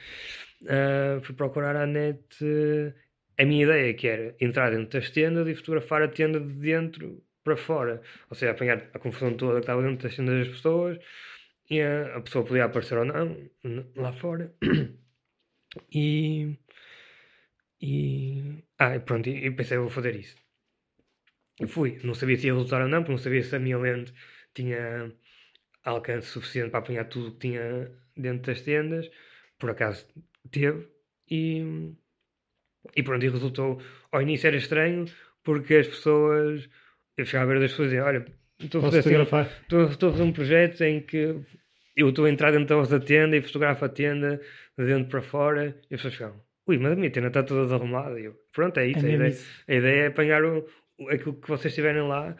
Uh, 0.63 1.21
fui 1.23 1.35
procurar 1.35 1.77
a 1.77 1.87
net 1.87 2.23
uh, 2.43 2.95
a 3.39 3.45
minha 3.45 3.65
ideia 3.65 3.95
que 3.95 4.07
era 4.09 4.35
entrar 4.41 4.71
dentro 4.71 4.99
das 4.99 5.11
tendas 5.11 5.47
e 5.49 5.55
fotografar 5.55 6.03
a 6.03 6.09
tenda 6.09 6.41
de 6.41 6.53
dentro 6.55 7.23
para 7.43 7.57
fora. 7.57 8.03
Ou 8.31 8.37
seja, 8.37 8.53
apanhar 8.53 8.89
a 8.95 8.99
confusão 8.99 9.37
toda 9.37 9.55
que 9.55 9.61
estava 9.61 9.83
dentro 9.83 10.03
das 10.09 10.17
tendas 10.17 10.47
das 10.47 10.57
pessoas 10.57 10.99
e 11.71 11.81
a, 11.81 12.17
a 12.17 12.21
pessoa 12.21 12.45
podia 12.45 12.65
aparecer 12.65 12.99
ou 12.99 13.05
não 13.05 13.37
lá 13.97 14.13
fora. 14.13 14.53
E. 15.93 16.57
E. 17.81 18.63
Ah, 18.79 18.99
pronto, 19.01 19.29
e 19.29 19.51
pensei, 19.51 19.77
vou 19.79 19.91
fazer 19.91 20.15
isso. 20.17 20.37
E 21.61 21.67
fui. 21.67 22.01
Não 22.03 22.15
sabia 22.15 22.37
se 22.37 22.47
ia 22.47 22.53
resultar 22.53 22.83
ou 22.83 22.89
não, 22.89 23.01
porque 23.01 23.13
não 23.13 23.19
sabia 23.19 23.43
se 23.43 23.55
a 23.55 23.59
minha 23.59 23.79
lente 23.79 24.13
tinha 24.55 25.13
alcance 25.85 26.29
suficiente 26.29 26.71
para 26.71 26.81
apanhar 26.81 27.05
tudo 27.05 27.33
que 27.33 27.49
tinha 27.49 27.91
dentro 28.17 28.53
das 28.53 28.63
tendas. 28.63 29.11
Por 29.59 29.71
acaso 29.71 30.07
teve. 30.51 30.89
E, 31.31 31.93
e 32.97 33.03
pronto, 33.03 33.25
e 33.25 33.29
resultou. 33.29 33.81
Ao 34.11 34.21
início 34.21 34.47
era 34.47 34.57
estranho, 34.57 35.07
porque 35.43 35.75
as 35.77 35.87
pessoas. 35.87 36.69
Eu 37.17 37.25
chegava 37.25 37.53
a 37.53 37.55
ver 37.55 37.65
as 37.65 37.71
pessoas 37.71 37.93
e 37.93 37.99
olha, 37.99 38.27
estou 38.59 38.81
a, 38.81 38.85
fazer 38.85 38.99
assim, 38.99 39.23
estou, 39.63 39.85
estou 39.87 40.09
a 40.09 40.13
fazer 40.13 40.25
um 40.25 40.33
projeto 40.33 40.83
em 40.83 41.01
que 41.01 41.37
eu 41.97 42.09
estou 42.09 42.25
a 42.25 42.31
entrar 42.31 42.51
dentro 42.51 42.85
da 42.89 42.99
tenda 42.99 43.37
e 43.37 43.43
fotografo 43.43 43.85
a 43.85 43.89
tenda 43.89 44.41
de 44.77 44.85
dentro 44.85 45.09
para 45.09 45.23
fora 45.23 45.81
e 45.89 45.95
as 45.95 46.03
pessoas 46.03 46.15
ficam, 46.15 46.43
ui, 46.67 46.77
mas 46.79 46.93
a 46.93 46.97
minha 46.97 47.11
tenda 47.11 47.29
está 47.29 47.45
toda 47.45 47.63
desarrumada. 47.63 48.19
E 48.19 48.25
eu, 48.25 48.35
pronto, 48.53 48.79
é 48.79 48.89
isso. 48.89 49.07
É 49.07 49.11
a, 49.11 49.15
ideia, 49.15 49.29
isso. 49.29 49.63
a 49.69 49.75
ideia 49.75 50.01
é 50.03 50.07
apanhar 50.09 50.45
o, 50.45 50.67
aquilo 51.09 51.35
que 51.35 51.49
vocês 51.49 51.75
tiverem 51.75 52.03
lá 52.03 52.37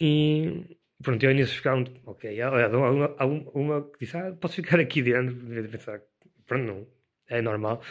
e 0.00 0.76
pronto, 1.02 1.24
eu 1.24 1.34
nisso 1.34 1.54
ficaram, 1.54 1.84
ok, 2.06 2.40
alguma, 2.40 3.14
uma 3.54 3.82
que 3.82 4.00
disse, 4.00 4.16
ah, 4.16 4.32
posso 4.40 4.56
ficar 4.56 4.78
aqui 4.80 5.02
dentro, 5.02 5.34
de 5.34 5.68
pensar, 5.68 6.00
pronto, 6.46 6.64
não, 6.64 6.86
é 7.28 7.40
normal, 7.40 7.82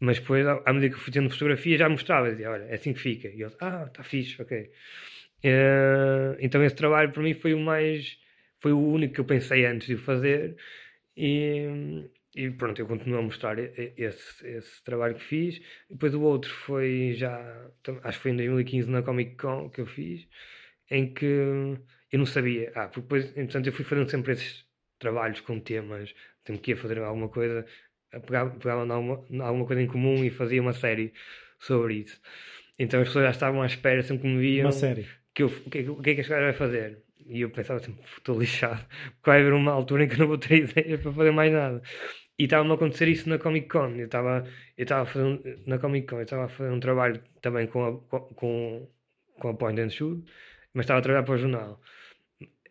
mas 0.00 0.18
depois, 0.18 0.46
à 0.46 0.72
medida 0.72 0.90
que 0.90 0.94
eu 0.94 1.04
fui 1.04 1.12
tendo 1.12 1.30
fotografia, 1.30 1.78
já 1.78 1.88
mostrava, 1.88 2.30
dizia, 2.30 2.50
olha, 2.50 2.64
é 2.64 2.74
assim 2.74 2.92
que 2.92 3.00
fica, 3.00 3.28
e 3.28 3.40
eu, 3.40 3.50
ah, 3.60 3.84
está 3.86 4.02
fixe, 4.02 4.40
ok. 4.40 4.70
Uh, 5.44 6.34
então 6.40 6.64
esse 6.64 6.74
trabalho 6.74 7.12
para 7.12 7.22
mim 7.22 7.32
foi 7.34 7.54
o 7.54 7.60
mais, 7.60 8.18
foi 8.60 8.72
o 8.72 8.80
único 8.80 9.14
que 9.14 9.20
eu 9.20 9.24
pensei 9.24 9.64
antes 9.64 9.86
de 9.86 9.96
fazer, 9.96 10.56
e, 11.16 12.08
e 12.34 12.50
pronto, 12.50 12.78
eu 12.80 12.86
continuo 12.86 13.18
a 13.18 13.22
mostrar 13.22 13.58
esse, 13.58 14.46
esse 14.46 14.84
trabalho 14.84 15.14
que 15.14 15.24
fiz. 15.24 15.60
Depois 15.88 16.14
o 16.14 16.22
outro 16.22 16.52
foi 16.52 17.14
já, 17.14 17.70
acho 18.04 18.18
que 18.18 18.22
foi 18.22 18.30
em 18.32 18.36
2015 18.36 18.90
na 18.90 19.02
Comic 19.02 19.36
Con 19.36 19.70
que 19.70 19.80
eu 19.80 19.86
fiz, 19.86 20.28
em 20.90 21.12
que 21.12 21.24
eu 21.24 22.18
não 22.18 22.26
sabia. 22.26 22.70
Ah, 22.74 22.88
porque 22.88 23.00
depois, 23.00 23.24
entretanto, 23.30 23.66
eu 23.68 23.72
fui 23.72 23.84
fazendo 23.84 24.10
sempre 24.10 24.32
esses 24.32 24.66
trabalhos 24.98 25.40
com 25.40 25.58
temas, 25.58 26.14
sempre 26.44 26.62
que 26.62 26.70
ia 26.72 26.76
fazer 26.76 26.98
alguma 26.98 27.28
coisa, 27.28 27.64
pegava, 28.26 28.50
pegava 28.50 28.92
alguma, 28.92 29.24
alguma 29.44 29.66
coisa 29.66 29.82
em 29.82 29.86
comum 29.86 30.24
e 30.24 30.30
fazia 30.30 30.60
uma 30.60 30.72
série 30.72 31.12
sobre 31.58 31.94
isso. 31.94 32.20
Então 32.78 33.00
as 33.00 33.08
pessoas 33.08 33.24
já 33.24 33.30
estavam 33.30 33.62
à 33.62 33.66
espera, 33.66 34.02
sempre 34.02 34.22
que 34.22 34.28
me 34.28 34.40
viam. 34.40 34.66
Uma 34.66 34.72
série. 34.72 35.06
Que 35.34 35.42
eu, 35.42 35.48
o, 35.48 35.70
que, 35.70 35.88
o 35.88 36.02
que 36.02 36.10
é 36.10 36.14
que 36.14 36.20
este 36.20 36.30
gajo 36.30 36.44
vai 36.44 36.52
fazer? 36.52 37.02
E 37.28 37.42
eu 37.42 37.50
pensava 37.50 37.80
assim, 37.80 37.96
estou 38.16 38.38
lixado, 38.40 38.84
porque 39.16 39.30
vai 39.30 39.40
haver 39.40 39.52
uma 39.52 39.72
altura 39.72 40.04
em 40.04 40.08
que 40.08 40.14
eu 40.14 40.20
não 40.20 40.28
vou 40.28 40.38
ter 40.38 40.64
ideias 40.64 41.00
para 41.00 41.12
fazer 41.12 41.30
mais 41.32 41.52
nada. 41.52 41.82
E 42.38 42.44
estava-me 42.44 42.70
a 42.72 42.74
acontecer 42.74 43.08
isso 43.08 43.28
na 43.28 43.38
Comic 43.38 43.68
Con. 43.68 43.90
Eu 43.96 44.06
estava 44.06 44.44
eu 44.76 44.82
estava 44.84 45.02
a 45.02 45.06
fazer 45.06 45.62
na 45.66 45.78
Comic 45.78 46.06
Con, 46.06 46.16
eu 46.16 46.22
estava 46.22 46.44
a 46.46 46.48
fazer 46.48 46.70
um 46.70 46.80
trabalho 46.80 47.22
também 47.42 47.66
com 47.66 47.84
a, 47.84 48.20
com, 48.34 48.88
com 49.38 49.48
a 49.48 49.54
Point 49.54 49.80
and 49.80 49.90
Shoot, 49.90 50.24
mas 50.74 50.84
estava 50.84 51.00
a 51.00 51.02
trabalhar 51.02 51.24
para 51.24 51.34
o 51.34 51.38
jornal. 51.38 51.80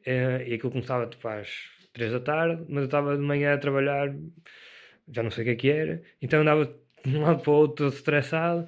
É, 0.06 0.48
e 0.48 0.54
aquilo 0.54 0.72
começava 0.72 1.08
tipo, 1.08 1.28
às 1.28 1.50
3 1.94 2.12
da 2.14 2.20
tarde, 2.22 2.66
mas 2.70 2.80
eu 2.80 2.86
estava 2.86 3.18
de 3.18 3.24
manhã 3.24 3.54
a 3.54 3.58
trabalhar, 3.58 4.16
já 5.12 5.24
não 5.24 5.32
sei 5.32 5.44
o 5.44 5.46
que 5.46 5.52
é 5.52 5.56
que 5.56 5.70
era, 5.70 6.04
então 6.22 6.42
andava 6.42 6.66
de 7.06 7.18
um 7.18 7.22
lado 7.22 7.42
para 7.42 7.52
o 7.52 7.56
outro, 7.56 7.86
todo 7.86 7.94
estressado. 7.96 8.68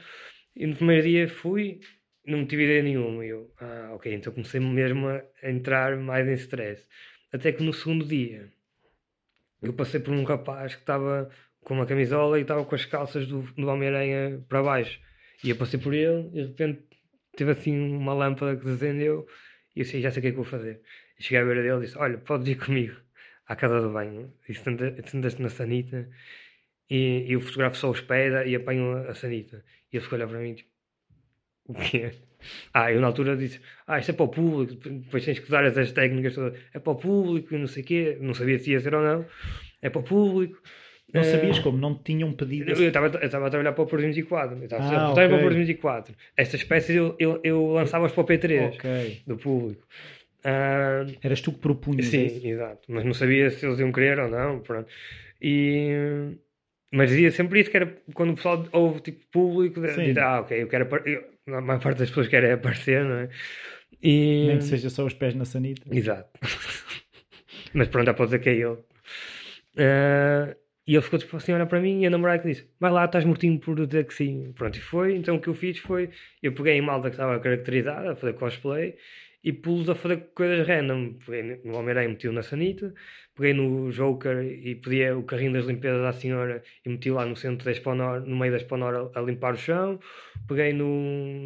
E 0.55 0.67
no 0.67 0.75
primeiro 0.75 1.07
dia 1.07 1.27
fui, 1.29 1.79
não 2.25 2.45
tive 2.45 2.63
ideia 2.63 2.83
nenhuma. 2.83 3.25
E 3.25 3.29
eu, 3.29 3.53
ah, 3.59 3.91
ok, 3.93 4.13
então 4.13 4.33
comecei 4.33 4.59
mesmo 4.59 5.07
a 5.07 5.23
entrar 5.43 5.97
mais 5.97 6.27
em 6.27 6.33
stress. 6.33 6.85
Até 7.31 7.51
que 7.51 7.63
no 7.63 7.73
segundo 7.73 8.05
dia 8.05 8.51
eu 9.61 9.73
passei 9.73 9.99
por 9.99 10.13
um 10.13 10.23
rapaz 10.23 10.75
que 10.75 10.81
estava 10.81 11.29
com 11.61 11.73
uma 11.73 11.85
camisola 11.85 12.39
e 12.39 12.43
estava 12.43 12.63
com 12.65 12.75
as 12.75 12.85
calças 12.85 13.27
do, 13.27 13.41
do 13.41 13.67
Homem-Aranha 13.67 14.43
para 14.47 14.63
baixo. 14.63 14.99
E 15.43 15.49
eu 15.49 15.55
passei 15.55 15.79
por 15.79 15.93
ele 15.93 16.29
e 16.33 16.41
de 16.41 16.47
repente 16.47 16.83
teve 17.35 17.51
assim 17.51 17.77
uma 17.77 18.13
lâmpada 18.13 18.57
que 18.57 18.65
descendeu 18.65 19.27
e 19.75 19.81
eu 19.81 19.85
sei, 19.85 20.01
já 20.01 20.11
sei 20.11 20.19
o 20.19 20.21
que 20.21 20.27
é 20.27 20.31
que 20.31 20.37
vou 20.37 20.45
fazer. 20.45 20.81
E 21.17 21.23
cheguei 21.23 21.39
à 21.39 21.45
beira 21.45 21.61
dele 21.61 21.77
e 21.77 21.81
disse: 21.81 21.97
Olha, 21.97 22.17
podes 22.17 22.47
ir 22.47 22.55
comigo 22.55 22.95
à 23.47 23.55
casa 23.55 23.81
do 23.81 23.91
banho. 23.91 24.33
E 24.47 24.53
sentas-te 24.53 25.41
na 25.41 25.49
sanita 25.49 26.09
e, 26.89 27.25
e 27.27 27.33
eu 27.33 27.41
fotografo 27.41 27.77
só 27.77 27.89
os 27.89 28.01
pés 28.01 28.33
e 28.47 28.55
apanho 28.55 28.97
a, 29.09 29.13
sanita. 29.13 29.63
E 29.91 29.97
ele 29.97 30.03
ficou 30.03 30.17
olhar 30.17 30.27
para 30.27 30.39
mim 30.39 30.53
tipo: 30.55 30.69
O 31.69 31.73
quê? 31.75 32.11
Ah, 32.73 32.91
eu 32.91 32.99
na 33.01 33.07
altura 33.07 33.35
disse, 33.37 33.59
ah, 33.85 33.99
isto 33.99 34.11
é 34.11 34.13
para 34.13 34.25
o 34.25 34.29
público, 34.29 34.73
depois 34.75 35.23
tens 35.25 35.39
que 35.39 35.45
usar 35.45 35.63
essas 35.65 35.91
técnicas 35.91 36.33
todas, 36.35 36.57
é 36.73 36.79
para 36.79 36.93
o 36.93 36.95
público, 36.95 37.57
não 37.57 37.67
sei 37.67 37.83
o 37.83 37.85
quê, 37.85 38.17
não 38.19 38.33
sabia 38.33 38.57
se 38.57 38.71
ia 38.71 38.79
ser 38.79 38.95
ou 38.95 39.03
não. 39.03 39.25
é 39.81 39.89
para 39.89 39.99
o 39.99 40.03
público. 40.03 40.61
Não 41.13 41.21
Eh, 41.21 41.25
sabias 41.25 41.59
como? 41.59 41.77
Não 41.77 41.95
te 41.95 42.03
tinham 42.03 42.31
pedido. 42.33 42.69
Eu 42.71 42.87
estava 42.87 43.07
a 43.07 43.49
trabalhar 43.49 43.73
para 43.73 43.83
o 43.83 43.87
Porto 43.87 44.03
24. 44.03 44.57
Eu 44.57 44.63
estava 44.63 44.83
Ah, 44.83 45.09
a 45.09 45.13
trabalhar 45.13 45.27
para 45.29 45.37
o. 45.37 45.41
Porto 45.41 45.55
24. 45.55 46.15
Estas 46.37 46.63
peças 46.63 46.95
eu, 46.95 47.15
eu, 47.19 47.39
eu 47.43 47.65
lançava-as 47.73 48.11
para 48.11 48.21
o 48.21 48.25
P3 48.25 48.75
Ok. 48.75 49.21
do 49.25 49.37
público. 49.37 49.87
Ah, 50.43 51.05
Eras 51.23 51.41
tu 51.41 51.51
que 51.51 51.59
propunhas 51.59 52.05
Sim, 52.05 52.25
isso? 52.25 52.47
exato. 52.47 52.81
Mas 52.87 53.03
não 53.05 53.13
sabia 53.13 53.49
se 53.49 53.65
eles 53.65 53.79
iam 53.79 53.91
querer 53.91 54.19
ou 54.19 54.29
não. 54.29 54.59
Pronto. 54.59 54.87
E, 55.41 56.37
mas 56.91 57.09
dizia 57.09 57.31
sempre 57.31 57.59
isso, 57.61 57.71
que 57.71 57.77
era 57.77 57.97
quando 58.13 58.31
o 58.31 58.35
pessoal 58.35 58.65
ouve 58.71 59.01
tipo 59.01 59.25
público, 59.31 59.81
diz, 59.81 60.17
ah, 60.17 60.41
ok, 60.41 60.61
eu 60.61 60.67
quero 60.67 60.87
eu, 61.07 61.23
a 61.53 61.61
maior 61.61 61.81
parte 61.81 61.99
das 61.99 62.09
pessoas 62.09 62.27
querem 62.27 62.51
aparecer, 62.51 63.03
não 63.03 63.15
é? 63.15 63.29
E, 64.01 64.45
Nem 64.47 64.57
que 64.57 64.63
seja 64.63 64.89
só 64.89 65.05
os 65.05 65.13
pés 65.13 65.35
na 65.35 65.45
sanita. 65.45 65.83
Exato. 65.91 66.29
mas 67.73 67.87
pronto, 67.87 68.13
pode 68.13 68.29
dizer 68.29 68.39
que 68.39 68.49
é 68.49 68.53
ele. 68.53 68.77
Ah, 69.77 70.55
e 70.87 70.95
ele 70.95 71.03
ficou 71.03 71.19
tipo 71.19 71.37
assim, 71.37 71.53
olha 71.53 71.67
para 71.67 71.79
mim 71.79 72.01
e 72.01 72.07
a 72.07 72.09
namorada 72.09 72.39
que 72.41 72.47
disse, 72.47 72.67
vai 72.79 72.91
lá, 72.91 73.05
estás 73.05 73.23
mortinho 73.23 73.59
por 73.59 73.85
dizer 73.85 74.05
que 74.05 74.13
sim. 74.13 74.51
Pronto, 74.53 74.77
e 74.77 74.81
foi. 74.81 75.15
Então 75.15 75.35
o 75.35 75.39
que 75.39 75.47
eu 75.47 75.53
fiz 75.53 75.77
foi, 75.77 76.09
eu 76.41 76.51
peguei 76.53 76.73
em 76.73 76.81
malta 76.81 77.09
que 77.09 77.15
estava 77.15 77.39
caracterizada 77.39 78.11
a 78.11 78.15
fazer 78.15 78.33
cosplay 78.33 78.95
e 79.43 79.53
pus 79.53 79.89
a 79.89 79.95
fazer 79.95 80.31
coisas 80.33 80.67
random. 80.67 81.13
Peguei 81.25 81.61
no 81.63 81.75
Homem-Aranha, 81.77 82.09
meti-o 82.09 82.31
na 82.33 82.43
sanita, 82.43 82.93
peguei 83.35 83.53
no 83.53 83.91
Joker 83.91 84.43
e 84.43 84.75
pedi 84.75 85.09
o 85.11 85.23
carrinho 85.23 85.53
das 85.53 85.65
limpezas 85.65 86.03
à 86.05 86.11
senhora 86.13 86.63
e 86.85 86.89
meti 86.89 87.09
lá 87.11 87.25
no 87.25 87.35
centro 87.35 87.65
da 87.65 87.71
Expo 87.71 87.93
Nor- 87.95 88.21
no 88.21 88.35
meio 88.37 88.51
da 88.51 88.57
Expo 88.57 88.77
Nor 88.77 89.11
a, 89.15 89.21
limpar 89.21 89.53
o 89.53 89.57
chão. 89.57 89.99
Peguei 90.47 90.73
no, 90.73 90.85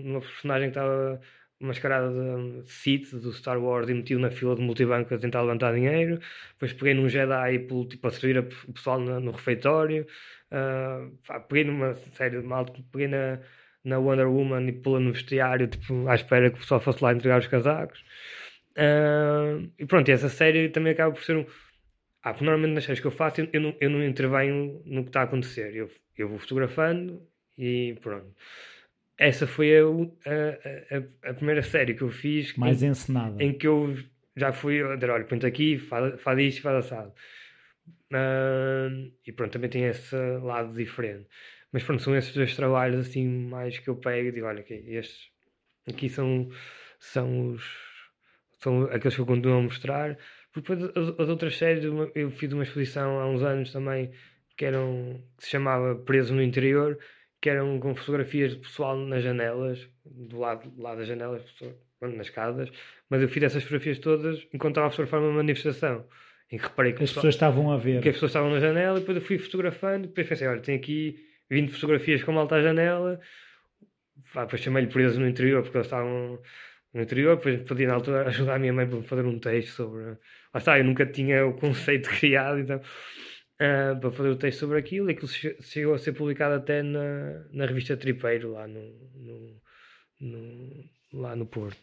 numa 0.03 0.21
personagem 0.21 0.71
que 0.71 0.77
estava 0.77 1.21
mascarada 1.59 2.09
de 2.63 2.69
Sith 2.69 3.11
do 3.15 3.31
Star 3.31 3.57
Wars 3.61 3.87
e 3.89 3.93
meti-o 3.93 4.19
na 4.19 4.29
fila 4.31 4.55
de 4.55 4.61
multibanco 4.61 5.13
a 5.13 5.17
tentar 5.17 5.41
levantar 5.41 5.73
dinheiro. 5.73 6.19
Depois 6.53 6.73
peguei 6.73 6.93
num 6.93 7.07
Jedi 7.07 7.59
pelo, 7.59 7.87
tipo, 7.87 8.07
a 8.07 8.11
servir 8.11 8.39
o 8.39 8.73
pessoal 8.73 8.99
no, 8.99 9.19
no 9.19 9.31
refeitório. 9.31 10.05
Pá, 11.25 11.39
peguei 11.39 11.63
numa 11.63 11.93
série 11.95 12.39
de 12.41 12.45
malta, 12.45 12.73
peguei 12.91 13.07
na, 13.07 13.39
na 13.83 13.99
Wonder 13.99 14.27
Woman 14.27 14.67
e 14.67 14.71
pula 14.73 14.99
no 14.99 15.11
vestiário, 15.13 15.67
tipo, 15.67 16.07
à 16.07 16.15
espera 16.15 16.49
que 16.49 16.57
o 16.57 16.59
pessoal 16.59 16.79
fosse 16.81 17.03
lá 17.03 17.13
entregar 17.13 17.39
os 17.39 17.47
casacos. 17.47 18.03
Ah, 18.75 19.59
e 19.79 19.85
pronto, 19.85 20.09
e 20.09 20.11
essa 20.11 20.29
série 20.29 20.69
também 20.69 20.93
acaba 20.93 21.13
por 21.13 21.23
ser 21.23 21.37
um. 21.37 21.45
Ah, 22.23 22.31
porque 22.33 22.45
normalmente 22.45 22.73
nas 22.75 22.85
séries 22.85 22.99
que 23.01 23.07
eu 23.07 23.11
faço, 23.11 23.41
eu, 23.41 23.49
eu 23.53 23.61
não, 23.61 23.75
eu 23.81 23.89
não 23.89 24.03
intervenho 24.03 24.81
no 24.85 25.03
que 25.03 25.09
está 25.09 25.21
a 25.21 25.23
acontecer. 25.23 25.75
Eu, 25.75 25.89
eu 26.17 26.29
vou 26.29 26.39
fotografando 26.39 27.21
e 27.57 27.95
pronto. 28.01 28.33
Essa 29.17 29.45
foi 29.45 29.77
a, 29.77 29.83
a, 29.83 31.27
a, 31.27 31.31
a 31.31 31.33
primeira 31.33 31.61
série 31.61 31.93
que 31.93 32.01
eu 32.01 32.09
fiz 32.09 32.55
Mais 32.57 32.81
em, 32.81 32.87
encenada. 32.89 33.43
em 33.43 33.53
que 33.53 33.67
eu 33.67 33.95
já 34.35 34.51
fui 34.51 34.81
a 34.81 34.95
dizer, 34.95 35.09
olha, 35.11 35.25
põe 35.25 35.39
aqui, 35.45 35.77
faz, 35.77 36.19
faz 36.21 36.39
isto, 36.39 36.61
faz 36.61 36.85
assado. 36.85 37.13
Ah, 38.11 38.89
e 39.25 39.31
pronto, 39.31 39.51
também 39.53 39.69
tem 39.69 39.85
esse 39.85 40.15
lado 40.41 40.73
diferente. 40.73 41.27
Mas 41.73 41.83
pronto, 41.83 42.01
são 42.01 42.15
esses 42.15 42.33
dois 42.33 42.55
trabalhos 42.55 43.07
assim 43.07 43.27
mais 43.27 43.77
que 43.79 43.89
eu 43.89 43.95
pego 43.95 44.29
e 44.29 44.31
digo, 44.31 44.45
olha, 44.45 44.61
ok, 44.61 44.85
estes 44.87 45.29
aqui 45.87 46.07
são, 46.07 46.49
são 46.99 47.49
os 47.49 47.63
são 48.59 48.83
aqueles 48.83 49.15
que 49.15 49.21
eu 49.21 49.25
continuo 49.25 49.57
a 49.57 49.61
mostrar. 49.61 50.17
Porque 50.53 50.75
depois 50.75 50.95
as, 50.95 51.19
as 51.19 51.29
outras 51.29 51.57
séries, 51.57 51.83
eu 52.15 52.31
fiz 52.31 52.53
uma 52.53 52.63
exposição 52.63 53.19
há 53.19 53.27
uns 53.27 53.41
anos 53.43 53.71
também 53.73 54.11
que 54.55 54.65
eram 54.65 55.21
que 55.37 55.45
se 55.45 55.49
chamava 55.49 55.95
Preso 55.95 56.33
no 56.33 56.41
Interior, 56.41 56.97
que 57.41 57.49
eram 57.49 57.79
com 57.79 57.95
fotografias 57.95 58.51
de 58.51 58.59
pessoal 58.59 58.95
nas 58.95 59.23
janelas, 59.23 59.89
do 60.05 60.39
lado, 60.39 60.69
do 60.69 60.81
lado 60.81 60.99
das 60.99 61.07
janelas, 61.07 61.43
nas 62.01 62.29
casas, 62.29 62.69
mas 63.09 63.21
eu 63.21 63.27
fiz 63.27 63.43
essas 63.43 63.63
fotografias 63.63 63.99
todas 63.99 64.47
enquanto 64.53 64.73
estava 64.73 64.87
a 64.87 64.89
fotografar 64.91 65.21
uma 65.21 65.31
manifestação. 65.31 66.05
Em 66.51 66.57
que 66.57 66.63
reparei 66.63 66.93
que 66.93 67.03
As 67.03 67.11
pessoas 67.11 67.33
estavam 67.33 67.71
a 67.71 67.77
ver. 67.77 68.01
que 68.01 68.09
as 68.09 68.15
pessoas 68.15 68.29
estavam 68.29 68.51
na 68.51 68.59
janela 68.59 68.97
e 68.97 68.99
depois 68.99 69.17
eu 69.17 69.23
fui 69.23 69.39
fotografando 69.39 70.05
e 70.05 70.07
depois 70.07 70.27
pensei, 70.27 70.47
olha, 70.47 70.61
tem 70.61 70.75
aqui 70.75 71.17
20 71.49 71.71
fotografias 71.73 72.23
com 72.23 72.31
malta 72.31 72.55
à 72.55 72.61
janela. 72.61 73.19
Pá, 74.33 74.43
depois 74.45 74.61
chamei-lhe 74.61 74.89
preso 74.91 75.19
no 75.19 75.27
interior 75.27 75.63
porque 75.63 75.77
eles 75.77 75.87
estavam 75.87 76.39
no 76.93 77.01
interior, 77.01 77.35
depois 77.37 77.61
pedi 77.63 77.87
na 77.87 77.95
altura 77.95 78.27
ajudar 78.27 78.55
a 78.55 78.59
minha 78.59 78.73
mãe 78.73 78.87
para 78.87 79.01
fazer 79.03 79.25
um 79.25 79.39
texto 79.39 79.69
sobre 79.75 80.03
lá 80.05 80.17
está, 80.57 80.77
eu 80.77 80.83
nunca 80.85 81.05
tinha 81.05 81.45
o 81.45 81.53
conceito 81.55 82.09
criado 82.19 82.59
então 82.59 82.79
ah, 83.59 83.95
para 83.99 84.11
fazer 84.11 84.29
o 84.29 84.35
texto 84.37 84.59
sobre 84.59 84.79
aquilo. 84.79 85.09
E 85.09 85.13
aquilo 85.13 85.27
che- 85.27 85.57
chegou 85.61 85.93
a 85.95 85.99
ser 85.99 86.13
publicado 86.13 86.55
até 86.55 86.83
na, 86.83 87.45
na 87.51 87.65
revista 87.65 87.97
Tripeiro 87.97 88.51
lá 88.53 88.67
no, 88.67 88.81
no- 89.15 89.61
no- 90.21 90.89
lá 91.13 91.35
no 91.35 91.45
Porto. 91.47 91.81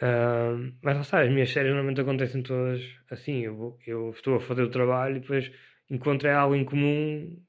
Ah, 0.00 0.54
mas 0.82 0.96
lá 0.96 1.02
está, 1.02 1.22
as 1.22 1.30
minhas 1.30 1.50
séries 1.50 1.70
normalmente 1.72 2.00
acontecem 2.00 2.42
todas 2.42 2.82
assim. 3.10 3.40
Eu, 3.44 3.78
eu 3.86 4.10
estou 4.10 4.36
a 4.36 4.40
fazer 4.40 4.62
o 4.62 4.70
trabalho 4.70 5.16
e 5.16 5.20
depois 5.20 5.50
encontro 5.90 6.28
algo 6.30 6.54
em 6.56 6.64
comum 6.64 7.42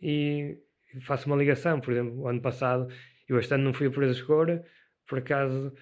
e 0.00 0.58
faço 1.02 1.26
uma 1.26 1.36
ligação. 1.36 1.80
Por 1.80 1.92
exemplo, 1.92 2.20
o 2.20 2.28
ano 2.28 2.40
passado, 2.40 2.88
eu 3.28 3.38
este 3.38 3.54
ano 3.54 3.64
não 3.64 3.74
fui 3.74 3.86
a 3.86 3.90
Presa 3.90 4.12
Escura, 4.12 4.64
por 5.06 5.18
acaso 5.18 5.72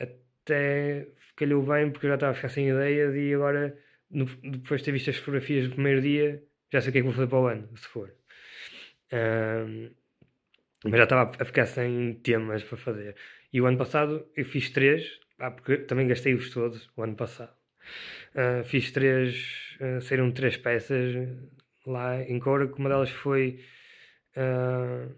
até 0.00 1.08
calhou 1.36 1.62
bem 1.64 1.90
porque 1.90 2.06
eu 2.06 2.10
já 2.10 2.14
estava 2.16 2.32
a 2.32 2.34
ficar 2.34 2.48
sem 2.48 2.68
ideias 2.68 3.14
e 3.14 3.34
agora, 3.34 3.76
no- 4.10 4.26
depois 4.26 4.80
de 4.80 4.84
ter 4.86 4.92
visto 4.92 5.10
as 5.10 5.16
fotografias 5.16 5.68
do 5.68 5.74
primeiro 5.74 6.00
dia, 6.02 6.42
já 6.72 6.80
sei 6.80 6.90
o 6.90 6.92
que 6.92 6.98
é 6.98 7.00
que 7.02 7.06
vou 7.06 7.14
fazer 7.14 7.28
para 7.28 7.38
o 7.40 7.46
ano, 7.46 7.68
se 7.76 7.88
for. 7.88 8.12
Ah, 9.12 9.66
mas 10.84 10.94
já 10.98 11.04
estava 11.04 11.32
a 11.40 11.44
ficar 11.44 11.66
sem 11.66 12.14
temas 12.22 12.62
para 12.62 12.76
fazer. 12.78 13.16
E 13.52 13.60
o 13.60 13.66
ano 13.66 13.78
passado 13.78 14.26
eu 14.36 14.44
fiz 14.44 14.70
três, 14.70 15.18
ah, 15.38 15.50
porque 15.50 15.78
também 15.78 16.06
gastei-os 16.08 16.50
todos 16.50 16.90
o 16.96 17.02
ano 17.02 17.16
passado. 17.16 17.52
Ah, 18.34 18.62
fiz 18.64 18.90
três, 18.92 19.76
ah, 19.80 20.00
saíram 20.00 20.32
três 20.32 20.56
peças 20.56 21.14
lá 21.86 22.22
em 22.22 22.38
Cora, 22.40 22.68
que 22.68 22.78
uma 22.78 22.88
delas 22.88 23.10
foi. 23.10 23.60
Ah, 24.36 25.08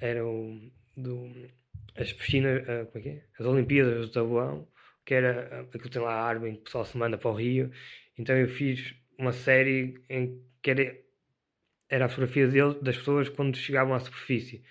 era 0.00 0.26
o. 0.26 0.70
Do, 0.96 1.30
as 1.96 2.12
piscinas. 2.12 2.68
ah, 2.68 2.86
como 2.86 2.98
é 2.98 3.00
que 3.00 3.08
é? 3.08 3.24
As 3.38 3.46
Olimpíadas 3.46 4.06
do 4.06 4.12
Tabuão, 4.12 4.68
que 5.04 5.14
era. 5.14 5.48
ah, 5.52 5.60
aquilo 5.60 5.90
tem 5.90 6.02
lá 6.02 6.14
a 6.14 6.22
arma 6.24 6.48
em 6.48 6.54
que 6.54 6.60
o 6.60 6.64
pessoal 6.64 6.84
se 6.84 6.96
manda 6.96 7.18
para 7.18 7.30
o 7.30 7.34
Rio. 7.34 7.70
Então 8.18 8.36
eu 8.36 8.48
fiz 8.48 8.94
uma 9.18 9.32
série 9.32 10.02
em 10.08 10.42
que 10.62 10.70
era 10.70 11.00
era 11.90 12.06
a 12.06 12.08
fotografia 12.08 12.46
dele, 12.46 12.78
das 12.80 12.96
pessoas 12.96 13.28
quando 13.28 13.56
chegavam 13.56 13.94
à 13.94 13.98
superfície, 14.00 14.62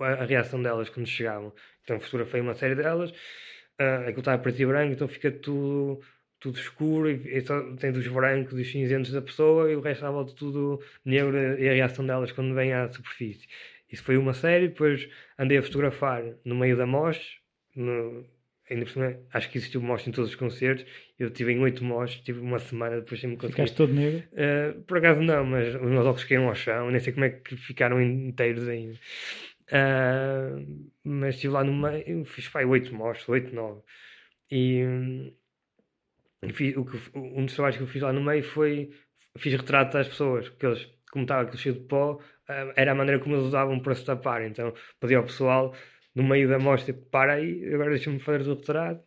a, 0.00 0.06
a 0.06 0.24
reação 0.24 0.62
delas 0.62 0.88
quando 0.88 1.06
chegavam. 1.06 1.52
Então 1.84 2.00
fotografei 2.00 2.40
uma 2.40 2.54
série 2.54 2.74
delas, 2.74 3.10
uh, 3.10 4.02
aquilo 4.04 4.20
está 4.20 4.34
a 4.34 4.38
preto 4.38 4.62
e 4.62 4.66
branco, 4.66 4.92
então 4.94 5.06
fica 5.06 5.30
tudo, 5.30 6.00
tudo 6.42 6.58
escuro 6.58 7.08
e, 7.08 7.38
e 7.38 7.40
só 7.40 7.60
tem 7.76 7.92
dos 7.92 8.06
brancos 8.08 8.58
e 8.58 8.62
os 8.62 8.70
cinzentos 8.70 9.12
da 9.12 9.22
pessoa 9.22 9.70
e 9.70 9.76
o 9.76 9.80
resto 9.80 10.04
à 10.04 10.10
volta 10.10 10.34
tudo 10.34 10.80
negro 11.04 11.36
e 11.36 11.68
a 11.68 11.72
reação 11.72 12.04
delas 12.04 12.32
quando 12.32 12.54
vem 12.54 12.72
à 12.72 12.88
superfície. 12.88 13.46
Isso 13.90 14.02
foi 14.02 14.16
uma 14.16 14.34
série, 14.34 14.68
depois 14.68 15.08
andei 15.38 15.58
a 15.58 15.62
fotografar 15.62 16.24
no 16.44 16.56
meio 16.56 16.76
da 16.76 16.86
MOS, 16.86 17.38
no, 17.76 18.26
ainda 18.68 18.84
por 18.84 18.90
cima, 18.90 19.16
acho 19.32 19.50
que 19.50 19.58
existiu 19.58 19.80
MOS 19.80 20.08
em 20.08 20.10
todos 20.10 20.30
os 20.30 20.36
concertos, 20.36 20.84
eu 21.18 21.28
estive 21.28 21.52
em 21.52 21.60
oito 21.60 21.84
MOS, 21.84 22.16
tive 22.20 22.40
uma 22.40 22.58
semana 22.58 22.96
depois 22.96 23.20
sem 23.20 23.30
me 23.30 23.36
conseguir 23.36 23.54
Ficaste 23.54 23.76
todo 23.76 23.92
negro. 23.92 24.24
Uh, 24.32 24.82
por 24.82 24.98
acaso 24.98 25.20
não, 25.20 25.44
mas 25.44 25.74
os 25.74 25.82
meus 25.82 26.06
óculos 26.06 26.24
caíram 26.24 26.48
ao 26.48 26.54
chão, 26.54 26.90
nem 26.90 26.98
sei 26.98 27.12
como 27.12 27.26
é 27.26 27.30
que 27.30 27.56
ficaram 27.56 28.00
inteiros 28.00 28.66
ainda. 28.66 28.98
Uh, 29.68 30.90
mas 31.04 31.36
estive 31.36 31.52
lá 31.52 31.62
no 31.62 31.72
meio, 31.72 32.24
fiz 32.24 32.48
pai, 32.48 32.64
8 32.64 32.94
mostros, 32.94 33.28
8, 33.28 33.54
9. 33.54 33.80
E, 34.50 34.84
hum, 34.84 35.32
e 36.42 36.52
fiz, 36.52 36.76
o 36.76 36.84
que, 36.84 36.98
um 37.16 37.44
dos 37.44 37.54
trabalhos 37.54 37.76
que 37.76 37.82
eu 37.82 37.86
fiz 37.86 38.02
lá 38.02 38.12
no 38.12 38.22
meio 38.22 38.42
foi 38.42 38.90
fiz 39.38 39.52
retrato 39.54 39.96
das 39.96 40.08
pessoas, 40.08 40.48
porque 40.48 40.66
eles, 40.66 40.88
como 41.10 41.24
estava 41.24 41.42
aquilo 41.42 41.58
cheio 41.58 41.74
de 41.76 41.80
pó, 41.82 42.14
uh, 42.14 42.72
era 42.76 42.92
a 42.92 42.94
maneira 42.94 43.20
como 43.20 43.34
eles 43.34 43.46
usavam 43.46 43.78
para 43.80 43.94
se 43.94 44.04
tapar. 44.04 44.42
Então 44.42 44.74
pedi 45.00 45.14
ao 45.14 45.24
pessoal 45.24 45.74
no 46.14 46.22
meio 46.22 46.48
da 46.48 46.58
mostra, 46.58 46.92
tipo, 46.92 47.06
para 47.10 47.34
aí, 47.34 47.64
agora 47.72 47.90
deixa-me 47.90 48.18
fazer 48.18 48.48
o 48.48 48.54
retrato. 48.54 49.02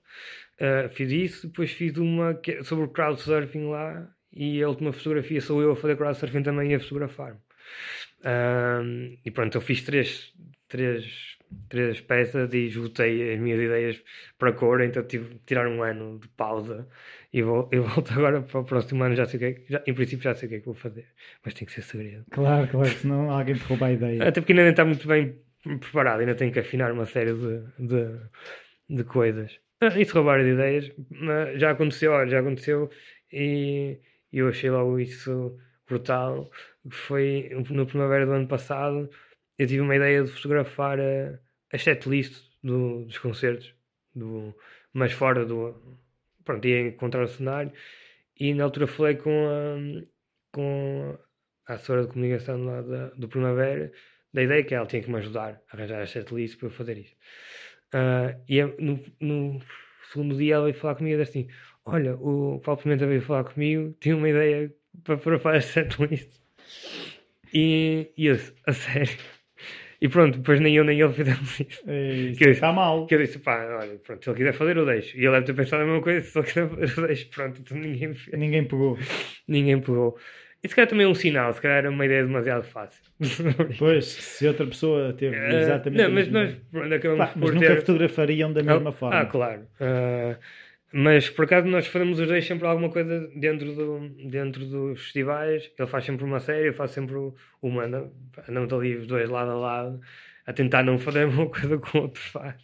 Uh, 0.59 0.89
fiz 0.89 1.11
isso, 1.11 1.47
depois 1.47 1.71
fiz 1.71 1.97
uma 1.97 2.39
é 2.47 2.63
sobre 2.63 2.85
o 2.85 2.89
crowdsurfing 2.89 3.69
lá 3.69 4.09
e 4.31 4.63
a 4.63 4.69
última 4.69 4.93
fotografia 4.93 5.41
sou 5.41 5.61
eu 5.61 5.71
a 5.71 5.75
fazer 5.75 5.97
crowdsurfing 5.97 6.43
também 6.43 6.71
e 6.71 6.75
a 6.75 6.79
fotografar-me. 6.79 7.39
Um, 8.25 9.17
e 9.23 9.31
pronto, 9.31 9.55
eu 9.55 9.61
fiz 9.61 9.83
três, 9.83 10.33
três, 10.67 11.34
três 11.69 12.01
peças 12.01 12.53
e 12.53 12.69
juntei 12.69 13.33
as 13.33 13.39
minhas 13.39 13.59
ideias 13.59 14.01
para 14.37 14.49
a 14.49 14.53
cor, 14.53 14.81
então 14.81 15.03
tive 15.03 15.35
de 15.35 15.39
tirar 15.45 15.67
um 15.67 15.83
ano 15.83 16.19
de 16.19 16.27
pausa 16.29 16.87
e 17.33 17.41
vou, 17.41 17.67
eu 17.71 17.83
volto 17.83 18.11
agora 18.17 18.41
para 18.41 18.59
o 18.59 18.63
próximo 18.63 19.03
ano, 19.03 19.15
já 19.15 19.25
sei 19.25 19.37
o 19.37 19.39
que 19.39 19.45
é, 19.45 19.63
já, 19.69 19.83
em 19.85 19.93
princípio 19.93 20.23
já 20.23 20.33
sei 20.35 20.47
o 20.47 20.49
que 20.49 20.55
é 20.55 20.59
que 20.59 20.65
vou 20.65 20.75
fazer, 20.75 21.05
mas 21.43 21.53
tem 21.53 21.65
que 21.65 21.73
ser 21.73 21.81
segredo. 21.81 22.25
Claro, 22.31 22.67
claro, 22.67 22.89
senão 22.89 23.29
alguém 23.31 23.55
te 23.55 23.63
rouba 23.63 23.87
a 23.87 23.91
ideia. 23.91 24.27
Até 24.27 24.41
porque 24.41 24.53
ainda 24.53 24.63
nem 24.63 24.71
está 24.71 24.85
muito 24.85 25.07
bem 25.07 25.35
preparado, 25.79 26.19
ainda 26.21 26.35
tenho 26.35 26.51
que 26.51 26.59
afinar 26.59 26.91
uma 26.91 27.05
série 27.05 27.33
de, 27.33 27.63
de, 27.79 28.19
de 28.89 29.03
coisas. 29.03 29.59
Isso 29.97 30.13
roubar 30.13 30.41
de 30.41 30.51
ideias, 30.51 30.91
mas 31.09 31.59
já 31.59 31.71
aconteceu, 31.71 32.27
já 32.27 32.39
aconteceu 32.39 32.89
e 33.31 33.99
eu 34.31 34.47
achei 34.47 34.69
logo 34.69 34.99
isso 34.99 35.57
brutal. 35.87 36.49
Foi 36.89 37.49
no 37.69 37.85
primavera 37.85 38.25
do 38.25 38.31
ano 38.31 38.47
passado, 38.47 39.09
eu 39.57 39.67
tive 39.67 39.81
uma 39.81 39.95
ideia 39.95 40.23
de 40.23 40.31
fotografar 40.31 40.99
a, 40.99 41.39
a 41.75 41.79
setlist 41.79 42.33
do, 42.63 43.05
dos 43.05 43.17
concertos, 43.17 43.73
do, 44.13 44.55
mas 44.93 45.11
fora 45.11 45.45
do. 45.45 45.75
Pronto, 46.43 46.67
ia 46.67 46.87
encontrar 46.87 47.23
o 47.23 47.27
cenário 47.27 47.71
e 48.39 48.53
na 48.53 48.63
altura 48.63 48.87
falei 48.87 49.15
com 49.15 49.47
a, 49.47 50.03
com 50.51 51.17
a 51.67 51.73
assessora 51.73 52.03
de 52.03 52.13
comunicação 52.13 52.63
lá 52.63 52.81
da, 52.81 53.07
do 53.09 53.27
Primavera 53.27 53.91
da 54.33 54.43
ideia 54.43 54.63
que 54.63 54.75
ela 54.75 54.85
tinha 54.85 55.01
que 55.01 55.09
me 55.09 55.17
ajudar 55.17 55.61
a 55.71 55.75
arranjar 55.75 56.01
as 56.01 56.11
setlists 56.11 56.55
para 56.59 56.67
eu 56.67 56.71
fazer 56.71 56.97
isso. 56.97 57.15
Uh, 57.93 58.43
e 58.49 58.61
no, 58.81 58.99
no, 59.21 59.61
segundo 60.11 60.37
dia 60.37 60.55
ela 60.55 60.65
veio 60.65 60.75
falar 60.75 60.95
comigo 60.95 61.21
assim: 61.21 61.47
Olha, 61.85 62.15
o 62.15 62.59
Paulo 62.59 62.81
Pimenta 62.81 63.07
veio 63.07 63.21
falar 63.21 63.45
comigo, 63.45 63.95
tinha 63.99 64.15
uma 64.15 64.29
ideia 64.29 64.73
para, 65.03 65.17
para 65.17 65.39
fazer 65.39 65.57
as 65.57 65.65
setlists. 65.65 66.43
E, 67.53 68.11
e 68.17 68.27
eu, 68.27 68.37
a 68.67 68.73
sério. 68.73 69.17
E 70.01 70.09
pronto, 70.09 70.37
depois 70.37 70.59
nem 70.59 70.75
eu 70.75 70.83
nem 70.83 70.99
ele 70.99 71.13
fizemos 71.13 71.59
isso. 71.59 71.83
Isso 71.89 72.37
que 72.37 72.49
está 72.49 72.71
mal. 72.71 73.05
Que 73.07 73.15
eu 73.15 73.19
disse, 73.19 73.39
pá, 73.39 73.65
olha, 73.79 73.97
pronto, 73.97 74.23
se 74.23 74.29
ele 74.29 74.37
quiser 74.37 74.53
fazer, 74.53 74.77
eu 74.77 74.85
deixo. 74.85 75.17
E 75.17 75.21
ele 75.21 75.31
deve 75.31 75.45
ter 75.45 75.53
pensado 75.53 75.83
a 75.83 75.85
mesma 75.85 76.01
coisa, 76.01 76.21
se 76.21 76.37
ele 76.37 76.45
quiser 76.45 76.69
fazer, 76.69 77.01
eu 77.01 77.07
deixo. 77.07 77.29
Pronto, 77.29 77.61
então 77.61 77.77
ninguém 77.77 78.13
fez. 78.13 78.37
Ninguém 78.37 78.63
pegou. 78.63 78.97
Ninguém 79.47 79.79
pegou. 79.79 80.17
E 80.63 80.67
se 80.67 80.73
calhar 80.73 80.89
também 80.89 81.05
é 81.05 81.07
um 81.07 81.13
sinal, 81.13 81.53
se 81.53 81.61
calhar 81.61 81.77
era 81.77 81.91
uma 81.91 82.05
ideia 82.05 82.25
demasiado 82.25 82.63
fácil. 82.63 83.03
Pois, 83.77 84.05
se 84.05 84.47
outra 84.47 84.65
pessoa 84.65 85.13
teve 85.13 85.37
uh, 85.37 85.57
exatamente. 85.57 86.01
Não, 86.01 86.11
mas 86.11 86.27
nós 86.27 86.55
pronto, 86.71 86.93
acabamos 86.93 87.29
mas 87.35 87.53
nunca 87.53 87.67
ter... 87.67 87.75
fotografariam 87.77 88.51
da 88.51 88.63
mesma 88.63 88.89
ah, 88.89 88.93
forma. 88.93 89.19
Ah, 89.19 89.25
claro. 89.27 89.61
Uh, 89.79 90.35
mas 90.93 91.29
por 91.29 91.45
acaso 91.45 91.67
nós 91.67 91.87
fazemos 91.87 92.19
os 92.19 92.27
dois 92.27 92.45
sempre 92.45 92.67
alguma 92.67 92.89
coisa 92.89 93.29
dentro, 93.35 93.73
do, 93.73 94.09
dentro 94.29 94.65
dos 94.65 95.01
festivais. 95.01 95.71
Ele 95.77 95.87
faz 95.87 96.05
sempre 96.05 96.23
uma 96.23 96.39
série, 96.39 96.69
eu 96.69 96.73
faço 96.73 96.93
sempre 96.93 97.15
uma. 97.61 97.83
Andamos 98.47 98.71
ali 98.73 98.95
os 98.95 99.07
dois 99.07 99.29
lado 99.29 99.51
a 99.51 99.55
lado 99.55 100.01
a 100.45 100.53
tentar 100.53 100.83
não 100.83 100.97
fazer 100.97 101.25
uma 101.27 101.49
coisa 101.49 101.77
com 101.77 101.97
o 101.97 102.01
outro 102.03 102.21
faz. 102.21 102.61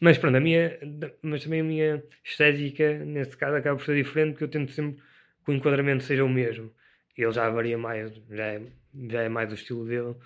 Mas 0.00 0.18
pronto, 0.18 0.36
a 0.36 0.40
minha, 0.40 0.78
mas 1.22 1.44
também 1.44 1.60
a 1.60 1.64
minha 1.64 2.04
estética, 2.24 2.98
nesse 3.04 3.36
caso, 3.36 3.56
acaba 3.56 3.76
por 3.76 3.84
ser 3.84 3.96
diferente, 3.96 4.32
porque 4.32 4.44
eu 4.44 4.48
tento 4.48 4.72
sempre 4.72 5.00
que 5.44 5.50
o 5.50 5.54
enquadramento 5.54 6.04
seja 6.04 6.24
o 6.24 6.28
mesmo. 6.28 6.72
Ele 7.16 7.32
já 7.32 7.48
varia 7.50 7.78
mais, 7.78 8.12
já 8.30 8.44
é, 8.44 8.62
já 9.08 9.22
é 9.22 9.28
mais 9.28 9.50
o 9.50 9.54
estilo 9.54 9.86
dele, 9.86 10.16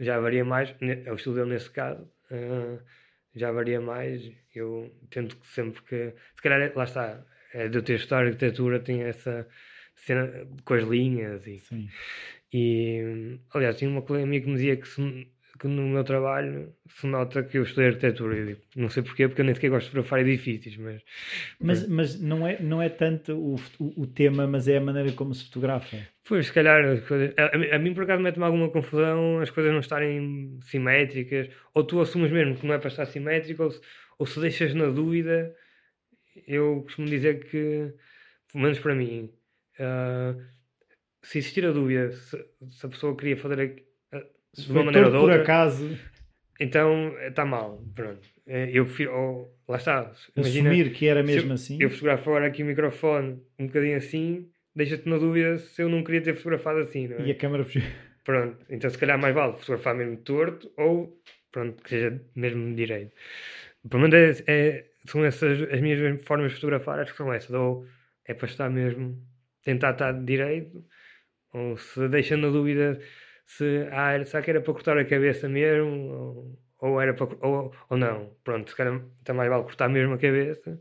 já 0.00 0.20
varia 0.20 0.44
mais, 0.44 0.74
é 0.80 1.10
o 1.10 1.16
estilo 1.16 1.34
dele 1.34 1.50
nesse 1.50 1.70
caso. 1.70 2.08
Uh, 2.30 2.78
já 3.36 3.52
varia 3.52 3.80
mais. 3.80 4.32
Eu 4.54 4.90
tento 5.10 5.36
que 5.36 5.46
sempre 5.48 5.82
que. 5.82 6.14
Se 6.34 6.42
calhar, 6.42 6.72
lá 6.74 6.84
está, 6.84 7.24
é 7.52 7.68
de 7.68 7.78
eu 7.78 7.82
ter 7.82 7.96
estudado 7.96 8.26
arquitetura, 8.26 8.80
tem 8.80 9.02
essa 9.02 9.46
cena 9.94 10.46
com 10.64 10.74
as 10.74 10.84
linhas. 10.84 11.46
E, 11.46 11.58
Sim. 11.60 11.88
e 12.52 13.38
aliás, 13.52 13.76
tinha 13.76 13.90
uma 13.90 14.02
colega 14.02 14.26
minha 14.26 14.40
que 14.40 14.48
me 14.48 14.54
dizia 14.54 14.76
que, 14.76 14.88
se, 14.88 15.28
que 15.58 15.66
no 15.66 15.82
meu 15.82 16.04
trabalho 16.04 16.72
se 16.88 17.06
nota 17.06 17.42
que 17.42 17.58
eu 17.58 17.62
estudei 17.62 17.88
arquitetura. 17.88 18.36
Eu 18.36 18.46
digo, 18.46 18.60
não 18.76 18.88
sei 18.88 19.02
porquê, 19.02 19.28
porque 19.28 19.40
eu 19.40 19.44
nem 19.44 19.54
sequer 19.54 19.70
gosto 19.70 19.86
de 19.86 19.90
fotografar 19.90 20.20
edifícios. 20.20 20.76
Mas, 20.76 21.02
mas, 21.60 21.88
mas 21.88 22.20
não, 22.20 22.46
é, 22.46 22.60
não 22.60 22.82
é 22.82 22.88
tanto 22.88 23.32
o, 23.32 23.56
o, 23.78 24.02
o, 24.02 24.06
tema, 24.06 24.46
mas 24.46 24.68
é 24.68 24.76
a 24.76 24.80
maneira 24.80 25.12
como 25.12 25.34
se 25.34 25.44
fotografa. 25.44 25.96
Pois, 26.24 26.46
se 26.46 26.52
calhar, 26.52 26.82
a, 26.84 27.72
a, 27.72 27.76
a 27.76 27.78
mim 27.78 27.94
por 27.94 28.04
acaso 28.04 28.22
mete-me 28.22 28.44
alguma 28.44 28.70
confusão 28.70 29.40
as 29.40 29.50
coisas 29.50 29.72
não 29.72 29.80
estarem 29.80 30.58
simétricas, 30.62 31.48
ou 31.74 31.84
tu 31.84 32.00
assumes 32.00 32.30
mesmo 32.30 32.56
que 32.56 32.66
não 32.66 32.74
é 32.74 32.78
para 32.78 32.88
estar 32.88 33.06
simétrico, 33.06 33.62
ou 33.62 33.70
se, 33.70 33.80
ou 34.18 34.26
se 34.26 34.40
deixas 34.40 34.74
na 34.74 34.86
dúvida. 34.86 35.54
Eu 36.46 36.82
costumo 36.82 37.08
dizer 37.08 37.44
que, 37.44 37.92
pelo 38.52 38.64
menos 38.64 38.78
para 38.78 38.94
mim, 38.94 39.32
uh, 39.80 40.40
se 41.22 41.38
existir 41.38 41.66
a 41.66 41.72
dúvida 41.72 42.12
se, 42.12 42.44
se, 42.70 42.86
a 42.86 42.88
pessoa 42.88 43.16
queria 43.16 43.36
fazer 43.36 43.85
de 44.56 44.72
uma 44.72 44.84
maneira 44.84 45.06
ou 45.06 45.12
de 45.12 45.18
outra. 45.18 45.34
por 45.36 45.42
acaso. 45.42 45.98
Então 46.58 47.14
está 47.26 47.44
mal, 47.44 47.82
pronto. 47.94 48.26
Eh, 48.46 48.70
eu 48.72 48.84
prefiro, 48.86 49.12
ou, 49.12 49.54
lá 49.68 49.76
está. 49.76 50.12
Imagina, 50.36 50.70
Assumir 50.70 50.92
que 50.92 51.06
era 51.06 51.22
mesmo 51.22 51.50
eu, 51.50 51.54
assim. 51.54 51.78
Eu 51.80 51.90
fotografo 51.90 52.30
agora 52.30 52.46
aqui 52.46 52.62
o 52.62 52.66
microfone 52.66 53.42
um 53.58 53.66
bocadinho 53.66 53.96
assim, 53.96 54.48
deixa-te 54.74 55.08
na 55.08 55.18
dúvida 55.18 55.58
se 55.58 55.82
eu 55.82 55.88
não 55.88 56.02
queria 56.02 56.22
ter 56.22 56.34
fotografado 56.36 56.78
assim, 56.78 57.08
não 57.08 57.18
é? 57.18 57.26
E 57.26 57.30
a 57.30 57.34
câmera 57.34 57.64
fugiu. 57.64 57.82
Pronto, 58.24 58.58
então 58.68 58.90
se 58.90 58.98
calhar 58.98 59.18
mais 59.18 59.34
vale 59.34 59.52
fotografar 59.52 59.94
mesmo 59.94 60.16
torto 60.16 60.72
ou, 60.76 61.20
pronto, 61.52 61.82
que 61.82 61.90
seja 61.90 62.20
mesmo 62.34 62.74
direito. 62.74 63.12
Pelo 63.88 64.02
menos 64.02 64.14
é, 64.16 64.44
é, 64.46 64.84
são 65.06 65.24
essas 65.24 65.62
as 65.70 65.80
minhas 65.80 66.24
formas 66.24 66.50
de 66.50 66.56
fotografar, 66.56 66.98
acho 66.98 67.12
que 67.12 67.18
são 67.18 67.32
essas. 67.32 67.50
Ou 67.50 67.86
é 68.24 68.34
para 68.34 68.48
estar 68.48 68.68
mesmo, 68.68 69.16
tentar 69.62 69.92
estar 69.92 70.12
direito, 70.12 70.84
ou 71.52 71.76
se 71.76 72.08
deixa 72.08 72.36
na 72.36 72.48
dúvida 72.48 73.00
se, 73.46 73.88
ah, 73.92 74.22
será 74.24 74.42
que 74.42 74.50
era 74.50 74.60
para 74.60 74.72
cortar 74.72 74.98
a 74.98 75.04
cabeça 75.04 75.48
mesmo? 75.48 76.58
Ou, 76.80 76.90
ou 76.90 77.00
era 77.00 77.14
para, 77.14 77.28
ou, 77.46 77.72
ou 77.88 77.96
não? 77.96 78.30
Pronto, 78.44 78.68
se 78.70 78.76
calhar 78.76 79.00
também 79.24 79.48
vale 79.48 79.62
cortar 79.62 79.88
mesmo 79.88 80.14
a 80.14 80.18
cabeça 80.18 80.80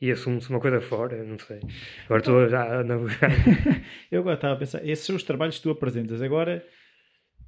e 0.00 0.10
assume-se 0.10 0.48
uma 0.50 0.60
coisa 0.60 0.80
fora, 0.80 1.22
não 1.24 1.38
sei. 1.38 1.60
Agora 2.06 2.20
estou 2.20 2.48
já 2.48 2.80
a 2.80 2.84
navegar. 2.84 3.30
Eu 4.10 4.20
agora 4.20 4.36
estava 4.36 4.54
a 4.54 4.56
pensar, 4.56 4.86
esses 4.86 5.04
são 5.04 5.16
os 5.16 5.22
trabalhos 5.22 5.56
que 5.56 5.62
tu 5.62 5.70
apresentas. 5.70 6.22
Agora, 6.22 6.64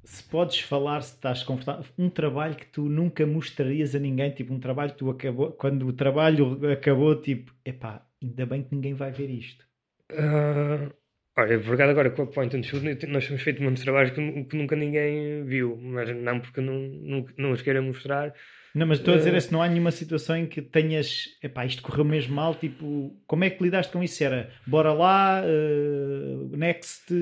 se 0.03 0.23
podes 0.23 0.59
falar, 0.59 1.01
se 1.01 1.15
estás 1.15 1.43
confortável, 1.43 1.85
um 1.97 2.09
trabalho 2.09 2.55
que 2.55 2.65
tu 2.67 2.83
nunca 2.83 3.25
mostrarias 3.25 3.95
a 3.95 3.99
ninguém, 3.99 4.31
tipo 4.31 4.53
um 4.53 4.59
trabalho 4.59 4.91
que 4.91 4.97
tu 4.97 5.09
acabou, 5.09 5.51
quando 5.53 5.87
o 5.87 5.93
trabalho 5.93 6.59
acabou, 6.71 7.19
tipo, 7.19 7.53
epá, 7.65 8.05
ainda 8.21 8.45
bem 8.45 8.63
que 8.63 8.75
ninguém 8.75 8.93
vai 8.93 9.11
ver 9.11 9.29
isto. 9.29 9.65
Uh, 10.11 10.91
olha, 11.37 11.59
por 11.59 11.73
acaso 11.73 11.91
agora 11.91 12.09
com 12.11 12.23
a 12.23 12.27
Point 12.27 12.57
and 12.57 12.63
Shoot, 12.63 13.07
nós 13.07 13.27
temos 13.27 13.41
feito 13.41 13.61
muitos 13.61 13.83
trabalhos 13.83 14.11
que, 14.11 14.43
que 14.43 14.57
nunca 14.57 14.75
ninguém 14.75 15.43
viu, 15.45 15.77
mas 15.81 16.15
não 16.15 16.39
porque 16.39 16.61
não, 16.61 16.79
não, 16.79 17.25
não 17.37 17.51
os 17.51 17.61
queira 17.61 17.81
mostrar. 17.81 18.33
Não, 18.73 18.87
mas 18.87 18.99
estou 18.99 19.13
a 19.13 19.17
dizer, 19.17 19.35
uh, 19.35 19.41
se 19.41 19.51
não 19.51 19.61
há 19.61 19.67
nenhuma 19.67 19.91
situação 19.91 20.37
em 20.37 20.45
que 20.45 20.61
tenhas, 20.61 21.25
epá, 21.43 21.65
isto 21.65 21.81
correu 21.81 22.05
mesmo 22.05 22.33
mal, 22.33 22.55
tipo, 22.55 23.13
como 23.27 23.43
é 23.43 23.49
que 23.49 23.61
lidaste 23.61 23.91
com 23.91 24.01
isso? 24.01 24.23
Era, 24.23 24.49
bora 24.65 24.93
lá, 24.93 25.43
uh, 25.43 26.55
next, 26.55 27.13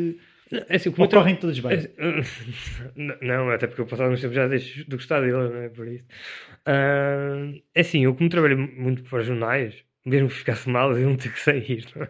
é 0.51 0.75
assim, 0.75 0.93
ou 0.95 1.07
correm 1.07 1.35
todos 1.35 1.59
bem? 1.59 1.77
É, 1.97 3.21
não, 3.25 3.49
até 3.51 3.67
porque 3.67 3.81
eu 3.81 3.85
passado 3.85 4.11
uns 4.11 4.21
tempos 4.21 4.35
já 4.35 4.47
deixo 4.47 4.83
de 4.83 4.95
gostar 4.95 5.21
deles, 5.21 5.33
não 5.33 5.61
é 5.61 5.69
por 5.69 5.87
isso. 5.87 6.03
Uh, 6.67 7.61
é 7.73 7.81
assim, 7.81 8.03
eu 8.03 8.15
como 8.15 8.29
trabalhei 8.29 8.57
muito 8.57 9.03
para 9.03 9.21
jornais, 9.21 9.75
mesmo 10.05 10.27
que 10.27 10.35
ficasse 10.35 10.67
mal, 10.67 10.97
eu 10.97 11.09
não 11.09 11.15
ter 11.15 11.31
que 11.31 11.39
sair, 11.39 11.85
não 11.95 12.03
é? 12.03 12.09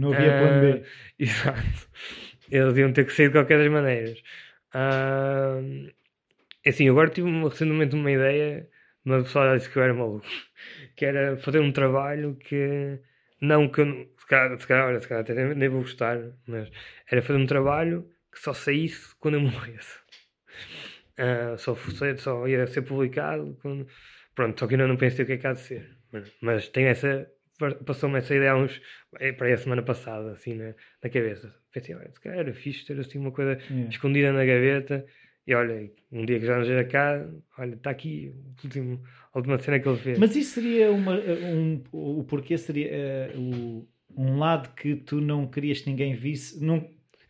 Não 0.00 0.14
havia 0.14 0.34
uh, 0.34 0.38
plano 0.38 0.60
B. 0.62 0.82
Exato. 1.18 1.88
Eles 2.50 2.76
iam 2.78 2.92
ter 2.92 3.04
que 3.04 3.12
sair 3.12 3.28
de 3.28 3.34
qualquer 3.34 3.58
das 3.58 3.70
maneiras. 3.70 4.18
Uh, 4.74 5.92
assim, 6.66 6.88
agora 6.88 7.10
tive 7.10 7.30
recentemente 7.44 7.94
uma 7.94 8.10
ideia, 8.10 8.66
mas 9.04 9.20
o 9.20 9.24
pessoal 9.24 9.56
disse 9.56 9.68
que 9.68 9.76
eu 9.76 9.82
era 9.82 9.94
maluco. 9.94 10.26
Que 10.96 11.06
era 11.06 11.36
fazer 11.38 11.60
um 11.60 11.72
trabalho 11.72 12.36
que. 12.36 12.98
Não 13.40 13.68
que 13.68 13.80
eu. 13.80 14.10
Se 14.18 14.26
calhar, 14.26 14.58
se 14.60 14.66
calhar, 14.66 14.86
olha, 14.86 15.00
se 15.00 15.08
calhar 15.08 15.22
até 15.22 15.54
nem 15.54 15.68
vou 15.68 15.80
gostar, 15.80 16.18
mas 16.46 16.70
era 17.10 17.22
fazer 17.22 17.38
um 17.38 17.46
trabalho 17.46 18.06
que 18.30 18.38
só 18.38 18.52
saísse 18.52 19.14
quando 19.18 19.34
eu 19.34 19.40
morresse. 19.48 19.98
Uh, 21.18 21.58
só, 21.58 21.76
só 22.16 22.48
ia 22.48 22.66
ser 22.66 22.82
publicado 22.82 23.56
quando. 23.62 23.86
Pronto, 24.34 24.58
só 24.58 24.66
que 24.66 24.74
ainda 24.74 24.86
não 24.86 24.96
pensei 24.96 25.24
o 25.24 25.26
que 25.26 25.34
é 25.34 25.36
que 25.38 25.46
há 25.46 25.52
de 25.52 25.60
ser. 25.60 25.90
Mas, 26.12 26.32
mas 26.40 26.68
tenho 26.68 26.88
essa 26.88 27.26
passou-me 27.84 28.18
essa 28.18 28.34
ideia 28.34 28.52
há 28.52 28.56
uns, 28.56 28.80
é, 29.18 29.32
para 29.32 29.52
a 29.52 29.56
semana 29.56 29.82
passada, 29.82 30.32
assim, 30.32 30.54
na, 30.54 30.74
na 31.02 31.10
cabeça. 31.10 31.54
Pensei, 31.72 31.94
olha, 31.94 32.10
se 32.10 32.20
calhar 32.20 32.40
era 32.40 32.52
fixe 32.52 32.84
ter 32.84 32.98
assim 32.98 33.18
uma 33.18 33.30
coisa 33.30 33.58
yeah. 33.70 33.88
escondida 33.88 34.32
na 34.32 34.44
gaveta. 34.44 35.06
E 35.46 35.54
olha, 35.54 35.90
um 36.12 36.24
dia 36.24 36.38
que 36.38 36.46
já 36.46 36.54
não 36.54 36.62
esteja 36.62 36.84
cá, 36.84 37.26
olha, 37.58 37.74
está 37.74 37.90
aqui 37.90 38.32
último, 38.62 39.02
a 39.32 39.38
última 39.38 39.58
cena 39.58 39.80
que 39.80 39.88
ele 39.88 39.98
fez. 39.98 40.18
Mas 40.18 40.36
isso 40.36 40.54
seria 40.54 40.90
uma, 40.92 41.14
um, 41.16 41.82
o 41.92 42.24
porquê 42.24 42.56
seria 42.56 43.32
uh, 43.34 43.88
um 44.16 44.38
lado 44.38 44.74
que 44.74 44.96
tu 44.96 45.20
não 45.20 45.46
querias 45.46 45.80
que 45.80 45.90
ninguém 45.90 46.14
visse? 46.14 46.64
Não... 46.64 46.78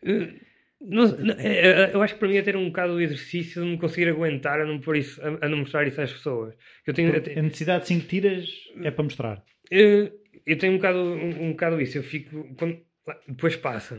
Uh, 0.03 0.51
não, 0.83 1.07
não, 1.07 1.35
é, 1.37 1.89
é, 1.89 1.91
eu 1.93 2.01
acho 2.01 2.15
que 2.15 2.19
para 2.19 2.27
mim 2.27 2.37
é 2.37 2.41
ter 2.41 2.55
um 2.55 2.65
bocado 2.65 2.93
o 2.93 3.01
exercício 3.01 3.63
de 3.63 3.69
me 3.69 3.77
conseguir 3.77 4.09
aguentar 4.09 4.59
a 4.59 4.65
não, 4.65 4.79
pôr 4.79 4.97
isso, 4.97 5.21
a, 5.21 5.45
a 5.45 5.49
não 5.49 5.59
mostrar 5.59 5.87
isso 5.87 6.01
às 6.01 6.11
pessoas. 6.11 6.55
Eu 6.87 6.93
tenho, 6.93 7.13
a 7.15 7.41
necessidade 7.41 7.83
de 7.83 7.89
5 7.89 8.07
tiras 8.07 8.49
é 8.81 8.89
para 8.89 9.03
mostrar. 9.03 9.43
Eu, 9.69 10.11
eu 10.45 10.57
tenho 10.57 10.73
um 10.73 10.77
bocado, 10.77 10.99
um, 10.99 11.43
um 11.45 11.51
bocado 11.51 11.81
isso. 11.81 11.97
Eu 11.97 12.03
fico. 12.03 12.53
Quando, 12.57 12.79
depois 13.27 13.55
passa. 13.55 13.97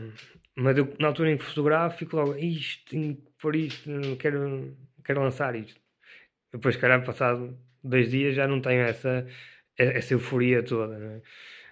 Mas 0.55 0.77
eu, 0.77 0.93
na 0.99 1.07
altura 1.07 1.31
em 1.31 1.37
que 1.37 1.43
fotografo, 1.45 1.97
fico 1.97 2.15
logo. 2.15 2.35
Isto, 2.35 2.91
tenho 2.91 3.15
que 3.15 3.31
pôr 3.41 3.55
isto, 3.55 3.89
quero, 4.19 4.77
quero 5.03 5.21
lançar 5.21 5.55
isto. 5.55 5.79
Depois, 6.51 6.75
calhar, 6.75 7.03
passado 7.03 7.57
dois 7.83 8.11
dias, 8.11 8.35
já 8.35 8.47
não 8.47 8.61
tenho 8.61 8.81
essa, 8.81 9.27
essa 9.77 10.13
euforia 10.13 10.63
toda. 10.63 10.95
É? 10.95 11.21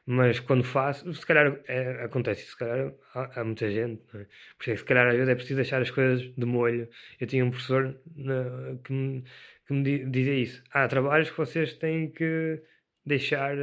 Mas 0.06 0.40
quando 0.40 0.64
faço, 0.64 1.14
se 1.14 1.26
calhar 1.26 1.60
é, 1.68 2.04
acontece 2.04 2.48
se 2.48 2.58
calhar 2.58 2.94
há, 3.14 3.42
há 3.42 3.44
muita 3.44 3.70
gente. 3.70 4.02
Não 4.14 4.22
é? 4.22 4.26
Por 4.58 4.64
isso 4.64 4.72
é 4.72 4.74
que 4.74 4.80
se 4.80 4.86
calhar 4.86 5.08
às 5.08 5.14
vezes 5.14 5.30
é 5.30 5.36
preciso 5.36 5.56
deixar 5.56 5.82
as 5.82 5.92
coisas 5.92 6.22
de 6.36 6.46
molho. 6.46 6.90
Eu 7.20 7.28
tinha 7.28 7.46
um 7.46 7.52
professor 7.52 7.96
na, 8.16 8.78
que, 8.84 8.92
me, 8.92 9.24
que 9.68 9.74
me 9.74 10.06
dizia 10.10 10.36
isso. 10.36 10.64
Há 10.72 10.88
trabalhos 10.88 11.30
que 11.30 11.38
vocês 11.38 11.74
têm 11.74 12.10
que 12.10 12.62
deixar 13.06 13.56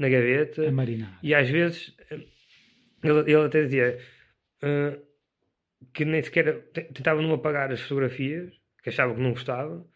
na 0.00 0.08
gaveta. 0.08 0.66
A 0.68 0.72
marinar. 0.72 1.18
E 1.22 1.34
às 1.34 1.48
vezes 1.48 1.94
ele, 3.02 3.20
ele 3.20 3.44
até 3.46 3.62
dizia 3.64 3.98
uh, 4.62 5.00
que 5.92 6.04
nem 6.04 6.22
sequer 6.22 6.62
tentava 6.94 7.22
não 7.22 7.32
apagar 7.34 7.70
as 7.70 7.80
fotografias, 7.80 8.52
que 8.82 8.88
achava 8.88 9.14
que 9.14 9.20
não 9.20 9.30
gostava, 9.30 9.86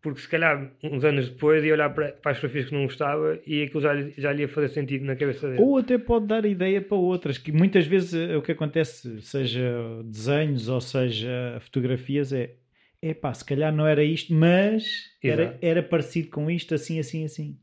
porque 0.00 0.20
se 0.20 0.28
calhar 0.28 0.72
uns 0.82 1.04
anos 1.04 1.28
depois 1.28 1.64
ia 1.64 1.72
olhar 1.72 1.90
para, 1.90 2.12
para 2.12 2.32
as 2.32 2.38
fotografias 2.38 2.68
que 2.68 2.74
não 2.74 2.84
gostava 2.84 3.38
e 3.46 3.62
aquilo 3.62 3.80
já, 3.80 3.92
lhe- 3.92 4.14
já 4.18 4.32
lhe 4.32 4.42
ia 4.42 4.48
fazer 4.48 4.68
sentido 4.68 5.04
na 5.04 5.14
cabeça 5.14 5.48
dele. 5.48 5.62
Ou 5.62 5.78
até 5.78 5.96
pode 5.96 6.26
dar 6.26 6.44
ideia 6.44 6.80
para 6.82 6.96
outras, 6.96 7.38
que 7.38 7.52
muitas 7.52 7.86
vezes 7.86 8.14
eh, 8.14 8.36
o 8.36 8.42
que 8.42 8.50
acontece, 8.52 9.22
seja 9.22 9.62
desenhos 10.04 10.68
ou 10.68 10.80
seja 10.80 11.58
fotografias, 11.60 12.32
é 12.32 12.56
epá, 13.00 13.32
se 13.32 13.44
calhar 13.44 13.72
não 13.72 13.86
era 13.86 14.02
isto, 14.02 14.34
mas 14.34 14.84
era, 15.22 15.42
Exato. 15.44 15.58
era 15.62 15.82
parecido 15.82 16.30
com 16.30 16.50
isto, 16.50 16.74
assim, 16.74 16.98
assim, 16.98 17.24
assim. 17.24 17.58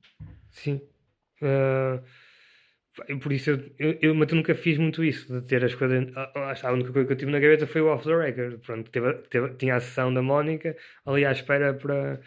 Sim. 0.52 0.82
E 3.08 3.16
por 3.16 3.32
isso 3.32 3.52
eu, 3.52 3.58
eu, 3.80 4.00
eu, 4.02 4.16
mas 4.16 4.30
eu 4.30 4.36
nunca 4.36 4.54
fiz 4.56 4.78
muito 4.78 5.04
isso, 5.04 5.32
de 5.42 5.48
ter 5.48 5.64
as 5.64 5.74
coisas. 5.76 6.06
ah, 6.18 6.32
ah, 6.36 6.68
A 6.68 6.72
única 6.74 6.92
coisa 6.92 7.08
que 7.08 7.14
eu 7.14 7.18
tive 7.18 7.32
na 7.32 7.40
gaveta 7.40 7.66
foi 7.68 7.82
o 7.82 7.88
off 7.88 8.04
the 8.04 8.16
record. 8.16 8.60
Pronto, 8.62 8.90
teve, 8.92 9.14
teve- 9.30 9.54
tinha 9.56 9.76
a 9.76 9.80
sessão 9.80 10.14
da 10.14 10.22
Mónica 10.22 10.76
ali 11.06 11.26
à 11.26 11.32
espera 11.32 11.74
para, 11.74 12.20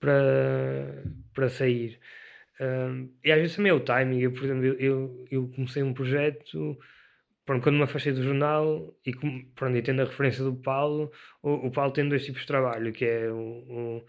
para, 0.00 1.04
para 1.34 1.48
sair. 1.48 1.98
Ah, 2.60 2.88
e 3.24 3.32
às 3.32 3.38
vezes 3.40 3.56
também 3.56 3.70
é 3.70 3.74
o 3.74 3.80
timing. 3.80 4.20
Eu, 4.20 4.32
por 4.32 4.44
exemplo, 4.44 4.64
eu, 4.66 5.26
eu, 5.30 5.48
comecei 5.50 5.82
um 5.82 5.92
projeto. 5.94 6.78
Pronto, 7.44 7.62
quando 7.62 7.76
me 7.76 7.84
afastei 7.84 8.12
do 8.12 8.22
jornal 8.22 8.96
e, 9.06 9.12
pronto, 9.54 9.76
e 9.76 9.82
tendo 9.82 10.02
a 10.02 10.04
referência 10.06 10.42
do 10.44 10.54
Paulo, 10.56 11.12
o, 11.42 11.68
o 11.68 11.70
Paulo 11.70 11.92
tem 11.92 12.08
dois 12.08 12.24
tipos 12.24 12.40
de 12.42 12.46
trabalho, 12.48 12.92
que 12.92 13.04
é 13.04 13.30
o, 13.30 13.36
o, 13.98 14.06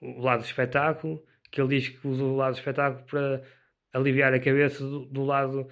o 0.00 0.22
lado 0.22 0.40
do 0.40 0.46
espetáculo, 0.46 1.22
que 1.50 1.60
ele 1.60 1.78
diz 1.80 1.88
que 1.88 2.08
usa 2.08 2.22
o 2.24 2.36
lado 2.36 2.54
do 2.54 2.58
espetáculo 2.58 3.04
para 3.06 3.42
aliviar 3.92 4.32
a 4.34 4.40
cabeça 4.40 4.80
do, 4.84 5.06
do 5.06 5.24
lado 5.24 5.68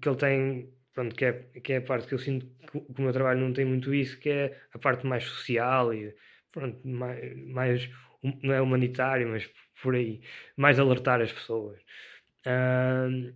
que 0.00 0.08
ele 0.08 0.16
tem, 0.18 0.74
pronto, 0.92 1.14
que 1.16 1.24
é, 1.24 1.32
que 1.60 1.72
é 1.74 1.76
a 1.78 1.82
parte 1.82 2.06
que 2.08 2.14
eu 2.14 2.18
sinto 2.18 2.46
que, 2.70 2.80
que 2.80 3.00
o 3.00 3.02
meu 3.02 3.12
trabalho 3.12 3.40
não 3.40 3.52
tem 3.52 3.64
muito 3.64 3.94
isso, 3.94 4.18
que 4.20 4.28
é 4.30 4.60
a 4.72 4.78
parte 4.78 5.06
mais 5.06 5.24
social 5.24 5.92
e 5.94 6.14
pronto, 6.52 6.86
mais, 6.86 7.36
mais 7.48 7.90
hum- 8.22 8.38
não 8.42 8.54
é 8.54 8.60
humanitário, 8.60 9.28
mas 9.28 9.48
por 9.82 9.94
aí, 9.94 10.22
mais 10.56 10.78
alertar 10.78 11.20
as 11.22 11.32
pessoas. 11.32 11.80
Ahm, 12.46 13.34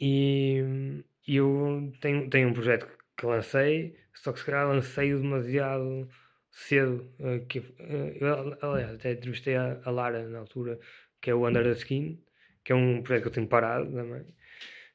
e 0.00 1.04
eu 1.26 1.92
tenho, 2.00 2.28
tenho 2.30 2.48
um 2.48 2.52
projeto 2.52 2.86
que 3.16 3.26
lancei, 3.26 3.96
só 4.14 4.32
que 4.32 4.40
se 4.40 4.44
calhar 4.46 4.68
lancei-o 4.68 5.20
demasiado 5.20 6.08
cedo. 6.50 7.14
eh, 7.18 7.40
que, 7.48 7.58
eh, 7.78 8.18
eu, 8.20 8.58
aliás, 8.62 8.94
até 8.94 9.12
entrevistei 9.12 9.56
a, 9.56 9.80
a 9.84 9.90
Lara 9.90 10.28
na 10.28 10.38
altura, 10.40 10.78
que 11.20 11.30
é 11.30 11.34
o 11.34 11.46
Under 11.46 11.62
the 11.64 11.72
Skin, 11.72 12.24
que 12.70 12.72
é 12.72 12.76
um 12.76 13.02
projeto 13.02 13.22
que 13.22 13.28
eu 13.28 13.32
tenho 13.32 13.48
parado 13.48 13.90
também. 13.90 14.22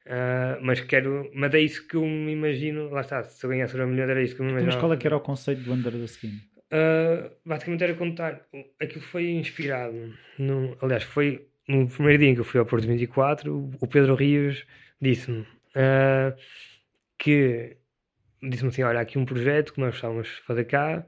Ah, 0.07 0.57
mas 0.61 0.79
quero, 0.79 1.29
mas 1.33 1.53
é 1.53 1.59
isso 1.59 1.85
que 1.85 1.95
eu 1.95 2.05
me 2.05 2.31
imagino. 2.31 2.89
Lá 2.89 3.01
está, 3.01 3.21
se 3.23 3.45
eu 3.45 3.49
ganhasse 3.49 3.75
o 3.75 3.85
milhão, 3.85 4.09
era 4.09 4.23
isso 4.23 4.33
que 4.33 4.41
eu 4.41 4.45
me 4.45 4.51
imaginava. 4.51 4.77
mas 4.77 4.81
qual 4.81 4.93
é 4.93 4.97
que 4.97 5.07
era 5.07 5.17
o 5.17 5.19
conceito 5.19 5.61
do 5.61 5.73
Under 5.73 5.91
the 5.91 6.05
Skin? 6.05 6.39
Uh, 6.71 7.31
basicamente 7.45 7.83
era 7.83 7.93
contar. 7.95 8.47
Aquilo 8.79 9.01
foi 9.01 9.31
inspirado. 9.31 10.13
No, 10.39 10.77
aliás, 10.81 11.03
foi 11.03 11.47
no 11.67 11.85
primeiro 11.87 12.19
dia 12.19 12.29
em 12.29 12.35
que 12.35 12.39
eu 12.39 12.45
fui 12.45 12.59
ao 12.59 12.65
Porto 12.65 12.87
24. 12.87 13.53
O, 13.81 13.87
Pedro 13.87 14.15
Rios 14.15 14.65
disse-me 15.01 15.41
uh, 15.41 16.33
que 17.17 17.75
disse-me 18.41 18.69
assim: 18.69 18.83
Olha, 18.83 18.99
há 18.99 19.01
aqui 19.01 19.17
um 19.17 19.25
projeto 19.25 19.73
que 19.73 19.81
nós 19.81 19.91
gostávamos 19.91 20.27
de 20.27 20.41
fazer 20.43 20.63
cá. 20.63 21.05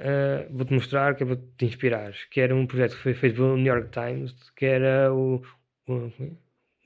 uh, 0.00 0.56
Vou-te 0.56 0.72
mostrar 0.72 1.14
que 1.14 1.22
é 1.22 1.26
para 1.26 1.36
te 1.36 1.66
inspirares. 1.66 2.24
Que 2.24 2.40
era 2.40 2.54
um 2.54 2.66
projeto 2.66 2.96
que 2.96 3.02
foi 3.02 3.14
feito 3.14 3.36
pelo 3.36 3.56
New 3.56 3.72
York 3.72 3.90
Times, 3.90 4.34
que 4.56 4.66
era 4.66 5.12
o 5.12 5.42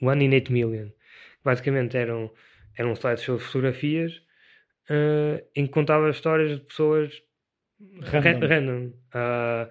One 0.00 0.24
in 0.24 0.32
Eight 0.32 0.52
Million. 0.52 0.92
Basicamente 1.44 1.96
eram, 1.96 2.30
eram 2.76 2.92
slides 2.94 3.24
sobre 3.24 3.44
fotografias 3.44 4.22
uh, 4.90 5.44
em 5.54 5.66
que 5.66 5.72
contava 5.72 6.10
histórias 6.10 6.58
de 6.58 6.64
pessoas 6.64 7.22
Random. 8.00 8.40
Ra- 8.40 8.46
random. 8.46 8.92
Ah, 9.12 9.68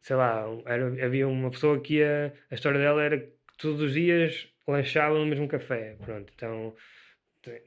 sei 0.00 0.16
lá, 0.16 0.44
era- 0.66 1.04
havia 1.04 1.28
uma 1.28 1.50
pessoa 1.50 1.80
que 1.80 1.96
ia, 1.96 2.32
a 2.50 2.54
história 2.54 2.78
dela 2.80 3.02
era 3.02 3.18
que 3.18 3.32
todos 3.58 3.80
os 3.80 3.92
dias 3.92 4.48
lanchava 4.66 5.18
no 5.18 5.26
mesmo 5.26 5.46
café. 5.46 5.96
Pronto, 6.00 6.32
então 6.34 6.74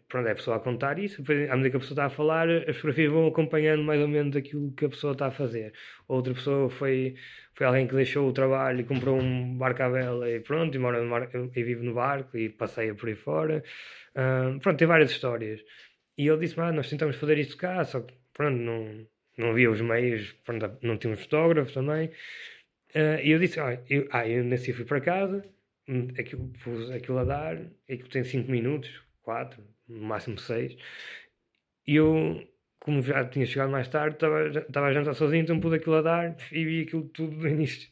pronto, 0.07 0.27
é 0.27 0.31
a 0.31 0.35
pessoa 0.35 0.57
a 0.57 0.59
contar 0.59 0.99
isso, 0.99 1.21
depois, 1.21 1.49
à 1.49 1.55
medida 1.55 1.71
que 1.71 1.77
a 1.77 1.79
pessoa 1.79 1.95
está 1.95 2.05
a 2.05 2.09
falar, 2.09 2.49
as 2.49 2.75
fotografias 2.75 3.11
vão 3.11 3.27
acompanhando 3.27 3.83
mais 3.83 4.01
ou 4.01 4.07
menos 4.07 4.35
aquilo 4.35 4.71
que 4.73 4.85
a 4.85 4.89
pessoa 4.89 5.13
está 5.13 5.27
a 5.27 5.31
fazer. 5.31 5.73
Outra 6.07 6.33
pessoa 6.33 6.69
foi, 6.69 7.15
foi 7.53 7.67
alguém 7.67 7.87
que 7.87 7.95
deixou 7.95 8.27
o 8.29 8.33
trabalho 8.33 8.81
e 8.81 8.83
comprou 8.83 9.19
um 9.19 9.57
barco 9.57 9.83
à 9.83 9.89
vela 9.89 10.29
e 10.29 10.39
pronto, 10.39 10.75
e, 10.75 10.79
mora 10.79 11.03
mar- 11.03 11.29
e 11.33 11.63
vive 11.63 11.83
no 11.85 11.93
barco 11.93 12.37
e 12.37 12.49
passeia 12.49 12.95
por 12.95 13.09
aí 13.09 13.15
fora. 13.15 13.63
Pronto, 14.61 14.77
tem 14.77 14.87
várias 14.87 15.11
histórias. 15.11 15.61
E 16.17 16.27
ele 16.27 16.39
disse: 16.39 16.59
ah, 16.59 16.71
nós 16.71 16.89
tentamos 16.89 17.17
fazer 17.17 17.37
isto 17.37 17.57
cá, 17.57 17.83
só 17.83 18.01
que 18.01 18.13
pronto, 18.33 18.57
não, 18.57 19.07
não 19.37 19.49
havia 19.51 19.69
os 19.71 19.81
meios, 19.81 20.31
pronto, 20.45 20.77
não 20.81 20.97
tínhamos 20.97 21.21
fotógrafos 21.23 21.73
também. 21.73 22.11
Ah, 22.95 23.21
e 23.21 23.31
eu 23.31 23.39
disse: 23.39 23.59
ah, 23.59 23.79
eu, 23.89 24.07
ah, 24.11 24.27
eu 24.27 24.43
fui 24.75 24.85
para 24.85 25.01
casa, 25.01 25.45
hum, 25.87 26.07
aquilo, 26.17 26.47
pus 26.63 26.89
aquilo 26.91 27.19
a 27.19 27.23
dar, 27.25 27.57
aquilo 27.89 28.09
tem 28.09 28.23
5 28.23 28.49
minutos, 28.51 29.04
4, 29.25 29.63
no 29.87 30.01
máximo 30.07 30.37
6. 30.39 30.77
E 31.87 31.95
eu, 31.95 32.47
como 32.79 33.01
já 33.01 33.25
tinha 33.25 33.45
chegado 33.45 33.71
mais 33.71 33.87
tarde, 33.87 34.15
estava 34.15 34.87
a 34.87 34.93
jantar 34.93 35.13
sozinho, 35.15 35.43
então 35.43 35.59
pus 35.59 35.73
aquilo 35.73 35.95
a 35.97 36.01
dar 36.01 36.37
e 36.51 36.65
vi 36.65 36.81
aquilo 36.83 37.03
tudo 37.09 37.35
do 37.37 37.47
início, 37.47 37.89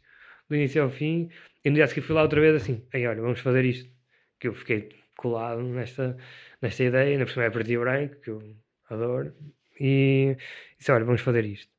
do 0.50 0.56
início 0.56 0.84
ao 0.84 0.90
fim. 0.90 1.30
E 1.64 1.70
no 1.70 1.76
dia 1.76 1.86
a 1.86 1.88
seguir 1.88 2.02
fui 2.02 2.16
lá 2.16 2.22
outra 2.24 2.42
vez 2.42 2.56
assim: 2.56 2.86
aí 2.94 3.06
olha, 3.08 3.22
vamos 3.22 3.40
fazer 3.40 3.66
isto. 3.66 3.92
Que 4.40 4.48
eu 4.48 4.54
fiquei 4.54 4.90
colado 5.18 5.62
nesta, 5.64 6.18
nesta 6.62 6.84
ideia, 6.84 7.18
por 7.26 7.32
cima 7.32 7.46
é 7.46 7.50
preto 7.50 7.72
e 7.72 7.78
branco, 7.78 8.16
que 8.22 8.30
eu 8.30 8.42
adoro. 8.90 9.34
E 9.80 10.38
disse: 10.78 10.92
olha, 10.92 11.06
vamos 11.06 11.22
fazer 11.22 11.46
isto. 11.46 11.72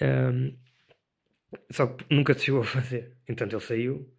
Ahm, 0.00 0.56
só 1.70 1.86
que 1.86 2.04
nunca 2.14 2.34
se 2.34 2.44
chegou 2.46 2.60
a 2.62 2.64
fazer. 2.64 3.16
Entanto, 3.28 3.54
ele 3.54 3.62
saiu 3.62 4.14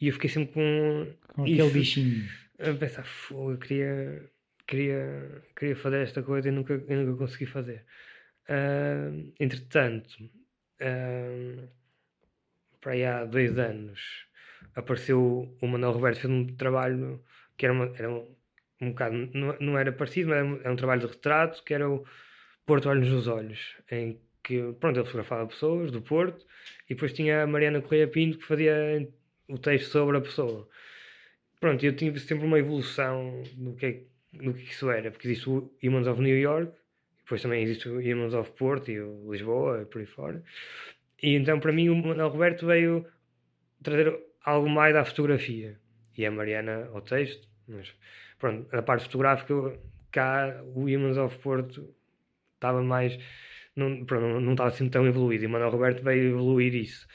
e 0.00 0.08
eu 0.08 0.12
fiquei 0.12 0.30
sempre 0.30 0.52
com 0.54 1.06
Com 1.34 1.42
aquele 1.42 1.62
Isso. 1.62 1.72
bichinho. 1.72 2.28
A 2.58 2.74
pensar: 2.74 3.04
"Fogo, 3.04 3.52
eu 3.52 3.58
queria, 3.58 4.30
queria, 4.66 5.42
queria 5.56 5.76
fazer 5.76 6.02
esta 6.02 6.22
coisa 6.22 6.48
e 6.48 6.52
nunca, 6.52 6.76
nunca 6.76 7.16
consegui 7.18 7.46
fazer. 7.46 7.84
Ahm, 8.48 9.32
entretanto, 9.40 10.16
ahm, 10.80 11.68
para 12.80 12.92
aí 12.92 13.04
há 13.04 13.24
dois 13.24 13.58
anos 13.58 14.28
apareceu 14.74 15.56
o 15.60 15.66
Manuel 15.66 15.92
Roberto 15.92 16.20
fez 16.20 16.32
um 16.32 16.46
trabalho 16.56 17.22
que 17.56 17.66
era, 17.66 17.72
uma, 17.72 17.92
era 17.96 18.10
um, 18.10 18.36
um 18.80 18.90
bocado, 18.90 19.16
não, 19.34 19.56
não 19.60 19.78
era 19.78 19.92
parecido, 19.92 20.30
mas 20.30 20.38
era 20.38 20.46
um, 20.46 20.60
era 20.60 20.72
um 20.72 20.76
trabalho 20.76 21.00
de 21.02 21.06
retrato 21.08 21.62
que 21.64 21.74
era 21.74 21.88
o 21.88 22.04
Porto 22.66 22.88
Olhos 22.88 23.08
nos 23.08 23.26
Olhos, 23.26 23.76
em 23.90 24.20
que 24.42 24.72
pronto, 24.80 24.98
ele 24.98 25.06
fotografava 25.06 25.46
pessoas 25.46 25.90
do 25.90 26.00
Porto 26.00 26.46
e 26.88 26.94
depois 26.94 27.12
tinha 27.12 27.42
a 27.42 27.46
Mariana 27.46 27.82
Correia 27.82 28.08
Pinto 28.08 28.38
que 28.38 28.46
fazia 28.46 29.08
o 29.48 29.58
texto 29.58 29.90
sobre 29.90 30.16
a 30.18 30.20
pessoa. 30.20 30.68
Pronto, 31.60 31.84
eu 31.84 31.94
tive 31.94 32.20
sempre 32.20 32.46
uma 32.46 32.58
evolução 32.58 33.42
do 33.56 33.74
que, 33.74 33.86
é- 33.86 34.02
do 34.32 34.54
que 34.54 34.62
isso 34.62 34.90
era, 34.90 35.10
porque 35.10 35.26
existe 35.28 35.48
o 35.50 35.70
Humans 35.82 36.06
of 36.06 36.20
New 36.20 36.38
York, 36.38 36.72
depois 37.18 37.42
também 37.42 37.62
existe 37.62 37.88
o 37.88 37.98
Humans 37.98 38.34
of 38.34 38.50
Porto 38.52 38.90
e 38.90 39.00
o 39.00 39.30
Lisboa 39.32 39.82
e 39.82 39.86
por 39.86 40.00
aí 40.00 40.06
fora. 40.06 40.42
E 41.22 41.34
então 41.34 41.58
para 41.60 41.72
mim 41.72 41.88
o 41.88 41.96
Manuel 41.96 42.28
Roberto 42.28 42.66
veio 42.66 43.06
trazer 43.82 44.18
algo 44.44 44.68
mais 44.68 44.94
à 44.96 45.04
fotografia 45.04 45.78
e 46.16 46.24
a 46.24 46.30
Mariana 46.30 46.88
ao 46.92 47.02
texto, 47.02 47.48
mas 47.66 47.92
pronto, 48.38 48.74
a 48.74 48.82
parte 48.82 49.04
fotográfica 49.04 49.78
cá 50.10 50.62
o 50.74 50.84
Humans 50.84 51.18
of 51.18 51.38
Porto 51.38 51.94
estava 52.54 52.82
mais 52.82 53.18
não, 53.76 54.04
pronto, 54.04 54.40
não 54.40 54.52
estava 54.52 54.70
assim 54.70 54.88
tão 54.88 55.06
evoluído 55.06 55.44
e 55.44 55.46
o 55.46 55.50
Manuel 55.50 55.70
Roberto 55.70 56.02
veio 56.02 56.30
evoluir 56.30 56.74
isso 56.74 57.06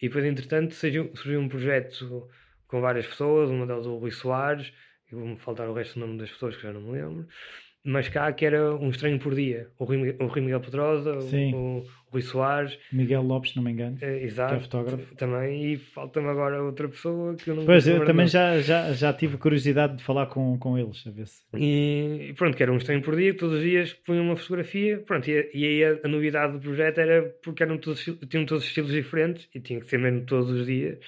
e 0.00 0.08
depois 0.08 0.24
entretanto 0.24 0.74
surgiu, 0.74 1.10
surgiu 1.14 1.40
um 1.40 1.48
projeto 1.48 2.28
com 2.70 2.80
várias 2.80 3.06
pessoas, 3.06 3.50
uma 3.50 3.66
delas 3.66 3.86
o 3.86 3.96
Rui 3.98 4.10
Soares 4.10 4.72
e 5.10 5.14
vou-me 5.14 5.36
faltar 5.36 5.68
o 5.68 5.74
resto 5.74 5.98
do 5.98 6.06
nome 6.06 6.18
das 6.18 6.30
pessoas 6.30 6.56
que 6.56 6.62
já 6.62 6.72
não 6.72 6.80
me 6.80 6.92
lembro 6.92 7.26
mas 7.82 8.08
cá 8.08 8.30
que 8.32 8.44
era 8.44 8.74
um 8.76 8.90
estranho 8.90 9.18
por 9.18 9.34
dia 9.34 9.68
o 9.78 9.84
Rui, 9.84 10.14
o 10.20 10.26
Rui 10.26 10.40
Miguel 10.42 10.60
Pedrosa, 10.60 11.14
o, 11.14 11.78
o, 11.78 11.86
Rui 12.12 12.20
Soares 12.22 12.78
Miguel 12.92 13.22
Lopes, 13.22 13.54
não 13.54 13.62
me 13.62 13.70
engano. 13.70 13.96
eh, 14.02 14.22
exato, 14.24 14.54
Que 14.54 14.58
é 14.58 14.62
fotógrafo. 14.64 15.14
também 15.14 15.72
e 15.72 15.76
falta-me 15.78 16.28
agora 16.28 16.62
outra 16.62 16.88
pessoa 16.88 17.34
que 17.36 17.48
eu 17.48 17.54
não 17.56 17.64
Pois, 17.64 17.86
me 17.86 17.92
eu 17.92 17.94
lembro 17.94 18.08
também 18.08 18.26
já, 18.26 18.60
já, 18.60 18.92
já 18.92 19.12
tive 19.12 19.38
curiosidade 19.38 19.96
de 19.96 20.04
falar 20.04 20.26
com, 20.26 20.58
com 20.58 20.76
eles, 20.76 21.06
a 21.06 21.10
ver 21.10 21.26
se. 21.26 21.40
E 21.56 22.28
e 22.30 22.34
pronto, 22.34 22.56
que 22.56 22.62
era 22.62 22.72
um 22.72 22.76
estranho 22.76 23.00
por 23.00 23.16
dia, 23.16 23.34
todos 23.34 23.56
os 23.56 23.62
dias 23.62 23.92
punham 23.92 24.24
uma 24.24 24.36
fotografia, 24.36 24.98
pronto, 24.98 25.28
e, 25.30 25.50
e 25.54 25.64
aí 25.64 25.84
a, 25.84 26.00
a 26.04 26.08
novidade 26.08 26.52
do 26.52 26.60
projeto 26.60 26.98
era 26.98 27.22
porque 27.42 27.62
eram 27.62 27.78
todos, 27.78 28.04
tinham 28.28 28.44
todos 28.44 28.64
estilos 28.64 28.92
diferentes 28.92 29.48
e 29.54 29.60
tinha 29.60 29.80
que 29.80 29.88
ser 29.88 29.98
mesmo 29.98 30.26
todos 30.26 30.50
os 30.50 30.66
dias. 30.66 30.98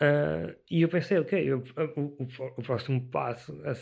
Ah, 0.00 0.54
e 0.70 0.82
eu 0.82 0.88
pensei, 0.88 1.18
ok, 1.18 1.32
eu- 1.52 1.64
o, 1.96 2.00
o, 2.22 2.26
o 2.58 2.62
próximo 2.62 3.08
passo 3.10 3.60
a, 3.64 3.74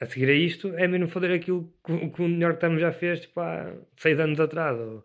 a- 0.00 0.06
seguir 0.06 0.28
a 0.30 0.34
isto 0.34 0.74
é 0.76 0.86
mesmo 0.88 1.08
fazer 1.08 1.32
aquilo 1.32 1.72
que, 1.84 2.10
que 2.10 2.22
o 2.22 2.28
New 2.28 2.40
York 2.48 2.60
Times 2.60 2.80
já 2.80 2.92
fez 2.92 3.20
tipo, 3.20 3.40
há 3.40 3.74
seis 3.96 4.18
anos 4.20 4.40
atrás, 4.40 4.78
ou- 4.78 5.04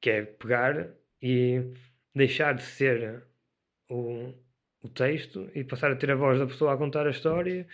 que 0.00 0.10
é 0.10 0.22
pegar 0.24 0.88
e 1.22 1.62
deixar 2.14 2.54
de 2.54 2.62
ser 2.62 3.24
o, 3.90 4.32
o 4.82 4.88
texto 4.90 5.50
e 5.54 5.64
passar 5.64 5.92
a 5.92 5.96
ter 5.96 6.10
a 6.12 6.16
voz 6.16 6.38
da 6.38 6.46
pessoa 6.46 6.74
a 6.74 6.78
contar 6.78 7.06
a 7.06 7.10
história 7.10 7.66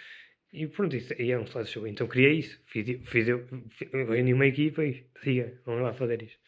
e 0.52 0.66
pronto, 0.68 0.96
isso, 0.96 1.14
e 1.20 1.32
é 1.32 1.38
um 1.38 1.44
slide 1.46 1.70
show. 1.70 1.86
Então 1.86 2.06
criei 2.08 2.38
isso, 2.40 2.60
fiz, 2.66 2.86
fiz 3.10 3.28
eu, 3.28 3.46
reuni 3.92 4.34
uma 4.34 4.46
equipa 4.46 4.84
e 4.84 5.06
siga, 5.22 5.60
vamos 5.66 5.82
lá 5.82 5.92
fazer 5.94 6.22
isto. 6.22 6.40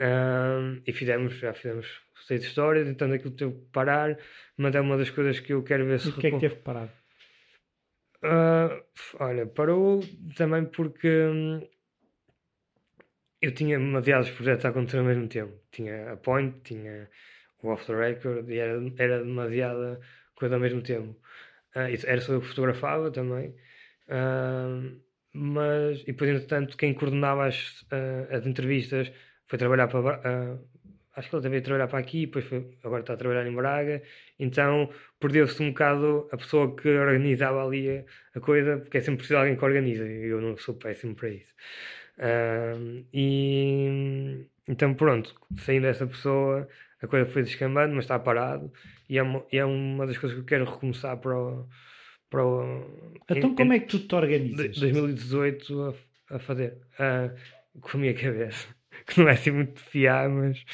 Ahm, 0.00 0.82
e 0.86 0.92
fizemos, 0.92 1.34
já 1.38 1.52
fizemos 1.54 1.86
gostei 2.28 2.38
de 2.38 2.44
histórias, 2.44 2.88
então 2.88 3.10
aquilo 3.10 3.34
teve 3.34 3.52
que 3.52 3.66
parar, 3.72 4.18
mas 4.56 4.74
é 4.74 4.80
uma 4.80 4.98
das 4.98 5.08
coisas 5.08 5.40
que 5.40 5.52
eu 5.52 5.62
quero 5.62 5.86
ver 5.86 5.98
se 5.98 6.10
E 6.10 6.12
porquê 6.12 6.26
é 6.26 6.30
que 6.32 6.40
teve 6.40 6.56
que 6.56 6.62
parar? 6.62 6.88
Ah, 8.22 8.82
olha, 9.20 9.46
parou 9.46 10.00
também 10.36 10.66
porque 10.66 11.08
hum, 11.08 11.60
eu 13.40 13.54
tinha 13.54 13.78
demasiados 13.78 14.30
projetos 14.30 14.64
a 14.66 14.68
acontecer 14.68 14.98
ao 14.98 15.04
mesmo 15.04 15.28
tempo. 15.28 15.52
Tinha 15.70 16.12
a 16.12 16.16
Point, 16.16 16.60
tinha 16.64 17.08
o 17.62 17.68
Off 17.68 17.86
the 17.86 17.94
Record 17.94 18.50
e 18.50 18.58
era, 18.58 18.78
era 18.98 19.18
demasiada 19.24 20.00
coisa 20.34 20.56
ao 20.56 20.60
mesmo 20.60 20.82
tempo. 20.82 21.16
Isso 21.90 22.06
era 22.06 22.20
só 22.20 22.32
eu 22.32 22.40
que 22.40 22.48
fotografava 22.48 23.10
também. 23.10 23.54
Ah, 24.08 24.82
mas, 25.32 26.00
e 26.02 26.06
depois, 26.06 26.30
entretanto, 26.30 26.76
quem 26.76 26.92
coordenava 26.92 27.46
as, 27.46 27.86
as 28.30 28.46
entrevistas 28.46 29.12
foi 29.46 29.58
trabalhar 29.58 29.88
para. 29.88 30.58
Acho 31.18 31.28
que 31.30 31.36
ele 31.36 31.42
devia 31.42 31.62
trabalhar 31.62 31.88
para 31.88 31.98
aqui, 31.98 32.26
depois 32.26 32.44
foi, 32.44 32.70
agora 32.84 33.00
está 33.00 33.14
a 33.14 33.16
trabalhar 33.16 33.46
em 33.46 33.54
Braga. 33.54 34.02
Então 34.38 34.88
perdeu-se 35.18 35.60
um 35.62 35.70
bocado 35.70 36.28
a 36.30 36.36
pessoa 36.36 36.74
que 36.76 36.88
organizava 36.88 37.64
ali 37.64 38.04
a, 38.34 38.40
coisa, 38.40 38.78
porque 38.78 38.98
é 38.98 39.00
sempre 39.00 39.18
preciso 39.18 39.38
alguém 39.38 39.56
que 39.56 39.64
organiza. 39.64 40.06
e 40.08 40.26
Eu 40.26 40.40
não 40.40 40.56
sou 40.56 40.74
péssimo 40.74 41.14
para 41.14 41.30
isso. 41.30 41.54
Ahm, 42.18 43.04
e 43.12 44.46
então, 44.68 44.94
pronto, 44.94 45.34
saindo 45.58 45.82
dessa 45.84 46.06
pessoa, 46.06 46.68
a 47.00 47.06
coisa 47.06 47.26
foi 47.26 47.42
descambando, 47.42 47.94
mas 47.94 48.04
está 48.04 48.18
parado. 48.18 48.72
E 49.08 49.18
é 49.18 49.22
uma, 49.22 49.44
e 49.50 49.58
é 49.58 49.64
uma 49.64 50.06
das 50.06 50.18
coisas 50.18 50.36
que 50.36 50.42
eu 50.42 50.46
quero 50.46 50.64
recomeçar 50.70 51.16
para 51.16 51.36
o. 51.36 51.68
Para 52.30 52.44
o 52.44 53.12
Então, 53.30 53.50
em- 53.50 53.54
como 53.54 53.72
é 53.72 53.80
que 53.80 53.86
tu 53.86 53.98
te 54.06 54.14
organizas? 54.14 54.78
2018 54.78 55.96
a, 56.30 56.36
a 56.36 56.38
fazer. 56.38 56.76
Ah, 56.98 57.30
com 57.80 57.96
a 57.96 58.00
minha 58.00 58.14
cabeça. 58.14 58.77
Que 59.06 59.18
não 59.20 59.28
é 59.28 59.32
assim 59.32 59.50
muito 59.50 59.80
fiar, 59.80 60.28
mas. 60.28 60.64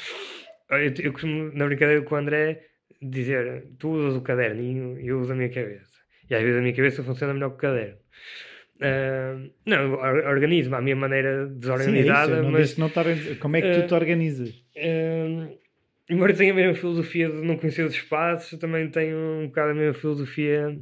Eu, 0.69 0.93
eu 1.05 1.11
costumo, 1.13 1.51
na 1.53 1.65
brincadeira 1.65 2.01
com 2.03 2.15
o 2.15 2.17
André, 2.17 2.63
dizer: 3.01 3.67
tu 3.79 3.89
usas 3.89 4.15
o 4.17 4.21
caderninho 4.21 4.99
e 4.99 5.07
eu 5.07 5.19
uso 5.19 5.33
a 5.33 5.35
minha 5.35 5.49
cabeça. 5.49 5.95
E 6.29 6.35
às 6.35 6.41
vezes 6.41 6.57
a 6.57 6.61
minha 6.61 6.75
cabeça 6.75 7.03
funciona 7.03 7.33
melhor 7.33 7.49
que 7.51 7.55
o 7.55 7.59
caderno. 7.59 7.97
Ah, 8.81 9.35
não, 9.65 9.93
or- 9.93 10.25
organizo-me 10.27 10.75
à 10.75 10.81
minha 10.81 10.95
maneira 10.95 11.45
Sim, 11.47 11.51
é 11.51 11.57
desorganizada, 11.59 12.41
não 12.41 12.51
mas. 12.51 12.77
não 12.77 12.87
organizas. 12.87 13.37
Como 13.39 13.55
é 13.55 13.61
que 13.61 13.67
tu 13.71 13.83
Eh, 13.83 13.87
te 13.87 13.93
organizas? 13.93 14.49
Hum, 14.75 15.57
embora 16.09 16.33
tenha 16.35 16.51
a 16.51 16.55
mesma 16.55 16.75
filosofia 16.75 17.29
de 17.29 17.41
não 17.41 17.57
conhecer 17.57 17.83
os 17.85 17.93
espaços, 17.93 18.59
também 18.59 18.89
tenho 18.91 19.17
um 19.17 19.47
bocado 19.47 19.71
a 19.71 19.73
mesma 19.73 19.93
filosofia 19.93 20.77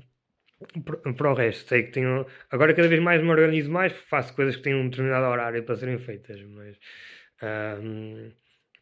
para, 0.86 1.14
para 1.14 1.32
o 1.32 1.34
resto. 1.36 1.68
Sei 1.70 1.84
que 1.84 1.92
tenho. 1.92 2.26
Agora, 2.50 2.74
cada 2.74 2.88
vez 2.88 3.02
mais 3.02 3.22
me 3.22 3.30
organizo 3.30 3.72
mais, 3.72 3.94
faço 4.10 4.34
coisas 4.36 4.56
que 4.56 4.64
têm 4.64 4.76
um 4.76 4.90
determinado 4.90 5.26
horário 5.28 5.64
para 5.64 5.76
serem 5.76 5.98
feitas, 6.00 6.42
mas 6.44 6.78
hum, 7.42 8.32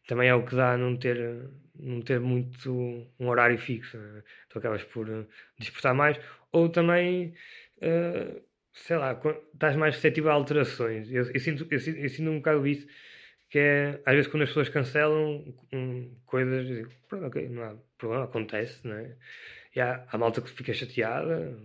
também 0.08 0.30
é 0.30 0.36
o 0.36 0.46
que 0.46 0.56
dá 0.56 0.78
não 0.78 0.98
ter, 0.98 1.50
não 1.76 2.02
ter 2.02 2.20
muito 2.20 2.72
um 3.20 3.28
horário 3.30 3.58
fixo. 3.58 3.98
né? 3.98 4.24
Tu 4.50 4.60
acabas 4.60 4.84
por 4.84 5.10
eh, 5.10 5.26
dispersar 5.60 5.96
mais, 5.96 6.20
ou 6.52 6.70
também. 6.70 7.34
eh, 7.82 8.42
sei 8.74 8.98
lá, 8.98 9.20
estás 9.54 9.76
mais 9.76 9.96
receptivo 9.96 10.30
a 10.30 10.34
alterações. 10.34 11.12
Eu, 11.12 11.24
eu 11.32 11.40
sinto, 11.40 11.68
eu, 11.72 11.78
eu 11.80 12.10
sinto 12.10 12.30
um 12.32 12.38
bocado 12.38 12.66
isso 12.68 12.88
que 13.50 13.60
é, 13.60 14.02
às 14.06 14.14
vezes 14.16 14.28
quando 14.32 14.44
as 14.44 14.50
pessoas 14.50 14.70
cancelam 14.70 15.44
hum, 15.74 16.16
coisas, 16.26 16.70
eu 16.70 16.76
digo, 16.78 16.92
pronto, 17.10 17.26
ok, 17.28 17.50
não 17.50 17.64
há 17.64 17.76
problema, 17.98 18.24
acontece, 18.26 18.88
não 18.88 18.96
é? 18.96 19.18
E 19.76 19.82
há, 19.82 20.06
há 20.10 20.18
malta 20.18 20.42
que 20.42 20.50
fica 20.52 20.74
chateada, 20.74 21.58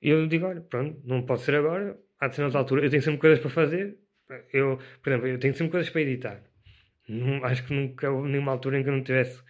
e 0.00 0.08
eu 0.10 0.26
digo, 0.26 0.46
olha, 0.46 0.60
pronto, 0.60 1.00
não 1.04 1.24
pode 1.24 1.42
ser 1.42 1.54
agora, 1.54 1.98
há 2.20 2.28
de 2.28 2.34
ser 2.36 2.42
noutra 2.42 2.60
altura, 2.60 2.84
eu 2.84 2.90
tenho 2.90 3.02
sempre 3.02 3.20
coisas 3.20 3.38
para 3.40 3.50
fazer, 3.50 3.98
eu, 4.52 4.78
por 5.02 5.10
exemplo, 5.10 5.28
eu 5.28 5.38
tenho 5.38 5.54
sempre 5.54 5.72
coisas 5.72 5.90
para 5.90 6.00
editar, 6.02 6.40
Não- 7.08 7.44
acho 7.44 7.64
que 7.66 7.74
nunca 7.74 8.10
houve 8.10 8.28
nenhuma 8.30 8.52
altura 8.52 8.78
em 8.78 8.82
que 8.82 8.88
eu 8.88 8.94
não 8.94 9.02
tivesse 9.04 9.42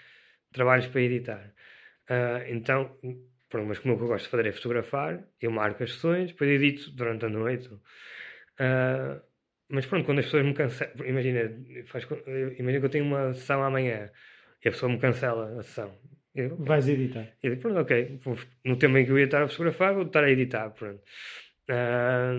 trabalhos 0.53 0.87
para 0.89 1.01
editar, 1.03 1.53
Ah, 2.09 2.43
então, 2.49 2.97
pronto, 3.51 3.69
mas 3.69 3.79
como 3.81 3.95
o 3.95 3.99
que 3.99 4.05
eu 4.05 4.09
gosto 4.09 4.25
de 4.27 4.31
fazer 4.31 4.47
é 4.49 4.53
fotografar, 4.53 5.25
eu 5.41 5.51
marco 5.51 5.83
as 5.85 5.93
sessões, 5.95 6.33
depois 6.33 6.51
edito 6.51 6.91
durante 6.93 7.25
a 7.27 7.29
noite, 7.29 7.71
ah, 8.59 9.21
mas 9.69 9.87
pronto, 9.87 10.05
quando 10.05 10.19
as 10.19 10.27
pessoas 10.27 10.45
me 10.45 10.55
cancelam, 10.55 11.07
imagina, 11.07 11.51
faz, 11.87 12.07
imagina 12.59 12.81
que 12.81 12.87
eu 12.87 12.91
tenho 12.91 13.05
uma 13.05 13.33
sessão 13.35 13.63
amanhã 13.63 14.11
e 14.65 14.69
a 14.69 14.71
pessoa 14.71 14.93
me 14.93 14.99
cancela 14.99 15.59
a 15.59 15.63
sessão. 15.63 15.95
Eu, 16.35 16.57
Vais 16.57 16.89
editar. 16.89 17.27
eu 17.43 17.51
digo, 17.51 17.63
pronto, 17.63 17.81
ok, 17.81 18.21
no 18.65 18.77
tempo 18.77 18.97
em 18.99 19.05
que 19.05 19.11
eu 19.13 19.19
ia 19.19 19.25
estar 19.25 19.43
a 19.43 19.49
fotografar, 19.49 19.95
vou 19.95 20.05
estar 20.05 20.25
a 20.25 20.31
editar, 20.31 20.71
pronto. 20.71 21.01
Ah, 21.69 22.33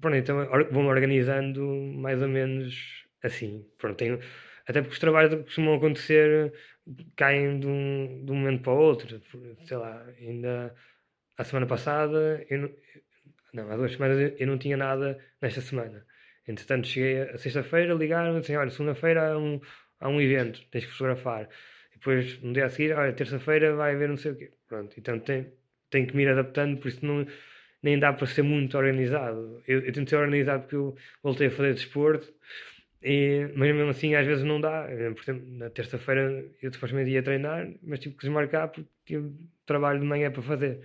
pronto, 0.00 0.16
então 0.16 0.36
vou-me 0.70 0.88
organizando 0.88 1.66
mais 1.96 2.20
ou 2.22 2.28
menos 2.28 3.04
assim. 3.22 3.66
Pronto, 3.78 3.96
tenho, 3.98 4.18
até 4.66 4.80
porque 4.80 4.94
os 4.94 4.98
trabalhos 4.98 5.42
costumam 5.44 5.74
acontecer, 5.74 6.52
caem 7.16 7.60
de 7.60 7.66
um, 7.66 8.24
de 8.24 8.32
um 8.32 8.36
momento 8.36 8.62
para 8.62 8.72
o 8.72 8.78
outro. 8.78 9.20
Sei 9.66 9.76
lá, 9.76 10.04
ainda 10.18 10.74
a 11.38 11.44
semana 11.44 11.66
passada, 11.66 12.44
eu 12.50 12.58
não, 12.60 12.70
não, 13.54 13.70
há 13.70 13.76
duas 13.76 13.92
semanas 13.92 14.18
eu- 14.38 14.46
não 14.46 14.58
tinha 14.58 14.76
nada 14.76 15.18
nesta 15.40 15.60
semana. 15.60 16.06
Entretanto, 16.46 16.86
cheguei 16.86 17.22
a 17.22 17.38
sexta-feira, 17.38 17.94
ligaram-me 17.94 18.38
assim: 18.40 18.56
olha, 18.56 18.70
segunda-feira 18.70 19.32
há 19.32 19.38
um, 19.38 19.60
há 20.00 20.08
um 20.08 20.20
evento, 20.20 20.60
tens 20.70 20.84
que 20.86 20.92
fotografar. 20.92 21.48
Depois, 21.94 22.40
no 22.42 22.52
dia 22.52 22.66
a 22.66 22.70
seguir, 22.70 22.92
olha, 22.94 23.12
terça-feira 23.12 23.74
vai 23.76 23.94
haver 23.94 24.08
não 24.08 24.16
sei 24.16 24.32
o 24.32 24.36
quê. 24.36 24.52
Pronto, 24.68 24.94
então 24.98 25.18
tem, 25.20 25.52
tenho 25.90 26.06
que 26.06 26.16
me 26.16 26.22
ir 26.22 26.28
adaptando, 26.30 26.78
por 26.80 26.88
isso 26.88 27.04
não, 27.04 27.26
nem 27.82 27.98
dá 27.98 28.12
para 28.12 28.26
ser 28.26 28.42
muito 28.42 28.76
organizado. 28.76 29.62
Eu, 29.66 29.80
eu 29.80 29.92
tento 29.92 30.10
ser 30.10 30.16
organizado 30.16 30.62
porque 30.62 30.76
eu 30.76 30.96
voltei 31.22 31.46
a 31.48 31.50
fazer 31.50 31.74
desporto, 31.74 32.32
e, 33.02 33.48
mas 33.54 33.74
mesmo 33.74 33.90
assim 33.90 34.14
às 34.14 34.26
vezes 34.26 34.44
não 34.44 34.60
dá. 34.60 34.86
Por 35.14 35.22
exemplo, 35.22 35.44
na 35.58 35.70
terça-feira 35.70 36.44
eu 36.62 36.72
supostamente 36.72 37.10
ia 37.10 37.22
treinar, 37.22 37.68
mas 37.82 37.98
tive 38.00 38.14
que 38.14 38.22
desmarcar 38.22 38.68
porque 38.68 38.88
tive 39.06 39.30
trabalho 39.66 40.00
de 40.00 40.06
manhã 40.06 40.30
para 40.30 40.42
fazer. 40.42 40.80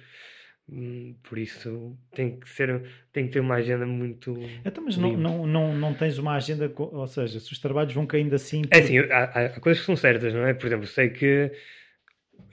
Hum, 0.67 1.15
Por 1.23 1.37
isso 1.37 1.95
tem 2.15 2.39
que 2.39 2.49
ser, 2.49 2.81
tem 3.13 3.27
que 3.27 3.33
ter 3.33 3.39
uma 3.39 3.55
agenda 3.55 3.85
muito. 3.85 4.33
Então, 4.65 4.83
mas 4.83 4.97
não, 4.97 5.15
não, 5.15 5.45
não, 5.45 5.75
não 5.75 5.93
tens 5.93 6.17
uma 6.17 6.35
agenda, 6.35 6.71
ou 6.75 7.05
seja, 7.07 7.39
se 7.39 7.51
os 7.51 7.59
trabalhos 7.59 7.93
vão 7.93 8.07
caindo 8.07 8.33
assim. 8.33 8.63
É 8.71 8.79
assim, 8.79 8.97
há, 8.97 9.25
há- 9.25 9.45
há 9.45 9.59
coisas 9.59 9.81
que 9.81 9.85
são 9.85 9.95
certas, 9.95 10.33
não 10.33 10.43
é? 10.45 10.53
Por 10.55 10.65
exemplo, 10.65 10.87
sei 10.87 11.09
que 11.09 11.51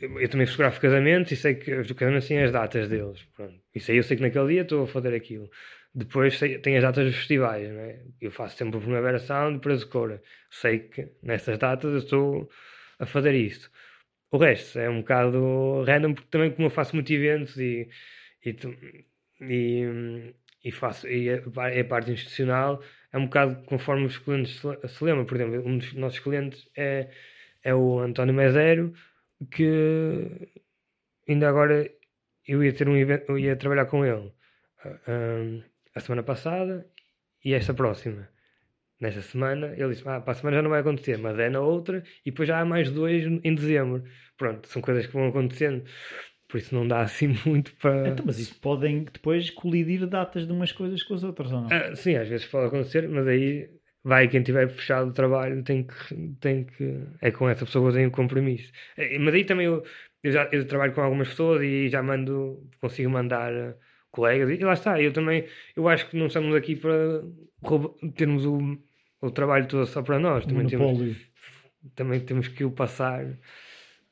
eu, 0.00 0.28
também 0.28 0.46
fotografo 0.46 0.80
casamentos 0.80 1.32
e 1.32 1.36
sei 1.36 1.54
que 1.54 1.72
os 1.74 1.90
casamentos 1.92 2.28
têm 2.28 2.42
as 2.42 2.52
datas 2.52 2.88
deles. 2.88 3.22
Pronto. 3.36 3.54
Isso 3.74 3.90
aí 3.90 3.96
eu 3.96 4.02
sei 4.02 4.16
que 4.16 4.22
naquele 4.22 4.48
dia 4.48 4.62
estou 4.62 4.84
a 4.84 4.86
fazer 4.86 5.14
aquilo. 5.14 5.50
Depois 5.94 6.38
sei, 6.38 6.58
tem 6.58 6.76
as 6.76 6.82
datas 6.82 7.04
dos 7.06 7.16
festivais, 7.16 7.68
não 7.70 7.80
é? 7.80 8.00
Eu 8.20 8.30
faço 8.30 8.56
sempre 8.56 8.78
o 8.78 8.80
Primavera 8.80 9.18
Sound 9.18 9.58
e 9.58 9.60
Preso 9.60 9.88
Cora. 9.88 10.22
Sei 10.50 10.80
que 10.80 11.08
nessas 11.22 11.58
datas 11.58 11.92
eu 11.92 11.98
estou 11.98 12.50
a 12.98 13.06
fazer 13.06 13.34
isto. 13.34 13.70
O 14.30 14.38
resto 14.38 14.78
é 14.78 14.88
um 14.88 15.00
bocado 15.00 15.82
random 15.84 16.14
porque 16.14 16.28
também 16.30 16.50
como 16.50 16.66
eu 16.66 16.70
faço 16.70 16.94
muitos 16.96 17.12
eventos 17.12 17.56
e, 17.58 17.88
e, 18.44 18.56
e, 19.42 20.34
e 20.64 20.72
faço 20.72 21.06
e 21.08 21.30
a, 21.30 21.36
a 21.80 21.84
parte 21.84 22.10
institucional 22.10 22.82
é 23.12 23.18
um 23.18 23.26
bocado 23.26 23.62
conforme 23.66 24.06
os 24.06 24.16
clientes 24.18 24.58
se 24.60 25.04
lembram. 25.04 25.26
Por 25.26 25.36
exemplo, 25.36 25.68
um 25.68 25.76
dos 25.78 25.92
nossos 25.92 26.18
clientes 26.18 26.66
é, 26.76 27.10
é 27.62 27.74
o 27.74 28.00
António 28.00 28.34
Mezero, 28.34 28.94
que 29.46 30.48
ainda 31.28 31.48
agora 31.48 31.90
eu 32.46 32.62
ia 32.62 32.72
ter 32.72 32.88
um 32.88 32.96
evento, 32.96 33.30
eu 33.30 33.38
ia 33.38 33.56
trabalhar 33.56 33.86
com 33.86 34.04
ele 34.04 34.32
ah, 34.84 35.62
a 35.94 36.00
semana 36.00 36.22
passada 36.22 36.86
e 37.44 37.54
esta 37.54 37.74
próxima. 37.74 38.28
Nesta 39.00 39.20
semana, 39.20 39.74
ele 39.76 39.90
disse: 39.90 40.08
ah, 40.08 40.20
para 40.20 40.32
a 40.32 40.34
semana 40.34 40.58
já 40.58 40.62
não 40.62 40.70
vai 40.70 40.80
acontecer, 40.80 41.18
mas 41.18 41.38
é 41.38 41.50
na 41.50 41.60
outra, 41.60 42.04
e 42.24 42.30
depois 42.30 42.48
já 42.48 42.60
há 42.60 42.64
mais 42.64 42.90
dois 42.90 43.24
em 43.24 43.54
dezembro. 43.54 44.04
Pronto, 44.36 44.68
são 44.68 44.80
coisas 44.80 45.06
que 45.06 45.12
vão 45.12 45.28
acontecendo, 45.28 45.84
por 46.48 46.58
isso 46.58 46.74
não 46.74 46.86
dá 46.86 47.00
assim 47.00 47.34
muito 47.44 47.74
para. 47.76 48.08
Então, 48.10 48.24
mas 48.24 48.38
isso 48.38 48.54
podem 48.60 49.04
depois 49.04 49.50
colidir 49.50 50.06
datas 50.06 50.46
de 50.46 50.52
umas 50.52 50.70
coisas 50.70 51.02
com 51.02 51.14
as 51.14 51.24
outras, 51.24 51.50
ou 51.52 51.62
não? 51.62 51.68
Ah, 51.72 51.96
sim, 51.96 52.14
às 52.14 52.28
vezes 52.28 52.46
pode 52.46 52.68
acontecer, 52.68 53.08
mas 53.08 53.26
aí 53.26 53.68
vai 54.04 54.28
quem 54.28 54.42
tiver 54.42 54.68
fechado 54.70 55.10
o 55.10 55.12
trabalho 55.12 55.62
tem 55.64 55.86
que, 55.86 55.94
tem 56.40 56.64
que 56.64 57.06
é 57.20 57.30
com 57.30 57.48
essa 57.48 57.64
pessoa 57.64 57.84
que 57.84 57.90
eu 57.96 58.00
tenho 58.00 58.10
compromisso. 58.10 58.72
Eh, 58.96 59.18
Mas 59.18 59.34
aí 59.34 59.44
também 59.44 59.66
eu, 59.66 59.84
eu 60.22 60.32
já 60.32 60.48
eu 60.52 60.66
trabalho 60.66 60.92
com 60.94 61.00
algumas 61.02 61.28
pessoas 61.28 61.62
e 61.62 61.88
já 61.88 62.02
mando, 62.02 62.68
consigo 62.80 63.10
mandar 63.10 63.52
eh, 63.52 63.76
colegas 64.10 64.50
e 64.50 64.58
lá 64.64 64.72
está, 64.74 65.00
eu 65.00 65.12
também 65.12 65.46
eu 65.76 65.88
acho 65.88 66.08
que 66.08 66.16
não 66.16 66.26
estamos 66.26 66.54
aqui 66.54 66.76
para 66.76 67.22
termos 68.16 68.44
o, 68.46 68.58
o 69.20 69.30
trabalho 69.30 69.66
todo 69.68 69.86
só 69.86 70.02
para 70.02 70.18
nós, 70.18 70.44
Um 70.44 70.48
também 70.48 70.66
temos, 70.66 70.92
também 71.94 72.20
temos 72.24 72.48
que 72.48 72.64
o 72.64 72.70
passar 72.72 73.24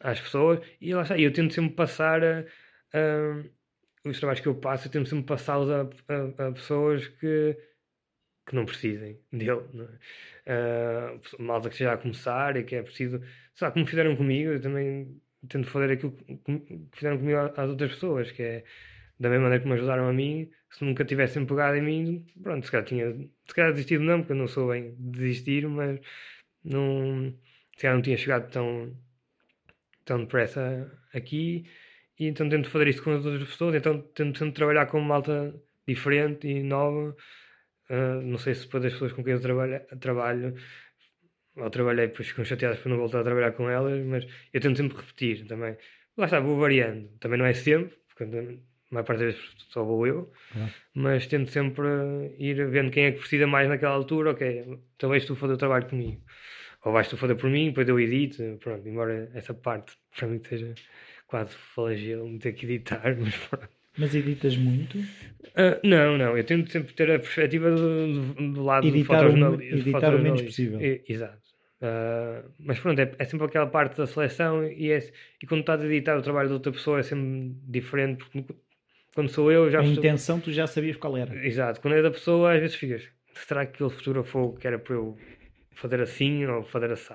às 0.00 0.20
pessoas 0.20 0.60
e 0.80 0.94
lá 0.94 1.02
está, 1.02 1.18
eu 1.18 1.32
tento 1.32 1.54
sempre 1.54 1.74
passar 1.74 2.22
a, 2.24 2.40
a- 2.94 3.44
os 4.04 4.18
trabalhos 4.18 4.40
que 4.40 4.48
eu 4.48 4.54
passo, 4.56 4.88
eu 4.88 4.92
tento 4.92 5.08
sempre 5.08 5.26
passá-los 5.26 5.70
a, 5.70 5.82
a- 5.82 6.48
a 6.48 6.52
pessoas 6.52 7.06
que, 7.08 7.56
que 8.50 8.56
não 8.56 8.66
precisem 8.66 9.18
dele. 9.32 9.62
Não 9.72 9.84
é? 9.84 9.98
Ah, 10.46 11.18
malta 11.38 11.68
que 11.68 11.74
esteja 11.76 11.92
a 11.92 11.98
começar 11.98 12.56
e 12.56 12.64
que 12.64 12.74
é 12.74 12.82
preciso, 12.82 13.22
lá, 13.60 13.70
como 13.70 13.86
fizeram 13.86 14.16
comigo, 14.16 14.50
eu 14.50 14.60
também 14.60 15.20
tento 15.48 15.68
fazer 15.68 15.92
aquilo 15.92 16.12
que 16.12 16.80
fizeram 16.92 17.18
comigo 17.18 17.38
às 17.38 17.70
outras 17.70 17.92
pessoas, 17.92 18.30
que 18.32 18.42
é 18.42 18.64
da 19.18 19.28
mesma 19.28 19.44
maneira 19.44 19.62
que 19.62 19.68
me 19.68 19.74
ajudaram 19.74 20.08
a 20.08 20.12
mim, 20.12 20.50
se 20.70 20.84
nunca 20.84 21.04
tivessem 21.04 21.46
pegado 21.46 21.76
em 21.76 21.82
mim, 21.82 22.26
pronto, 22.42 22.64
se 22.64 22.72
calhar 22.72 22.86
tinha, 22.86 23.12
se 23.46 23.54
calhar 23.54 23.72
desistido 23.72 24.02
não, 24.02 24.20
porque 24.20 24.32
eu 24.32 24.36
não 24.36 24.48
sou 24.48 24.70
bem 24.70 24.94
de 24.94 25.10
desistir, 25.10 25.68
mas 25.68 26.00
não, 26.64 27.32
se 27.76 27.82
calhar 27.82 27.96
não 27.96 28.02
tinha 28.02 28.16
chegado 28.16 28.50
tão, 28.50 28.96
tão 30.04 30.20
depressa 30.20 30.90
aqui, 31.14 31.64
e 32.18 32.26
então 32.26 32.48
tento 32.48 32.70
fazer 32.70 32.88
isto 32.88 33.02
com 33.02 33.12
as 33.12 33.24
outras 33.24 33.48
pessoas, 33.48 33.74
então 33.74 34.00
tento 34.14 34.38
sempre 34.38 34.54
trabalhar 34.54 34.86
com 34.86 34.98
uma 34.98 35.08
malta 35.08 35.54
diferente 35.86 36.48
e 36.48 36.62
nova. 36.62 37.16
Uh, 37.90 38.22
não 38.22 38.38
sei 38.38 38.54
se 38.54 38.66
depois 38.66 38.84
das 38.84 38.92
pessoas 38.92 39.12
com 39.12 39.24
quem 39.24 39.32
eu 39.32 39.40
trabalho, 39.40 39.80
trabalho 39.98 40.54
ou 41.56 41.70
trabalhei, 41.70 42.06
depois 42.06 42.28
ficam 42.28 42.44
chateadas 42.44 42.78
por 42.78 42.88
não 42.88 42.96
voltar 42.96 43.20
a 43.20 43.24
trabalhar 43.24 43.52
com 43.52 43.68
elas, 43.68 44.04
mas 44.06 44.24
eu 44.52 44.60
tento 44.60 44.76
sempre 44.76 44.96
repetir 44.96 45.46
também. 45.46 45.76
Lá 46.16 46.26
está, 46.26 46.40
vou 46.40 46.58
variando. 46.58 47.08
Também 47.18 47.38
não 47.38 47.46
é 47.46 47.52
sempre, 47.52 47.96
porque 48.08 48.24
a 48.24 48.94
maior 48.94 49.04
parte 49.04 49.24
das 49.24 49.34
vezes 49.34 49.40
só 49.70 49.82
vou 49.84 50.06
eu, 50.06 50.32
mas 50.94 51.26
tento 51.26 51.50
sempre 51.50 51.84
ir 52.38 52.68
vendo 52.70 52.90
quem 52.90 53.06
é 53.06 53.12
que 53.12 53.18
precisa 53.18 53.46
mais 53.46 53.68
naquela 53.68 53.94
altura. 53.94 54.30
Ok, 54.32 54.80
talvez 54.98 55.24
tu 55.24 55.34
fazer 55.34 55.54
o 55.54 55.58
trabalho 55.58 55.88
comigo, 55.88 56.22
ou 56.84 56.92
vais 56.92 57.08
tu 57.08 57.16
fazer 57.16 57.34
por 57.34 57.50
mim, 57.50 57.66
depois 57.68 57.88
eu 57.88 57.98
edito. 57.98 58.42
Pronto, 58.60 58.86
embora 58.88 59.30
essa 59.34 59.54
parte 59.54 59.96
para 60.16 60.28
mim 60.28 60.40
seja 60.48 60.74
quase 61.26 61.54
flagelo, 61.56 62.38
ter 62.38 62.52
que 62.52 62.66
editar, 62.66 63.16
mas 63.18 63.36
pronto. 63.48 63.79
Mas 64.00 64.14
editas 64.14 64.56
muito? 64.56 64.98
Uh, 64.98 65.78
não, 65.84 66.16
não. 66.16 66.36
Eu 66.36 66.42
tento 66.42 66.72
sempre 66.72 66.94
ter 66.94 67.10
a 67.10 67.18
perspectiva 67.18 67.70
do, 67.70 68.34
do, 68.34 68.52
do 68.54 68.64
lado 68.64 68.86
editar 68.86 69.24
do 69.24 69.32
fotojornalismo. 69.32 69.78
Editar 69.78 70.14
o 70.14 70.18
menos 70.18 70.42
possível. 70.42 70.80
exato. 71.06 71.50
Uh, 71.82 72.50
mas 72.58 72.78
pronto, 72.78 72.98
é, 72.98 73.12
é, 73.18 73.24
sempre 73.24 73.46
aquela 73.46 73.66
parte 73.66 73.96
da 73.96 74.06
seleção 74.06 74.66
e, 74.66 74.90
é, 74.90 74.98
e 75.42 75.46
quando 75.46 75.60
estás 75.60 75.80
a 75.80 75.86
editar 75.86 76.18
o 76.18 76.22
trabalho 76.22 76.48
de 76.48 76.54
outra 76.54 76.72
pessoa 76.72 77.00
é 77.00 77.02
sempre 77.02 77.54
diferente. 77.68 78.24
Porque 78.24 78.54
quando 79.14 79.28
sou 79.28 79.52
eu 79.52 79.70
já... 79.70 79.80
A 79.80 79.84
intenção 79.84 80.40
tu 80.40 80.50
já 80.50 80.66
sabias 80.66 80.96
qual 80.96 81.16
era. 81.16 81.46
Exato. 81.46 81.80
Quando 81.80 81.94
é 81.94 82.02
da 82.02 82.10
pessoa 82.10 82.54
às 82.54 82.60
vezes 82.60 82.76
ficas... 82.76 83.02
Será 83.34 83.66
que 83.66 83.74
aquele 83.74 83.90
fotografou 83.90 84.54
que 84.54 84.66
era 84.66 84.78
para 84.78 84.94
eu 84.94 85.16
fazer 85.72 86.00
assim 86.00 86.44
ou 86.46 86.64
fazer 86.64 86.90
assim? 86.90 87.14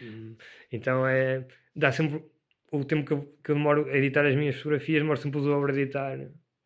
Uhum. 0.00 0.36
Então 0.70 1.06
é... 1.06 1.44
Dá 1.74 1.92
sempre 1.92 2.22
o 2.70 2.84
tempo 2.84 3.04
que 3.06 3.12
eu, 3.12 3.38
que 3.42 3.50
eu 3.50 3.56
demoro 3.56 3.88
a 3.88 3.96
editar 3.96 4.24
as 4.26 4.36
minhas 4.36 4.56
fotografias, 4.56 5.02
demoro 5.02 5.18
sempre 5.18 5.40
o 5.40 5.44
dobro 5.44 5.72
a 5.72 5.74
editar 5.76 6.18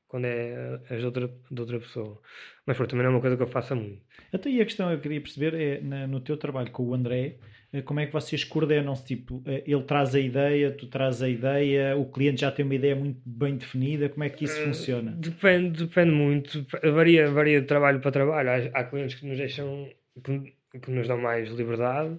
quando 0.06 0.26
é 0.26 0.81
as 0.90 1.01
de 1.01 1.06
outra, 1.06 1.28
de 1.51 1.60
outra 1.60 1.81
pessoa. 1.81 2.20
Mas 2.64 2.76
pronto, 2.76 2.90
também 2.90 3.05
não 3.05 3.12
é 3.12 3.14
uma 3.14 3.20
coisa 3.20 3.36
que 3.36 3.43
eu 3.43 3.48
faça 3.48 3.74
muito. 3.74 4.01
Então, 4.32 4.51
e 4.51 4.60
a 4.60 4.64
questão 4.64 4.86
que 4.89 4.94
eu 4.94 5.01
queria 5.01 5.20
perceber 5.20 5.55
é, 5.55 5.81
na, 5.81 6.06
no 6.06 6.20
teu 6.20 6.36
trabalho 6.36 6.70
com 6.70 6.85
o 6.85 6.94
André, 6.94 7.39
eh, 7.72 7.82
como 7.82 7.98
é 7.98 8.06
que 8.06 8.12
vocês 8.12 8.44
coordenam-se? 8.44 9.05
Tipo, 9.05 9.43
eh, 9.44 9.64
ele 9.66 9.82
traz 9.82 10.14
a 10.14 10.20
ideia, 10.20 10.70
tu 10.70 10.86
traz 10.86 11.20
a 11.20 11.28
ideia, 11.28 11.97
o 11.97 12.05
cliente 12.06 12.43
já 12.43 12.52
tem 12.52 12.64
uma 12.64 12.76
ideia 12.76 12.94
muito 12.94 13.20
bem 13.26 13.56
definida, 13.56 14.09
como 14.09 14.22
é 14.22 14.31
que 14.31 14.44
isso 14.44 14.60
uh, 14.60 14.66
funciona? 14.66 15.10
Depende, 15.10 15.85
depende 15.85 16.12
muito, 16.12 16.64
varia, 16.93 17.28
varia 17.32 17.60
de 17.60 17.66
trabalho 17.66 17.98
para 17.98 18.12
trabalho. 18.12 18.51
Há, 18.51 18.78
há 18.78 18.85
clientes 18.85 19.16
que 19.16 19.26
nos 19.26 19.36
deixam, 19.36 19.90
que, 20.22 20.55
que 20.78 20.90
nos 20.93 21.09
dão 21.09 21.18
mais 21.18 21.51
liberdade. 21.51 22.14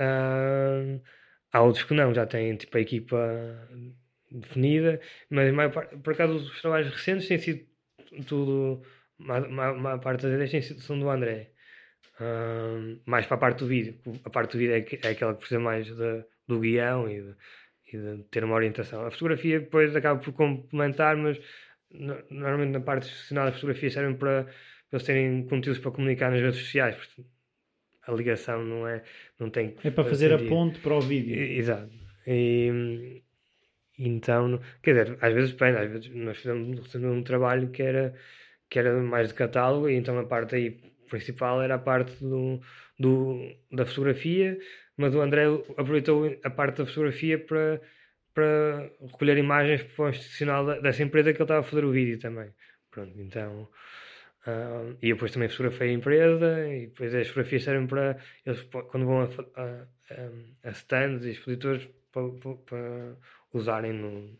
Uh, 0.00 1.00
Há 1.52 1.62
outros 1.62 1.84
que 1.84 1.94
não, 1.94 2.12
já 2.14 2.26
têm 2.26 2.56
tipo 2.56 2.76
a 2.76 2.80
equipa 2.80 3.68
definida, 4.30 5.00
mas 5.30 5.52
maior, 5.52 5.72
por 6.02 6.12
acaso 6.12 6.34
os 6.34 6.60
trabalhos 6.60 6.92
recentes 6.92 7.28
têm 7.28 7.38
sido 7.38 7.66
tudo, 8.26 8.82
a 9.28 9.98
parte 9.98 10.22
das 10.22 10.32
ideias 10.32 10.50
têm 10.50 10.62
sido, 10.62 10.80
são 10.80 10.98
do 10.98 11.08
André. 11.08 11.52
Mais 13.06 13.26
para 13.26 13.36
a 13.36 13.40
parte 13.40 13.60
do 13.60 13.66
vídeo. 13.66 13.98
A 14.24 14.30
parte 14.30 14.52
do 14.52 14.58
vídeo 14.58 14.74
é, 14.74 15.08
é 15.08 15.10
aquela 15.10 15.34
que 15.34 15.40
precisa 15.40 15.60
mais 15.60 15.86
de, 15.86 16.24
do 16.46 16.60
guião 16.60 17.08
e 17.08 17.22
de, 17.22 17.34
e 17.92 17.96
de, 17.96 18.24
ter 18.24 18.44
uma 18.44 18.54
orientação. 18.54 19.06
A 19.06 19.10
fotografia 19.10 19.60
depois 19.60 19.94
acaba 19.94 20.20
por 20.20 20.32
complementar, 20.32 21.16
mas 21.16 21.38
no, 21.90 22.16
normalmente 22.30 22.72
na 22.72 22.80
parte 22.80 23.06
institucional 23.06 23.48
a 23.48 23.52
fotografia 23.52 23.90
servem 23.90 24.16
para, 24.16 24.44
para 24.44 24.52
eles 24.92 25.04
terem 25.04 25.46
conteúdos 25.46 25.80
para 25.80 25.92
comunicar 25.92 26.30
nas 26.30 26.40
redes 26.40 26.60
sociais. 26.60 26.96
Portanto, 26.96 27.37
a 28.08 28.12
ligação 28.12 28.64
não 28.64 28.88
é 28.88 29.02
não 29.38 29.50
tem 29.50 29.76
é 29.84 29.90
para 29.90 30.04
fazer 30.04 30.30
sentido. 30.30 30.46
a 30.46 30.48
ponte 30.48 30.80
para 30.80 30.94
o 30.94 31.00
vídeo. 31.00 31.36
Exato. 31.36 31.90
E, 32.26 33.22
então 33.98 34.60
quer 34.82 34.92
dizer 34.92 35.18
às 35.20 35.32
vezes 35.34 35.52
depende 35.52 35.78
às 35.78 35.90
vezes 35.90 36.14
nós 36.14 36.36
fizemos 36.38 36.80
um 37.04 37.22
trabalho 37.22 37.70
que 37.70 37.82
era 37.82 38.14
que 38.70 38.78
era 38.78 38.96
mais 39.02 39.28
de 39.28 39.34
catálogo 39.34 39.88
e 39.88 39.94
então 39.94 40.18
a 40.18 40.24
parte 40.24 40.54
aí 40.54 40.70
principal 41.08 41.62
era 41.62 41.74
a 41.76 41.78
parte 41.78 42.12
do, 42.22 42.60
do 42.98 43.54
da 43.72 43.84
fotografia 43.86 44.58
mas 44.96 45.14
o 45.14 45.20
André 45.20 45.44
aproveitou 45.76 46.36
a 46.42 46.50
parte 46.50 46.78
da 46.78 46.86
fotografia 46.86 47.38
para 47.38 47.80
para 48.34 48.88
recolher 49.00 49.36
imagens 49.36 49.82
para 49.82 50.04
o 50.04 50.08
institucional 50.10 50.80
dessa 50.80 51.02
empresa 51.02 51.32
que 51.32 51.38
ele 51.38 51.44
estava 51.44 51.60
a 51.60 51.64
fazer 51.64 51.84
o 51.84 51.90
vídeo 51.90 52.20
também. 52.20 52.50
Pronto 52.90 53.20
então 53.20 53.68
E 55.02 55.12
depois 55.12 55.32
também 55.32 55.48
fotografei 55.48 55.90
a 55.90 55.92
empresa 55.92 56.68
e 56.68 56.86
depois 56.86 57.14
as 57.14 57.28
fotografias 57.28 57.64
servem 57.64 57.86
para 57.86 58.16
eles 58.46 58.60
quando 58.62 59.06
vão 59.06 59.20
a, 59.20 59.28
a, 59.60 60.68
a 60.68 60.70
stands 60.70 61.24
e 61.24 61.30
expositores 61.30 61.88
para, 62.12 63.16
usarem 63.52 63.92
no, 63.92 64.38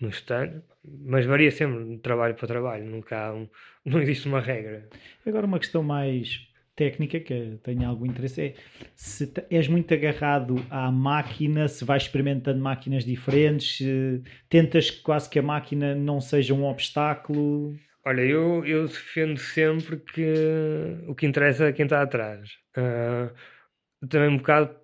no 0.00 0.08
stand, 0.08 0.62
mas 0.84 1.26
varia 1.26 1.50
sempre 1.50 1.84
de 1.84 1.98
trabalho 1.98 2.34
para 2.34 2.48
trabalho, 2.48 2.84
nunca 2.84 3.32
um, 3.32 3.48
não 3.84 4.00
existe 4.00 4.26
uma 4.28 4.40
regra. 4.40 4.88
Agora 5.24 5.46
uma 5.46 5.58
questão 5.58 5.82
mais 5.82 6.48
técnica 6.74 7.20
que 7.20 7.58
tenho 7.62 7.86
algum 7.86 8.06
interesse 8.06 8.40
é 8.40 8.54
se 8.94 9.30
és 9.50 9.68
muito 9.68 9.92
agarrado 9.92 10.56
à 10.70 10.90
máquina, 10.90 11.68
se 11.68 11.84
vais 11.84 12.04
experimentando 12.04 12.60
máquinas 12.60 13.04
diferentes, 13.04 13.76
se 13.76 14.22
tentas 14.48 14.90
quase 14.90 15.28
que 15.28 15.38
a 15.38 15.42
máquina 15.42 15.94
não 15.94 16.20
seja 16.20 16.54
um 16.54 16.64
obstáculo. 16.64 17.76
Olha, 18.04 18.22
eu, 18.22 18.64
eu 18.64 18.86
defendo 18.86 19.38
sempre 19.38 19.96
que 19.96 20.24
o 21.06 21.14
que 21.14 21.26
interessa 21.26 21.66
é 21.66 21.72
quem 21.72 21.84
está 21.84 22.02
atrás. 22.02 22.50
Uh, 22.76 23.32
também 24.08 24.28
um 24.28 24.38
bocado 24.38 24.76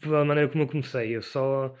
pela 0.00 0.24
maneira 0.24 0.48
como 0.48 0.64
eu 0.64 0.68
comecei. 0.68 1.14
Eu 1.14 1.22
só 1.22 1.74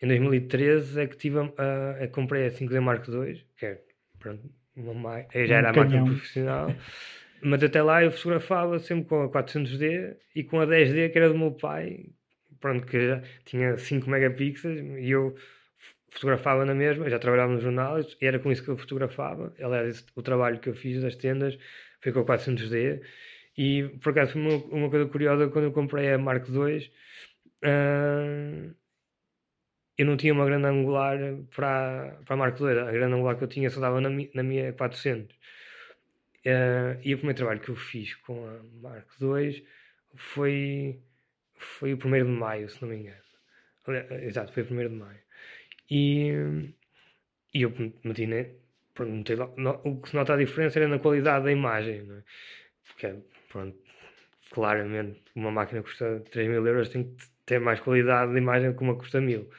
em 0.00 0.06
2013 0.06 1.00
é 1.00 1.06
que 1.06 1.16
tive 1.16 1.38
a, 1.38 1.52
a, 1.58 2.04
a 2.04 2.08
comprei 2.08 2.46
a 2.46 2.50
5D 2.50 2.80
Mark 2.80 3.08
II, 3.08 3.44
que 3.56 3.66
é 3.66 3.80
pronto, 4.18 4.48
uma, 4.76 5.22
já 5.32 5.56
era 5.56 5.68
um 5.68 5.70
a 5.70 5.72
máquina 5.72 6.04
profissional. 6.04 6.68
Mas 7.42 7.62
até 7.62 7.82
lá 7.82 8.02
eu 8.02 8.10
fotografava 8.10 8.78
sempre 8.78 9.04
com 9.06 9.22
a 9.22 9.28
400D 9.28 10.16
e 10.34 10.44
com 10.44 10.60
a 10.60 10.66
10D 10.66 11.10
que 11.10 11.18
era 11.18 11.28
do 11.28 11.36
meu 11.36 11.52
pai, 11.52 12.06
pronto, 12.58 12.86
que 12.86 13.20
tinha 13.44 13.76
5 13.76 14.08
megapixels 14.08 14.80
e 14.80 15.10
eu 15.10 15.36
fotografava 16.14 16.64
na 16.64 16.74
mesma, 16.74 17.10
já 17.10 17.18
trabalhava 17.18 17.52
nos 17.52 17.62
jornais 17.62 18.16
e 18.20 18.26
era 18.26 18.38
com 18.38 18.50
isso 18.52 18.62
que 18.62 18.70
eu 18.70 18.78
fotografava. 18.78 19.52
Aliás, 19.60 20.06
o 20.14 20.22
trabalho 20.22 20.60
que 20.60 20.68
eu 20.68 20.74
fiz 20.74 21.02
das 21.02 21.16
tendas 21.16 21.58
foi 22.00 22.12
com 22.12 22.20
a 22.20 22.24
400D. 22.24 23.02
E 23.56 23.84
por 24.00 24.10
acaso 24.10 24.32
foi 24.32 24.42
uma, 24.42 24.56
uma 24.66 24.90
coisa 24.90 25.06
curiosa 25.06 25.48
quando 25.48 25.64
eu 25.66 25.72
comprei 25.72 26.12
a 26.12 26.18
Mark 26.18 26.48
II. 26.48 26.90
Uh, 27.64 28.74
eu 29.98 30.06
não 30.06 30.16
tinha 30.16 30.32
uma 30.32 30.44
grande 30.44 30.66
angular 30.66 31.18
para, 31.54 32.18
para 32.24 32.34
a 32.34 32.36
Mark 32.36 32.60
II. 32.60 32.78
A 32.78 32.92
grande 32.92 33.14
angular 33.14 33.36
que 33.36 33.44
eu 33.44 33.48
tinha 33.48 33.70
só 33.70 33.80
dava 33.80 34.00
na, 34.00 34.08
na 34.08 34.42
minha 34.42 34.72
400. 34.72 35.34
Uh, 35.34 35.38
ah, 36.46 37.00
e 37.02 37.14
o 37.14 37.18
primeiro 37.18 37.36
trabalho 37.38 37.60
que 37.60 37.70
eu 37.70 37.76
fiz 37.76 38.14
com 38.16 38.46
a 38.46 38.60
Mark 38.82 39.08
II 39.20 39.66
foi, 40.14 41.00
foi 41.54 41.94
o 41.94 41.96
1 41.96 41.98
de 41.98 42.24
maio, 42.24 42.68
se 42.68 42.80
não 42.82 42.88
me 42.88 42.96
engano. 42.96 43.24
Exato, 44.22 44.52
foi 44.52 44.62
o 44.62 44.66
1 44.66 44.88
de 44.88 44.94
maio. 44.94 45.23
E, 45.90 46.32
e 47.52 47.62
eu 47.62 47.72
meti, 48.04 48.26
né? 48.26 48.50
Notei, 48.98 49.36
o 49.84 50.00
que 50.00 50.10
se 50.10 50.16
nota 50.16 50.34
a 50.34 50.36
diferença 50.36 50.78
era 50.78 50.88
na 50.88 51.00
qualidade 51.00 51.44
da 51.44 51.52
imagem, 51.52 52.04
não 52.04 52.16
é? 52.16 52.22
Porque, 52.86 53.14
pronto, 53.50 53.76
claramente, 54.50 55.20
uma 55.34 55.50
máquina 55.50 55.82
que 55.82 55.88
custa 55.88 56.22
3 56.30 56.48
mil 56.48 56.64
euros 56.66 56.88
tem 56.88 57.04
que 57.04 57.24
ter 57.44 57.58
mais 57.58 57.80
qualidade 57.80 58.32
de 58.32 58.38
imagem 58.38 58.72
que 58.74 58.82
uma 58.82 58.94
que 58.94 59.00
custa 59.00 59.20
mil. 59.20 59.50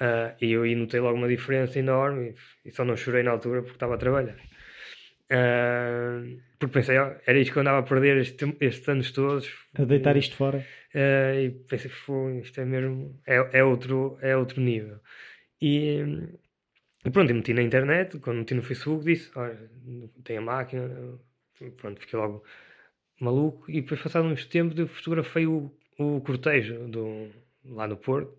Uh, 0.00 0.34
e 0.40 0.52
eu 0.52 0.62
aí 0.62 0.74
notei 0.74 0.98
logo 0.98 1.16
uma 1.16 1.28
diferença 1.28 1.78
enorme 1.78 2.34
e, 2.64 2.68
e, 2.68 2.72
só 2.72 2.84
não 2.84 2.96
chorei 2.96 3.22
na 3.22 3.30
altura 3.30 3.60
porque 3.62 3.76
estava 3.76 3.94
a 3.94 3.98
trabalhar. 3.98 4.36
Uh, 5.30 6.40
porque 6.58 6.74
pensei, 6.74 6.98
oh, 6.98 7.14
era 7.24 7.38
isto 7.38 7.52
que 7.52 7.58
eu 7.58 7.60
andava 7.60 7.78
a 7.78 7.82
perder 7.82 8.16
este, 8.16 8.56
estes 8.60 8.88
anos 8.88 9.12
todos. 9.12 9.48
A 9.74 9.84
deitar 9.84 10.16
isto 10.16 10.34
fora. 10.34 10.66
Uh, 10.92 11.40
e 11.40 11.50
pensei, 11.68 11.90
isto 12.42 12.60
é 12.60 12.64
mesmo, 12.64 13.20
é, 13.24 13.58
é, 13.58 13.64
outro, 13.64 14.18
é 14.20 14.36
outro 14.36 14.60
nível. 14.60 14.98
E, 15.64 15.78
e 17.06 17.10
pronto, 17.10 17.30
eu 17.30 17.36
meti 17.36 17.54
na 17.54 17.62
internet, 17.62 18.18
quando 18.18 18.40
meti 18.40 18.54
no 18.54 18.62
Facebook, 18.62 19.02
disse: 19.04 19.30
Olha, 19.34 19.58
tem 20.22 20.36
a 20.36 20.42
máquina. 20.42 21.18
Pronto, 21.78 22.00
fiquei 22.00 22.18
logo 22.18 22.44
maluco. 23.18 23.70
E 23.70 23.80
depois, 23.80 24.02
passado 24.02 24.26
uns 24.26 24.44
tempos, 24.44 24.78
eu 24.78 24.86
fotografei 24.86 25.46
o, 25.46 25.74
o 25.98 26.20
cortejo 26.20 26.86
do, 26.88 27.30
lá 27.64 27.88
no 27.88 27.96
Porto. 27.96 28.38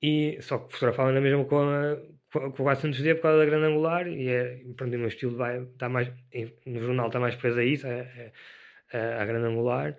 E, 0.00 0.38
só 0.40 0.58
que 0.58 0.72
fotografava 0.72 1.12
na 1.12 1.20
mesma 1.20 1.44
com 1.44 1.58
a, 1.58 1.96
com 2.32 2.68
a 2.68 2.76
400D 2.76 3.16
por 3.16 3.22
causa 3.22 3.38
da 3.40 3.44
grande 3.44 3.66
angular. 3.66 4.08
E 4.08 4.28
é, 4.28 4.62
pronto, 4.76 4.94
o 4.94 4.98
meu 4.98 5.08
estilo 5.08 5.36
vai, 5.36 5.62
está 5.62 5.90
mais, 5.90 6.10
no 6.64 6.80
jornal 6.80 7.08
está 7.08 7.20
mais 7.20 7.36
preso 7.36 7.60
a 7.60 7.64
isso, 7.64 7.86
a, 7.86 8.96
a, 8.96 9.22
a 9.22 9.26
grande 9.26 9.46
angular. 9.46 9.94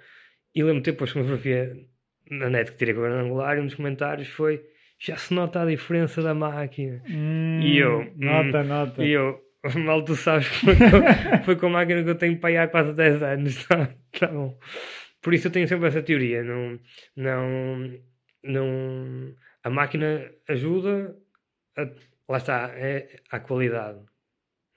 E 0.55 0.63
lembro-me 0.63 0.81
depois 0.81 1.11
que 1.11 1.19
uma 1.19 1.25
fotografia 1.25 1.87
na 2.31 2.49
net 2.49 2.71
que 2.71 2.77
tirei 2.79 2.95
com 2.95 3.01
a 3.01 3.09
grande 3.09 3.27
angular 3.27 3.57
e 3.57 3.61
um 3.61 3.67
dos 3.67 3.75
comentários 3.75 4.29
foi 4.29 4.74
já 4.99 5.17
se 5.17 5.33
nota 5.33 5.61
a 5.61 5.65
diferença 5.65 6.21
da 6.21 6.33
máquina. 6.33 7.01
Hum, 7.09 7.59
e 7.61 7.77
eu, 7.77 8.11
nota, 8.15 8.61
hum, 8.61 8.63
nota. 8.63 9.03
E 9.03 9.11
eu, 9.11 9.41
mal 9.83 10.03
tu 10.03 10.15
sabes, 10.15 10.47
foi 10.47 10.75
com, 10.75 10.83
foi 11.45 11.55
com 11.55 11.67
a 11.67 11.69
máquina 11.69 12.03
que 12.03 12.09
eu 12.09 12.17
tenho 12.17 12.39
para 12.39 12.49
aí 12.49 12.57
há 12.57 12.67
quase 12.67 12.93
10 12.93 13.23
anos. 13.23 13.65
Tá, 13.67 13.89
tá 14.19 14.27
bom. 14.27 14.57
por 15.21 15.33
isso 15.33 15.47
eu 15.47 15.51
tenho 15.51 15.67
sempre 15.67 15.87
essa 15.87 16.01
teoria. 16.01 16.43
Não, 16.43 16.79
não, 17.15 17.99
não, 18.43 19.35
a 19.63 19.69
máquina 19.69 20.31
ajuda, 20.47 21.15
a, 21.77 21.81
lá 22.29 22.37
está, 22.37 22.71
é 22.75 23.19
a 23.31 23.39
qualidade. 23.39 23.99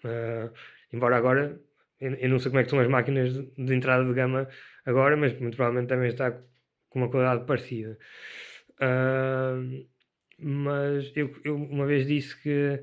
Uh, 0.04 0.52
embora 0.92 1.16
agora, 1.16 1.60
eu, 2.00 2.14
eu, 2.14 2.28
não 2.28 2.38
sei 2.38 2.50
como 2.50 2.60
é 2.60 2.64
que 2.64 2.70
são 2.70 2.80
as 2.80 2.88
máquinas 2.88 3.32
de, 3.32 3.50
de, 3.56 3.74
entrada 3.74 4.04
de 4.04 4.14
gama 4.14 4.48
agora, 4.86 5.16
mas 5.16 5.38
muito 5.38 5.56
provavelmente 5.56 5.88
também 5.88 6.08
está 6.08 6.30
com 6.88 6.98
uma 7.00 7.10
qualidade 7.10 7.44
parecida. 7.46 7.98
Uh, 8.80 9.86
mas 10.38 11.12
eu, 11.16 11.34
eu 11.44 11.56
uma 11.56 11.86
vez 11.86 12.06
disse 12.06 12.40
que 12.40 12.82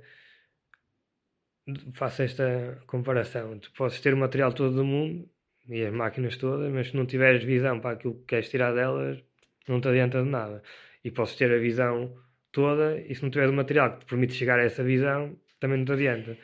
faço 1.94 2.22
esta 2.22 2.82
comparação. 2.88 3.57
Tu 3.60 3.72
podes 3.73 3.99
ter 3.99 4.14
o 4.14 4.18
material 4.18 4.53
todo 4.53 4.76
do 4.76 4.86
mundo 4.86 5.27
e 5.68 5.84
as 5.84 5.94
máquinas 5.94 6.38
todas, 6.38 6.72
mas 6.72 6.90
se 6.90 6.95
não 6.95 7.06
tiveres 7.06 7.44
visão 7.44 7.80
para 7.80 7.91
aquilo 7.91 8.15
que 8.15 8.26
queres 8.26 8.49
tirar 8.49 8.73
delas, 8.73 9.19
não 9.68 9.82
te 9.82 9.88
adianta 9.88 10.22
de 10.22 10.30
nada. 10.30 10.61
E 11.03 11.10
podes 11.11 11.36
ter 11.36 11.52
a 11.52 11.57
visão 11.57 12.15
toda 12.52 12.99
e 12.99 13.14
se 13.15 13.23
não 13.23 13.30
tiveres 13.30 13.52
o 13.52 13.56
material 13.56 13.94
que 13.94 13.99
te 13.99 14.10
permite 14.10 14.34
chegar 14.34 14.60
a 14.60 14.64
essa 14.64 14.84
visão, 14.84 15.38
também 15.60 15.77
não 15.77 15.86
te 15.86 15.94
adianta. 15.94 16.38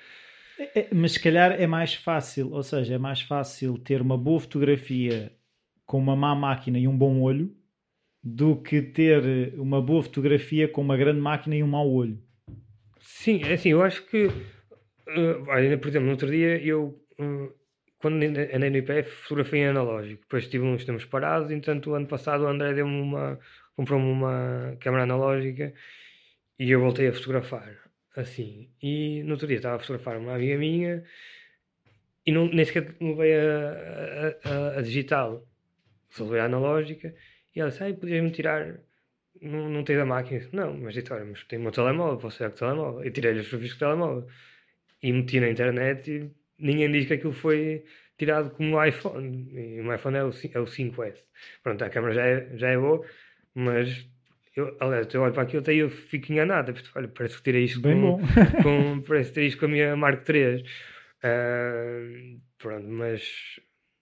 É, 0.57 0.79
é, 0.79 0.87
mas 0.93 1.13
se 1.13 1.19
calhar 1.19 1.51
é 1.51 1.67
mais 1.67 1.93
fácil, 1.93 2.51
ou 2.51 2.63
seja, 2.63 2.95
é 2.95 2.97
mais 2.97 3.21
fácil 3.21 3.77
ter 3.77 4.01
uma 4.01 4.17
boa 4.17 4.39
fotografia 4.39 5.31
com 5.85 5.97
uma 5.97 6.15
má 6.15 6.35
máquina 6.35 6.79
e 6.79 6.87
um 6.87 6.97
bom 6.97 7.19
olho 7.21 7.55
do 8.23 8.55
que 8.55 8.81
ter 8.81 9.53
uma 9.57 9.81
boa 9.81 10.03
fotografia 10.03 10.67
com 10.67 10.81
uma 10.81 10.95
grande 10.95 11.19
máquina 11.19 11.55
e 11.55 11.63
um 11.63 11.67
mau 11.67 11.89
olho. 11.89 12.21
Sim, 12.99 13.41
é 13.43 13.53
assim, 13.53 13.69
eu 13.69 13.81
acho 13.81 14.05
que, 14.05 14.25
uh, 14.27 15.79
por 15.79 15.87
exemplo, 15.87 16.05
no 16.05 16.11
outro 16.11 16.29
dia 16.29 16.63
eu, 16.63 17.01
uh, 17.19 17.53
quando 17.97 18.15
andei 18.23 18.69
no 18.69 18.77
IPF, 18.77 19.09
fotografei 19.23 19.61
em 19.61 19.67
analógico. 19.67 20.21
Depois 20.21 20.47
tive 20.47 20.63
uns 20.63 20.85
tempos 20.85 21.05
parados, 21.05 21.51
entanto, 21.51 21.91
o 21.91 21.93
ano 21.95 22.07
passado 22.07 22.43
o 22.43 22.47
André 22.47 22.73
deu-me 22.73 23.01
uma, 23.01 23.39
comprou-me 23.75 24.05
uma 24.05 24.77
câmera 24.79 25.03
analógica 25.03 25.73
e 26.59 26.69
eu 26.69 26.79
voltei 26.79 27.07
a 27.07 27.13
fotografar, 27.13 27.75
assim. 28.15 28.69
E 28.81 29.23
no 29.23 29.31
outro 29.31 29.47
dia 29.47 29.57
estava 29.57 29.77
a 29.77 29.79
fotografar 29.79 30.17
uma 30.17 30.35
amiga 30.35 30.57
minha 30.57 31.03
e 32.25 32.31
não, 32.31 32.47
nem 32.47 32.65
sequer 32.65 32.95
levei 33.01 33.35
a, 33.35 34.37
a, 34.45 34.49
a, 34.49 34.79
a 34.79 34.81
digital, 34.81 35.47
só 36.09 36.23
levei 36.23 36.39
a 36.39 36.45
analógica 36.45 37.15
e 37.55 37.59
ela 37.59 37.69
disse, 37.69 37.83
ah, 37.83 37.93
podias-me 37.93 38.31
tirar, 38.31 38.79
não, 39.41 39.69
não 39.69 39.83
tens 39.83 39.99
a 39.99 40.05
máquina? 40.05 40.41
Não, 40.53 40.77
mas 40.77 40.93
disse, 40.93 41.11
olha, 41.11 41.25
mas 41.25 41.43
tenho 41.45 41.61
o 41.61 41.63
meu 41.63 41.71
telemóvel, 41.71 42.17
posso 42.17 42.37
tirar 42.37 42.49
o 42.49 42.53
telemóvel. 42.53 43.05
E 43.05 43.11
tirei-lhe 43.11 43.39
os 43.39 43.47
fotografias 43.47 43.73
com 43.73 43.85
o 43.85 43.87
telemóvel. 43.87 44.27
E 45.03 45.11
meti 45.11 45.39
na 45.39 45.49
internet 45.49 46.11
e 46.11 46.31
ninguém 46.59 46.91
diz 46.91 47.07
que 47.07 47.13
aquilo 47.15 47.33
foi 47.33 47.83
tirado 48.17 48.51
como 48.51 48.83
iPhone. 48.83 49.49
E 49.51 49.81
o 49.81 49.93
iPhone 49.93 50.17
é 50.17 50.23
o, 50.23 50.29
é 50.29 50.59
o 50.59 50.65
5S. 50.65 51.17
Pronto, 51.63 51.83
a 51.83 51.89
câmera 51.89 52.13
já 52.13 52.25
é, 52.25 52.57
já 52.57 52.69
é 52.69 52.77
boa, 52.77 53.05
mas 53.55 54.07
eu, 54.55 54.75
aliás, 54.79 55.13
eu 55.13 55.21
olho 55.21 55.33
para 55.33 55.43
aquilo 55.43 55.63
e 55.71 55.77
eu 55.79 55.89
fico 55.89 56.31
enganado. 56.31 56.73
Olha, 56.95 57.07
parece 57.07 57.37
que 57.37 57.43
tirei 57.43 57.63
isto 57.63 57.81
Bem 57.81 57.95
com, 57.95 58.01
bom. 58.01 58.21
com, 58.63 59.01
parece 59.01 59.31
que 59.31 59.41
isto 59.41 59.59
com 59.59 59.65
a 59.65 59.69
minha 59.69 59.95
Mark 59.95 60.27
III. 60.27 60.63
Uh, 61.23 62.41
pronto, 62.57 62.87
mas 62.87 63.59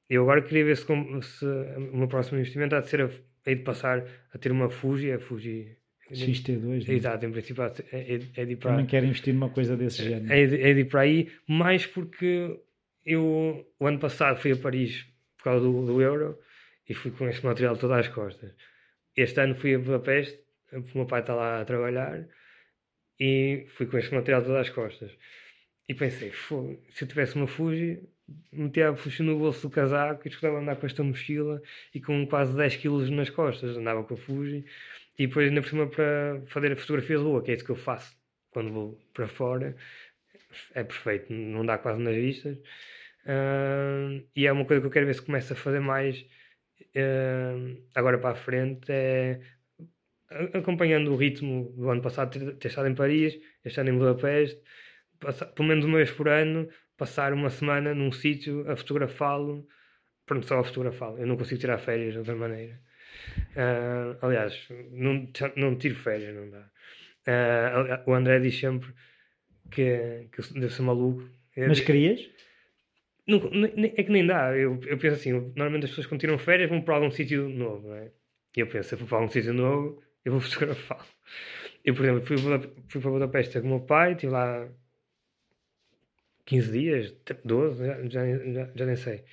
eu 0.10 0.24
agora 0.24 0.42
queria 0.42 0.66
ver 0.66 0.78
se, 0.78 0.86
se 0.86 1.46
o 1.46 1.98
meu 1.98 2.08
próximo 2.08 2.40
investimento 2.40 2.76
há 2.76 2.82
de 2.82 2.90
ser 2.90 3.02
a, 3.02 3.10
hei 3.46 3.56
de 3.56 3.64
passar 3.64 4.06
a 4.34 4.38
ter 4.38 4.52
uma 4.52 4.70
Fuji, 4.70 5.12
a 5.12 5.20
Fuji 5.20 5.78
XT2. 6.12 6.88
Né? 6.88 6.94
Exato, 6.96 7.26
em 7.26 7.32
princípio 7.32 7.64
é, 7.64 7.74
é, 7.92 8.20
é 8.36 8.46
de 8.46 8.56
para. 8.56 8.72
Também 8.72 8.86
quero 8.86 9.06
investir 9.06 9.34
numa 9.34 9.50
coisa 9.50 9.78
desse 9.78 10.04
género. 10.04 10.32
É, 10.32 10.46
de, 10.46 10.62
é 10.62 10.74
de 10.74 10.86
para 10.86 11.02
aí, 11.02 11.32
mais 11.48 11.86
porque 11.86 12.60
eu, 13.06 13.66
o 13.80 13.88
ano 13.88 14.00
passado, 14.00 14.40
fui 14.40 14.52
a 14.52 14.58
Paris 14.58 15.06
por 15.38 15.44
causa 15.44 15.66
do, 15.66 15.86
do 15.86 16.02
Euro 16.02 16.38
e 16.88 16.94
fui 16.94 17.12
com 17.12 17.28
este 17.28 17.46
material 17.46 17.78
todo 17.78 17.94
às 17.94 18.08
costas. 18.08 18.52
Este 19.16 19.40
ano 19.42 19.56
fui 19.56 19.76
a 19.76 19.80
Budapeste, 19.80 20.40
o 20.72 20.98
meu 20.98 21.06
pai 21.06 21.22
está 21.22 21.36
lá 21.36 21.62
a 21.62 21.66
trabalhar 21.66 22.26
e 23.20 23.66
fui 23.70 23.86
com 23.86 23.98
este 23.98 24.14
material 24.14 24.42
todo 24.44 24.58
às 24.58 24.70
costas. 24.70 25.12
E 25.88 25.94
pensei, 25.94 26.32
se 26.32 27.04
eu 27.04 27.08
tivesse 27.08 27.36
uma 27.36 27.48
Fuji, 27.48 28.00
metia 28.52 28.90
a 28.90 29.24
no 29.24 29.40
bolso 29.40 29.68
do 29.68 29.74
casaco 29.74 30.22
e 30.26 30.30
escutava 30.30 30.60
andar 30.60 30.76
com 30.76 30.86
esta 30.86 31.04
mochila 31.04 31.62
e 31.94 32.02
com 32.02 32.26
quase 32.28 32.56
10 32.56 32.78
kg 32.78 33.10
nas 33.12 33.30
costas. 33.30 33.78
Andava 33.78 34.04
com 34.04 34.14
a 34.14 34.18
Fuji 34.18 34.66
e 35.18 35.28
depois 35.28 35.48
ainda 35.48 35.62
por 35.62 35.70
cima 35.70 35.88
para 35.88 36.42
fazer 36.48 36.72
a 36.72 36.76
fotografia 36.76 37.18
de 37.18 37.24
lua, 37.24 37.44
que 37.44 37.52
é 37.52 37.56
isso 37.56 37.66
que 37.66 37.72
eu 37.72 37.76
faço 37.76 38.16
quando 38.52 38.72
vou 38.72 39.00
para 39.14 39.28
fora. 39.28 39.76
É 40.74 40.84
perfeito, 40.84 41.32
não 41.32 41.66
dá 41.66 41.78
quase 41.78 42.02
nas 42.02 42.16
vistas. 42.16 42.58
Uh, 43.26 44.26
e 44.36 44.48
é 44.48 44.52
uma 44.52 44.66
coisa 44.66 44.82
que 44.82 44.88
eu 44.88 44.92
quero 44.92 45.06
ver 45.06 45.14
se 45.16 45.22
começa 45.22 45.54
a 45.54 45.58
fazer 45.58 45.80
mais 45.80 46.26
uh, 46.96 47.82
agora 47.94 48.18
para 48.18 48.32
a 48.32 48.36
frente. 48.36 48.92
É 48.92 49.40
acompanhando 50.54 51.12
o 51.12 51.16
ritmo 51.16 51.74
do 51.76 51.90
ano 51.90 52.02
passado, 52.02 52.32
ter, 52.32 52.56
ter 52.58 52.68
estado 52.68 52.88
em 52.88 52.96
Paris, 52.96 53.40
este 53.66 53.80
ano 53.80 53.90
em 53.90 53.98
Budapeste, 53.98 54.62
pelo 55.56 55.68
menos 55.68 55.86
uma 55.86 55.98
vez 55.98 56.12
por 56.12 56.28
ano, 56.28 56.70
passar 57.00 57.34
uma 57.34 57.50
semana 57.50 57.96
num 57.96 58.12
sítio 58.12 58.70
a 58.70 58.76
fotografá-lo. 58.76 59.66
Pronto, 60.26 60.46
só 60.46 60.60
a 60.60 60.64
fotografá-lo. 60.64 61.18
Eu 61.18 61.26
não 61.26 61.38
consigo 61.38 61.60
tirar 61.60 61.80
férias 61.80 62.12
de 62.12 62.20
outra 62.20 62.36
maneira. 62.36 62.80
Uh, 63.56 64.18
aliás, 64.22 64.68
não, 64.92 65.28
não 65.56 65.76
tiro 65.76 65.96
férias, 65.96 66.36
não 66.36 66.50
dá. 66.50 66.70
Uh, 67.26 68.10
o 68.12 68.14
André 68.14 68.40
diz 68.40 68.60
sempre 68.60 68.94
que, 69.72 70.28
que 70.32 70.42
eu 70.42 70.62
devo 70.62 70.70
ser 70.70 70.82
maluco. 70.84 71.28
Mas 71.58 71.80
querias? 71.80 72.30
Não, 73.26 73.38
é 73.98 74.04
que 74.04 74.12
nem 74.12 74.26
dá. 74.26 74.56
Eu, 74.56 74.80
eu 74.86 74.98
penso 74.98 75.16
assim: 75.16 75.32
normalmente 75.32 75.86
as 75.86 75.92
pessoas 75.92 76.08
quando 76.08 76.22
tiram 76.22 76.38
férias 76.38 76.70
vão 76.70 76.82
para 76.82 76.96
algum 76.96 77.12
sítio 77.12 77.48
novo, 77.50 77.88
não 77.88 77.96
é? 77.96 78.12
E 78.56 78.60
eu 78.60 78.68
penso: 78.68 78.90
se 78.90 78.96
eu 78.96 79.00
for 79.00 79.08
para 79.08 79.18
algum 79.18 79.32
sítio 79.32 79.54
novo, 79.54 80.02
eu 80.26 80.34
vou 80.34 80.42
fotografá-lo. 80.42 81.06
Eu, 81.84 81.94
por 81.94 82.04
exemplo, 82.04 82.26
fui, 82.26 82.38
fui 82.88 83.02
para 83.02 83.12
Budapeste 83.12 83.62
com 83.62 83.68
o 83.68 83.70
meu 83.70 83.80
pai, 83.82 84.12
estive 84.12 84.34
lá 84.34 84.68
15 86.50 86.72
dias, 86.72 87.16
12, 87.46 87.86
já, 87.86 88.10
já, 88.10 88.72
já, 88.76 88.86
nem 88.86 88.96
sei. 88.96 89.24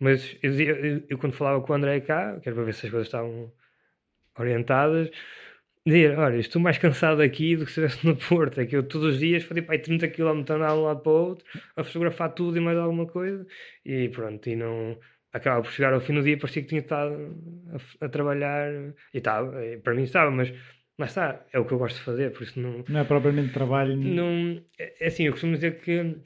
Mas 0.00 0.36
eu, 0.42 0.52
eu, 0.60 1.04
eu, 1.08 1.18
quando 1.18 1.32
falava 1.32 1.62
com 1.62 1.72
o 1.72 1.76
André 1.76 2.00
cá, 2.00 2.40
que 2.40 2.48
era 2.48 2.56
para 2.56 2.64
ver 2.64 2.74
se 2.74 2.86
as 2.86 2.90
coisas 2.90 3.06
estavam 3.06 3.52
orientadas, 4.36 5.08
dizia, 5.86 6.18
olha, 6.18 6.36
estou 6.38 6.60
mais 6.60 6.76
cansado 6.76 7.22
aqui 7.22 7.54
do 7.54 7.64
que 7.64 7.72
se 7.72 7.80
estivesse 7.80 8.04
no 8.04 8.16
Porto, 8.16 8.60
é 8.60 8.66
que 8.66 8.76
eu 8.76 8.82
todos 8.82 9.14
os 9.14 9.20
dias 9.20 9.44
fazia 9.44 9.62
para 9.62 9.78
30 9.78 10.08
km 10.08 10.40
andar 10.40 10.72
de 10.72 10.74
um 10.74 10.82
lado 10.82 11.00
para 11.02 11.12
o 11.12 11.28
outro, 11.28 11.46
a 11.76 11.84
fotografar 11.84 12.34
tudo 12.34 12.56
e 12.58 12.60
mais 12.60 12.76
alguma 12.76 13.06
coisa, 13.06 13.46
e 13.84 14.08
pronto, 14.08 14.48
e 14.48 14.56
não... 14.56 14.98
Acabava 15.32 15.62
por 15.62 15.70
chegar 15.70 15.92
ao 15.92 16.00
fim 16.00 16.14
do 16.14 16.22
dia, 16.22 16.38
parecia 16.38 16.62
que 16.62 16.68
tinha 16.68 16.80
estado 16.80 17.36
a, 18.00 18.06
a 18.06 18.08
trabalhar, 18.08 18.72
e 19.12 19.18
estava, 19.18 19.52
para 19.84 19.94
mim 19.94 20.02
estava, 20.02 20.30
mas 20.30 20.52
mas 20.98 21.10
está, 21.10 21.44
é 21.52 21.58
o 21.58 21.64
que 21.66 21.72
eu 21.72 21.78
gosto 21.78 21.96
de 21.96 22.02
fazer, 22.02 22.32
por 22.32 22.42
isso 22.42 22.58
não... 22.58 22.82
Não 22.88 23.00
é 23.00 23.04
propriamente 23.04 23.52
trabalho... 23.52 23.94
Não, 23.96 24.62
é, 24.78 25.04
é 25.04 25.06
assim, 25.08 25.24
eu 25.24 25.32
costumo 25.32 25.54
dizer 25.54 25.78
que 25.80 26.16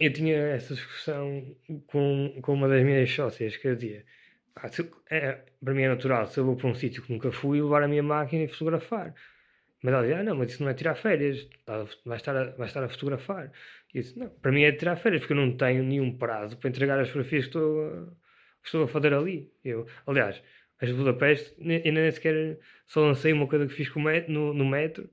eu 0.00 0.12
tinha 0.12 0.36
essa 0.36 0.74
discussão 0.74 1.56
com, 1.86 2.38
com 2.42 2.54
uma 2.54 2.68
das 2.68 2.82
minhas 2.82 3.10
sócias 3.10 3.56
que 3.56 3.68
eu 3.68 3.76
dizia 3.76 4.04
ah, 4.56 4.68
se, 4.68 4.88
é, 5.10 5.40
para 5.62 5.74
mim 5.74 5.82
é 5.82 5.88
natural 5.88 6.26
se 6.26 6.38
eu 6.38 6.44
vou 6.44 6.56
para 6.56 6.68
um 6.68 6.74
sítio 6.74 7.02
que 7.02 7.12
nunca 7.12 7.30
fui 7.32 7.60
levar 7.60 7.82
a 7.82 7.88
minha 7.88 8.02
máquina 8.02 8.44
e 8.44 8.48
fotografar. 8.48 9.14
Mas 9.82 9.92
ela 9.92 10.02
dizia, 10.02 10.20
ah 10.20 10.24
não, 10.24 10.36
mas 10.36 10.52
isso 10.52 10.62
não 10.62 10.70
é 10.70 10.74
tirar 10.74 10.94
férias 10.94 11.46
vai 12.06 12.16
estar 12.16 12.36
a, 12.36 12.50
vai 12.52 12.66
estar 12.66 12.82
a 12.82 12.88
fotografar. 12.88 13.52
E 13.92 13.98
eu 13.98 14.02
disse, 14.02 14.18
não, 14.18 14.30
para 14.30 14.52
mim 14.52 14.62
é 14.62 14.72
tirar 14.72 14.96
férias 14.96 15.20
porque 15.20 15.34
eu 15.34 15.36
não 15.36 15.56
tenho 15.56 15.82
nenhum 15.82 16.16
prazo 16.16 16.56
para 16.56 16.70
entregar 16.70 16.98
as 16.98 17.08
fotografias 17.08 17.44
que 17.44 17.48
estou, 17.50 18.06
que 18.62 18.66
estou 18.66 18.84
a 18.84 18.88
fazer 18.88 19.12
ali. 19.14 19.52
Eu, 19.64 19.86
aliás, 20.06 20.42
as 20.80 20.88
de 20.88 20.94
Budapeste 20.94 21.54
ainda 21.60 22.00
nem 22.00 22.10
sequer 22.10 22.58
só 22.86 23.00
lancei 23.04 23.32
uma 23.32 23.46
coisa 23.48 23.66
que 23.66 23.74
fiz 23.74 23.88
com 23.88 24.00
metro, 24.00 24.32
no, 24.32 24.54
no 24.54 24.64
metro. 24.64 25.10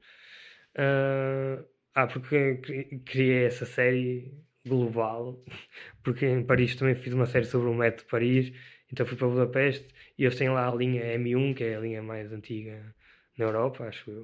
Uh, 0.75 1.65
ah, 1.93 2.07
porque 2.07 2.61
criei 3.05 3.45
essa 3.45 3.65
série 3.65 4.31
global, 4.65 5.39
porque 6.03 6.25
em 6.25 6.43
Paris 6.43 6.75
também 6.75 6.95
fiz 6.95 7.13
uma 7.13 7.25
série 7.25 7.45
sobre 7.45 7.69
o 7.69 7.73
metro 7.73 8.03
de 8.03 8.09
Paris, 8.09 8.53
então 8.91 9.05
fui 9.05 9.17
para 9.17 9.27
Budapeste 9.27 9.87
e 10.17 10.23
eles 10.23 10.37
têm 10.37 10.49
lá 10.49 10.67
a 10.67 10.75
linha 10.75 11.03
M1, 11.17 11.55
que 11.55 11.63
é 11.63 11.75
a 11.75 11.79
linha 11.79 12.01
mais 12.01 12.31
antiga 12.31 12.93
na 13.37 13.45
Europa, 13.45 13.85
acho 13.85 14.11
eu. 14.11 14.23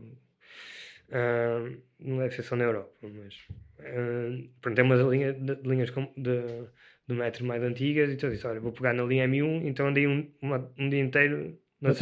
Uh, 1.10 1.82
não 2.00 2.18
deve 2.18 2.36
ser 2.36 2.44
só 2.44 2.56
na 2.56 2.66
Europa, 2.66 2.92
mas 3.02 3.36
uh, 3.80 4.50
pronto, 4.60 4.76
tem 4.76 4.84
umas 4.84 5.00
linha, 5.00 5.32
de, 5.32 5.56
linhas 5.64 5.90
de, 5.90 6.02
de, 6.18 6.68
de 7.08 7.16
metro 7.16 7.46
mais 7.46 7.64
antigas, 7.64 8.12
então 8.12 8.28
eu 8.28 8.36
disse: 8.36 8.46
Olha, 8.46 8.60
vou 8.60 8.74
pegar 8.74 8.94
na 8.94 9.04
linha 9.04 9.26
M1, 9.26 9.66
então 9.66 9.88
andei 9.88 10.06
um, 10.06 10.30
uma, 10.42 10.70
um 10.78 10.90
dia 10.90 11.00
inteiro 11.00 11.58
nas, 11.80 11.98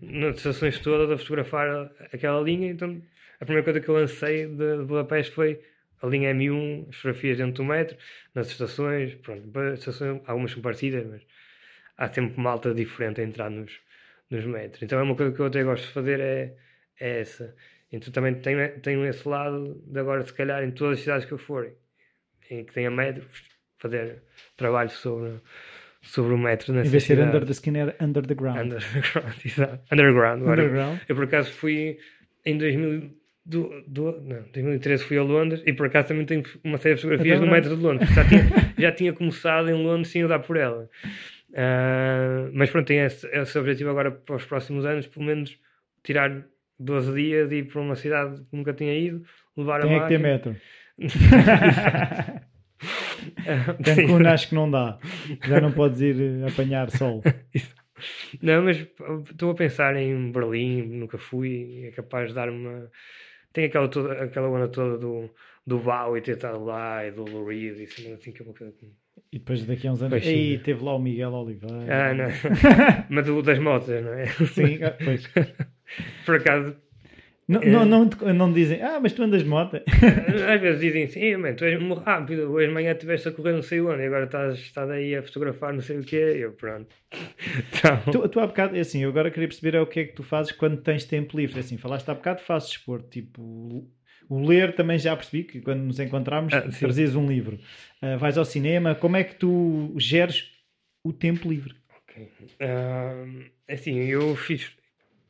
nas 0.00 0.36
estações 0.36 0.78
todas 0.80 1.10
a 1.10 1.18
fotografar 1.18 1.92
aquela 2.12 2.40
linha. 2.40 2.70
Então 2.70 3.00
a 3.40 3.44
primeira 3.44 3.64
coisa 3.64 3.80
que 3.80 3.88
eu 3.88 3.94
lancei 3.94 4.46
de, 4.46 4.78
de 4.78 4.84
Budapeste 4.84 5.32
foi 5.32 5.60
a 6.02 6.06
linha 6.06 6.34
M1, 6.34 6.88
as 6.88 6.96
fotografias 6.96 7.38
dentro 7.38 7.62
do 7.62 7.64
metro, 7.64 7.96
nas 8.34 8.48
estações, 8.48 9.14
pronto, 9.14 9.48
estações, 9.74 10.20
algumas 10.26 10.50
são 10.50 10.60
parecidas, 10.60 11.06
mas 11.06 11.22
há 11.96 12.12
sempre 12.12 12.40
malta 12.40 12.74
diferente 12.74 13.20
a 13.20 13.24
entrar 13.24 13.50
nos, 13.50 13.80
nos 14.28 14.44
metros. 14.44 14.82
Então 14.82 14.98
é 14.98 15.02
uma 15.02 15.14
coisa 15.14 15.32
que 15.32 15.40
eu 15.40 15.46
até 15.46 15.62
gosto 15.62 15.86
de 15.86 15.92
fazer, 15.92 16.20
é, 16.20 16.54
é 17.00 17.20
essa. 17.20 17.54
Então 17.92 18.12
também 18.12 18.34
tenho, 18.34 18.80
tenho 18.80 19.06
esse 19.06 19.26
lado 19.28 19.80
de 19.86 20.00
agora, 20.00 20.22
se 20.22 20.32
calhar, 20.32 20.64
em 20.64 20.72
todas 20.72 20.98
as 20.98 21.04
cidades 21.04 21.26
que 21.26 21.32
eu 21.32 21.38
for, 21.38 21.72
em 22.50 22.64
que 22.64 22.72
tenha 22.72 22.90
metro, 22.90 23.24
fazer 23.78 24.22
trabalho 24.56 24.90
sobre, 24.90 25.40
sobre 26.00 26.34
o 26.34 26.38
metro 26.38 26.72
Em 26.72 26.76
nessa 26.78 26.90
vez 26.90 27.02
de 27.02 27.06
ser 27.06 27.20
under 27.20 27.44
the 27.44 27.52
skin, 27.52 27.76
era 27.76 27.94
under 28.00 28.26
the 28.26 28.34
ground. 28.36 28.72
Underground, 28.72 29.36
exato. 29.44 29.84
Underground. 29.92 30.42
Agora, 30.42 30.62
Underground. 30.62 31.00
Eu 31.08 31.14
por 31.14 31.24
acaso 31.24 31.52
fui 31.52 31.98
em 32.44 32.58
2000, 32.58 33.21
do, 33.44 33.82
do, 33.86 34.20
não, 34.22 34.42
2013 34.52 35.04
fui 35.04 35.18
a 35.18 35.22
Londres 35.22 35.62
e 35.66 35.72
por 35.72 35.86
acaso 35.86 36.08
também 36.08 36.24
tenho 36.24 36.42
uma 36.62 36.78
série 36.78 36.94
de 36.94 37.02
fotografias 37.02 37.40
no 37.40 37.50
metro 37.50 37.76
de 37.76 37.82
Londres. 37.82 38.08
Já 38.10 38.24
tinha, 38.24 38.42
já 38.78 38.92
tinha 38.92 39.12
começado 39.12 39.68
em 39.68 39.74
Londres 39.74 40.08
sem 40.08 40.26
dar 40.26 40.38
por 40.38 40.56
ela. 40.56 40.88
Ah, 41.54 42.48
mas 42.52 42.70
pronto, 42.70 42.86
tenho 42.86 43.04
esse, 43.04 43.26
esse 43.26 43.58
objetivo 43.58 43.90
agora 43.90 44.10
para 44.10 44.36
os 44.36 44.44
próximos 44.44 44.86
anos, 44.86 45.06
pelo 45.06 45.26
menos 45.26 45.58
tirar 46.02 46.44
12 46.78 47.14
dias 47.14 47.52
e 47.52 47.56
ir 47.56 47.64
para 47.64 47.80
uma 47.80 47.96
cidade 47.96 48.40
que 48.42 48.56
nunca 48.56 48.72
tinha 48.72 48.96
ido, 48.96 49.24
levar 49.56 49.80
Tem 49.80 49.90
a 49.92 49.96
é 49.96 50.00
que 50.00 50.08
ter 50.08 50.18
máquina. 50.18 50.18
metro. 50.18 50.56
Cancún 53.84 54.26
acho 54.26 54.48
que 54.48 54.54
não 54.54 54.70
dá. 54.70 54.98
Já 55.46 55.60
não 55.60 55.72
podes 55.72 56.00
ir 56.00 56.16
eh, 56.20 56.46
apanhar 56.48 56.90
sol. 56.90 57.22
Não, 58.40 58.62
mas 58.64 58.78
estou 59.30 59.50
a 59.50 59.54
pensar 59.54 59.94
em 59.96 60.32
Berlim, 60.32 60.82
nunca 60.82 61.18
fui, 61.18 61.84
é 61.86 61.90
capaz 61.92 62.28
de 62.28 62.34
dar 62.34 62.48
uma. 62.50 62.90
Tem 63.52 63.66
aquela, 63.66 63.88
toda, 63.88 64.12
aquela 64.22 64.48
onda 64.48 64.68
toda 64.68 64.98
do, 64.98 65.30
do 65.66 65.78
Bau 65.78 66.16
e 66.16 66.22
ter 66.22 66.32
estado 66.32 66.64
lá 66.64 67.06
e 67.06 67.10
do 67.10 67.24
Lou 67.24 67.46
Reed 67.46 67.78
e 67.78 67.84
assim, 67.84 68.12
assim 68.12 68.32
que 68.32 68.42
é 68.42 68.44
uma 68.44 68.54
coisa. 68.54 68.74
E 69.30 69.38
depois 69.38 69.64
daqui 69.64 69.86
a 69.86 69.92
uns 69.92 70.02
anos. 70.02 70.10
Pois 70.10 70.24
sim. 70.24 70.30
Ei, 70.30 70.58
teve 70.58 70.84
lá 70.84 70.94
o 70.94 70.98
Miguel 70.98 71.32
Oliveira. 71.32 72.10
Ah, 72.10 72.14
não. 72.14 72.26
mas 73.10 73.28
o 73.28 73.42
das 73.42 73.58
motos, 73.58 73.88
não 73.88 74.12
é? 74.14 74.26
Sim, 74.26 74.82
ah, 74.82 74.96
pois. 75.02 75.30
Por 76.24 76.36
acaso, 76.36 76.76
Não, 77.52 77.60
não, 77.60 77.84
não, 77.84 78.08
te- 78.08 78.24
não 78.32 78.52
dizem, 78.52 78.80
ah, 78.82 78.98
mas 79.00 79.12
tu 79.12 79.22
andas 79.22 79.42
de 79.42 79.48
moto. 79.48 79.76
às 79.76 80.60
vezes 80.60 80.80
dizem 80.80 81.04
assim: 81.04 81.20
"Ei, 81.20 81.36
man, 81.36 81.54
tu 81.54 81.64
és 81.64 81.80
muito 81.80 82.00
rápido, 82.00 82.50
hoje 82.50 82.68
de 82.68 82.72
manhã 82.74 82.92
estiveste 82.92 83.28
a 83.28 83.32
correr 83.32 83.52
não 83.52 83.62
sei 83.62 83.80
onde 83.80 84.02
e 84.02 84.06
agora 84.06 84.24
estás, 84.24 84.58
estás 84.58 84.90
aí 84.90 85.14
a 85.14 85.22
fotografar 85.22 85.72
não 85.72 85.80
sei 85.80 85.98
o 85.98 86.02
quê. 86.04 86.34
E 86.36 86.40
eu, 86.40 86.52
pronto. 86.52 86.94
Então, 87.76 88.12
Tu, 88.12 88.28
tu 88.28 88.40
há 88.40 88.46
bocado, 88.46 88.76
é 88.76 88.80
assim, 88.80 89.02
eu 89.02 89.10
agora 89.10 89.30
queria 89.30 89.48
perceber 89.48 89.76
é 89.76 89.80
o 89.80 89.86
que 89.86 90.00
é 90.00 90.04
que 90.04 90.14
tu 90.14 90.22
fazes 90.22 90.52
quando 90.52 90.76
tens 90.80 91.04
tempo 91.04 91.36
livre. 91.36 91.58
Assim, 91.60 91.76
falaste 91.76 92.08
há 92.08 92.14
bocado, 92.14 92.40
fazes 92.40 92.68
desporto. 92.70 93.08
Tipo, 93.10 93.86
o 94.28 94.46
ler 94.46 94.74
também 94.74 94.98
já 94.98 95.14
percebi 95.16 95.44
que 95.44 95.60
quando 95.60 95.80
nos 95.80 95.98
encontramos 96.00 96.54
Ah, 96.54 96.62
sim. 96.70 96.78
trazias 96.78 97.14
um 97.16 97.26
livro. 97.26 97.58
Ah, 98.00 98.16
vais 98.16 98.38
ao 98.38 98.44
cinema, 98.44 98.94
como 98.94 99.16
é 99.16 99.24
que 99.24 99.34
tu 99.34 99.92
geres 99.98 100.50
o 101.04 101.12
tempo 101.12 101.48
livre? 101.48 101.74
Ok. 102.08 102.28
Ah, 102.60 103.24
assim, 103.68 103.98
eu 103.98 104.34
fiz, 104.36 104.70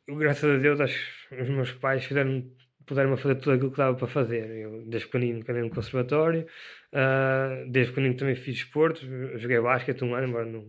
graças 0.07 0.43
a 0.49 0.57
Deus, 0.57 0.79
acho 0.79 0.93
que 0.95 1.22
os 1.41 1.49
meus 1.49 1.71
pais 1.71 2.05
fizeram, 2.05 2.43
puderam 2.85 3.15
fazer 3.17 3.35
tudo 3.35 3.51
aquilo 3.53 3.71
que 3.71 3.77
dava 3.77 3.95
para 3.97 4.07
fazer. 4.07 4.49
Eu, 4.49 4.83
desde 4.87 5.07
pequenino, 5.07 5.43
andei 5.47 5.63
no 5.63 5.69
conservatório, 5.69 6.45
ah, 6.91 7.63
desde 7.67 7.91
pequenino 7.91 8.15
também 8.15 8.35
fiz 8.35 8.57
esportes, 8.57 9.07
joguei 9.35 9.59
basquete 9.59 10.03
um 10.03 10.15
ano, 10.15 10.27
embora 10.27 10.45
não, 10.45 10.65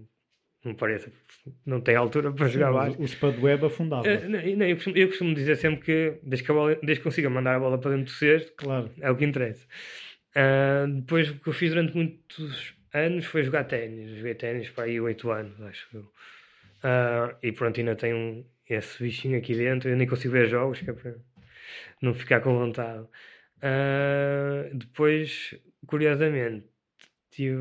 não 0.65 0.75
pareça, 0.75 1.13
não 1.67 1.81
tem 1.81 1.97
altura 1.97 2.33
para 2.33 2.49
jogar 2.49 2.73
basquete. 2.73 2.99
o, 2.99 3.03
o 3.03 3.05
Spud 3.05 3.65
afundava. 3.65 4.09
Ah, 4.09 4.21
não, 4.29 4.57
não, 4.57 4.67
eu, 4.67 4.77
costumo, 4.77 4.97
eu 4.97 5.09
costumo 5.09 5.35
dizer 5.35 5.57
sempre 5.57 5.81
que, 5.85 6.19
desde 6.23 6.47
que, 6.47 6.53
bola, 6.53 6.75
desde 6.77 6.97
que 6.97 7.03
consiga 7.05 7.29
mandar 7.31 7.57
a 7.57 7.61
bola 7.61 7.79
para 7.79 7.91
dentro 7.91 8.07
do 8.07 8.11
cesto, 8.11 8.53
Claro. 8.57 8.91
é 9.01 9.11
o 9.11 9.17
que 9.17 9.25
interessa. 9.25 9.67
Ah, 10.35 10.87
depois, 10.89 11.31
o 11.31 11.35
que 11.39 11.49
eu 11.49 11.53
fiz 11.53 11.71
durante 11.71 11.95
muitos 11.95 12.75
anos 12.93 13.25
foi 13.27 13.43
jogar 13.43 13.65
ténis. 13.65 14.17
Joguei 14.17 14.35
ténis 14.35 14.71
para 14.71 14.85
aí 14.85 15.01
8 15.01 15.31
anos, 15.31 15.61
acho 15.63 15.89
eu. 15.95 16.11
Ah, 16.83 17.35
e 17.43 17.53
pronto, 17.53 17.79
ainda 17.81 17.95
tenho 17.97 18.45
esse 18.69 19.03
bichinho 19.03 19.39
aqui 19.39 19.55
dentro. 19.55 19.89
Eu 19.91 19.97
nem 19.97 20.07
consigo 20.07 20.33
ver 20.33 20.49
jogos, 20.49 20.81
que 20.81 20.91
é 20.91 20.93
para 20.93 21.15
não 22.03 22.15
ficar 22.15 22.41
com 22.41 22.59
vontade. 22.59 23.07
Ah, 23.63 24.69
depois, 24.75 25.55
curiosamente, 25.87 26.67
tive. 27.31 27.57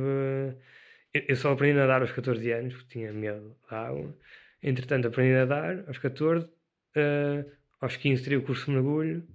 Eu, 1.13 1.35
só 1.35 1.51
aprendi 1.53 1.77
a 1.77 1.81
nadar 1.81 2.01
aos 2.01 2.11
14 2.11 2.51
anos, 2.51 2.73
porque 2.73 2.89
tinha 2.93 3.13
medo 3.13 3.55
da 3.69 3.88
água. 3.88 4.15
Entretanto, 4.61 5.07
aprendi 5.07 5.34
a 5.35 5.45
nadar 5.45 5.84
aos 5.88 5.97
14. 5.99 6.47
ah, 6.95 7.45
aos 7.81 7.97
15 7.97 8.23
tirei 8.23 8.38
o 8.38 8.43
curso 8.43 8.65
de 8.65 8.71
mergulho 8.71 9.27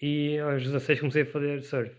e 0.00 0.38
aos 0.38 0.62
16 0.62 1.00
comecei 1.00 1.22
a 1.22 1.26
fazer 1.26 1.62
surf. 1.62 1.94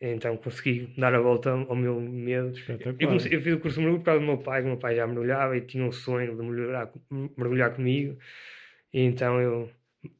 Então 0.00 0.36
consegui 0.36 0.94
dar 0.96 1.12
a 1.14 1.20
volta 1.20 1.50
ao 1.50 1.74
meu 1.74 2.00
medo. 2.00 2.52
Eu, 3.00 3.08
comecei- 3.08 3.34
eu 3.36 3.42
fiz 3.42 3.54
o 3.54 3.58
curso 3.60 3.76
de 3.78 3.82
mergulho 3.82 4.00
por 4.00 4.04
causa 4.06 4.20
do 4.20 4.26
meu 4.26 4.38
pai, 4.38 4.60
que 4.60 4.66
o 4.66 4.70
meu 4.70 4.78
pai 4.78 4.94
já 4.94 5.06
mergulhava 5.06 5.56
e 5.56 5.60
tinha 5.62 5.84
um 5.84 5.90
sonho 5.92 6.36
de 6.36 6.42
mergulhar, 6.42 6.92
mergulhar 7.36 7.74
comigo. 7.74 8.16
E 8.92 9.00
então 9.02 9.40
eu 9.40 9.70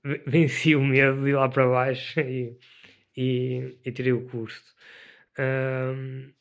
ve- 0.04 0.22
venci 0.26 0.74
o 0.74 0.82
medo 0.84 1.22
de 1.22 1.30
ir 1.30 1.34
lá 1.34 1.48
para 1.48 1.66
baixo 1.66 2.18
e, 2.20 2.56
e, 3.16 3.78
e 3.84 3.92
tirei 3.92 4.12
o 4.12 4.28
curso. 4.28 4.62
Ahm, 5.38 6.32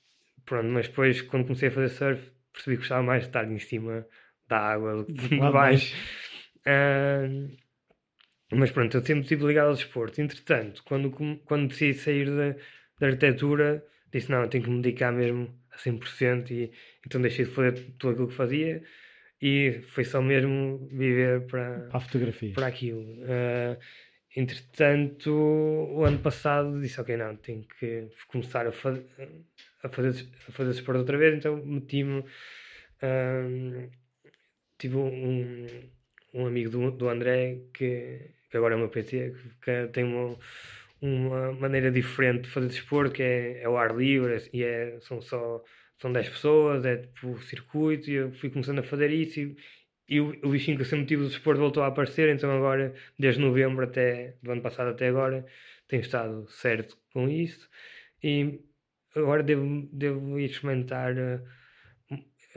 pronto, 0.45 0.67
mas 0.69 0.87
depois, 0.87 1.21
quando 1.21 1.43
comecei 1.45 1.69
a 1.69 1.71
fazer 1.71 1.89
surf, 1.89 2.31
percebi 2.51 2.75
que 2.77 2.81
gostava 2.81 3.03
mais 3.03 3.23
de 3.23 3.29
estar 3.29 3.49
em 3.51 3.59
cima 3.59 4.05
da 4.47 4.57
água 4.59 4.95
do 4.97 5.05
que 5.05 5.13
de 5.29 5.37
Lá 5.37 5.47
de 5.47 5.53
baixo. 5.53 5.95
Ahm, 6.65 7.55
mas 8.51 8.71
pronto, 8.71 8.95
eu 8.97 9.01
sempre 9.05 9.21
estive 9.23 9.45
ligado 9.45 9.67
ao 9.69 9.73
desporto. 9.75 10.21
Entretanto, 10.21 10.81
quando, 10.85 11.11
quando 11.45 11.67
decidi 11.67 11.93
sair 11.93 12.25
da, 12.29 12.55
da 12.99 13.07
arquitetura, 13.07 13.83
disse: 14.11 14.31
não, 14.31 14.47
tenho 14.47 14.63
que 14.63 14.69
me 14.69 14.81
dedicar 14.81 15.11
mesmo 15.11 15.53
a 15.71 15.77
100%. 15.77 16.51
E 16.51 16.71
então 17.05 17.21
deixei 17.21 17.45
de 17.45 17.51
fazer 17.51 17.73
tudo 17.97 18.11
aquilo 18.11 18.27
que 18.27 18.33
fazia 18.33 18.83
e 19.41 19.81
foi 19.89 20.03
só 20.03 20.21
mesmo 20.21 20.87
viver 20.91 21.45
para, 21.47 21.81
Para 21.89 21.97
a 21.97 21.99
fotografia. 21.99 22.53
para 22.53 22.67
aquilo. 22.67 23.05
Ah, 23.23 23.77
entretanto, 24.35 25.31
o 25.31 26.03
ano 26.03 26.19
passado 26.19 26.81
disse: 26.81 26.99
ok, 26.99 27.15
não, 27.17 27.35
tenho 27.35 27.63
que 27.79 28.07
começar 28.27 28.65
a, 28.67 28.71
fa 28.71 28.97
a, 29.83 29.89
fazer, 29.89 30.27
a 30.47 30.51
fazer 30.51 30.71
desporto 30.71 30.99
outra 30.99 31.17
vez. 31.17 31.35
Então 31.35 31.57
meti-me. 31.65 32.23
ah, 33.01 33.87
tive 34.77 34.95
um, 34.97 35.65
um 36.33 36.45
amigo 36.45 36.69
do, 36.69 36.91
do 36.91 37.09
André 37.09 37.59
que, 37.73 38.31
que 38.49 38.57
agora 38.57 38.73
é 38.75 38.77
o 38.77 38.79
meu 38.79 38.89
PT, 38.89 39.33
que, 39.33 39.49
que 39.61 39.87
tem 39.91 40.03
uma, 40.03 40.37
uma 41.01 41.53
maneira 41.53 41.91
diferente 41.91 42.43
de 42.43 42.49
fazer 42.49 42.67
desporto, 42.67 43.13
que 43.13 43.23
é, 43.23 43.61
é 43.61 43.69
o 43.69 43.77
ar 43.77 43.95
livre 43.95 44.49
e 44.53 44.63
é, 44.63 44.99
são 45.01 45.21
só 45.21 45.63
são 45.99 46.11
10 46.11 46.29
pessoas, 46.29 46.85
é 46.85 46.97
tipo 46.97 47.39
circuito, 47.41 48.09
e 48.09 48.13
eu 48.13 48.31
fui 48.33 48.49
começando 48.49 48.79
a 48.79 48.83
fazer 48.83 49.11
isso 49.11 49.39
e, 49.39 49.57
e 50.07 50.21
o, 50.21 50.29
o 50.43 50.49
bichinho 50.51 50.77
que 50.77 50.83
eu 50.83 50.87
sempre 50.87 51.07
tive 51.07 51.23
do 51.23 51.29
desporto 51.29 51.59
voltou 51.59 51.83
a 51.83 51.87
aparecer, 51.87 52.29
então 52.29 52.51
agora, 52.51 52.93
desde 53.17 53.41
novembro 53.41 53.83
até, 53.85 54.35
do 54.43 54.51
ano 54.51 54.61
passado 54.61 54.91
até 54.91 55.07
agora, 55.07 55.45
tenho 55.87 56.01
estado 56.01 56.47
certo 56.49 56.97
com 57.13 57.27
isso 57.27 57.67
e 58.23 58.59
agora 59.15 59.43
devo, 59.43 59.89
devo 59.91 60.39
experimentar 60.39 61.15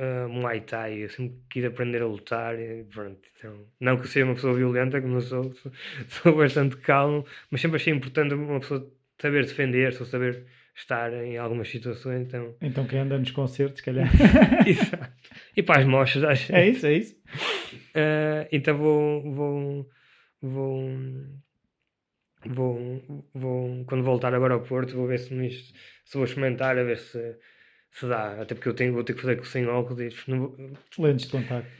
uh, 0.00 0.28
Muay 0.28 0.62
Thai, 0.62 1.04
eu 1.04 1.10
sempre 1.10 1.36
quis 1.48 1.64
aprender 1.64 2.02
a 2.02 2.06
lutar 2.06 2.58
e 2.58 2.84
pronto, 2.84 3.20
então, 3.38 3.66
não 3.78 3.96
que 3.96 4.04
eu 4.04 4.08
seja 4.08 4.24
uma 4.24 4.34
pessoa 4.34 4.54
violenta 4.54 5.00
como 5.00 5.16
eu 5.16 5.20
sou, 5.20 5.52
sou, 5.54 5.72
sou 6.08 6.36
bastante 6.36 6.76
calmo, 6.78 7.24
mas 7.50 7.60
sempre 7.60 7.76
achei 7.76 7.92
importante 7.92 8.34
uma 8.34 8.60
pessoa 8.60 8.90
saber 9.20 9.44
defender-se 9.44 10.00
ou 10.00 10.06
saber 10.06 10.46
estar 10.74 11.12
em 11.12 11.36
algumas 11.36 11.68
situações, 11.68 12.26
então... 12.26 12.54
Então 12.60 12.86
quem 12.86 13.00
anda 13.00 13.18
nos 13.18 13.30
concertos, 13.30 13.78
se 13.78 13.84
calhar. 13.84 14.08
Exato. 14.66 15.12
E 15.54 15.62
para 15.62 15.80
as 15.80 15.86
mochas, 15.86 16.24
acho. 16.24 16.54
é 16.54 16.68
isso, 16.68 16.86
é 16.86 16.94
isso. 16.94 17.16
Uh, 17.94 18.48
então 18.50 18.76
vou, 18.76 19.22
vou, 19.22 19.90
vou, 20.40 20.90
vou, 22.46 23.26
vou, 23.34 23.84
quando 23.84 24.02
voltar 24.02 24.34
agora 24.34 24.54
ao 24.54 24.62
Porto, 24.62 24.96
vou 24.96 25.06
ver 25.06 25.18
se, 25.18 25.34
me, 25.34 25.50
se 25.50 26.14
vou 26.14 26.24
experimentar, 26.24 26.78
a 26.78 26.82
ver 26.82 26.98
se, 26.98 27.36
se 27.92 28.06
dá. 28.08 28.40
Até 28.40 28.54
porque 28.54 28.68
eu 28.68 28.74
tenho, 28.74 28.92
vou 28.92 29.04
ter 29.04 29.14
que 29.14 29.20
fazer 29.22 29.44
sem 29.44 29.66
óculos. 29.66 30.26
Não 30.26 30.38
vou, 30.38 30.56
Lentes 30.98 31.26
de 31.26 31.32
contacto. 31.32 31.70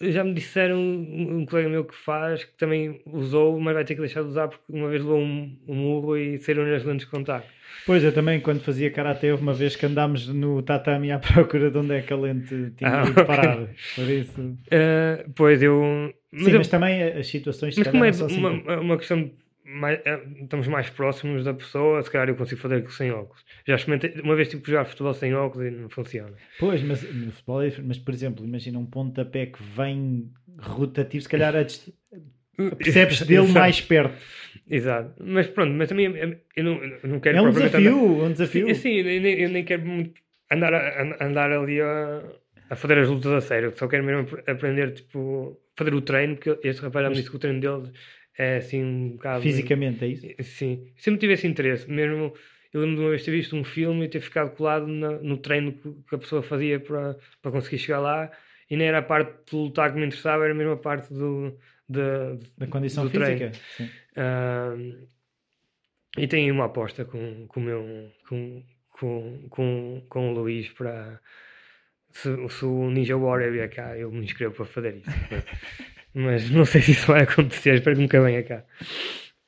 já 0.00 0.24
me 0.24 0.34
disseram 0.34 0.78
um, 0.78 1.38
um 1.38 1.46
colega 1.46 1.68
meu 1.68 1.84
que 1.84 1.94
faz, 1.94 2.44
que 2.44 2.52
também 2.56 3.00
usou, 3.06 3.58
mas 3.60 3.74
vai 3.74 3.84
ter 3.84 3.94
que 3.94 4.00
deixar 4.00 4.22
de 4.22 4.28
usar 4.28 4.48
porque 4.48 4.64
uma 4.68 4.88
vez 4.88 5.02
levou 5.02 5.20
um, 5.20 5.58
um 5.66 5.74
murro 5.74 6.16
e 6.16 6.38
saíram 6.38 6.64
as 6.74 6.84
lentes 6.84 7.06
de 7.06 7.10
contacto. 7.10 7.48
Pois, 7.86 8.02
eu 8.02 8.12
também, 8.12 8.40
quando 8.40 8.60
fazia 8.62 8.90
karatê, 8.90 9.30
houve 9.30 9.42
uma 9.42 9.52
vez 9.52 9.76
que 9.76 9.84
andámos 9.84 10.26
no 10.28 10.62
tatami 10.62 11.12
à 11.12 11.18
procura 11.20 11.70
de 11.70 11.78
onde 11.78 11.94
é 11.94 12.00
que 12.02 12.12
a 12.12 12.16
lente 12.16 12.70
tinha 12.76 12.90
Ah, 13.02 13.04
ido 13.08 13.24
parar. 13.26 13.58
Por 13.94 14.10
isso. 14.10 14.40
Uh, 14.40 15.30
pois 15.34 15.62
eu. 15.62 15.82
Sim, 16.34 16.50
eu- 16.52 16.58
mas 16.58 16.68
também 16.68 17.02
as 17.02 17.26
situações 17.26 17.76
Mas 17.76 17.88
como 17.88 18.04
é 18.04 18.08
assim 18.08 18.38
uma, 18.38 18.50
tão- 18.62 18.80
uma 18.80 18.96
questão 18.96 19.22
de 19.22 19.32
mais, 19.74 20.00
é, 20.04 20.22
estamos 20.42 20.66
mais 20.68 20.88
próximos 20.90 21.44
da 21.44 21.52
pessoa, 21.54 22.02
se 22.02 22.10
calhar 22.10 22.28
eu 22.28 22.36
consigo 22.36 22.60
fazer 22.60 22.76
aquilo 22.76 22.92
sem 22.92 23.10
óculos. 23.10 23.44
Já 23.66 23.74
experimentei, 23.74 24.20
uma 24.22 24.36
vez 24.36 24.48
que 24.52 24.62
jogar 24.70 24.84
futebol 24.84 25.12
sem 25.14 25.34
óculos 25.34 25.66
e 25.66 25.70
não 25.70 25.88
funciona. 25.90 26.34
Pois, 26.58 26.82
mas 26.82 27.02
no 27.14 27.32
futebol 27.32 27.62
é. 27.62 27.72
Mas, 27.82 27.98
por 27.98 28.14
exemplo, 28.14 28.44
imagina 28.44 28.78
um 28.78 28.86
pontapé 28.86 29.46
que 29.46 29.62
vem 29.62 30.30
rotativo, 30.58 31.22
se 31.22 31.28
calhar 31.28 31.54
a 31.56 31.62
dis- 31.62 31.92
percebes 32.78 33.20
dele 33.26 33.42
Exato. 33.44 33.52
mais 33.58 33.80
perto. 33.80 34.14
Exato. 34.68 35.14
Mas 35.22 35.46
pronto, 35.48 35.72
mas 35.72 35.88
também 35.88 36.06
é- 36.06 36.38
eu 36.56 36.64
não, 36.64 36.82
eu 36.84 37.08
não 37.08 37.20
quero 37.20 37.38
É 37.38 37.42
um 37.42 37.50
desafio, 37.50 38.24
um 38.24 38.32
desafio. 38.32 38.64
Andar, 38.66 38.74
sim, 38.76 38.92
eu 39.00 39.20
nem, 39.20 39.40
eu 39.40 39.48
nem 39.50 39.64
quero 39.64 39.84
muito 39.86 40.20
andar, 40.50 40.72
a- 40.74 41.16
andar 41.26 41.50
ali 41.52 41.80
a, 41.80 42.22
a 42.70 42.76
fazer 42.76 42.98
as 42.98 43.08
lutas 43.08 43.32
a 43.32 43.40
sério. 43.40 43.72
Só 43.76 43.86
quero 43.88 44.04
mesmo 44.04 44.22
ap- 44.22 44.48
aprender, 44.48 44.92
tipo, 44.92 45.60
fazer 45.76 45.92
o 45.94 46.00
treino, 46.00 46.36
porque 46.36 46.66
este 46.66 46.80
rapaz 46.82 47.02
já 47.04 47.10
me 47.10 47.16
disse 47.16 47.28
que 47.30 47.36
o 47.36 47.38
treino 47.38 47.60
dele 47.60 47.92
é 48.36 48.56
assim 48.56 48.82
um 48.82 49.08
bocado. 49.10 49.42
Fisicamente, 49.42 50.04
é 50.04 50.08
isso? 50.08 50.42
Sim, 50.42 50.92
sempre 50.96 51.20
tive 51.20 51.32
esse 51.34 51.46
interesse, 51.46 51.90
mesmo 51.90 52.34
eu 52.74 52.80
lembro 52.80 52.96
de 52.96 53.02
uma 53.02 53.10
vez 53.10 53.24
ter 53.24 53.30
visto 53.30 53.54
um 53.54 53.62
filme 53.62 54.06
e 54.06 54.08
ter 54.08 54.20
ficado 54.20 54.50
colado 54.56 54.88
na, 54.88 55.12
no 55.12 55.36
treino 55.36 55.72
que 56.08 56.14
a 56.14 56.18
pessoa 56.18 56.42
fazia 56.42 56.80
para, 56.80 57.16
para 57.40 57.52
conseguir 57.52 57.78
chegar 57.78 58.00
lá 58.00 58.28
e 58.68 58.76
nem 58.76 58.88
era 58.88 58.98
a 58.98 59.02
parte 59.02 59.32
de 59.48 59.56
lutar 59.56 59.92
que 59.92 59.98
me 59.98 60.04
interessava, 60.04 60.44
era 60.44 60.54
mesmo 60.54 60.72
a 60.72 60.76
parte 60.76 61.12
do, 61.14 61.56
de, 61.88 62.00
da 62.58 62.66
condição 62.66 63.04
do 63.04 63.10
física. 63.10 63.52
Uh, 64.16 65.06
e 66.18 66.26
tenho 66.26 66.52
uma 66.52 66.64
aposta 66.64 67.04
com, 67.04 67.46
com, 67.46 67.60
o 67.60 67.62
meu, 67.62 68.10
com, 68.28 68.64
com, 68.90 69.46
com, 69.48 70.06
com 70.08 70.30
o 70.30 70.34
Luís 70.34 70.68
para 70.70 71.20
se, 72.10 72.28
se 72.48 72.64
o 72.64 72.90
Ninja 72.90 73.16
Warrior 73.16 73.52
vier 73.52 73.70
cá, 73.70 73.96
eu 73.96 74.10
me 74.10 74.24
inscrevo 74.24 74.54
para 74.54 74.64
fazer 74.64 74.96
isso. 74.96 75.10
mas 76.14 76.48
não 76.50 76.64
sei 76.64 76.80
se 76.80 76.92
isso 76.92 77.06
vai 77.08 77.22
acontecer, 77.22 77.74
espero 77.74 77.96
que 77.96 78.02
nunca 78.02 78.22
venha 78.22 78.42
cá. 78.42 78.64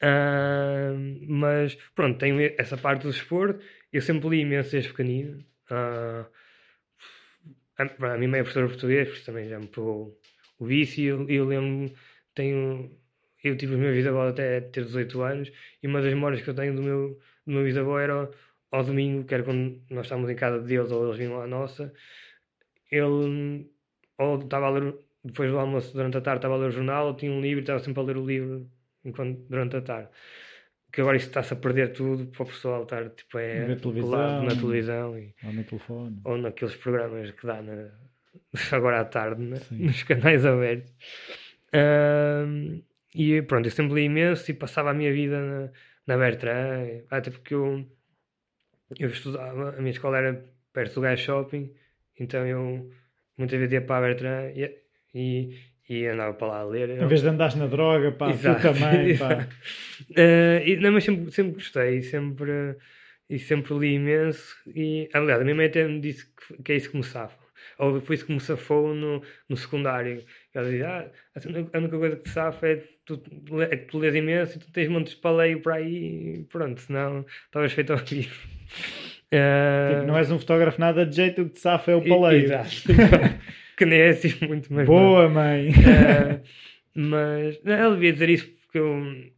Uh, 0.02 1.24
mas 1.28 1.76
pronto, 1.94 2.18
tenho 2.18 2.40
essa 2.59 2.76
parte 2.76 3.02
do 3.02 3.10
desporto. 3.10 3.64
Eu 3.93 4.02
sempre 4.02 4.28
li 4.28 4.40
imenso 4.40 4.72
desde 4.72 4.90
pequenino. 4.90 5.38
Uh, 5.70 6.26
a, 7.78 8.12
a 8.12 8.16
minha 8.18 8.28
mãe 8.28 8.40
é 8.40 8.43
professora 8.43 8.66
de 8.66 8.72
português, 8.72 9.24
também 9.24 9.48
já 9.48 9.59
me 9.59 9.66
pegou 9.66 10.18
o 10.59 10.66
vício. 10.66 11.05
Eu, 11.05 11.28
eu 11.28 11.44
lembro, 11.44 11.94
tenho, 12.34 12.90
eu 13.43 13.56
tive 13.56 13.74
os 13.74 13.80
meus 13.80 13.94
bisavós 13.94 14.32
até 14.32 14.60
ter 14.60 14.84
18 14.84 15.22
anos 15.22 15.52
e 15.82 15.86
uma 15.86 16.02
das 16.02 16.12
memórias 16.12 16.43
que 16.43 16.48
eu 16.51 16.55
tenho 16.55 16.74
do 16.74 16.82
meu, 16.82 17.18
do 17.47 17.52
meu 17.52 17.64
bisavô 17.64 17.98
era 17.98 18.30
ao 18.70 18.84
domingo, 18.84 19.24
que 19.24 19.34
era 19.34 19.43
quando 19.44 19.80
nós 19.90 20.06
estávamos 20.06 20.30
em 20.30 20.36
casa 20.36 20.60
deles 20.60 20.90
ou 20.90 21.06
eles 21.06 21.18
vinham 21.18 21.40
à 21.40 21.47
nossa. 21.47 21.93
Ele 22.90 23.66
ou 24.18 24.38
estava 24.38 24.66
a 24.66 24.70
ler, 24.70 24.94
depois 25.27 25.51
do 25.51 25.59
almoço, 25.59 25.93
durante 25.93 26.16
a 26.16 26.20
tarde, 26.20 26.39
estava 26.39 26.55
a 26.55 26.59
ler 26.59 26.69
o 26.69 26.70
jornal, 26.70 27.09
ou 27.09 27.15
tinha 27.15 27.32
um 27.32 27.40
livro 27.40 27.61
e 27.61 27.62
estava 27.62 27.81
sempre 27.81 28.01
a 28.01 28.05
ler 28.05 28.16
o 28.16 28.24
livro 28.24 28.70
enquanto, 29.05 29.39
durante 29.48 29.77
a 29.77 29.82
tarde. 29.82 30.09
Que 30.93 31.01
agora 31.01 31.16
isso 31.16 31.27
está-se 31.27 31.53
a 31.53 31.57
perder 31.57 31.93
tudo 31.93 32.27
para 32.27 32.43
o 32.44 32.47
pessoal 32.47 32.85
estar 32.85 33.11
tipo, 33.11 33.39
é, 33.39 33.66
na 33.66 33.77
televisão, 33.77 34.44
na 34.44 34.55
televisão 34.55 35.19
e, 35.19 35.35
ou 35.44 35.53
no 35.53 35.65
telefone. 35.65 36.20
Ou 36.24 36.39
naqueles 36.39 36.77
programas 36.77 37.31
que 37.32 37.47
dá 37.47 37.61
na, 37.61 37.90
agora 38.73 39.01
à 39.01 39.05
tarde 39.05 39.43
né? 39.43 39.61
nos 39.70 40.03
canais 40.05 40.47
abertos. 40.47 40.93
Uh, 41.74 42.82
e 43.15 43.43
pronto, 43.43 43.66
eu 43.66 43.70
sempre 43.70 43.94
li 43.94 44.05
imenso 44.05 44.51
e 44.51 44.55
passava 44.55 44.90
a 44.90 44.94
minha 44.94 45.12
vida 45.12 45.40
na, 45.40 45.70
na 46.07 46.16
Bertrand, 46.16 47.03
até 47.11 47.31
porque 47.31 47.55
eu, 47.55 47.85
eu 48.98 49.09
estudava, 49.09 49.70
a 49.70 49.81
minha 49.81 49.90
escola 49.90 50.19
era 50.19 50.44
perto 50.73 50.94
do 50.94 51.01
Gaia 51.01 51.16
Shopping, 51.16 51.74
então 52.19 52.47
eu 52.47 52.90
muitas 53.36 53.59
vezes 53.59 53.73
ia 53.73 53.82
para 53.82 53.97
a 53.97 54.09
Bertrand 54.09 54.53
e, 54.55 54.85
e, 55.14 55.56
e 55.88 56.06
andava 56.06 56.34
para 56.34 56.48
lá 56.48 56.60
a 56.60 56.64
ler. 56.64 56.90
Em 56.90 57.06
vez 57.06 57.22
de 57.22 57.28
andares 57.28 57.54
na 57.54 57.66
droga, 57.66 58.12
pá, 58.12 58.30
exato, 58.30 58.60
tu 58.60 58.62
também, 58.62 59.16
pá. 59.16 59.48
Uh, 60.10 60.60
e, 60.66 60.76
não, 60.76 60.92
mas 60.92 61.04
sempre, 61.04 61.30
sempre 61.30 61.52
gostei, 61.52 62.02
sempre, 62.02 62.76
e 63.28 63.38
sempre 63.38 63.74
li 63.74 63.94
imenso. 63.94 64.56
E, 64.74 65.08
aliás, 65.12 65.40
a 65.40 65.44
minha 65.44 65.56
mãe 65.56 65.66
até 65.66 65.86
me 65.86 66.00
disse 66.00 66.26
que, 66.26 66.62
que 66.62 66.72
é 66.72 66.76
isso 66.76 66.90
que 66.90 66.96
me 66.96 67.04
safa. 67.04 67.46
Ou 67.78 68.00
foi 68.00 68.16
isso 68.16 68.26
que 68.26 68.32
me 68.32 68.40
safou 68.40 68.94
no, 68.94 69.22
no 69.48 69.56
secundário. 69.56 70.24
Ela 70.54 70.64
dizia, 70.64 70.88
ah, 70.88 71.40
a 71.74 71.78
única 71.78 71.98
coisa 71.98 72.16
que 72.16 72.22
te 72.22 72.30
safa 72.30 72.66
é, 72.68 72.82
tu, 73.04 73.22
é 73.62 73.76
que 73.76 73.86
tu 73.86 73.98
lês 73.98 74.14
imenso 74.14 74.56
e 74.56 74.60
tu 74.60 74.72
tens 74.72 74.88
montes 74.88 75.14
de 75.14 75.20
paleio 75.20 75.60
para 75.60 75.74
aí 75.76 76.38
e 76.38 76.44
pronto, 76.44 76.80
senão 76.80 77.24
estavas 77.44 77.72
feito 77.72 77.92
ao 77.92 77.98
vivo. 77.98 78.34
Uh... 79.26 79.94
Tipo, 79.94 80.06
não 80.06 80.16
és 80.16 80.30
um 80.30 80.38
fotógrafo 80.38 80.80
nada 80.80 81.04
de 81.04 81.16
jeito, 81.16 81.42
o 81.42 81.44
que 81.46 81.54
te 81.54 81.60
safa 81.60 81.90
é 81.90 81.96
o 81.96 82.02
paleio. 82.02 82.44
Exato. 82.44 82.70
que 83.77 83.85
nem 83.85 84.01
é 84.01 84.09
assim 84.09 84.32
muito, 84.47 84.73
mas. 84.73 84.86
Boa, 84.86 85.28
mãe! 85.28 85.70
Uh, 85.70 86.43
mas 86.94 87.62
não, 87.62 87.74
ela 87.74 87.94
devia 87.94 88.12
dizer 88.12 88.31
isso 88.31 88.48
porque 88.48 88.78
eu, 88.78 89.31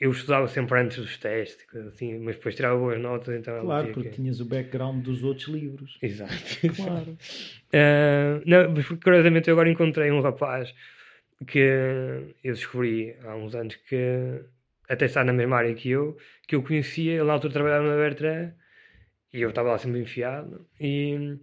eu 0.00 0.10
estudava 0.10 0.48
sempre 0.48 0.80
antes 0.80 0.96
dos 0.96 1.18
testes, 1.18 1.66
assim, 1.86 2.18
mas 2.18 2.36
depois 2.36 2.54
tirava 2.54 2.78
boas 2.78 2.98
notas. 3.00 3.34
Então 3.34 3.60
claro, 3.60 3.92
porque 3.92 4.08
que... 4.08 4.16
tinhas 4.16 4.40
o 4.40 4.46
background 4.46 5.04
dos 5.04 5.22
outros 5.22 5.48
livros. 5.48 5.98
Exato. 6.00 6.32
Claro. 6.74 7.10
uh, 7.12 8.42
não, 8.46 8.72
mas 8.72 8.86
curiosamente 8.86 9.48
eu 9.48 9.54
agora 9.54 9.70
encontrei 9.70 10.10
um 10.10 10.20
rapaz 10.20 10.74
que 11.46 11.58
eu 12.42 12.54
descobri 12.54 13.14
há 13.24 13.34
uns 13.34 13.54
anos 13.54 13.76
que 13.76 14.42
até 14.88 15.04
está 15.04 15.22
na 15.22 15.32
mesma 15.32 15.56
área 15.56 15.74
que 15.74 15.88
eu, 15.90 16.16
que 16.46 16.54
eu 16.54 16.62
conhecia, 16.62 17.12
ele 17.12 17.24
na 17.24 17.34
altura 17.34 17.52
trabalhava 17.52 17.88
na 17.88 17.96
Bertrand 17.96 18.52
e 19.32 19.40
eu 19.40 19.50
estava 19.50 19.70
lá 19.70 19.78
sempre 19.78 20.00
enfiado 20.00 20.66
e 20.80 21.38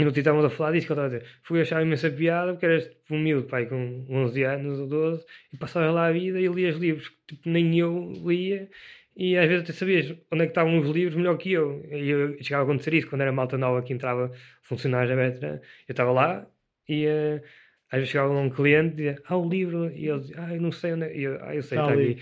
e 0.00 0.04
no 0.04 0.10
estávamos 0.10 0.44
a 0.46 0.50
falar 0.50 0.72
disso 0.72 0.86
que 0.86 0.92
ele 0.92 1.00
estava 1.00 1.14
a 1.14 1.18
dizer. 1.18 1.30
Fui 1.42 1.60
achar 1.60 1.82
imensa 1.82 2.10
piada, 2.10 2.52
porque 2.52 2.66
eras 2.66 2.84
tipo, 2.84 3.14
um 3.14 3.20
miúdo, 3.20 3.46
pai, 3.46 3.66
com 3.66 4.06
11 4.08 4.42
anos 4.44 4.78
ou 4.80 4.86
12, 4.86 5.24
e 5.52 5.56
passavas 5.56 5.94
lá 5.94 6.06
a 6.06 6.12
vida 6.12 6.40
e 6.40 6.48
lias 6.48 6.76
livros 6.76 7.08
que 7.08 7.36
tipo, 7.36 7.48
nem 7.48 7.78
eu 7.78 8.12
lia, 8.24 8.68
e 9.16 9.36
às 9.36 9.48
vezes 9.48 9.64
até 9.64 9.72
sabias 9.72 10.14
onde 10.32 10.42
é 10.42 10.46
que 10.46 10.52
estavam 10.52 10.78
os 10.78 10.88
livros 10.88 11.16
melhor 11.16 11.36
que 11.36 11.52
eu. 11.52 11.84
E 11.90 12.08
eu 12.08 12.42
chegava 12.42 12.64
a 12.64 12.64
acontecer 12.64 12.94
isso, 12.94 13.08
quando 13.08 13.22
era 13.22 13.32
malta 13.32 13.58
nova 13.58 13.82
que 13.82 13.92
entrava 13.92 14.32
funcionários 14.62 15.10
da 15.14 15.22
Betra, 15.22 15.62
eu 15.88 15.92
estava 15.92 16.12
lá 16.12 16.46
e 16.88 17.06
uh, 17.06 17.42
às 17.90 17.98
vezes 17.98 18.10
chegava 18.10 18.32
um 18.32 18.50
cliente 18.50 18.92
e 18.92 18.96
dizia, 18.96 19.22
ah, 19.26 19.36
o 19.36 19.48
livro, 19.48 19.90
e 19.90 20.08
ele 20.08 20.20
dizia, 20.20 20.36
ah, 20.38 20.54
eu 20.54 20.60
não 20.60 20.70
sei 20.70 20.92
onde 20.92 21.06
é, 21.06 21.16
e 21.16 21.22
eu, 21.24 21.38
ah, 21.42 21.54
eu 21.54 21.62
sei, 21.62 21.78
está, 21.78 21.94
está 21.94 22.02
aqui. 22.02 22.18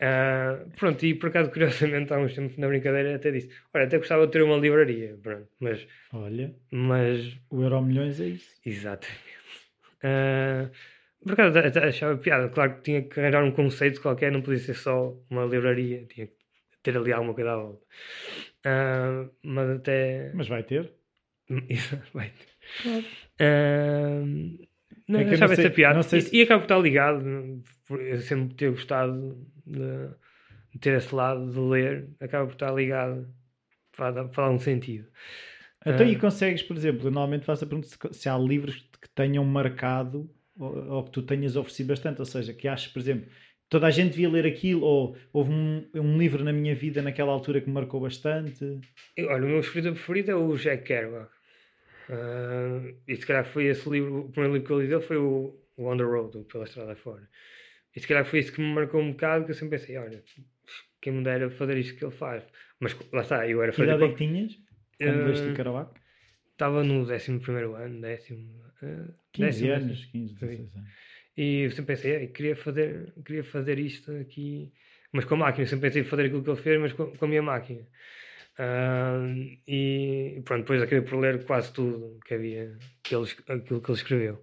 Uh, 0.00 0.70
pronto, 0.76 1.04
e 1.04 1.14
por 1.14 1.28
acaso, 1.28 1.50
curiosamente, 1.52 2.12
há 2.12 2.18
uns 2.18 2.34
tempos 2.34 2.56
na 2.56 2.68
brincadeira 2.68 3.16
até 3.16 3.30
disse: 3.30 3.50
Olha, 3.74 3.84
até 3.84 3.98
gostava 3.98 4.26
de 4.26 4.32
ter 4.32 4.42
uma 4.42 4.56
livraria, 4.56 5.18
pronto, 5.22 5.46
mas. 5.58 5.86
Olha, 6.12 6.54
mas. 6.70 7.38
O 7.50 7.62
Euro 7.62 7.82
Milhões 7.82 8.18
é 8.18 8.28
isso. 8.28 8.50
Exatamente. 8.64 9.20
Uh, 10.02 10.70
por 11.22 11.34
acaso 11.34 11.58
até 11.58 11.84
achava 11.86 12.16
piada, 12.16 12.48
claro 12.48 12.76
que 12.76 12.82
tinha 12.82 13.02
que 13.02 13.20
arranjar 13.20 13.44
um 13.44 13.52
conceito 13.52 14.00
qualquer, 14.00 14.32
não 14.32 14.40
podia 14.40 14.58
ser 14.58 14.74
só 14.74 15.14
uma 15.28 15.44
livraria, 15.44 16.06
tinha 16.06 16.26
que 16.26 16.32
ter 16.82 16.96
ali 16.96 17.12
alguma 17.12 17.34
coisa 17.34 17.52
à 17.52 17.56
volta. 17.56 17.84
Uh, 18.66 19.30
mas 19.42 19.70
até. 19.70 20.32
Mas 20.32 20.48
vai 20.48 20.62
ter? 20.62 20.94
vai 22.14 22.30
ter. 22.30 22.48
Claro. 22.82 23.04
Uh, 23.38 24.69
não, 25.10 25.20
é 25.20 25.34
achava 25.34 25.52
essa 25.52 25.70
piada. 25.70 26.02
Se... 26.02 26.18
E, 26.32 26.38
e 26.38 26.42
acaba 26.42 26.60
por 26.60 26.64
estar 26.64 26.78
ligado, 26.78 27.62
eu 27.90 28.20
sempre 28.20 28.54
ter 28.54 28.70
gostado 28.70 29.36
de, 29.66 30.08
de, 30.72 30.78
ter 30.78 30.96
esse 30.96 31.14
lado 31.14 31.50
de 31.50 31.58
ler, 31.58 32.08
acaba 32.20 32.46
por 32.46 32.52
estar 32.52 32.72
ligado 32.72 33.28
para, 33.96 34.24
para 34.28 34.50
um 34.50 34.58
sentido. 34.58 35.08
Então, 35.84 36.06
uh, 36.06 36.10
e 36.10 36.16
consegues, 36.16 36.62
por 36.62 36.76
exemplo, 36.76 37.08
eu 37.08 37.10
normalmente 37.10 37.44
faço 37.44 37.64
a 37.64 37.66
pergunta 37.66 37.88
se, 37.88 37.96
se 38.12 38.28
há 38.28 38.38
livros 38.38 38.88
que 39.00 39.08
tenham 39.14 39.44
marcado 39.44 40.30
ou, 40.58 40.76
ou, 40.90 41.04
que 41.04 41.10
tu 41.10 41.22
tenhas 41.22 41.56
oferecido 41.56 41.88
bastante, 41.88 42.20
ou 42.20 42.26
seja, 42.26 42.52
que 42.52 42.68
achas, 42.68 42.92
por 42.92 43.00
exemplo, 43.00 43.28
toda 43.68 43.86
a 43.86 43.90
gente 43.90 44.10
devia 44.10 44.28
ler 44.28 44.46
aquilo, 44.46 44.82
ou 44.82 45.16
houve 45.32 45.50
um, 45.50 45.88
um 45.94 46.18
livro 46.18 46.44
na 46.44 46.52
minha 46.52 46.74
vida 46.74 47.02
naquela 47.02 47.32
altura 47.32 47.60
que 47.60 47.68
me 47.68 47.74
marcou 47.74 48.00
bastante? 48.00 48.78
Olha, 49.18 49.44
o 49.44 49.48
meu 49.48 49.60
escritor 49.60 49.92
preferido 49.92 50.30
é 50.30 50.34
o 50.34 50.56
Jack 50.56 50.84
Kerouac. 50.84 51.39
Uh, 52.10 52.96
e 53.06 53.14
se 53.14 53.24
calhar 53.24 53.44
foi 53.44 53.66
esse 53.66 53.88
livro, 53.88 54.22
o 54.26 54.30
primeiro 54.30 54.54
livro 54.54 54.66
que 54.66 54.72
eu 54.72 54.80
li 54.80 54.88
dele 54.88 55.02
foi 55.02 55.16
o, 55.16 55.56
o 55.76 55.86
On 55.86 55.96
the 55.96 56.02
Road, 56.02 56.38
o 56.38 56.44
Pela 56.44 56.64
Estrada 56.64 56.96
Fora. 56.96 57.28
E 57.94 58.00
se 58.00 58.06
calhar 58.06 58.24
foi 58.24 58.40
isso 58.40 58.52
que 58.52 58.60
me 58.60 58.74
marcou 58.74 59.00
um 59.00 59.12
bocado, 59.12 59.44
que 59.44 59.52
eu 59.52 59.54
sempre 59.54 59.78
pensei, 59.78 59.96
olha, 59.96 60.22
quem 61.00 61.12
me 61.12 61.22
dera 61.22 61.48
fazer 61.50 61.78
isto 61.78 61.96
que 61.96 62.04
ele 62.04 62.14
faz. 62.14 62.44
Mas 62.80 62.96
lá 63.12 63.22
está, 63.22 63.48
eu 63.48 63.62
era 63.62 63.72
fazer... 63.72 63.86
Que 63.86 63.96
idade 63.96 64.04
é 64.04 64.14
que 64.14 64.26
tinhas? 64.26 64.58
Quando 64.98 65.20
uh, 65.20 65.26
leste 65.28 65.48
o 65.48 65.54
Kerouac? 65.54 66.00
Estava 66.52 66.82
no 66.82 67.00
11 67.00 67.38
primeiro 67.38 67.74
ano, 67.74 68.00
décimo... 68.00 68.60
Uh, 68.82 69.14
15 69.32 69.46
décimo, 69.46 69.72
anos, 69.72 70.04
15, 70.06 70.34
16 70.34 70.60
anos. 70.60 70.90
E 71.36 71.60
eu 71.60 71.70
sempre 71.70 71.94
pensei, 71.94 72.26
queria 72.28 72.56
fazer, 72.56 73.14
queria 73.24 73.44
fazer 73.44 73.78
isto 73.78 74.10
aqui, 74.12 74.72
mas 75.12 75.24
com 75.24 75.34
a 75.34 75.38
máquina. 75.38 75.62
Eu 75.64 75.68
sempre 75.68 75.88
pensei 75.88 76.02
em 76.02 76.04
fazer 76.04 76.26
aquilo 76.26 76.42
que 76.42 76.50
ele 76.50 76.60
fez, 76.60 76.80
mas 76.80 76.92
com, 76.92 77.06
com 77.06 77.24
a 77.24 77.28
minha 77.28 77.42
máquina. 77.42 77.86
E 79.66 80.42
pronto, 80.44 80.62
depois 80.62 80.82
acabei 80.82 81.02
por 81.02 81.18
ler 81.18 81.44
quase 81.44 81.72
tudo 81.72 82.18
que 82.24 82.34
havia, 82.34 82.76
que 83.02 83.14
ele, 83.14 83.26
aquilo 83.48 83.80
que 83.80 83.90
ele 83.90 83.98
escreveu. 83.98 84.42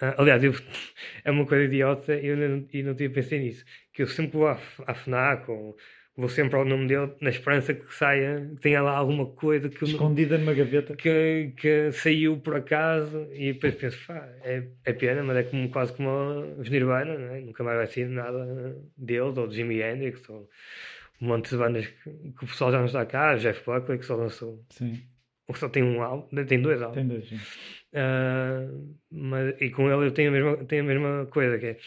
Uh, 0.00 0.14
aliás, 0.18 0.42
eu, 0.42 0.52
é 1.24 1.30
uma 1.30 1.46
coisa 1.46 1.64
idiota 1.64 2.14
e 2.14 2.26
eu 2.26 2.36
não, 2.36 2.66
eu 2.72 2.84
não 2.84 2.94
tinha 2.94 3.10
pensado 3.10 3.42
nisso. 3.42 3.64
Que 3.92 4.02
eu 4.02 4.06
sempre 4.06 4.38
vou 4.38 4.48
à, 4.48 4.58
à 4.86 4.94
FNAC 4.94 5.50
ou 5.50 5.76
vou 6.16 6.28
sempre 6.28 6.56
ao 6.56 6.64
nome 6.64 6.86
dele 6.86 7.12
na 7.20 7.30
esperança 7.30 7.72
que 7.74 7.94
saia, 7.94 8.50
que 8.54 8.60
tenha 8.60 8.82
lá 8.82 8.92
alguma 8.92 9.26
coisa 9.26 9.68
que 9.68 9.84
escondida 9.84 10.36
numa 10.36 10.52
gaveta 10.52 10.94
que, 10.94 11.52
que 11.56 11.92
saiu 11.92 12.38
por 12.38 12.56
acaso 12.56 13.28
e 13.32 13.52
depois 13.52 13.74
penso, 13.74 13.98
é, 14.42 14.68
é 14.84 14.92
pena, 14.92 15.22
mas 15.22 15.36
é 15.38 15.42
como, 15.44 15.68
quase 15.70 15.92
como 15.92 16.10
os 16.58 16.68
Nirvana, 16.68 17.12
é? 17.36 17.40
nunca 17.40 17.64
mais 17.64 17.78
vai 17.78 17.86
ser 17.86 18.08
nada 18.08 18.76
deles 18.96 19.36
ou 19.36 19.46
de 19.46 19.56
Jimi 19.56 19.80
Hendrix 19.80 20.28
ou 20.28 20.48
um 21.20 21.26
monte 21.26 21.50
de 21.50 21.56
bandas 21.56 21.86
que, 21.86 22.10
que, 22.10 22.44
o 22.44 22.46
pessoal 22.46 22.72
já 22.72 22.78
não 22.78 22.86
está 22.86 23.04
cá, 23.04 23.36
Jeff 23.36 23.64
Buckley 23.64 23.98
que 23.98 24.06
só 24.06 24.16
lançou. 24.16 24.64
Sim. 24.70 25.02
Ou 25.48 25.54
só 25.54 25.68
tem 25.68 25.82
um 25.82 26.02
álbum, 26.02 26.44
tem 26.44 26.62
dois 26.62 26.80
álbuns. 26.80 26.96
Tem 26.96 27.08
dois, 27.08 27.28
sim. 27.28 27.36
Uh, 27.92 28.96
mas, 29.10 29.60
e 29.60 29.70
com 29.70 29.90
ele 29.90 30.06
eu 30.06 30.12
tenho 30.12 30.30
a 30.30 30.32
mesma, 30.32 30.64
tenho 30.64 30.84
a 30.84 30.86
mesma 30.86 31.26
coisa, 31.26 31.58
que 31.58 31.66
é 31.66 31.78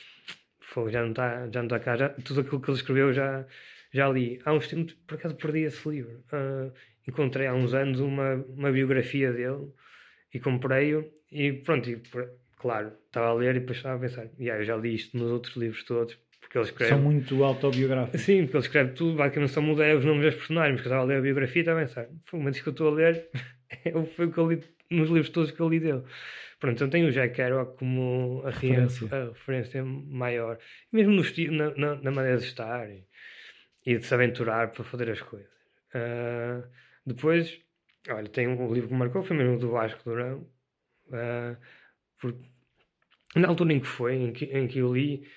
fogo, 0.62 0.90
já 0.90 1.02
não 1.02 1.12
está, 1.12 1.48
já 1.50 1.60
não 1.62 1.68
está 1.68 1.80
cá, 1.80 1.96
já, 1.96 2.10
tudo 2.10 2.42
aquilo 2.42 2.60
que 2.60 2.70
ele 2.70 2.78
escreveu 2.78 3.14
já, 3.14 3.46
já 3.92 4.10
li. 4.10 4.40
Há 4.44 4.54
uns 4.54 4.68
tempos, 4.68 4.94
por 5.08 5.16
acaso 5.16 5.36
perdi 5.36 5.62
esse 5.62 5.88
livro. 5.88 6.24
Uh, 6.32 6.74
encontrei 7.08 7.48
há 7.48 7.54
uns 7.54 7.74
anos 7.74 8.00
uma, 8.00 8.36
uma 8.50 8.72
biografia 8.72 9.32
dele 9.32 9.72
e 10.34 10.40
comprei-o 10.40 11.10
e 11.32 11.54
pronto, 11.54 11.90
e, 11.90 12.02
claro, 12.58 12.94
estava 13.08 13.28
a 13.28 13.34
ler 13.34 13.56
e 13.56 13.60
depois 13.60 13.78
estava 13.78 13.96
a 13.96 14.00
pensar, 14.00 14.28
yeah, 14.40 14.62
eu 14.62 14.66
já 14.66 14.76
li 14.76 14.96
isto 14.96 15.18
nos 15.18 15.32
outros 15.32 15.56
livros 15.56 15.84
todos, 15.84 16.18
porque 16.54 16.60
ele 16.60 16.66
escreve. 16.66 16.94
São 16.94 17.02
muito 17.02 17.44
autobiográficos. 17.44 18.22
Sim, 18.22 18.44
porque 18.44 18.58
ele 18.58 18.66
escreve 18.66 18.92
tudo, 18.94 19.18
basicamente 19.18 19.52
só 19.52 19.62
muda 19.62 19.98
os 19.98 20.06
nomes 20.06 20.24
das 20.24 20.36
personagens, 20.36 20.76
porque 20.76 20.88
eu 20.88 20.92
estava 20.92 21.04
a 21.04 21.06
ler 21.06 21.18
a 21.18 21.22
biografia 21.22 21.64
também, 21.64 21.88
sabe? 21.88 22.10
Foi 22.26 22.40
uma 22.40 22.52
que 22.52 22.68
eu 22.68 22.72
estou 22.72 22.88
a 22.90 22.92
ler, 22.92 23.28
foi 24.16 24.26
o 24.28 24.32
que 24.32 24.38
eu 24.38 24.52
li 24.52 24.64
nos 24.92 25.10
livros 25.10 25.30
todos 25.30 25.50
que 25.50 25.60
eu 25.60 25.68
li 25.68 25.80
dele. 25.80 26.04
Pronto, 26.60 26.76
então 26.76 26.90
tenho 26.90 27.08
o 27.08 27.12
Jack 27.12 27.36
Kerouac 27.36 27.76
como 27.78 28.44
a 28.46 28.52
referência, 28.52 29.08
a 29.12 29.26
referência 29.30 29.84
maior, 29.84 30.60
mesmo 30.92 31.14
no 31.14 31.22
estilo, 31.22 31.56
na, 31.56 31.72
na, 31.76 31.96
na, 31.96 32.12
maneira 32.12 32.38
de 32.38 32.46
estar 32.46 32.88
e, 32.88 33.04
e, 33.86 33.98
de 33.98 34.06
se 34.06 34.14
aventurar 34.14 34.72
para 34.72 34.84
fazer 34.84 35.10
as 35.10 35.22
coisas. 35.22 35.50
Uh, 35.96 36.64
depois, 37.06 37.60
olha, 38.08 38.30
tem 38.30 38.48
um 38.48 38.72
livro 38.72 38.90
que 38.90 38.96
marcou, 38.96 39.24
foi 39.24 39.36
mesmo 39.36 39.58
do 39.58 39.72
Vasco 39.72 40.02
Durão, 40.06 40.48
uh, 41.08 41.58
porque 42.22 42.46
na 43.36 43.48
altura 43.48 43.74
em 43.74 43.80
que 43.80 43.88
foi, 43.88 44.16
em 44.16 44.32
que, 44.32 44.46
em 44.46 44.68
que 44.68 44.78
eu 44.78 44.94
li. 44.94 45.28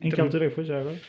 Em 0.00 0.10
que 0.10 0.20
altura 0.20 0.50
foi 0.50 0.64
já 0.64 0.80
agora? 0.80 1.00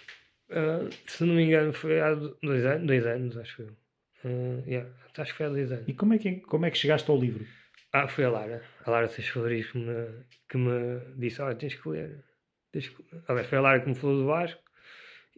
Uh, 0.49 0.89
se 1.05 1.23
não 1.23 1.35
me 1.35 1.43
engano, 1.43 1.73
foi 1.73 1.99
há 1.99 2.13
dois 2.15 2.65
anos, 2.65 2.88
dois 2.88 3.05
anos 3.05 3.38
acho 3.38 3.61
eu. 3.61 3.77
Uh, 4.26 4.63
yeah, 4.67 4.89
acho 5.17 5.31
que 5.31 5.38
foi 5.38 5.45
há 5.45 5.49
dois 5.49 5.71
anos. 5.71 5.88
E 5.88 5.93
como 5.93 6.13
é 6.13 6.17
que, 6.17 6.38
como 6.38 6.65
é 6.65 6.71
que 6.71 6.77
chegaste 6.77 7.09
ao 7.09 7.19
livro? 7.19 7.45
Ah, 7.93 8.07
foi 8.07 8.26
a 8.26 8.30
Lara, 8.30 8.63
a 8.85 8.91
Lara 8.91 9.07
Seixas 9.07 9.34
Rodrigues 9.34 9.71
que 9.71 9.77
me, 9.77 10.07
que 10.49 10.57
me 10.57 11.01
disse: 11.17 11.41
Olha, 11.41 11.55
tens 11.55 11.76
que 11.76 11.89
ler. 11.89 12.23
Tens 12.71 12.89
que... 12.89 13.03
Aliás, 13.27 13.47
foi 13.47 13.57
a 13.57 13.61
Lara 13.61 13.80
que 13.80 13.89
me 13.89 13.95
falou 13.95 14.17
do 14.17 14.26
Vasco 14.26 14.61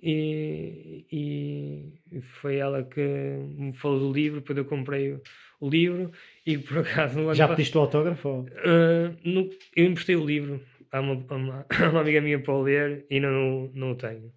e, 0.02 1.06
e 1.12 2.22
foi 2.22 2.58
ela 2.58 2.84
que 2.84 3.02
me 3.02 3.74
falou 3.74 4.00
do 4.00 4.12
livro. 4.12 4.42
Depois 4.42 4.58
eu 4.58 4.66
comprei 4.66 5.14
o, 5.14 5.22
o 5.60 5.70
livro 5.70 6.12
e 6.46 6.58
por 6.58 6.80
acaso. 6.80 7.34
Já 7.34 7.48
pediste 7.48 7.78
o 7.78 7.82
autógrafo? 7.82 8.46
Uh, 8.50 9.16
no, 9.24 9.50
eu 9.76 9.86
emprestei 9.86 10.16
o 10.16 10.26
livro 10.26 10.62
a 10.92 11.00
uma, 11.00 11.26
a 11.30 11.36
uma, 11.36 11.66
a 11.86 11.90
uma 11.90 12.02
amiga 12.02 12.22
minha 12.22 12.42
para 12.42 12.54
o 12.54 12.62
ler 12.62 13.06
e 13.10 13.16
ainda 13.16 13.30
não, 13.30 13.72
não 13.74 13.92
o 13.92 13.96
tenho. 13.96 14.34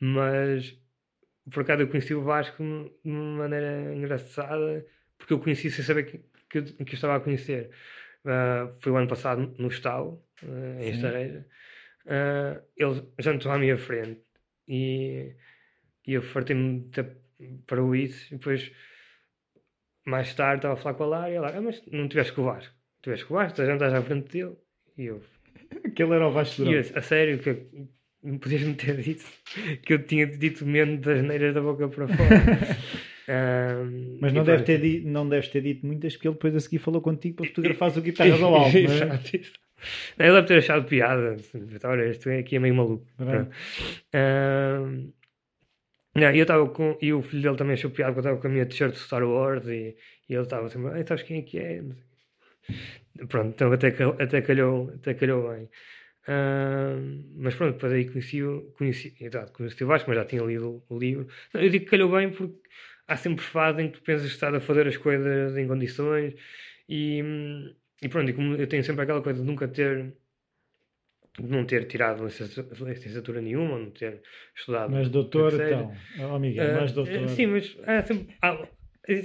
Mas 0.00 0.78
por 1.50 1.62
acaso 1.62 1.82
eu 1.82 1.88
conheci 1.88 2.14
o 2.14 2.22
Vasco 2.22 2.62
de 2.62 3.10
uma 3.10 3.38
maneira 3.42 3.94
engraçada 3.94 4.86
porque 5.18 5.32
eu 5.32 5.40
conheci 5.40 5.70
sem 5.70 5.84
saber 5.84 6.04
que 6.04 6.34
que 6.54 6.58
eu, 6.58 6.64
que 6.64 6.92
eu 6.92 6.94
estava 6.94 7.16
a 7.16 7.20
conhecer. 7.20 7.70
Uh, 8.24 8.74
foi 8.80 8.92
o 8.92 8.96
ano 8.96 9.08
passado 9.08 9.54
no 9.58 9.68
Estalo, 9.68 10.24
uh, 10.42 10.80
em 10.80 10.90
Estareja. 10.90 11.46
Uh, 12.04 12.62
ele 12.76 13.02
jantou 13.18 13.50
à 13.50 13.58
minha 13.58 13.76
frente 13.76 14.22
e, 14.68 15.34
e 16.06 16.12
eu 16.12 16.22
fartei-me 16.22 16.90
para 17.66 17.82
o 17.82 17.94
isso. 17.94 18.32
E 18.32 18.38
depois, 18.38 18.72
mais 20.06 20.32
tarde, 20.34 20.58
estava 20.58 20.74
a 20.74 20.76
falar 20.76 20.94
com 20.94 21.04
a 21.04 21.06
Lara 21.06 21.30
e 21.30 21.34
ela, 21.34 21.56
ah, 21.56 21.60
mas 21.60 21.84
não 21.90 22.08
tiveste 22.08 22.32
com 22.32 22.42
o 22.42 22.44
Vasco. 22.44 22.74
Tiveste 23.02 23.26
com 23.26 23.34
o 23.34 23.36
Vasco, 23.36 23.60
estás 23.60 23.94
à 23.94 24.02
frente 24.02 24.30
dele. 24.30 24.56
E 24.96 25.04
eu. 25.04 25.20
Aquele 25.84 26.14
era 26.14 26.28
o 26.28 26.32
Vasco 26.32 26.64
Durão. 26.64 26.80
a 26.94 27.02
sério, 27.02 27.38
que 27.38 27.66
não 28.22 28.38
podias-me 28.38 28.74
ter 28.74 28.96
dito 28.96 29.24
que 29.82 29.92
eu 29.92 30.02
tinha 30.04 30.26
dito 30.26 30.64
menos 30.64 31.00
das 31.00 31.22
neiras 31.22 31.54
da 31.54 31.60
boca 31.60 31.88
para 31.88 32.08
fora. 32.08 32.78
Um, 33.26 34.18
Mas 34.20 34.34
não, 34.34 34.44
deve 34.44 34.64
ter 34.64 34.78
dito, 34.78 35.08
não 35.08 35.26
deves 35.26 35.48
ter 35.48 35.62
dito 35.62 35.86
muitas, 35.86 36.14
porque 36.14 36.28
ele 36.28 36.34
depois 36.34 36.54
a 36.56 36.60
seguir 36.60 36.78
falou 36.78 37.00
contigo 37.00 37.36
para 37.36 37.46
fotografar 37.46 37.96
o 37.96 38.00
guitarras 38.02 38.42
ao 38.42 38.54
alto. 38.54 38.76
Não 38.76 38.92
é? 38.92 40.26
Ele 40.26 40.32
deve 40.32 40.46
ter 40.46 40.58
achado 40.58 40.86
piada. 40.86 41.36
Olha, 41.84 42.10
isto 42.10 42.28
aqui 42.30 42.56
é 42.56 42.58
meio 42.58 42.74
maluco. 42.74 43.06
Um, 44.14 45.12
não, 46.14 46.30
eu 46.30 46.42
estava 46.42 46.68
com. 46.68 46.96
E 47.00 47.12
o 47.12 47.22
filho 47.22 47.42
dele 47.42 47.56
também 47.56 47.74
achou 47.74 47.90
piada 47.90 48.12
porque 48.12 48.26
eu 48.26 48.30
estava 48.30 48.40
com 48.40 48.46
a 48.46 48.50
minha 48.50 48.66
t-shirt 48.66 48.92
de 48.92 49.00
Star 49.00 49.24
Wars 49.24 49.66
e, 49.66 49.96
e 50.28 50.34
ele 50.34 50.42
estava 50.42 50.68
sempre. 50.68 50.92
Ai, 50.92 51.04
sabes 51.06 51.24
quem 51.24 51.38
é 51.38 51.42
que 51.42 51.58
é? 51.58 51.82
Pronto, 53.28 53.54
então 53.54 53.72
até, 53.72 53.88
até, 53.88 54.42
calhou, 54.42 54.90
até 54.90 55.14
calhou 55.14 55.50
bem. 55.50 55.68
Uh, 56.26 57.22
mas 57.36 57.54
pronto, 57.54 57.74
depois 57.74 57.92
aí 57.92 58.08
conheci, 58.08 58.40
conheci, 58.76 59.14
exato, 59.20 59.52
conheci 59.52 59.84
o 59.84 59.86
Vasco, 59.86 60.08
mas 60.08 60.18
já 60.18 60.24
tinha 60.24 60.42
lido 60.42 60.82
o, 60.88 60.98
livro. 60.98 61.28
Eu 61.52 61.68
digo 61.68 61.84
que 61.84 61.90
calhou 61.90 62.10
bem 62.10 62.30
porque 62.30 62.58
há 63.06 63.16
sempre 63.16 63.44
fases 63.44 63.80
em 63.80 63.90
que 63.90 63.98
tu 63.98 64.02
pensas 64.02 64.26
estás 64.26 64.54
a 64.54 64.60
fazer 64.60 64.86
as 64.86 64.96
coisas 64.96 65.56
em 65.56 65.68
condições 65.68 66.34
e, 66.88 67.22
e 68.02 68.08
pronto, 68.08 68.30
e 68.30 68.32
como 68.32 68.54
eu 68.56 68.66
tenho 68.66 68.82
sempre 68.82 69.02
aquela 69.02 69.22
coisa 69.22 69.40
de 69.40 69.46
nunca 69.46 69.68
ter 69.68 70.14
de 71.38 71.48
não 71.48 71.64
ter 71.64 71.86
tirado 71.86 72.24
licenciatura 72.24 73.40
nenhuma, 73.40 73.78
não 73.78 73.90
ter 73.90 74.22
estudado. 74.56 74.92
Mas 74.92 75.08
doutor, 75.08 75.52
então, 75.52 75.92
oh, 76.20 76.38
Miguel, 76.38 76.70
uh, 76.70 76.80
mas 76.80 76.92
doutor. 76.92 77.28
Sim, 77.28 77.46
mas 77.46 77.76
há 77.84 78.02
sempre 78.02 78.34
há, 78.40 78.50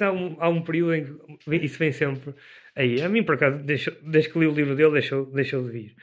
há, 0.01 0.11
um, 0.11 0.35
há 0.39 0.49
um 0.49 0.61
período 0.63 0.95
em 0.95 1.05
que 1.05 1.65
isso 1.65 1.77
vem 1.77 1.91
sempre 1.91 2.33
aí. 2.81 3.01
A 3.01 3.09
mim, 3.09 3.23
por 3.23 3.35
acaso, 3.35 3.57
deixou, 3.59 3.93
desde 4.01 4.31
que 4.31 4.39
li 4.39 4.47
o 4.47 4.53
livro 4.53 4.75
dele, 4.75 4.91
deixou, 4.91 5.25
deixou 5.25 5.63
de 5.63 5.71
vir. 5.71 5.95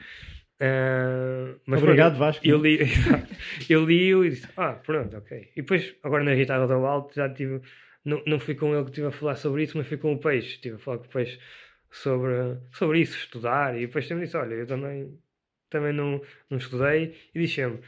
Uh, 0.59 1.59
mas 1.67 1.83
Obrigado, 1.83 2.17
pronto, 2.17 2.19
Vasco. 2.19 2.47
Eu 2.47 2.57
li, 2.57 2.79
eu 3.69 3.85
li 3.85 4.11
e 4.11 4.29
disse: 4.29 4.47
Ah, 4.57 4.73
pronto, 4.73 5.15
ok. 5.17 5.51
E 5.55 5.61
depois, 5.61 5.95
agora 6.03 6.23
na 6.23 6.33
guitarra 6.33 6.67
do 6.67 6.85
alto, 6.85 7.13
já 7.15 7.29
tive. 7.29 7.61
Não, 8.03 8.23
não 8.25 8.39
fui 8.39 8.55
com 8.55 8.73
ele 8.73 8.83
que 8.85 8.89
estive 8.89 9.07
a 9.07 9.11
falar 9.11 9.35
sobre 9.35 9.63
isso, 9.63 9.77
mas 9.77 9.87
fui 9.87 9.97
com 9.97 10.13
o 10.13 10.19
Peixe. 10.19 10.55
Estive 10.55 10.75
a 10.75 10.79
falar 10.79 10.99
com 10.99 11.05
o 11.05 11.09
Peixe 11.09 11.39
sobre, 11.91 12.57
sobre 12.71 12.99
isso, 13.01 13.17
estudar. 13.17 13.77
E 13.77 13.85
depois 13.85 14.07
também 14.07 14.23
disse: 14.23 14.37
Olha, 14.37 14.55
eu 14.55 14.65
também, 14.65 15.19
também 15.69 15.93
não, 15.93 16.21
não 16.49 16.57
estudei. 16.57 17.15
E 17.35 17.39
disse-me: 17.39 17.79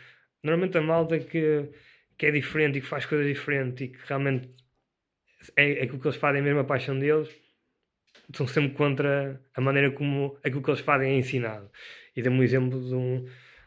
Normalmente 0.44 0.78
a 0.78 0.82
malta 0.82 1.18
que, 1.20 1.70
que 2.18 2.26
é 2.28 2.32
diferente 2.32 2.78
e 2.78 2.82
que 2.82 2.88
faz 2.88 3.06
coisas 3.06 3.26
diferentes 3.26 3.82
e 3.82 3.88
que 3.88 4.00
realmente 4.08 4.50
é, 5.56 5.80
é 5.80 5.84
aquilo 5.84 6.00
que 6.00 6.08
eles 6.08 6.18
fazem, 6.18 6.42
mesmo 6.42 6.60
a 6.60 6.64
paixão 6.64 6.98
deles, 7.00 7.30
estão 8.30 8.48
sempre 8.48 8.76
contra 8.76 9.42
a 9.56 9.62
maneira 9.62 9.92
como 9.92 10.38
aquilo 10.44 10.62
que 10.62 10.70
eles 10.70 10.82
fazem 10.82 11.12
é 11.12 11.18
ensinado. 11.18 11.70
E 12.16 12.22
deu-me 12.22 12.40
um 12.40 12.44
exemplo 12.44 12.80
de 12.80 12.94
um, 12.94 13.26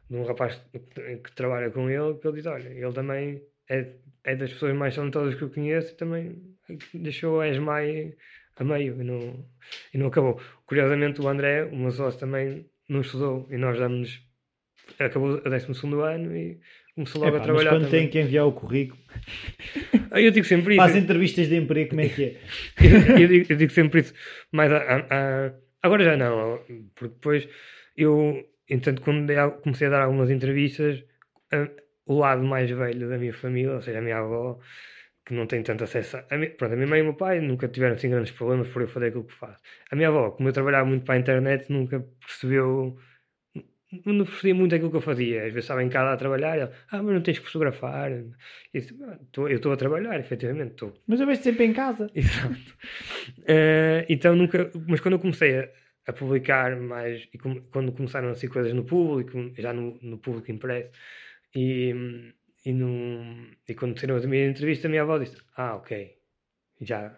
de 0.09 0.17
um 0.17 0.25
rapaz 0.25 0.63
que, 0.73 1.17
que, 1.19 1.33
trabalha 1.33 1.71
com 1.71 1.89
ele, 1.91 2.15
que 2.19 2.27
ele 2.27 2.37
diz, 2.37 2.47
olha, 2.47 2.69
ele 2.69 2.93
também 2.93 3.43
é, 3.69 3.95
é 4.25 4.37
das 4.37 4.53
pessoas 4.53 4.75
mais 4.75 4.95
talentosas 4.95 5.35
que 5.35 5.43
eu 5.43 5.51
conheço 5.51 5.93
e 5.93 5.97
também 5.97 6.57
deixou 6.95 7.41
a 7.41 7.49
ESMAI 7.49 8.15
a 8.57 8.65
meio 8.65 9.01
e 9.01 9.05
não, 9.05 9.49
e 9.95 9.99
não 9.99 10.07
acabou. 10.09 10.41
Curiosamente 10.67 11.21
o 11.21 11.29
André, 11.29 11.65
o 11.65 11.77
meu 11.77 11.91
sócio, 11.91 12.21
também 12.21 12.67
não 12.89 13.01
estudou 13.01 13.49
e 13.51 13.57
nós 13.57 13.79
damos 13.79 14.23
acabou 14.99 15.31
o 15.31 15.41
12 15.41 15.67
ano 16.03 16.37
e 16.37 16.61
começou 16.95 17.21
logo 17.21 17.37
Epá, 17.37 17.43
a 17.43 17.47
trabalhar. 17.47 17.71
Mas 17.71 17.79
quando 17.81 17.91
também. 17.91 18.01
tem 18.03 18.11
que 18.11 18.21
enviar 18.21 18.47
o 18.47 18.53
currículo, 18.53 19.01
eu 20.13 20.31
digo 20.31 20.47
sempre 20.47 20.75
isso. 20.75 20.83
Faz 20.83 20.97
entrevistas 20.97 21.49
de 21.49 21.57
emprego, 21.57 21.91
como 21.91 22.01
é 22.01 22.09
que 22.09 22.25
é? 22.25 22.37
eu, 22.81 23.21
eu, 23.21 23.29
digo, 23.29 23.47
eu, 23.53 23.57
digo, 23.57 23.73
sempre 23.73 24.01
isso, 24.01 24.15
mas 24.51 24.73
a, 24.73 24.77
a, 24.77 24.97
a, 24.99 25.53
agora 25.83 26.05
já 26.05 26.17
não, 26.17 26.61
porque 26.95 27.15
depois 27.15 27.49
eu, 27.97 28.45
entanto, 28.69 29.03
quando 29.03 29.33
comecei 29.63 29.87
a 29.87 29.91
dar 29.91 30.03
algumas 30.03 30.31
entrevistas, 30.31 31.05
o 32.07 32.19
lado 32.19 32.43
mais 32.43 32.71
velho 32.71 33.09
da 33.09 33.19
minha 33.19 33.33
família, 33.33 33.73
ou 33.73 33.83
seja, 33.83 33.99
a 33.99 34.03
minha 34.03 34.19
avó, 34.19 34.59
que 35.25 35.35
não 35.35 35.47
tem 35.47 35.63
tanto 35.63 35.85
acesso 35.85 36.17
a, 36.17 36.25
pronto, 36.57 36.73
a 36.73 36.77
minha 36.77 36.87
mãe 36.87 36.99
e 36.99 37.03
o 37.03 37.07
meu 37.07 37.15
pai 37.15 37.41
nunca 37.41 37.69
tiveram 37.69 37.95
assim 37.95 38.11
grandes 38.11 38.33
problemas 38.33 38.69
por 38.69 38.83
eu 38.83 38.89
fazer 38.89 39.07
aquilo 39.07 39.25
que 39.25 39.35
faço. 39.35 39.63
A 39.91 39.97
minha 39.97 40.09
avó, 40.09 40.31
como 40.33 40.49
eu 40.49 40.53
trabalhava 40.53 40.85
muito 40.85 41.05
para 41.05 41.15
a 41.15 41.19
internet, 41.19 41.71
nunca 41.71 42.05
percebeu 42.21 42.99
não 44.07 44.25
percebia 44.25 44.55
muito 44.55 44.75
aquilo 44.75 44.91
que 44.91 44.97
eu 44.97 45.01
fazia. 45.01 45.41
Às 45.41 45.53
vezes 45.53 45.65
estava 45.65 45.83
em 45.83 45.89
casa 45.89 46.13
a 46.13 46.17
trabalhar, 46.17 46.57
ela, 46.57 46.73
ah, 46.91 47.03
mas 47.03 47.15
não 47.15 47.23
tens 47.23 47.39
que 47.39 47.47
fotografar. 47.47 48.11
Eu, 48.11 48.33
ah, 49.05 49.19
eu 49.37 49.57
estou 49.57 49.73
a 49.73 49.77
trabalhar, 49.77 50.19
efetivamente 50.19 50.73
estou. 50.73 50.95
Mas 51.07 51.21
eu 51.21 51.27
vejo 51.27 51.43
sempre 51.43 51.65
em 51.65 51.73
casa. 51.73 52.11
Exato. 52.15 52.79
Uh, 53.41 54.05
então 54.09 54.35
nunca, 54.35 54.71
mas 54.89 55.01
quando 55.01 55.15
eu 55.15 55.21
comecei 55.21 55.59
a, 55.59 55.69
a 56.07 56.13
publicar 56.13 56.77
mais, 56.81 57.29
e 57.33 57.39
com, 57.39 57.61
quando 57.71 57.93
começaram 57.93 58.29
a 58.31 58.35
ser 58.35 58.49
coisas 58.49 58.73
no 58.73 58.85
público, 58.85 59.53
já 59.59 59.73
no, 59.73 59.99
no 60.03 60.19
público 60.19 60.51
impresso, 60.51 60.91
e, 61.55 61.95
e, 62.65 62.73
no, 62.73 63.47
e 63.69 63.75
quando 63.75 63.99
saíram 63.99 64.17
a 64.17 64.27
minha 64.27 64.49
entrevista, 64.49 64.89
a 64.89 64.91
minha 64.91 65.03
avó 65.03 65.19
disse, 65.19 65.37
ah, 65.57 65.77
ok, 65.77 66.17
já 66.81 67.15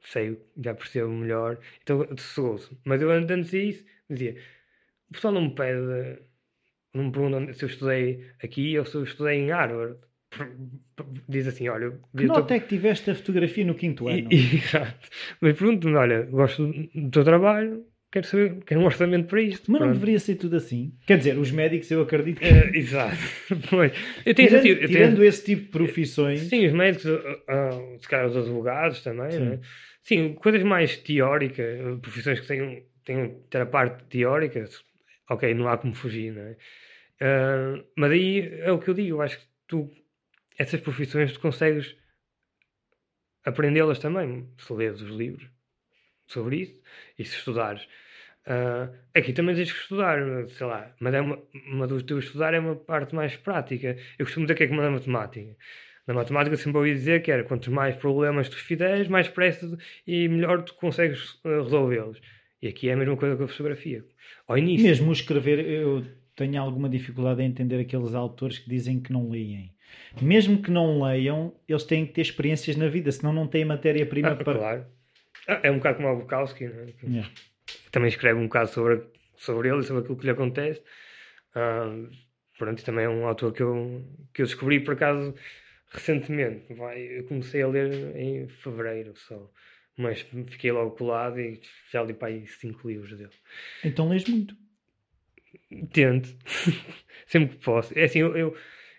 sei, 0.00 0.38
já 0.62 0.74
percebo 0.74 1.10
melhor, 1.10 1.58
então 1.82 2.06
sossegou-se. 2.16 2.76
Mas 2.84 3.00
eu 3.02 3.10
antes 3.10 3.50
disso, 3.50 3.84
dizia 4.08 4.36
o 5.10 5.12
pessoal 5.12 5.34
não 5.34 5.42
me 5.42 5.54
pede, 5.54 6.20
não 6.94 7.04
me 7.04 7.12
pergunta 7.12 7.52
se 7.52 7.64
eu 7.64 7.68
estudei 7.68 8.26
aqui 8.42 8.78
ou 8.78 8.84
se 8.84 8.94
eu 8.94 9.04
estudei 9.04 9.38
em 9.38 9.50
Harvard. 9.50 9.96
Diz 11.28 11.46
assim, 11.46 11.68
olha... 11.68 11.92
Que 12.16 12.24
nota 12.24 12.42
tô... 12.42 12.54
é 12.54 12.60
que 12.60 12.68
tiveste 12.68 13.10
a 13.10 13.14
fotografia 13.14 13.64
no 13.64 13.74
quinto 13.74 14.08
ano? 14.08 14.28
Exato. 14.30 15.08
Mas 15.40 15.56
pergunto-me, 15.56 15.94
olha, 15.94 16.22
gosto 16.22 16.66
do 16.66 17.10
teu 17.10 17.24
trabalho, 17.24 17.84
quero 18.12 18.26
saber, 18.26 18.62
quero 18.64 18.80
um 18.80 18.84
orçamento 18.84 19.26
para 19.26 19.40
isto. 19.40 19.70
Mas 19.70 19.78
Pronto. 19.78 19.92
não 19.92 19.98
deveria 19.98 20.18
ser 20.18 20.34
tudo 20.34 20.56
assim? 20.56 20.92
Quer 21.06 21.18
dizer, 21.18 21.38
os 21.38 21.50
médicos 21.50 21.90
eu 21.90 22.02
acredito 22.02 22.40
que... 22.40 22.46
Uh, 22.46 22.74
exato. 22.74 23.16
Pois. 23.70 23.92
Eu 24.26 24.34
tenho 24.34 24.48
tirando, 24.48 24.66
eu 24.66 24.88
tirando 24.88 25.16
tenho... 25.16 25.28
esse 25.28 25.44
tipo 25.44 25.62
de 25.62 25.68
profissões... 25.68 26.40
Sim, 26.40 26.66
os 26.66 26.72
médicos, 26.72 27.06
uh, 27.06 27.18
uh, 27.18 27.98
se 27.98 28.08
calhar 28.08 28.26
os 28.26 28.36
advogados 28.36 29.02
também, 29.02 29.30
Sim. 29.30 29.40
Né? 29.40 29.60
Sim, 30.02 30.34
coisas 30.34 30.62
mais 30.62 30.96
teóricas, 30.96 31.78
profissões 32.00 32.40
que 32.40 32.46
tenham, 32.46 32.82
tenham 33.04 33.28
ter 33.50 33.60
a 33.60 33.66
parte 33.66 34.04
teórica, 34.04 34.64
ok, 35.28 35.54
não 35.54 35.68
há 35.68 35.76
como 35.78 35.94
fugir, 35.94 36.32
não 36.32 36.42
é? 36.42 36.56
Uh, 37.20 37.84
mas 37.96 38.12
aí 38.12 38.48
é 38.60 38.70
o 38.70 38.78
que 38.78 38.88
eu 38.88 38.94
digo, 38.94 39.16
eu 39.16 39.22
acho 39.22 39.38
que 39.38 39.46
tu, 39.66 39.90
essas 40.56 40.80
profissões, 40.80 41.32
tu 41.32 41.40
consegues 41.40 41.96
aprendê-las 43.44 43.98
também, 43.98 44.48
se 44.58 44.72
lês 44.72 45.00
os 45.00 45.10
livros 45.10 45.48
sobre 46.26 46.56
isso 46.62 46.80
e 47.18 47.24
se 47.24 47.36
estudares. 47.36 47.88
Uh, 48.46 48.94
aqui 49.14 49.32
também 49.32 49.54
tens 49.54 49.72
que 49.72 49.78
estudar, 49.78 50.18
sei 50.48 50.66
lá, 50.66 50.94
mas 51.00 51.12
é 51.12 51.20
uma, 51.20 51.38
uma 51.66 51.86
do 51.86 52.02
teu 52.02 52.18
estudar 52.18 52.54
é 52.54 52.58
uma 52.58 52.76
parte 52.76 53.14
mais 53.14 53.36
prática. 53.36 53.96
Eu 54.18 54.24
costumo 54.24 54.46
dizer 54.46 54.54
que 54.54 54.64
é 54.64 54.68
como 54.68 54.80
na 54.80 54.90
matemática. 54.90 55.56
Na 56.06 56.14
matemática 56.14 56.56
sempre 56.56 56.78
ouvi 56.78 56.94
dizer 56.94 57.20
que 57.22 57.30
era 57.30 57.44
quanto 57.44 57.70
mais 57.70 57.94
problemas 57.96 58.48
tu 58.48 58.56
fizeres, 58.56 59.08
mais 59.08 59.28
depressa 59.28 59.76
e 60.06 60.28
melhor 60.28 60.62
tu 60.62 60.74
consegues 60.74 61.34
uh, 61.44 61.62
resolvê-los. 61.62 62.20
E 62.60 62.68
aqui 62.68 62.88
é 62.88 62.92
a 62.92 62.96
mesma 62.96 63.16
coisa 63.16 63.36
com 63.36 63.44
a 63.44 63.48
fotografia. 63.48 64.04
Ao 64.46 64.58
início. 64.58 64.86
Mesmo 64.86 65.12
escrever, 65.12 65.60
eu 65.60 66.04
tenho 66.34 66.60
alguma 66.60 66.88
dificuldade 66.88 67.42
em 67.42 67.46
entender 67.46 67.80
aqueles 67.80 68.14
autores 68.14 68.58
que 68.58 68.68
dizem 68.68 69.00
que 69.00 69.12
não 69.12 69.28
leem. 69.28 69.72
Mesmo 70.20 70.60
que 70.60 70.70
não 70.70 71.02
leiam, 71.02 71.54
eles 71.68 71.84
têm 71.84 72.06
que 72.06 72.12
ter 72.12 72.22
experiências 72.22 72.76
na 72.76 72.88
vida, 72.88 73.10
senão 73.10 73.32
não 73.32 73.46
têm 73.46 73.64
matéria-prima 73.64 74.30
ah, 74.30 74.36
para. 74.36 74.58
Claro. 74.58 74.86
Ah, 75.46 75.60
é 75.62 75.70
um 75.70 75.76
bocado 75.76 75.96
como 75.96 76.08
o 76.08 76.16
Bukowski, 76.16 76.66
não 76.66 76.80
é? 76.80 76.86
Yeah. 77.02 77.30
Também 77.90 78.08
escreve 78.08 78.38
um 78.38 78.44
bocado 78.44 78.70
sobre, 78.70 79.02
sobre 79.36 79.68
ele 79.68 79.80
e 79.80 79.82
sobre 79.82 80.02
aquilo 80.02 80.18
que 80.18 80.24
lhe 80.24 80.30
acontece. 80.30 80.82
Uh, 81.54 82.10
pronto, 82.58 82.84
também 82.84 83.04
é 83.04 83.08
um 83.08 83.26
autor 83.26 83.52
que 83.52 83.62
eu, 83.62 84.04
que 84.34 84.42
eu 84.42 84.46
descobri 84.46 84.80
por 84.80 84.94
acaso 84.94 85.34
recentemente. 85.90 86.72
Vai, 86.74 87.00
eu 87.00 87.24
comecei 87.24 87.62
a 87.62 87.68
ler 87.68 88.16
em 88.16 88.48
fevereiro 88.48 89.16
só. 89.16 89.50
Mas 89.98 90.20
fiquei 90.20 90.70
logo 90.70 90.92
colado 90.92 91.40
e 91.40 91.60
já 91.90 92.02
li 92.02 92.14
para 92.14 92.28
aí 92.28 92.46
cinco 92.46 92.88
livros 92.88 93.18
dele. 93.18 93.32
Então 93.84 94.08
lês 94.08 94.24
muito. 94.28 94.54
Tento. 95.92 96.28
Sempre 97.26 97.56
que 97.56 97.64
posso. 97.64 97.98
É 97.98 98.04
assim, 98.04 98.20
eu, 98.20 98.36
eu, 98.36 98.56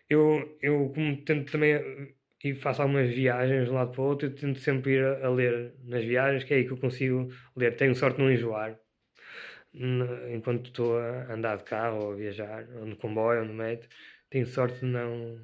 eu, 0.09 0.57
eu 0.61 0.91
como 0.93 1.15
tento 1.23 1.51
também 1.51 1.79
e 2.43 2.53
faço 2.55 2.81
algumas 2.81 3.09
viagens 3.09 3.65
de 3.65 3.71
um 3.71 3.75
lado 3.75 3.91
para 3.91 4.01
o 4.01 4.05
outro, 4.05 4.27
eu 4.27 4.35
tento 4.35 4.59
sempre 4.59 4.93
ir 4.93 5.03
a, 5.03 5.25
a, 5.25 5.29
ler 5.29 5.73
nas 5.83 6.03
viagens, 6.05 6.43
que 6.43 6.53
é 6.53 6.57
aí 6.57 6.65
que 6.65 6.71
eu 6.71 6.77
consigo 6.77 7.29
ler. 7.55 7.75
Tenho 7.75 7.95
sorte 7.95 8.17
de 8.17 8.23
não 8.23 8.31
enjoar 8.31 8.79
enquanto 10.33 10.67
estou 10.67 10.97
a 10.97 11.33
andar 11.33 11.57
de 11.57 11.63
carro 11.63 12.05
ou 12.05 12.13
a 12.13 12.15
viajar, 12.15 12.67
ou 12.75 12.85
no 12.85 12.95
comboio 12.95 13.41
ou 13.41 13.45
no 13.45 13.53
metro. 13.53 13.87
Tenho 14.29 14.45
sorte 14.45 14.79
de 14.79 14.85
não, 14.85 15.39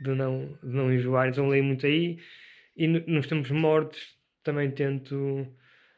de 0.00 0.10
não, 0.14 0.58
de 0.62 0.68
não 0.68 0.92
enjoar, 0.92 1.28
então 1.28 1.48
leio 1.48 1.64
muito 1.64 1.86
aí. 1.86 2.18
E 2.76 2.86
no, 2.86 3.00
nos 3.06 3.26
tempos 3.26 3.50
mortos 3.50 4.16
também 4.42 4.70
tento 4.70 5.46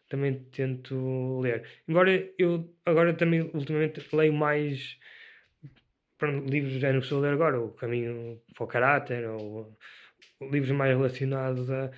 também 0.09 0.35
tento 0.53 1.41
ler. 1.41 1.65
Embora 1.89 2.11
eu 2.39 2.73
agora 2.85 3.15
também 3.15 3.41
ultimamente 3.53 4.05
leio 4.15 4.33
mais 4.33 4.99
livros 6.47 6.75
do 6.75 6.79
género 6.79 7.01
que 7.01 7.07
estou 7.07 7.19
a 7.19 7.23
ler 7.23 7.33
agora, 7.35 7.61
o 7.61 7.71
Caminho 7.71 8.41
para 8.55 8.65
o 8.65 8.67
Caráter, 8.67 9.29
ou 9.29 9.77
livros 10.41 10.71
mais 10.71 10.97
relacionados 10.97 11.71
a, 11.71 11.91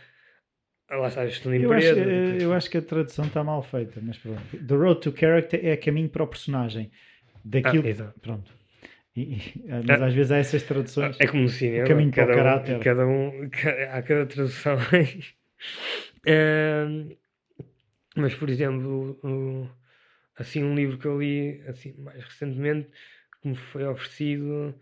a 0.89 0.97
lá 0.97 1.09
está 1.09 1.27
gestão 1.27 1.53
de 1.53 1.63
eu 1.63 1.73
acho, 1.73 1.87
eu 1.87 2.53
acho 2.53 2.71
que 2.71 2.79
a 2.79 2.83
tradução 2.83 3.27
está 3.27 3.43
mal 3.43 3.63
feita, 3.63 4.01
mas 4.03 4.17
pronto. 4.19 4.41
The 4.57 4.75
Road 4.75 5.01
to 5.01 5.15
Character 5.17 5.61
é 5.65 5.77
caminho 5.77 6.09
para 6.09 6.23
o 6.23 6.27
personagem. 6.27 6.91
Daquilo, 7.45 7.85
ah, 8.03 8.15
pronto. 8.21 8.53
E, 9.17 9.39
mas 9.87 10.03
às 10.03 10.15
vezes 10.15 10.33
há 10.33 10.37
essas 10.37 10.63
traduções. 10.63 11.17
É 11.19 11.27
como 11.27 11.43
no 11.43 11.49
cinema. 11.49 11.87
Caminho 11.87 12.13
para 12.13 12.33
o 12.33 12.37
caráter. 12.37 12.77
Um, 12.77 12.81
cada 12.81 13.07
um, 13.07 13.51
há 13.91 14.03
cada 14.03 14.27
tradução. 14.27 14.77
Mas, 18.17 18.35
por 18.35 18.49
exemplo, 18.49 19.19
o, 19.23 19.69
assim, 20.37 20.65
um 20.65 20.75
livro 20.75 20.99
que 20.99 21.07
eu 21.07 21.21
li 21.21 21.63
assim, 21.67 21.95
mais 21.99 22.23
recentemente, 22.25 22.89
que 23.41 23.49
me 23.49 23.55
foi 23.55 23.85
oferecido, 23.85 24.75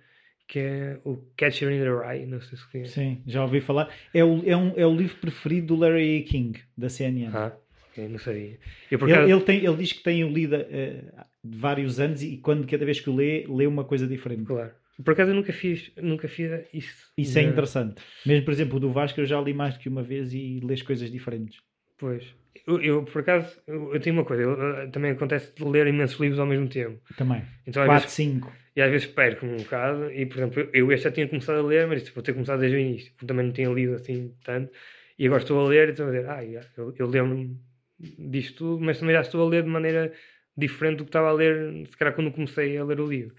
que 0.47 0.59
é 0.59 1.01
o 1.05 1.17
Catcher 1.37 1.71
in 1.71 1.81
the 1.81 1.91
Rye, 1.91 2.27
não 2.27 2.41
sei 2.41 2.59
se 2.59 2.71
conhece. 2.71 2.93
Sim, 2.93 3.23
já 3.27 3.43
ouvi 3.43 3.61
falar. 3.61 3.93
É 4.13 4.25
o, 4.25 4.43
é, 4.49 4.57
um, 4.57 4.73
é 4.77 4.87
o 4.87 4.95
livro 4.95 5.17
preferido 5.17 5.69
do 5.69 5.77
Larry 5.77 6.23
King, 6.23 6.61
da 6.77 6.89
CNN. 6.89 7.31
Ah, 7.35 7.53
não 7.97 8.19
sabia. 8.19 8.59
Eu, 8.91 9.09
ele, 9.09 9.33
ele, 9.33 9.41
tem, 9.41 9.65
ele 9.65 9.77
diz 9.77 9.93
que 9.93 10.03
tem 10.03 10.25
o 10.25 10.29
lido 10.29 10.57
uh, 10.57 11.25
de 11.43 11.59
vários 11.59 12.01
anos 12.01 12.23
e 12.23 12.37
quando 12.39 12.67
cada 12.67 12.85
vez 12.85 13.01
que 13.01 13.11
o 13.11 13.15
lê, 13.15 13.47
lê 13.49 13.67
uma 13.67 13.85
coisa 13.85 14.07
diferente. 14.07 14.45
Claro. 14.45 14.73
Por 15.03 15.13
acaso 15.13 15.31
eu 15.31 15.35
nunca 15.35 15.53
fiz, 15.53 15.91
nunca 15.97 16.29
fiz 16.29 16.51
isso. 16.73 17.11
Isso 17.19 17.39
é 17.39 17.43
interessante. 17.43 18.03
Mesmo, 18.25 18.45
por 18.45 18.53
exemplo, 18.53 18.77
o 18.77 18.81
do 18.81 18.93
Vasco 18.93 19.21
eu 19.21 19.27
já 19.27 19.41
li 19.41 19.53
mais 19.53 19.75
do 19.75 19.81
que 19.81 19.89
uma 19.89 20.03
vez 20.03 20.33
e 20.33 20.61
lês 20.63 20.83
coisas 20.83 21.11
diferentes. 21.11 21.61
Pois. 21.99 22.25
Eu, 22.67 22.81
eu 22.81 23.03
por 23.03 23.21
acaso, 23.21 23.61
eu, 23.67 23.95
eu, 23.95 24.01
tenho 24.01 24.17
uma 24.17 24.25
coisa, 24.25 24.43
eu, 24.43 24.91
também 24.91 25.11
acontece 25.11 25.53
de 25.55 25.65
ler 25.65 25.87
imensos 25.87 26.19
livros 26.21 26.39
ao 26.39 26.47
mesmo 26.47 26.69
tempo. 26.69 27.01
Também. 27.17 27.43
Então, 27.67 27.85
4, 27.85 28.09
5. 28.09 28.53
E 28.77 28.81
às 28.81 28.91
vezes 28.91 29.07
perco-me 29.07 29.53
um 29.53 29.57
bocado. 29.57 30.11
E, 30.13 30.27
por 30.27 30.39
exemplo, 30.39 30.69
eu 30.73 30.93
este 30.93 31.05
já 31.05 31.11
tinha 31.11 31.29
começado 31.29 31.59
a 31.59 31.63
ler, 31.63 31.87
mas 31.87 32.09
vou 32.09 32.23
ter 32.23 32.33
começado 32.33 32.61
desde 32.61 32.77
o 32.77 32.81
início. 32.81 33.13
Também 33.27 33.47
não 33.47 33.53
tinha 33.53 33.69
lido 33.69 33.95
assim 33.95 34.33
tanto. 34.45 34.73
E 35.19 35.27
agora 35.27 35.43
estou 35.43 35.65
a 35.65 35.69
ler 35.69 35.89
e 35.89 35.91
estou 35.93 36.07
a 36.07 36.11
dizer, 36.11 36.29
ah, 36.29 36.45
eu, 36.45 36.95
eu 36.99 37.07
lembro-me 37.07 37.57
disto 37.99 38.57
tudo, 38.57 38.85
mas 38.85 38.99
também 38.99 39.15
já 39.15 39.21
estou 39.21 39.47
a 39.47 39.49
ler 39.49 39.63
de 39.63 39.69
maneira 39.69 40.13
diferente 40.57 40.99
do 40.99 41.05
que 41.05 41.11
estava 41.11 41.29
a 41.29 41.33
ler, 41.33 41.87
se 41.87 41.97
calhar 41.97 42.15
quando 42.15 42.33
comecei 42.33 42.77
a 42.77 42.85
ler 42.85 43.01
o 43.01 43.07
livro. 43.07 43.35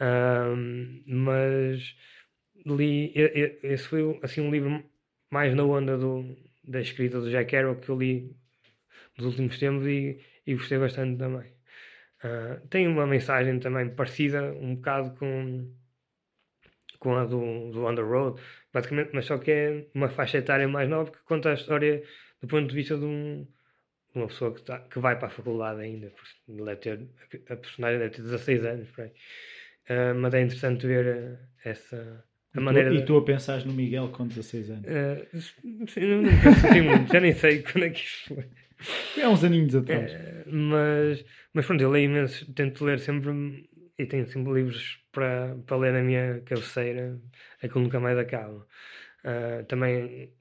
Um, 0.00 1.02
mas 1.06 1.96
li, 2.66 3.12
esse 3.62 3.88
foi 3.88 4.18
assim 4.22 4.40
um 4.40 4.50
livro 4.50 4.84
mais 5.30 5.54
na 5.54 5.64
onda 5.64 5.96
do, 5.96 6.36
da 6.64 6.80
escrita 6.80 7.20
do 7.20 7.30
Jack 7.30 7.50
Kerouac 7.50 7.80
que 7.80 7.88
eu 7.90 7.98
li 7.98 8.36
nos 9.16 9.26
últimos 9.26 9.58
tempos 9.58 9.86
e, 9.86 10.20
e 10.46 10.54
gostei 10.54 10.78
bastante 10.78 11.18
também. 11.18 11.52
Uh, 12.24 12.66
tem 12.68 12.88
uma 12.88 13.06
mensagem 13.06 13.58
também 13.60 13.94
parecida 13.94 14.52
um 14.54 14.76
bocado 14.76 15.14
com, 15.18 15.70
com 16.98 17.16
a 17.16 17.24
do, 17.24 17.70
do 17.70 17.84
On 17.84 17.94
the 17.94 18.02
Road, 18.02 18.40
basicamente, 18.72 19.10
mas 19.12 19.26
só 19.26 19.38
que 19.38 19.50
é 19.50 19.86
uma 19.94 20.08
faixa 20.08 20.38
etária 20.38 20.66
mais 20.66 20.88
nova 20.88 21.10
que 21.10 21.18
conta 21.24 21.50
a 21.50 21.54
história 21.54 22.02
do 22.40 22.48
ponto 22.48 22.68
de 22.68 22.74
vista 22.74 22.96
de, 22.96 23.04
um, 23.04 23.46
uma 24.14 24.26
pessoa 24.28 24.54
que, 24.54 24.62
tá, 24.62 24.80
que 24.80 24.98
vai 24.98 25.18
para 25.18 25.28
a 25.28 25.30
faculdade 25.30 25.80
ainda. 25.80 26.12
Deve 26.48 26.76
ter, 26.76 27.08
a 27.50 27.56
personagem 27.56 27.98
deve 27.98 28.16
ter 28.16 28.22
16 28.22 28.64
anos, 28.64 28.90
por 28.90 29.04
aí. 29.04 29.12
Uh, 29.88 30.14
mas 30.16 30.34
é 30.34 30.40
interessante 30.40 30.86
ver 30.86 31.06
uh, 31.06 31.38
essa. 31.64 32.24
A 32.54 32.60
e, 32.60 32.62
maneira 32.62 32.90
tu, 32.90 32.96
de... 32.96 33.02
e 33.02 33.04
tu 33.04 33.16
a 33.16 33.24
pensares 33.24 33.64
no 33.64 33.72
Miguel 33.72 34.08
com 34.08 34.26
16 34.26 34.70
anos? 34.70 34.84
Uh, 34.84 36.00
eu 36.00 36.22
não 36.22 36.30
penso 36.42 36.66
assim 36.66 36.80
muito, 36.80 37.12
já 37.12 37.20
nem 37.20 37.32
sei 37.32 37.62
quando 37.62 37.84
é 37.84 37.90
que 37.90 38.00
isto 38.00 38.34
foi. 38.34 38.44
É 39.18 39.28
uns 39.28 39.44
aninhos 39.44 39.74
atrás. 39.74 40.12
É, 40.12 40.44
mas, 40.46 41.24
mas 41.52 41.66
pronto, 41.66 41.80
eu 41.80 41.90
leio 41.90 42.10
imenso, 42.10 42.52
tento 42.52 42.84
ler 42.84 42.98
sempre 42.98 43.68
e 43.98 44.06
tenho 44.06 44.26
sempre 44.26 44.52
livros 44.52 44.98
para, 45.12 45.56
para 45.66 45.76
ler 45.76 45.92
na 45.92 46.02
minha 46.02 46.40
cabeceira, 46.44 47.18
que 47.60 47.78
nunca 47.78 48.00
mais 48.00 48.18
acabo. 48.18 48.66
Uh, 49.24 49.64
também 49.66 50.32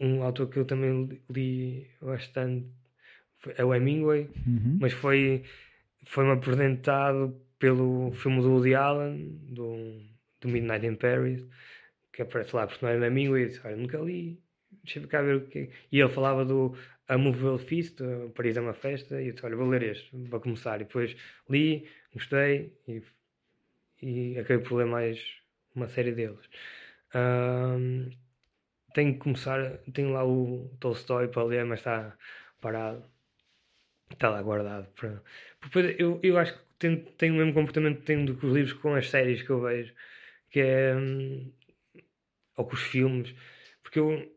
um 0.00 0.22
autor 0.22 0.48
que 0.48 0.58
eu 0.58 0.64
também 0.64 1.08
li 1.30 1.88
bastante 2.00 2.66
é 3.56 3.64
o 3.64 3.74
Hemingway, 3.74 4.28
uhum. 4.46 4.78
mas 4.80 4.92
foi 4.92 5.44
foi-me 6.04 6.32
apresentado 6.32 7.40
pelo 7.62 8.10
filme 8.10 8.42
do 8.42 8.54
Woody 8.54 8.74
Allen, 8.74 9.38
do, 9.54 10.02
do 10.40 10.48
Midnight 10.48 10.84
in 10.84 10.96
Paris, 10.96 11.46
que 12.12 12.22
aparece 12.22 12.56
lá 12.56 12.64
a 12.64 12.66
personagem 12.66 13.06
Hemingway 13.06 13.44
e 13.44 13.46
disse, 13.46 13.64
olha, 13.64 13.76
nunca 13.76 13.98
li, 13.98 14.42
deixa 14.82 14.98
eu 14.98 15.06
cá 15.06 15.22
ver 15.22 15.36
o 15.36 15.46
que 15.46 15.58
é. 15.60 15.70
E 15.92 16.00
ele 16.00 16.08
falava 16.08 16.44
do 16.44 16.76
A 17.06 17.16
Movable 17.16 17.64
Feast, 17.64 17.98
Paris 18.34 18.56
é 18.56 18.60
uma 18.60 18.74
festa, 18.74 19.22
e 19.22 19.28
eu 19.28 19.34
disse, 19.34 19.46
olha, 19.46 19.54
vou 19.54 19.68
ler 19.68 19.84
este, 19.84 20.10
para 20.28 20.40
começar. 20.40 20.80
E 20.80 20.84
depois 20.86 21.16
li, 21.48 21.88
gostei 22.12 22.76
e, 22.88 23.00
e 24.02 24.38
acabei 24.40 24.58
por 24.58 24.78
ler 24.78 24.86
mais 24.86 25.24
uma 25.72 25.86
série 25.86 26.10
deles. 26.10 26.44
Um, 27.14 28.10
tenho 28.92 29.12
que 29.12 29.20
começar, 29.20 29.78
tenho 29.94 30.12
lá 30.12 30.26
o 30.26 30.68
Tolstói 30.80 31.28
para 31.28 31.44
ler, 31.44 31.64
mas 31.64 31.78
está 31.78 32.18
parado. 32.60 33.04
Está 34.10 34.30
lá 34.30 34.42
guardado. 34.42 34.88
Para... 34.96 35.22
Depois, 35.62 35.94
eu, 35.96 36.18
eu 36.24 36.36
acho 36.38 36.54
que 36.54 36.71
tenho, 36.82 37.04
tenho 37.18 37.34
o 37.34 37.36
mesmo 37.38 37.54
comportamento 37.54 38.00
que 38.00 38.06
tenho 38.06 38.36
que 38.36 38.46
os 38.46 38.52
livros 38.52 38.72
com 38.74 38.94
as 38.94 39.08
séries 39.10 39.42
que 39.42 39.50
eu 39.50 39.60
vejo, 39.60 39.92
que 40.50 40.60
é. 40.60 40.94
Hum, 40.96 41.52
ou 42.56 42.66
com 42.66 42.74
os 42.74 42.82
filmes, 42.82 43.34
porque 43.82 43.98
eu 43.98 44.30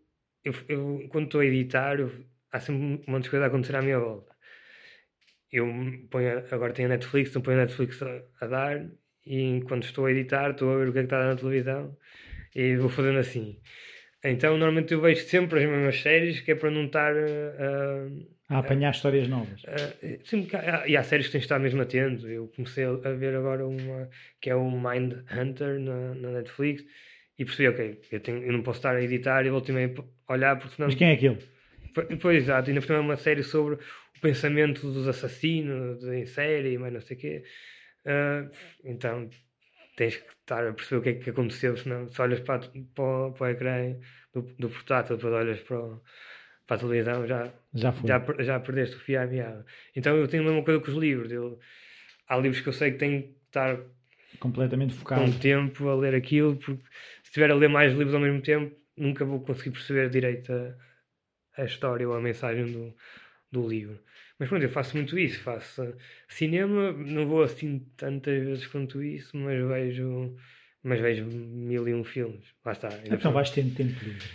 eu, 0.46 0.54
eu 0.70 1.08
quando 1.10 1.26
estou 1.26 1.42
a 1.42 1.46
editar, 1.46 2.00
eu, 2.00 2.12
há 2.52 2.60
sempre 2.60 2.82
um 3.08 3.12
monte 3.12 3.24
de 3.26 3.30
coisa 3.32 3.46
a 3.46 3.48
acontecer 3.48 3.76
à 3.76 3.82
minha 3.82 4.00
volta. 4.00 4.34
Eu 5.52 5.68
ponho, 6.10 6.44
agora 6.52 6.74
tenho 6.74 6.88
a 6.90 6.92
Netflix, 6.92 7.30
então 7.30 7.42
ponho 7.42 7.58
a 7.58 7.62
Netflix 7.62 8.02
a, 8.02 8.24
a 8.42 8.48
dar 8.48 8.86
e 9.26 9.42
enquanto 9.42 9.86
estou 9.86 10.06
a 10.06 10.12
editar, 10.12 10.52
estou 10.52 10.74
a 10.74 10.78
ver 10.78 10.90
o 10.90 10.94
que 10.94 11.00
é 11.00 11.02
que 11.02 11.08
está 11.08 11.26
na 11.26 11.36
televisão 11.36 11.98
e 12.56 12.76
vou 12.78 12.90
fazendo 12.90 13.20
assim. 13.20 13.60
Então, 14.24 14.58
normalmente 14.58 14.94
eu 14.94 15.02
vejo 15.02 15.24
sempre 15.26 15.60
as 15.64 15.70
mesmas 15.70 16.02
séries, 16.02 16.42
que 16.42 16.52
é 16.52 16.56
para 16.56 16.72
não 16.72 16.86
estar 16.86 17.14
uh, 17.16 18.35
a 18.50 18.60
apanhar 18.60 18.92
histórias 18.92 19.28
novas. 19.28 19.64
Uh, 19.64 20.20
sim, 20.24 20.48
e 20.86 20.96
há 20.96 21.04
séries 21.04 21.28
que 21.28 21.34
tens 21.34 21.42
de 21.42 21.46
estar 21.46 21.60
mesmo 21.60 21.82
atento. 21.82 22.28
Eu 22.28 22.48
comecei 22.56 22.86
a 22.86 23.12
ver 23.14 23.36
agora 23.36 23.66
uma 23.66 24.10
que 24.40 24.50
é 24.50 24.56
o 24.56 24.70
Mind 24.70 25.14
Hunter 25.32 25.80
na, 25.80 26.16
na 26.16 26.32
Netflix 26.32 26.84
e 27.38 27.44
percebi, 27.44 27.70
ok, 27.70 28.02
eu, 28.12 28.20
tenho, 28.20 28.44
eu 28.44 28.54
não 28.54 28.62
posso 28.62 28.80
estar 28.80 28.96
a 28.96 29.02
editar 29.02 29.46
e 29.46 29.50
volto 29.50 29.72
a 30.28 30.34
olhar 30.34 30.58
porque 30.58 30.76
senão... 30.76 30.88
Mas 30.88 30.96
quem 30.96 31.10
é 31.10 31.14
aquele? 31.14 31.40
Pois, 32.22 32.44
exato, 32.44 32.70
ainda 32.70 32.82
por 32.82 32.92
é 32.92 33.00
uma 33.00 33.16
série 33.16 33.44
sobre 33.44 33.76
o 33.76 34.20
pensamento 34.22 34.92
dos 34.92 35.08
assassinos 35.08 36.04
em 36.04 36.26
série, 36.26 36.78
mas 36.78 36.94
não 36.94 37.02
sei 37.02 37.18
o 37.18 37.20
quê. 37.20 37.44
Uh, 38.06 38.52
então 38.84 39.30
tens 39.96 40.18
que 40.18 40.30
estar 40.30 40.68
a 40.68 40.74
perceber 40.74 41.00
o 41.00 41.02
que 41.02 41.10
é 41.10 41.14
que 41.14 41.30
aconteceu, 41.30 41.76
senão 41.78 42.10
se 42.12 42.22
olhas 42.22 42.42
para, 42.42 42.60
para, 42.94 43.32
para 43.32 43.48
o 43.48 43.50
ecrã 43.50 43.96
do, 44.34 44.42
do 44.60 44.70
portátil, 44.70 45.16
depois 45.16 45.34
olhas 45.34 45.60
para 45.62 45.80
o, 45.80 46.02
para 46.68 46.78
a 46.78 46.80
televisão 46.80 47.28
já, 47.28 47.52
Já 47.74 47.94
já, 48.06 48.26
já 48.40 48.60
perdeste 48.60 48.96
o 48.96 49.00
fio 49.00 49.22
à 49.22 49.26
meada. 49.26 49.66
Então 49.96 50.16
eu 50.18 50.28
tenho 50.28 50.44
a 50.44 50.46
mesma 50.48 50.64
coisa 50.64 50.80
com 50.80 50.92
os 50.92 50.98
livros. 50.98 51.32
Eu, 51.32 51.60
há 52.28 52.38
livros 52.38 52.62
que 52.62 52.70
eu 52.70 52.74
sei 52.74 52.92
que 52.92 52.98
tenho 52.98 53.22
que 53.24 53.36
estar 53.48 53.78
Completamente 54.40 54.94
com 54.94 55.00
focado. 55.00 55.40
tempo 55.40 55.88
a 55.88 55.96
ler 55.96 56.14
aquilo, 56.16 56.56
porque 56.58 56.82
se 57.24 57.30
estiver 57.30 57.52
a 57.52 57.56
ler 57.56 57.70
mais 57.70 57.94
livros 57.94 58.14
ao 58.14 58.20
mesmo 58.22 58.42
tempo, 58.42 58.76
nunca 58.98 59.24
vou 59.24 59.40
conseguir 59.40 59.72
perceber 59.72 60.10
direito 60.10 60.52
a, 60.52 61.62
a 61.62 61.66
história 61.66 62.08
ou 62.08 62.16
a 62.16 62.22
mensagem 62.22 62.66
do, 62.72 62.94
do 63.52 63.68
livro. 63.68 64.00
Mas 64.38 64.50
pronto, 64.50 64.64
eu 64.64 64.70
faço 64.70 64.98
muito 64.98 65.18
isso. 65.18 65.40
Faço 65.40 65.96
cinema, 66.28 66.92
não 66.92 67.26
vou 67.28 67.44
assim 67.44 67.80
tantas 67.96 68.44
vezes 68.44 68.68
quanto 68.68 69.02
isso, 69.02 69.38
mas 69.38 69.66
vejo, 69.66 70.36
mas 70.84 71.00
vejo 71.00 71.24
mil 71.26 71.88
e 71.88 71.94
um 71.94 72.04
filmes. 72.04 72.44
Lá 72.66 72.74
está. 72.74 72.90
Então 73.06 73.32
vais 73.32 73.50
tendo 73.52 73.74
tempo 73.74 73.94
livre. 74.04 74.28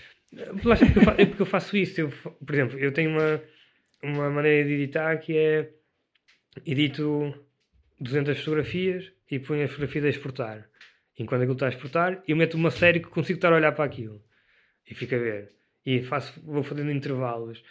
Porque 0.62 0.85
eu 0.98 1.02
fa- 1.05 1.15
é 1.19 1.27
porque 1.27 1.43
eu 1.43 1.47
faço 1.47 1.77
isso. 1.77 2.01
Eu, 2.01 2.11
por 2.11 2.55
exemplo, 2.55 2.78
eu 2.78 2.93
tenho 2.93 3.11
uma, 3.11 3.43
uma 4.02 4.31
maneira 4.31 4.66
de 4.69 4.74
editar 4.74 5.16
que 5.19 5.36
é 5.36 5.70
edito 6.66 7.35
200 8.01 8.39
fotografias 8.39 9.12
e 9.31 9.39
ponho 9.39 9.65
as 9.65 9.70
fotografias 9.70 10.05
a 10.05 10.09
exportar. 10.09 10.69
Enquanto 11.19 11.40
aquilo 11.43 11.55
está 11.55 11.66
a 11.66 11.70
exportar, 11.70 12.23
eu 12.27 12.36
meto 12.36 12.55
uma 12.55 12.70
série 12.70 13.01
que 13.01 13.09
consigo 13.09 13.36
estar 13.39 13.52
a 13.52 13.57
olhar 13.57 13.73
para 13.73 13.85
aquilo 13.85 14.23
e 14.89 14.94
fico 14.94 15.15
a 15.15 15.19
ver. 15.19 15.48
E 15.85 16.02
faço, 16.02 16.40
vou 16.44 16.62
fazendo 16.62 16.90
intervalos 16.90 17.62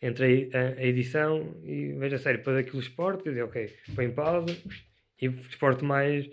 entre 0.00 0.50
a, 0.52 0.58
a- 0.80 0.84
edição 0.86 1.56
e 1.64 1.92
vejo 1.92 2.14
a 2.16 2.18
série. 2.18 2.38
Depois 2.38 2.56
aquilo 2.56 2.80
exporto, 2.80 3.24
dizer, 3.24 3.42
ok, 3.42 3.70
põe 3.94 4.06
em 4.06 4.12
pausa 4.12 4.56
e 5.20 5.26
exporto 5.26 5.84
mais, 5.84 6.28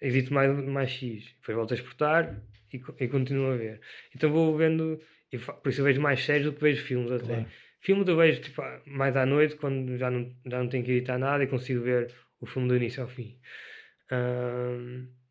edito 0.00 0.32
mais, 0.34 0.50
mais 0.66 0.90
X. 0.90 1.24
Depois 1.40 1.56
volto 1.56 1.72
a 1.72 1.76
exportar 1.76 2.42
e, 2.72 2.80
e 3.00 3.08
continuo 3.08 3.52
a 3.52 3.56
ver. 3.56 3.80
Então 4.14 4.30
vou 4.30 4.56
vendo, 4.56 5.00
e 5.32 5.38
por 5.38 5.68
isso 5.68 5.80
eu 5.80 5.84
vejo 5.84 6.00
mais 6.00 6.24
séries 6.24 6.44
do 6.44 6.52
que 6.52 6.60
vejo 6.60 6.84
filmes 6.84 7.12
até. 7.12 7.26
Claro. 7.26 7.46
Filmes 7.80 8.08
eu 8.08 8.16
vejo 8.16 8.40
tipo, 8.42 8.62
mais 8.86 9.16
à 9.16 9.24
noite, 9.24 9.56
quando 9.56 9.96
já 9.96 10.10
não, 10.10 10.30
já 10.46 10.58
não 10.58 10.68
tenho 10.68 10.84
que 10.84 10.92
editar 10.92 11.18
nada 11.18 11.42
e 11.44 11.46
consigo 11.46 11.82
ver 11.82 12.12
o 12.40 12.46
filme 12.46 12.68
do 12.68 12.76
início 12.76 13.02
ao 13.02 13.08
fim. 13.08 13.38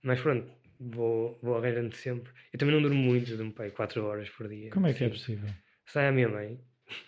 Mas 0.02 0.20
pronto, 0.22 0.50
vou, 0.80 1.38
vou 1.42 1.58
arranjando 1.58 1.94
sempre. 1.96 2.32
Eu 2.52 2.58
também 2.60 2.74
não 2.74 2.82
durmo 2.82 2.98
muito, 2.98 3.36
durmo 3.36 3.54
aí 3.60 3.72
4 3.72 4.04
horas 4.04 4.30
por 4.30 4.48
dia. 4.48 4.72
Como 4.72 4.88
é 4.88 4.94
que 4.94 5.04
é 5.04 5.10
possível? 5.10 5.50
Sai 5.86 6.08
a 6.08 6.12
minha 6.12 6.30
mãe. 6.30 6.60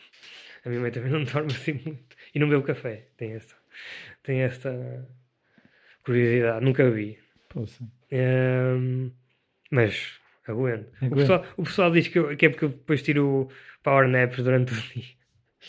A 0.64 0.70
minha 0.70 0.80
mãe 0.80 0.92
também 0.92 1.12
não 1.12 1.24
dorme 1.24 1.52
assim 1.52 1.74
muito. 1.74 2.16
E 2.36 2.38
não 2.38 2.48
bebe 2.48 2.62
café. 2.62 3.08
Tem 3.18 3.34
esta, 3.34 3.56
tem 4.22 4.42
esta 4.42 5.10
curiosidade. 6.04 6.64
Nunca 6.64 6.88
vi. 6.92 7.18
Poxa. 7.50 7.84
Ahm, 8.12 9.10
mas 9.72 10.21
aguento. 10.48 10.88
O 10.88 11.06
Aguenta. 11.06 11.16
pessoal, 11.18 11.46
o 11.58 11.64
pessoal 11.64 11.92
diz 11.92 12.08
que, 12.08 12.20
eu- 12.20 12.36
que 12.38 12.46
é 12.46 12.50
porque 12.50 12.66
eu 12.66 12.70
depois 12.70 13.02
tiro 13.04 13.50
power 13.84 14.08
naps 14.08 14.44
durante 14.44 14.74
o 14.74 14.76
dia. 14.76 15.04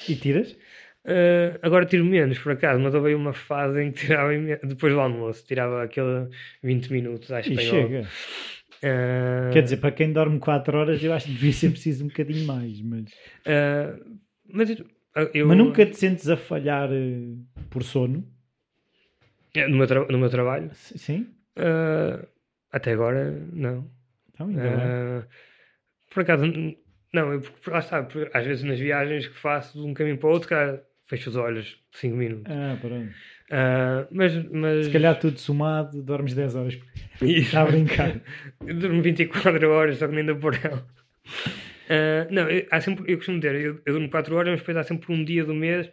E 0.09 0.16
tiras? 0.16 0.57
Ah, 1.05 1.59
agora 1.62 1.85
tiro 1.85 2.05
menos, 2.05 2.39
por 2.39 2.53
acaso, 2.53 2.81
mas 2.81 2.94
houve 2.94 3.09
aí 3.09 3.15
uma 3.15 3.32
fase 3.32 3.82
em 3.82 3.90
que 3.93 4.01
tirava 4.07 4.32
imen- 4.35 4.59
depois 4.62 4.93
do 4.93 5.01
almoço, 5.01 5.44
tirava 5.47 5.82
aquele 5.82 6.28
20 6.62 6.90
minutos 6.93 7.31
à 7.32 7.40
E 7.40 7.43
espanhol. 7.43 7.89
chega. 7.89 8.07
Ah, 8.85 9.51
Quer 9.53 9.62
dizer, 9.62 9.77
para 9.78 9.93
quem 9.93 10.12
dorme 10.12 10.39
4 10.39 10.77
horas, 10.78 11.03
eu 11.03 11.12
acho 11.12 11.27
que 11.27 11.32
devia 11.32 11.53
ser 11.53 11.70
preciso 11.70 12.05
um 12.05 12.09
bocadinho 12.09 12.47
mais. 12.47 12.81
Mas, 12.81 13.05
ah, 13.47 13.99
mas 14.49 14.70
eu, 15.35 15.47
mas 15.47 15.59
nunca 15.59 15.85
te 15.86 15.97
sentes 15.97 16.28
a 16.28 16.36
falhar 16.36 16.89
eh, 16.93 17.35
por 17.70 17.82
sono? 17.82 18.27
No, 19.55 19.77
meu 19.77 19.86
tra- 19.86 20.07
no 20.09 20.19
meu 20.19 20.31
trabalho, 20.31 20.70
Sim? 20.74 21.27
até 22.70 22.93
agora, 22.93 23.31
não. 23.53 23.90
Então, 24.34 24.48
ainda 24.48 24.62
bem. 24.62 24.72
Ah, 24.72 25.26
por 26.10 26.22
acaso, 26.22 26.44
não, 27.12 27.32
eu, 27.32 27.40
porque 27.40 27.70
lá 27.70 27.78
está, 27.78 28.06
às 28.32 28.46
vezes 28.46 28.64
nas 28.64 28.78
viagens 28.78 29.26
que 29.26 29.38
faço 29.38 29.78
de 29.78 29.86
um 29.86 29.94
caminho 29.94 30.18
para 30.18 30.28
o 30.28 30.32
outro, 30.32 30.48
cara, 30.48 30.82
fecho 31.06 31.30
os 31.30 31.36
olhos 31.36 31.78
5 31.92 32.16
minutos. 32.16 32.52
Ah, 32.52 32.76
pronto. 32.80 33.12
Ah, 33.50 34.06
mas, 34.10 34.34
mas. 34.50 34.86
Se 34.86 34.92
calhar 34.92 35.18
tudo 35.18 35.38
somado, 35.38 36.02
dormes 36.02 36.34
10 36.34 36.54
horas. 36.54 36.78
Está 37.20 37.62
a 37.62 37.66
brincar. 37.66 38.20
Eu 38.66 38.74
durmo 38.74 39.02
24 39.02 39.70
horas, 39.70 39.98
só 39.98 40.09
que 40.09 40.14
nem 40.14 40.24
dou 40.24 40.36
por 40.36 40.54
ela. 40.54 40.86
Ah, 41.88 42.26
não, 42.30 42.48
eu, 42.48 42.66
há 42.70 42.80
sempre, 42.80 43.12
eu 43.12 43.16
costumo 43.18 43.38
dizer, 43.38 43.54
eu, 43.54 43.80
eu 43.84 43.92
durmo 43.92 44.09
4 44.09 44.34
horas, 44.34 44.50
mas 44.50 44.60
depois 44.60 44.76
há 44.76 44.82
sempre 44.82 45.12
um 45.12 45.22
dia 45.22 45.44
do 45.44 45.54
mês 45.54 45.90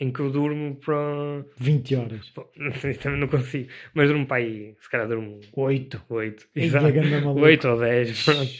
em 0.00 0.10
que 0.10 0.20
eu 0.20 0.30
durmo 0.30 0.76
para. 0.76 1.44
20 1.58 1.94
horas. 1.96 2.32
Também 3.02 3.20
não 3.20 3.28
consigo, 3.28 3.68
mas 3.94 4.08
durmo 4.08 4.26
para 4.26 4.38
aí, 4.38 4.74
se 4.80 4.90
calhar 4.90 5.08
durmo 5.08 5.40
8. 5.54 6.02
8. 6.08 6.46
Ei, 6.54 6.64
Exato. 6.64 6.86
a 6.86 6.90
ganda 6.90 7.20
maluco. 7.20 7.40
8 7.40 7.68
ou 7.68 7.78
10. 7.80 8.24
Pronto. 8.24 8.50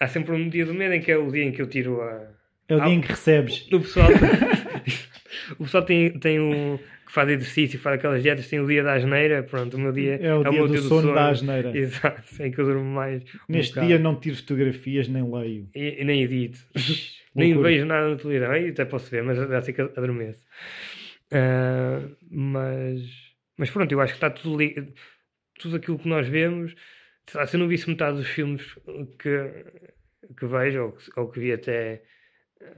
Há 0.00 0.08
sempre 0.08 0.32
um 0.34 0.48
dia 0.48 0.66
do 0.66 0.74
mês 0.74 0.92
em 0.92 1.00
que 1.00 1.12
é 1.12 1.16
o 1.16 1.30
dia 1.30 1.44
em 1.44 1.52
que 1.52 1.62
eu 1.62 1.66
tiro 1.68 2.00
a. 2.00 2.28
É 2.68 2.76
o 2.76 2.80
Ah, 2.82 2.84
dia 2.86 2.94
em 2.94 3.00
que 3.00 3.08
recebes. 3.08 3.66
O 3.72 3.80
pessoal, 3.80 4.08
o 5.58 5.64
pessoal 5.64 5.84
tem, 5.84 6.10
tem 6.18 6.40
um. 6.40 6.78
Que 7.12 7.14
faz 7.14 7.28
exercício, 7.28 7.78
faz 7.78 7.98
aquelas 7.98 8.22
dietas, 8.22 8.48
tem 8.48 8.58
o 8.58 8.66
dia 8.66 8.82
da 8.82 8.94
asneira. 8.94 9.42
Pronto, 9.42 9.76
o 9.76 9.80
meu 9.80 9.92
dia 9.92 10.16
É 10.16 10.34
o 10.34 10.42
dia 10.42 10.52
meu 10.52 10.66
do 10.66 10.78
sono 10.78 11.14
da 11.14 11.28
asneira. 11.28 11.70
Exato, 11.76 12.42
em 12.42 12.50
que 12.50 12.58
eu 12.58 12.64
durmo 12.64 12.84
mais. 12.86 13.22
Neste 13.46 13.78
dia 13.80 13.98
não 13.98 14.18
tiro 14.18 14.34
fotografias 14.36 15.08
nem 15.08 15.22
leio. 15.30 15.68
E, 15.74 16.02
nem 16.02 16.22
edito. 16.22 16.58
nem 17.36 17.60
vejo 17.60 17.84
nada 17.84 18.08
na 18.08 18.16
televisão. 18.16 18.50
Aí 18.50 18.70
até 18.70 18.86
posso 18.86 19.10
ver, 19.10 19.22
mas 19.22 19.36
já 19.36 19.60
sei 19.60 19.74
que 19.74 19.82
adormeço. 19.82 20.42
Ah, 21.30 22.00
mas, 22.30 23.02
mas 23.58 23.70
pronto, 23.70 23.92
eu 23.92 24.00
acho 24.00 24.14
que 24.14 24.16
está 24.16 24.30
tudo 24.30 24.56
li... 24.56 24.94
tudo 25.60 25.76
aquilo 25.76 25.98
que 25.98 26.08
nós 26.08 26.26
vemos. 26.26 26.74
Se 27.26 27.56
eu 27.56 27.60
não 27.60 27.68
visse 27.68 27.90
metade 27.90 28.16
dos 28.16 28.26
filmes 28.26 28.74
que, 29.18 29.64
que 30.34 30.46
vejo 30.46 30.84
ou 30.84 30.92
que, 30.92 31.20
ou 31.20 31.28
que 31.28 31.40
vi 31.40 31.52
até, 31.52 32.02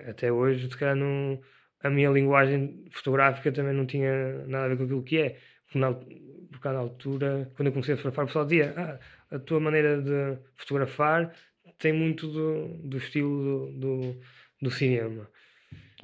até 0.09 0.33
hoje, 0.33 0.69
se 0.69 0.77
calhar 0.77 0.97
não, 0.97 1.41
a 1.85 1.91
minha 1.91 2.11
linguagem 2.11 2.87
fotográfica 2.93 3.53
também 3.53 3.75
não 3.75 3.87
tinha 3.87 4.47
nada 4.47 4.67
a 4.67 4.69
ver 4.69 4.79
com 4.79 4.85
aquilo 4.85 5.05
que 5.05 5.19
é. 5.19 5.41
Porque 5.67 5.79
na, 5.79 5.95
porque 5.95 6.69
na 6.69 6.79
altura, 6.79 7.53
quando 7.57 7.69
eu 7.69 7.73
comecei 7.73 7.95
a 7.95 7.97
fotografar, 7.99 8.25
o 8.25 8.29
pessoal 8.29 8.47
dizia: 8.47 8.75
ah, 8.77 9.37
a 9.37 9.39
tua 9.41 9.61
maneira 9.61 10.03
de 10.03 10.39
fotografar 10.57 11.35
tem 11.79 11.93
muito 11.93 12.29
do, 12.29 12.69
do 12.89 12.97
estilo 12.99 13.71
do, 13.73 13.73
do, 14.13 14.21
do 14.63 14.71
cinema. 14.71 15.31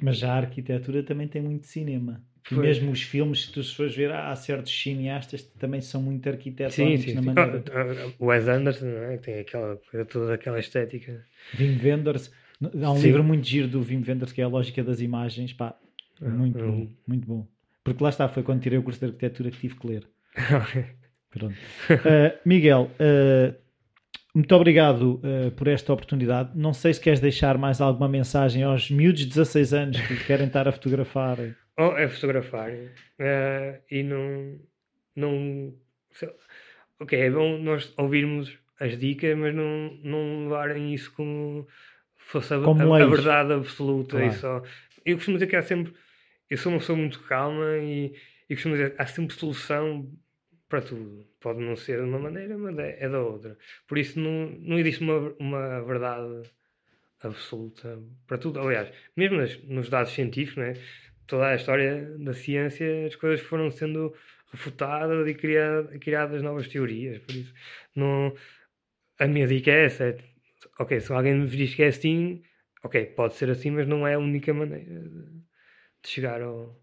Mas 0.03 0.19
já 0.19 0.33
a 0.35 0.39
arquitetura 0.39 1.03
também 1.05 1.29
tem 1.29 1.43
muito 1.43 1.67
cinema. 1.67 2.25
Mesmo 2.51 2.91
os 2.91 3.03
filmes, 3.03 3.43
se 3.47 3.53
tu 3.53 3.63
se 3.63 3.75
fores 3.75 3.95
ver, 3.95 4.11
há 4.13 4.35
certos 4.37 4.73
cineastas 4.73 5.43
que 5.43 5.59
também 5.59 5.81
são 5.81 6.03
muito 6.03 6.29
Sim, 6.69 6.97
arquitetónicos 6.97 6.99
sim, 6.99 7.15
na 7.15 7.23
sim. 7.23 7.27
maneira. 7.27 7.65
Ah, 7.73 8.13
O 8.19 8.27
Wes 8.27 8.49
Anderson, 8.49 8.87
não 8.87 9.05
é? 9.05 9.19
Tem 9.19 9.41
aquela 9.41 9.77
toda 10.09 10.35
aquela 10.35 10.59
estética. 10.59 11.25
Wim 11.59 11.79
Wenders. 11.83 12.31
Há 12.83 12.93
um 12.93 12.97
Sim. 12.97 13.03
livro 13.03 13.25
muito 13.25 13.47
giro 13.47 13.69
do 13.69 13.81
Wim 13.81 14.05
Wenders 14.07 14.33
que 14.33 14.41
é 14.41 14.45
a 14.45 14.49
lógica 14.49 14.85
das 14.85 15.01
imagens. 15.01 15.53
Pá, 15.53 15.75
muito 16.21 16.59
Ah, 16.59 16.67
bom, 16.67 16.73
hum. 16.73 16.97
muito 17.07 17.27
bom. 17.27 17.49
Porque 17.83 18.03
lá 18.05 18.11
está, 18.11 18.29
foi 18.29 18.43
quando 18.43 18.61
tirei 18.61 18.79
o 18.79 18.83
curso 18.83 19.01
de 19.01 19.07
arquitetura 19.07 19.51
que 19.51 19.59
tive 19.59 19.77
que 19.77 19.87
ler. 19.87 20.07
Pronto. 21.31 21.55
Uh, 21.55 22.39
Miguel, 22.45 22.91
uh, 23.01 23.55
muito 24.35 24.55
obrigado 24.55 25.21
uh, 25.25 25.51
por 25.53 25.69
esta 25.69 25.93
oportunidade. 25.93 26.51
Não 26.55 26.75
sei 26.75 26.93
se 26.93 27.01
queres 27.01 27.21
deixar 27.21 27.57
mais 27.57 27.81
alguma 27.81 28.09
mensagem 28.09 28.63
aos 28.63 28.91
miúdos 28.91 29.21
de 29.23 29.29
16 29.29 29.75
anos 29.75 30.01
que 30.01 30.25
querem 30.25 30.49
estar 30.49 30.69
a 30.69 30.73
fotografar. 30.73 31.39
Ou 31.79 31.97
é 31.97 32.09
fotografar 32.09 32.71
e 33.91 34.03
não. 34.03 34.59
não 35.17 35.75
ok, 37.01 37.19
é 37.19 37.31
bom 37.31 37.59
nós 37.59 37.95
ouvirmos 37.97 38.59
as 38.79 38.99
dicas, 38.99 39.37
mas 39.39 39.55
não, 39.55 39.99
não 40.03 40.43
levarem 40.45 40.93
isso 40.93 41.13
como 41.13 41.67
fosse 42.31 42.55
a, 42.55 42.61
Como 42.61 42.95
a- 42.95 43.03
a 43.03 43.07
verdade 43.07 43.53
absoluta. 43.53 44.17
Claro. 44.19 44.27
E 44.33 44.35
só. 44.37 44.63
Eu 45.05 45.17
costumo 45.17 45.37
dizer 45.37 45.47
que 45.49 45.57
há 45.57 45.63
sempre. 45.63 45.93
Eu 46.49 46.57
sou 46.59 46.73
uma 46.73 46.79
pessoa 46.79 46.99
muito 46.99 47.21
calma 47.25 47.77
e, 47.79 48.13
e 48.49 48.55
costumo 48.55 48.75
dizer 48.75 48.95
há 48.99 49.07
sempre 49.07 49.35
solução 49.37 50.11
para 50.69 50.81
tudo. 50.83 51.25
Pode 51.41 51.61
não 51.61 51.75
ser 51.77 51.99
de 51.99 52.05
uma 52.09 52.19
maneira, 52.19 52.57
mas 52.59 52.79
é, 52.79 52.97
é 53.05 53.09
da 53.09 53.21
outra. 53.21 53.57
Por 53.89 53.99
isso 53.99 54.19
não, 54.21 54.47
não 54.61 54.79
existe 54.79 55.03
uma, 55.03 55.35
uma 55.39 55.81
verdade 55.83 56.43
absoluta 57.23 57.99
para 58.27 58.39
tudo. 58.39 58.61
Aliás, 58.61 58.89
mesmo 59.17 59.37
nas- 59.39 59.63
nos 59.65 59.89
dados 59.89 60.13
científicos, 60.13 60.57
né? 60.63 60.75
toda 61.27 61.47
a 61.49 61.55
história 61.55 62.13
da 62.19 62.33
ciência, 62.35 63.07
as 63.07 63.15
coisas 63.15 63.41
foram 63.47 63.71
sendo 63.71 64.13
refutadas 64.53 65.29
e 65.29 65.35
criadas, 65.35 65.97
criadas 66.01 66.43
novas 66.43 66.67
teorias. 66.67 67.19
Por 67.23 67.35
isso, 67.37 67.55
não, 67.95 68.35
a 69.19 69.27
minha 69.29 69.47
dica 69.47 69.71
é 69.71 69.85
essa: 69.85 70.05
é, 70.05 70.19
ok, 70.81 70.99
se 70.99 71.13
alguém 71.13 71.35
me 71.35 71.47
diz 71.47 71.75
que 71.75 71.83
é 71.83 71.89
assim, 71.89 72.43
ok, 72.83 73.05
pode 73.07 73.35
ser 73.35 73.51
assim, 73.51 73.71
mas 73.71 73.87
não 73.87 74.07
é 74.07 74.15
a 74.15 74.19
única 74.19 74.53
maneira 74.55 75.03
de, 75.03 75.25
de 76.03 76.09
chegar 76.09 76.41
ao, 76.41 76.81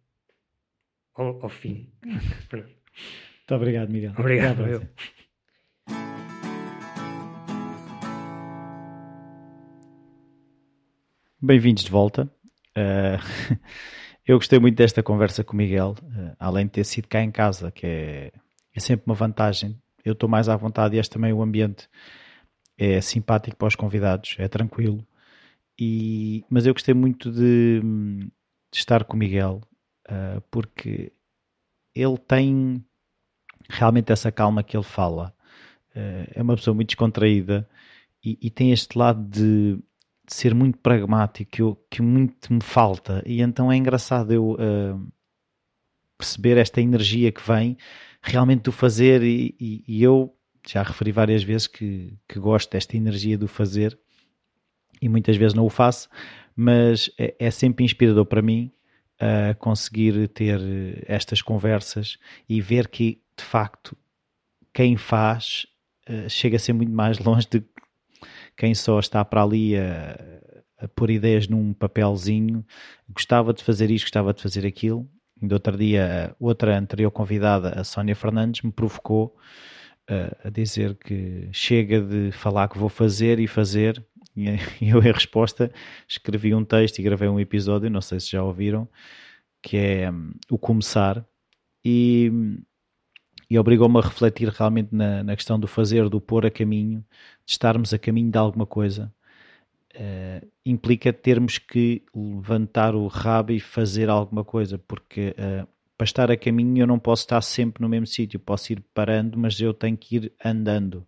ao, 1.15 1.41
ao 1.41 1.49
fim. 1.49 1.91
Muito 2.53 3.55
obrigado, 3.55 3.89
Miguel. 3.89 4.13
Obrigado, 4.17 4.67
eu. 4.67 4.81
Bem-vindos 11.41 11.83
de 11.83 11.89
volta. 11.89 12.31
Eh, 12.75 13.17
eu 14.27 14.37
gostei 14.37 14.59
muito 14.59 14.75
desta 14.75 15.01
conversa 15.01 15.43
com 15.43 15.53
o 15.53 15.57
Miguel, 15.57 15.95
eh, 16.15 16.35
além 16.37 16.65
de 16.65 16.73
ter 16.73 16.83
sido 16.83 17.07
cá 17.07 17.23
em 17.23 17.31
casa, 17.31 17.71
que 17.71 17.87
é, 17.87 18.31
é 18.75 18.79
sempre 18.79 19.07
uma 19.07 19.15
vantagem. 19.15 19.75
Eu 20.05 20.13
estou 20.13 20.29
mais 20.29 20.49
à 20.49 20.55
vontade 20.55 20.95
e 20.95 20.99
este 20.99 21.13
também 21.13 21.33
o 21.33 21.41
ambiente 21.41 21.89
é 22.77 23.01
simpático 23.01 23.57
para 23.57 23.67
os 23.67 23.75
convidados, 23.75 24.35
é 24.39 24.47
tranquilo 24.47 25.05
E, 25.79 26.45
mas 26.49 26.65
eu 26.65 26.73
gostei 26.73 26.93
muito 26.93 27.31
de, 27.31 27.81
de 27.81 28.77
estar 28.77 29.03
com 29.03 29.15
o 29.15 29.19
Miguel, 29.19 29.61
uh, 30.09 30.41
porque 30.51 31.11
ele 31.95 32.17
tem 32.17 32.83
realmente 33.69 34.11
essa 34.11 34.31
calma 34.31 34.63
que 34.63 34.77
ele 34.77 34.83
fala. 34.83 35.33
Uh, 35.95 36.29
é 36.33 36.41
uma 36.41 36.55
pessoa 36.55 36.73
muito 36.75 36.89
descontraída 36.89 37.67
e, 38.23 38.37
e 38.41 38.49
tem 38.49 38.71
este 38.71 38.97
lado 38.97 39.23
de, 39.23 39.75
de, 39.75 40.33
ser 40.33 40.53
muito 40.53 40.77
pragmático 40.79 41.51
que, 41.51 41.61
eu, 41.61 41.75
que 41.89 42.01
muito 42.01 42.53
me 42.53 42.61
falta. 42.61 43.23
E 43.25 43.41
então 43.41 43.71
é 43.71 43.75
engraçado 43.77 44.31
eu 44.31 44.51
uh, 44.53 45.11
perceber 46.17 46.57
esta 46.57 46.81
energia 46.81 47.31
que 47.31 47.41
vem 47.45 47.77
realmente 48.21 48.63
do 48.63 48.71
fazer. 48.71 49.23
E, 49.23 49.55
e, 49.59 49.83
e, 49.87 50.03
eu 50.03 50.36
já 50.67 50.83
referi 50.83 51.11
várias 51.11 51.43
vezes 51.43 51.67
que, 51.67 52.13
que 52.27 52.39
gosto 52.39 52.71
desta 52.71 52.97
energia 52.97 53.37
do 53.37 53.47
fazer 53.47 53.97
e 55.01 55.07
muitas 55.07 55.37
vezes 55.37 55.53
não 55.53 55.65
o 55.65 55.69
faço, 55.69 56.09
mas 56.55 57.09
é, 57.17 57.35
é 57.39 57.51
sempre 57.51 57.85
inspirador 57.85 58.25
para 58.25 58.41
mim 58.41 58.71
a 59.19 59.53
conseguir 59.55 60.27
ter 60.29 60.59
estas 61.07 61.41
conversas 61.41 62.17
e 62.47 62.61
ver 62.61 62.87
que 62.87 63.21
de 63.37 63.43
facto 63.43 63.97
quem 64.73 64.95
faz 64.95 65.65
uh, 66.07 66.29
chega 66.29 66.57
a 66.57 66.59
ser 66.59 66.73
muito 66.73 66.91
mais 66.91 67.17
longe 67.23 67.47
de 67.49 67.63
quem 68.55 68.73
só 68.75 68.99
está 68.99 69.23
para 69.23 69.43
ali 69.43 69.77
a, 69.77 70.17
a 70.79 70.87
pôr 70.87 71.11
ideias 71.11 71.47
num 71.47 71.73
papelzinho. 71.73 72.65
Gostava 73.09 73.53
de 73.53 73.63
fazer 73.63 73.91
isto, 73.91 74.05
gostava 74.05 74.33
de 74.33 74.41
fazer 74.41 74.65
aquilo. 74.65 75.07
E 75.39 75.53
outro 75.53 75.77
dia, 75.77 76.35
outra 76.39 76.77
anterior 76.77 77.11
convidada, 77.11 77.79
a 77.79 77.83
Sónia 77.83 78.15
Fernandes, 78.15 78.63
me 78.63 78.71
provocou 78.71 79.37
a 80.43 80.49
dizer 80.49 80.95
que 80.95 81.49
chega 81.51 82.01
de 82.01 82.31
falar 82.31 82.69
que 82.69 82.77
vou 82.77 82.89
fazer 82.89 83.39
e 83.39 83.47
fazer. 83.47 84.03
E 84.35 84.45
eu, 84.81 84.99
em 84.99 85.11
resposta, 85.11 85.71
escrevi 86.07 86.53
um 86.55 86.63
texto 86.63 86.99
e 86.99 87.03
gravei 87.03 87.27
um 87.27 87.39
episódio, 87.39 87.89
não 87.89 88.01
sei 88.01 88.19
se 88.19 88.31
já 88.31 88.43
ouviram, 88.43 88.87
que 89.61 89.77
é 89.77 90.11
um, 90.11 90.31
o 90.49 90.57
começar. 90.57 91.25
E 91.83 92.31
e 93.49 93.57
obrigou-me 93.57 93.97
a 93.97 94.01
refletir 94.01 94.49
realmente 94.49 94.93
na, 94.93 95.23
na, 95.23 95.35
questão 95.35 95.59
do 95.59 95.67
fazer, 95.67 96.09
do 96.09 96.19
pôr 96.19 96.45
a 96.45 96.51
caminho, 96.51 96.99
de 97.45 97.51
estarmos 97.53 97.93
a 97.93 97.97
caminho 97.97 98.29
de 98.29 98.37
alguma 98.37 98.65
coisa. 98.65 99.13
Uh, 99.95 100.45
implica 100.65 101.13
termos 101.13 101.57
que 101.57 102.03
levantar 102.13 102.93
o 102.93 103.07
rabo 103.07 103.53
e 103.53 103.59
fazer 103.59 104.09
alguma 104.09 104.43
coisa, 104.43 104.77
porque 104.77 105.33
uh, 105.39 105.67
para 105.97 106.05
estar 106.05 106.31
a 106.31 106.37
caminho 106.37 106.83
eu 106.83 106.87
não 106.87 106.99
posso 106.99 107.23
estar 107.23 107.41
sempre 107.41 107.81
no 107.81 107.89
mesmo 107.89 108.05
sítio, 108.05 108.39
posso 108.39 108.71
ir 108.71 108.83
parando, 108.93 109.37
mas 109.37 109.59
eu 109.59 109.73
tenho 109.73 109.97
que 109.97 110.17
ir 110.17 110.33
andando. 110.43 111.05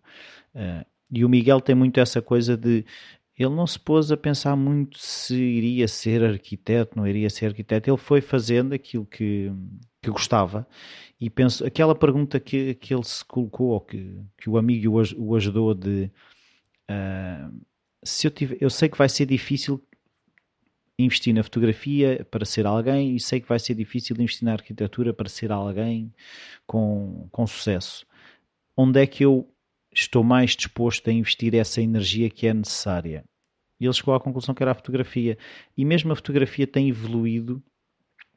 Uh, 0.54 0.84
e 1.10 1.24
o 1.24 1.28
Miguel 1.28 1.60
tem 1.60 1.74
muito 1.74 2.00
essa 2.00 2.20
coisa 2.20 2.56
de 2.56 2.84
ele 3.36 3.54
não 3.54 3.66
se 3.66 3.78
pôs 3.78 4.12
a 4.12 4.16
pensar 4.16 4.54
muito 4.54 4.98
se 4.98 5.34
iria 5.34 5.88
ser 5.88 6.22
arquiteto, 6.22 6.96
não 6.96 7.06
iria 7.06 7.30
ser 7.30 7.46
arquiteto. 7.46 7.88
Ele 7.88 7.96
foi 7.96 8.20
fazendo 8.20 8.74
aquilo 8.74 9.06
que, 9.06 9.50
que 10.02 10.10
gostava 10.10 10.66
e 11.18 11.30
penso, 11.30 11.64
aquela 11.64 11.94
pergunta 11.94 12.38
que, 12.38 12.74
que 12.74 12.92
ele 12.92 13.04
se 13.04 13.24
colocou, 13.24 13.68
ou 13.68 13.80
que, 13.80 14.20
que 14.36 14.50
o 14.50 14.58
amigo 14.58 14.98
o, 14.98 15.02
o 15.18 15.36
ajudou 15.36 15.74
de 15.74 16.10
uh, 16.90 17.60
se 18.02 18.26
eu 18.26 18.30
tiver, 18.30 18.58
eu 18.60 18.70
sei 18.70 18.88
que 18.88 18.98
vai 18.98 19.08
ser 19.08 19.26
difícil 19.26 19.82
investir 21.04 21.34
na 21.34 21.42
fotografia 21.42 22.26
para 22.30 22.44
ser 22.44 22.66
alguém 22.66 23.14
e 23.14 23.20
sei 23.20 23.40
que 23.40 23.48
vai 23.48 23.58
ser 23.58 23.74
difícil 23.74 24.16
investir 24.16 24.44
na 24.44 24.52
arquitetura 24.52 25.12
para 25.12 25.28
ser 25.28 25.52
alguém 25.52 26.12
com, 26.66 27.28
com 27.30 27.46
sucesso. 27.46 28.06
Onde 28.76 29.00
é 29.00 29.06
que 29.06 29.24
eu 29.24 29.48
estou 29.92 30.22
mais 30.22 30.56
disposto 30.56 31.10
a 31.10 31.12
investir 31.12 31.54
essa 31.54 31.80
energia 31.80 32.30
que 32.30 32.46
é 32.46 32.54
necessária? 32.54 33.24
E 33.78 33.86
ele 33.86 33.94
chegou 33.94 34.14
à 34.14 34.20
conclusão 34.20 34.54
que 34.54 34.62
era 34.62 34.72
a 34.72 34.74
fotografia. 34.74 35.38
E 35.76 35.84
mesmo 35.84 36.12
a 36.12 36.16
fotografia 36.16 36.66
tem 36.66 36.88
evoluído 36.88 37.62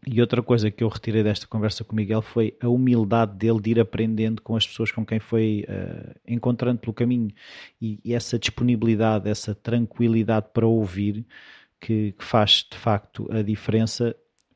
e 0.05 0.19
outra 0.19 0.43
coisa 0.43 0.69
que 0.69 0.83
eu 0.83 0.89
retirei 0.89 1.23
desta 1.23 1.47
conversa 1.47 1.83
com 1.83 1.93
o 1.93 1.95
Miguel 1.95 2.21
foi 2.21 2.57
a 2.59 2.67
humildade 2.67 3.37
dele 3.37 3.61
de 3.61 3.71
ir 3.71 3.79
aprendendo 3.79 4.41
com 4.41 4.55
as 4.55 4.67
pessoas 4.67 4.91
com 4.91 5.05
quem 5.05 5.19
foi 5.19 5.65
uh, 5.69 6.13
encontrando 6.27 6.79
pelo 6.79 6.93
caminho 6.93 7.29
e, 7.81 7.99
e, 8.03 8.13
essa 8.13 8.37
disponibilidade, 8.37 9.29
essa 9.29 9.55
tranquilidade 9.55 10.47
para 10.53 10.67
ouvir 10.67 11.25
que, 11.83 12.13
que, 12.13 12.23
faz 12.23 12.65
de 12.71 12.77
facto 12.77 13.29
a 13.29 13.41
diferença 13.41 14.15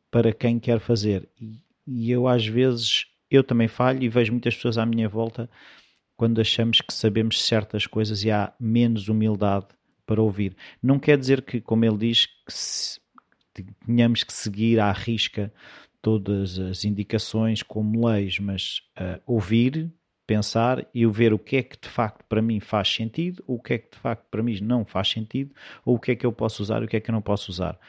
para 0.09 0.31
quem 0.31 0.57
quer 0.57 0.79
fazer. 0.79 1.27
E, 1.37 1.59
e 1.85 2.09
eu 2.09 2.25
às 2.25 2.47
vezes 2.47 3.05
eu 3.29 3.43
também 3.43 3.67
falho 3.67 4.01
e 4.01 4.07
vejo 4.07 4.31
muitas 4.31 4.55
pessoas 4.55 4.77
à 4.77 4.85
minha 4.85 5.09
volta 5.09 5.49
quando 6.15 6.39
achamos 6.39 6.79
que 6.79 6.93
sabemos 6.93 7.43
certas 7.43 7.85
coisas 7.85 8.23
e 8.23 8.31
há 8.31 8.53
menos 8.57 9.09
humildade 9.09 9.67
para 10.05 10.21
ouvir. 10.21 10.55
Não 10.81 10.97
quer 10.97 11.17
dizer 11.17 11.41
que, 11.41 11.59
como 11.59 11.83
ele 11.83 11.97
diz, 11.97 12.25
que 12.25 12.33
se, 12.47 12.97
tenhamos 13.85 14.23
que 14.23 14.31
seguir 14.31 14.79
à 14.79 14.93
risca 14.93 15.53
todas 16.01 16.57
as 16.57 16.85
indicações 16.85 17.61
como 17.61 18.07
leis, 18.07 18.39
mas 18.39 18.81
uh, 18.97 19.21
ouvir, 19.25 19.91
pensar 20.27 20.85
e 20.93 21.05
ver 21.07 21.33
o 21.33 21.39
que 21.39 21.55
é 21.55 21.63
que 21.63 21.79
de 21.79 21.87
facto 21.87 22.23
para 22.27 22.41
mim 22.41 22.59
faz 22.59 22.93
sentido, 22.93 23.43
o 23.47 23.57
que 23.59 23.73
é 23.73 23.77
que 23.77 23.91
de 23.91 23.97
facto 23.97 24.25
para 24.29 24.43
mim 24.43 24.59
não 24.61 24.85
faz 24.85 25.09
sentido, 25.09 25.55
ou 25.85 25.95
o 25.95 25.99
que 25.99 26.11
é 26.11 26.15
que 26.15 26.25
eu 26.25 26.31
posso 26.31 26.61
usar 26.61 26.81
e 26.81 26.85
o 26.85 26.87
que 26.87 26.97
é 26.97 26.99
que 26.99 27.09
eu 27.09 27.13
não 27.13 27.21
posso 27.21 27.49
usar. 27.49 27.79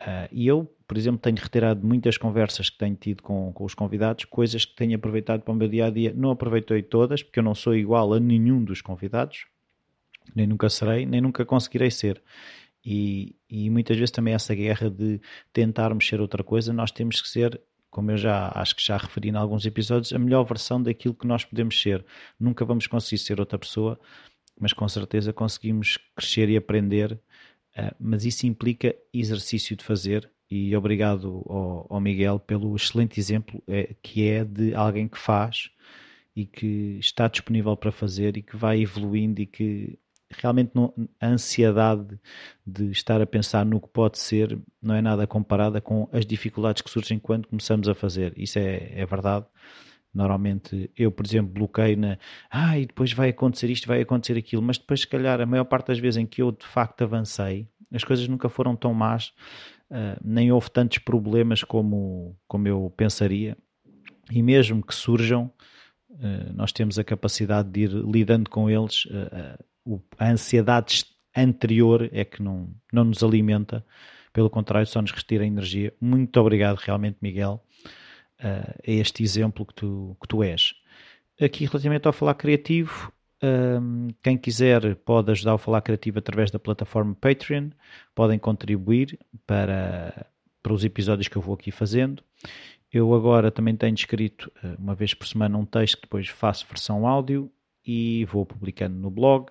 Uh, 0.00 0.28
e 0.30 0.46
eu, 0.46 0.70
por 0.86 0.98
exemplo, 0.98 1.18
tenho 1.18 1.36
retirado 1.36 1.86
muitas 1.86 2.18
conversas 2.18 2.68
que 2.68 2.76
tenho 2.76 2.94
tido 2.94 3.22
com, 3.22 3.52
com 3.52 3.64
os 3.64 3.74
convidados, 3.74 4.26
coisas 4.26 4.64
que 4.64 4.76
tenho 4.76 4.96
aproveitado 4.96 5.40
para 5.40 5.52
o 5.52 5.56
meu 5.56 5.68
dia 5.68 5.86
a 5.86 5.90
dia. 5.90 6.12
Não 6.14 6.30
aproveitei 6.30 6.82
todas, 6.82 7.22
porque 7.22 7.38
eu 7.38 7.42
não 7.42 7.54
sou 7.54 7.74
igual 7.74 8.12
a 8.12 8.20
nenhum 8.20 8.62
dos 8.62 8.82
convidados, 8.82 9.46
nem 10.34 10.46
nunca 10.46 10.68
serei, 10.68 11.06
nem 11.06 11.20
nunca 11.20 11.44
conseguirei 11.44 11.90
ser. 11.90 12.22
E, 12.84 13.34
e 13.48 13.70
muitas 13.70 13.96
vezes 13.96 14.10
também 14.10 14.34
essa 14.34 14.54
guerra 14.54 14.90
de 14.90 15.20
tentarmos 15.52 16.06
ser 16.06 16.20
outra 16.20 16.44
coisa, 16.44 16.72
nós 16.72 16.90
temos 16.90 17.22
que 17.22 17.28
ser, 17.28 17.58
como 17.94 18.10
eu 18.10 18.16
já 18.16 18.50
acho 18.56 18.74
que 18.74 18.84
já 18.84 18.96
referi 18.96 19.28
em 19.28 19.36
alguns 19.36 19.64
episódios, 19.64 20.12
a 20.12 20.18
melhor 20.18 20.42
versão 20.42 20.82
daquilo 20.82 21.14
que 21.14 21.28
nós 21.28 21.44
podemos 21.44 21.80
ser. 21.80 22.04
Nunca 22.40 22.64
vamos 22.64 22.88
conseguir 22.88 23.18
ser 23.18 23.38
outra 23.38 23.56
pessoa, 23.56 24.00
mas 24.60 24.72
com 24.72 24.88
certeza 24.88 25.32
conseguimos 25.32 25.96
crescer 26.16 26.48
e 26.48 26.56
aprender. 26.56 27.12
Uh, 27.76 27.94
mas 28.00 28.24
isso 28.24 28.48
implica 28.48 28.96
exercício 29.12 29.76
de 29.76 29.84
fazer. 29.84 30.28
E 30.50 30.74
obrigado 30.74 31.44
ao, 31.48 31.86
ao 31.88 32.00
Miguel 32.00 32.40
pelo 32.40 32.74
excelente 32.74 33.20
exemplo 33.20 33.62
é, 33.68 33.94
que 34.02 34.28
é 34.28 34.44
de 34.44 34.74
alguém 34.74 35.06
que 35.06 35.18
faz 35.18 35.70
e 36.34 36.44
que 36.44 36.98
está 36.98 37.28
disponível 37.28 37.76
para 37.76 37.92
fazer 37.92 38.36
e 38.36 38.42
que 38.42 38.56
vai 38.56 38.80
evoluindo 38.82 39.40
e 39.40 39.46
que 39.46 39.96
realmente 40.40 40.72
não, 40.74 40.92
a 41.20 41.28
ansiedade 41.28 42.18
de 42.66 42.90
estar 42.90 43.20
a 43.20 43.26
pensar 43.26 43.64
no 43.64 43.80
que 43.80 43.88
pode 43.88 44.18
ser 44.18 44.58
não 44.82 44.94
é 44.94 45.02
nada 45.02 45.26
comparada 45.26 45.80
com 45.80 46.08
as 46.12 46.26
dificuldades 46.26 46.82
que 46.82 46.90
surgem 46.90 47.18
quando 47.18 47.48
começamos 47.48 47.88
a 47.88 47.94
fazer. 47.94 48.32
Isso 48.36 48.58
é, 48.58 48.92
é 48.94 49.06
verdade. 49.06 49.46
Normalmente 50.14 50.90
eu, 50.96 51.10
por 51.10 51.26
exemplo, 51.26 51.52
bloqueio 51.52 51.98
na 51.98 52.18
ah, 52.48 52.78
e 52.78 52.86
depois 52.86 53.12
vai 53.12 53.30
acontecer 53.30 53.68
isto, 53.68 53.88
vai 53.88 54.00
acontecer 54.00 54.38
aquilo, 54.38 54.62
mas 54.62 54.78
depois, 54.78 55.00
se 55.00 55.08
calhar, 55.08 55.40
a 55.40 55.46
maior 55.46 55.64
parte 55.64 55.88
das 55.88 55.98
vezes 55.98 56.18
em 56.18 56.26
que 56.26 56.40
eu 56.40 56.52
de 56.52 56.64
facto 56.64 57.02
avancei, 57.02 57.68
as 57.92 58.04
coisas 58.04 58.28
nunca 58.28 58.48
foram 58.48 58.76
tão 58.76 58.94
más, 58.94 59.32
uh, 59.90 60.20
nem 60.22 60.52
houve 60.52 60.70
tantos 60.70 60.98
problemas 60.98 61.64
como, 61.64 62.36
como 62.46 62.68
eu 62.68 62.92
pensaria, 62.96 63.56
e 64.30 64.40
mesmo 64.40 64.84
que 64.84 64.94
surjam, 64.94 65.50
uh, 66.10 66.52
nós 66.54 66.72
temos 66.72 66.96
a 66.98 67.04
capacidade 67.04 67.68
de 67.70 67.80
ir 67.80 67.90
lidando 67.90 68.48
com 68.48 68.70
eles. 68.70 69.06
Uh, 69.06 69.62
a 70.18 70.30
ansiedade 70.30 71.04
anterior 71.36 72.08
é 72.12 72.24
que 72.24 72.42
não, 72.42 72.70
não 72.92 73.04
nos 73.04 73.22
alimenta, 73.22 73.84
pelo 74.32 74.50
contrário, 74.50 74.86
só 74.86 75.00
nos 75.00 75.12
retira 75.12 75.46
energia. 75.46 75.92
Muito 76.00 76.38
obrigado, 76.40 76.76
realmente, 76.76 77.18
Miguel, 77.20 77.62
uh, 78.40 78.74
a 78.86 78.90
este 78.90 79.22
exemplo 79.22 79.66
que 79.66 79.74
tu, 79.74 80.16
que 80.20 80.28
tu 80.28 80.42
és. 80.42 80.74
Aqui, 81.40 81.64
relativamente 81.64 82.06
ao 82.06 82.12
Falar 82.12 82.34
Criativo, 82.34 83.12
um, 83.42 84.08
quem 84.22 84.38
quiser 84.38 84.94
pode 84.96 85.30
ajudar 85.30 85.54
o 85.54 85.58
Falar 85.58 85.82
Criativo 85.82 86.18
através 86.18 86.50
da 86.50 86.58
plataforma 86.58 87.14
Patreon, 87.14 87.70
podem 88.14 88.38
contribuir 88.38 89.18
para, 89.46 90.26
para 90.62 90.72
os 90.72 90.84
episódios 90.84 91.28
que 91.28 91.36
eu 91.36 91.42
vou 91.42 91.54
aqui 91.54 91.70
fazendo. 91.70 92.22
Eu 92.92 93.12
agora 93.12 93.50
também 93.50 93.76
tenho 93.76 93.94
escrito 93.94 94.50
ah, 94.62 94.76
uma 94.78 94.94
vez 94.94 95.12
por 95.12 95.26
semana 95.26 95.58
um 95.58 95.66
texto 95.66 95.96
que 95.96 96.02
depois 96.02 96.28
faço 96.28 96.66
versão 96.66 97.06
áudio 97.06 97.50
e 97.84 98.24
vou 98.26 98.46
publicando 98.46 98.96
no 98.96 99.10
blog 99.10 99.48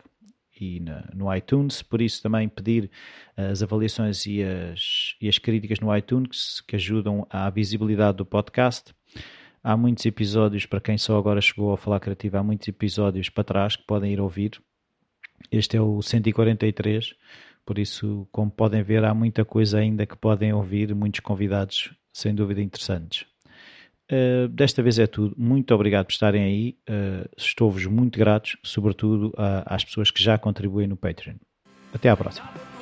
e 0.60 0.80
na, 0.80 1.10
no 1.14 1.34
iTunes, 1.36 1.82
por 1.82 2.02
isso 2.02 2.22
também 2.22 2.48
pedir 2.48 2.90
as 3.36 3.64
avaliações 3.64 4.26
e 4.26 4.44
as, 4.44 5.16
e 5.20 5.28
as 5.28 5.38
críticas 5.38 5.80
no 5.80 5.96
iTunes 5.96 6.62
que 6.62 6.76
ajudam 6.76 7.26
à 7.30 7.50
visibilidade 7.50 8.18
do 8.18 8.26
podcast. 8.26 8.94
Há 9.64 9.78
muitos 9.78 10.06
episódios, 10.06 10.66
para 10.66 10.82
quem 10.82 10.98
só 10.98 11.18
agora 11.18 11.40
chegou 11.40 11.74
a 11.74 11.78
falar 11.78 12.00
criativo, 12.00 12.38
há 12.38 12.44
muitos 12.44 12.68
episódios 12.68 13.30
para 13.30 13.44
trás 13.44 13.76
que 13.76 13.86
podem 13.86 14.12
ir 14.12 14.20
ouvir. 14.20 14.62
Este 15.52 15.78
é 15.78 15.82
o 15.82 16.02
143, 16.02 17.16
por 17.66 17.80
isso, 17.80 18.28
como 18.32 18.52
podem 18.52 18.84
ver, 18.84 19.04
há 19.06 19.14
muita 19.14 19.46
coisa 19.46 19.80
ainda 19.80 20.06
que 20.06 20.18
podem 20.18 20.54
ouvir, 20.54 20.94
muitos 20.94 21.22
convidados 21.22 21.94
sem 22.12 22.36
dúvida 22.36 22.62
interessantes. 22.62 23.33
Uh, 24.12 24.48
desta 24.50 24.84
vez 24.84 25.00
é 25.00 25.08
tudo. 25.08 25.36
Muito 25.38 25.74
obrigado 25.74 26.06
por 26.06 26.12
estarem 26.12 26.44
aí. 26.44 26.78
Uh, 26.90 27.30
Estou-vos 27.38 27.86
muito 27.86 28.20
gratos, 28.20 28.58
sobretudo 28.64 29.34
às 29.66 29.84
pessoas 29.84 30.12
que 30.12 30.22
já 30.22 30.38
contribuem 30.38 30.88
no 30.88 30.98
Patreon. 30.98 31.36
Até 31.94 32.10
à 32.10 32.18
próxima. 32.18 32.73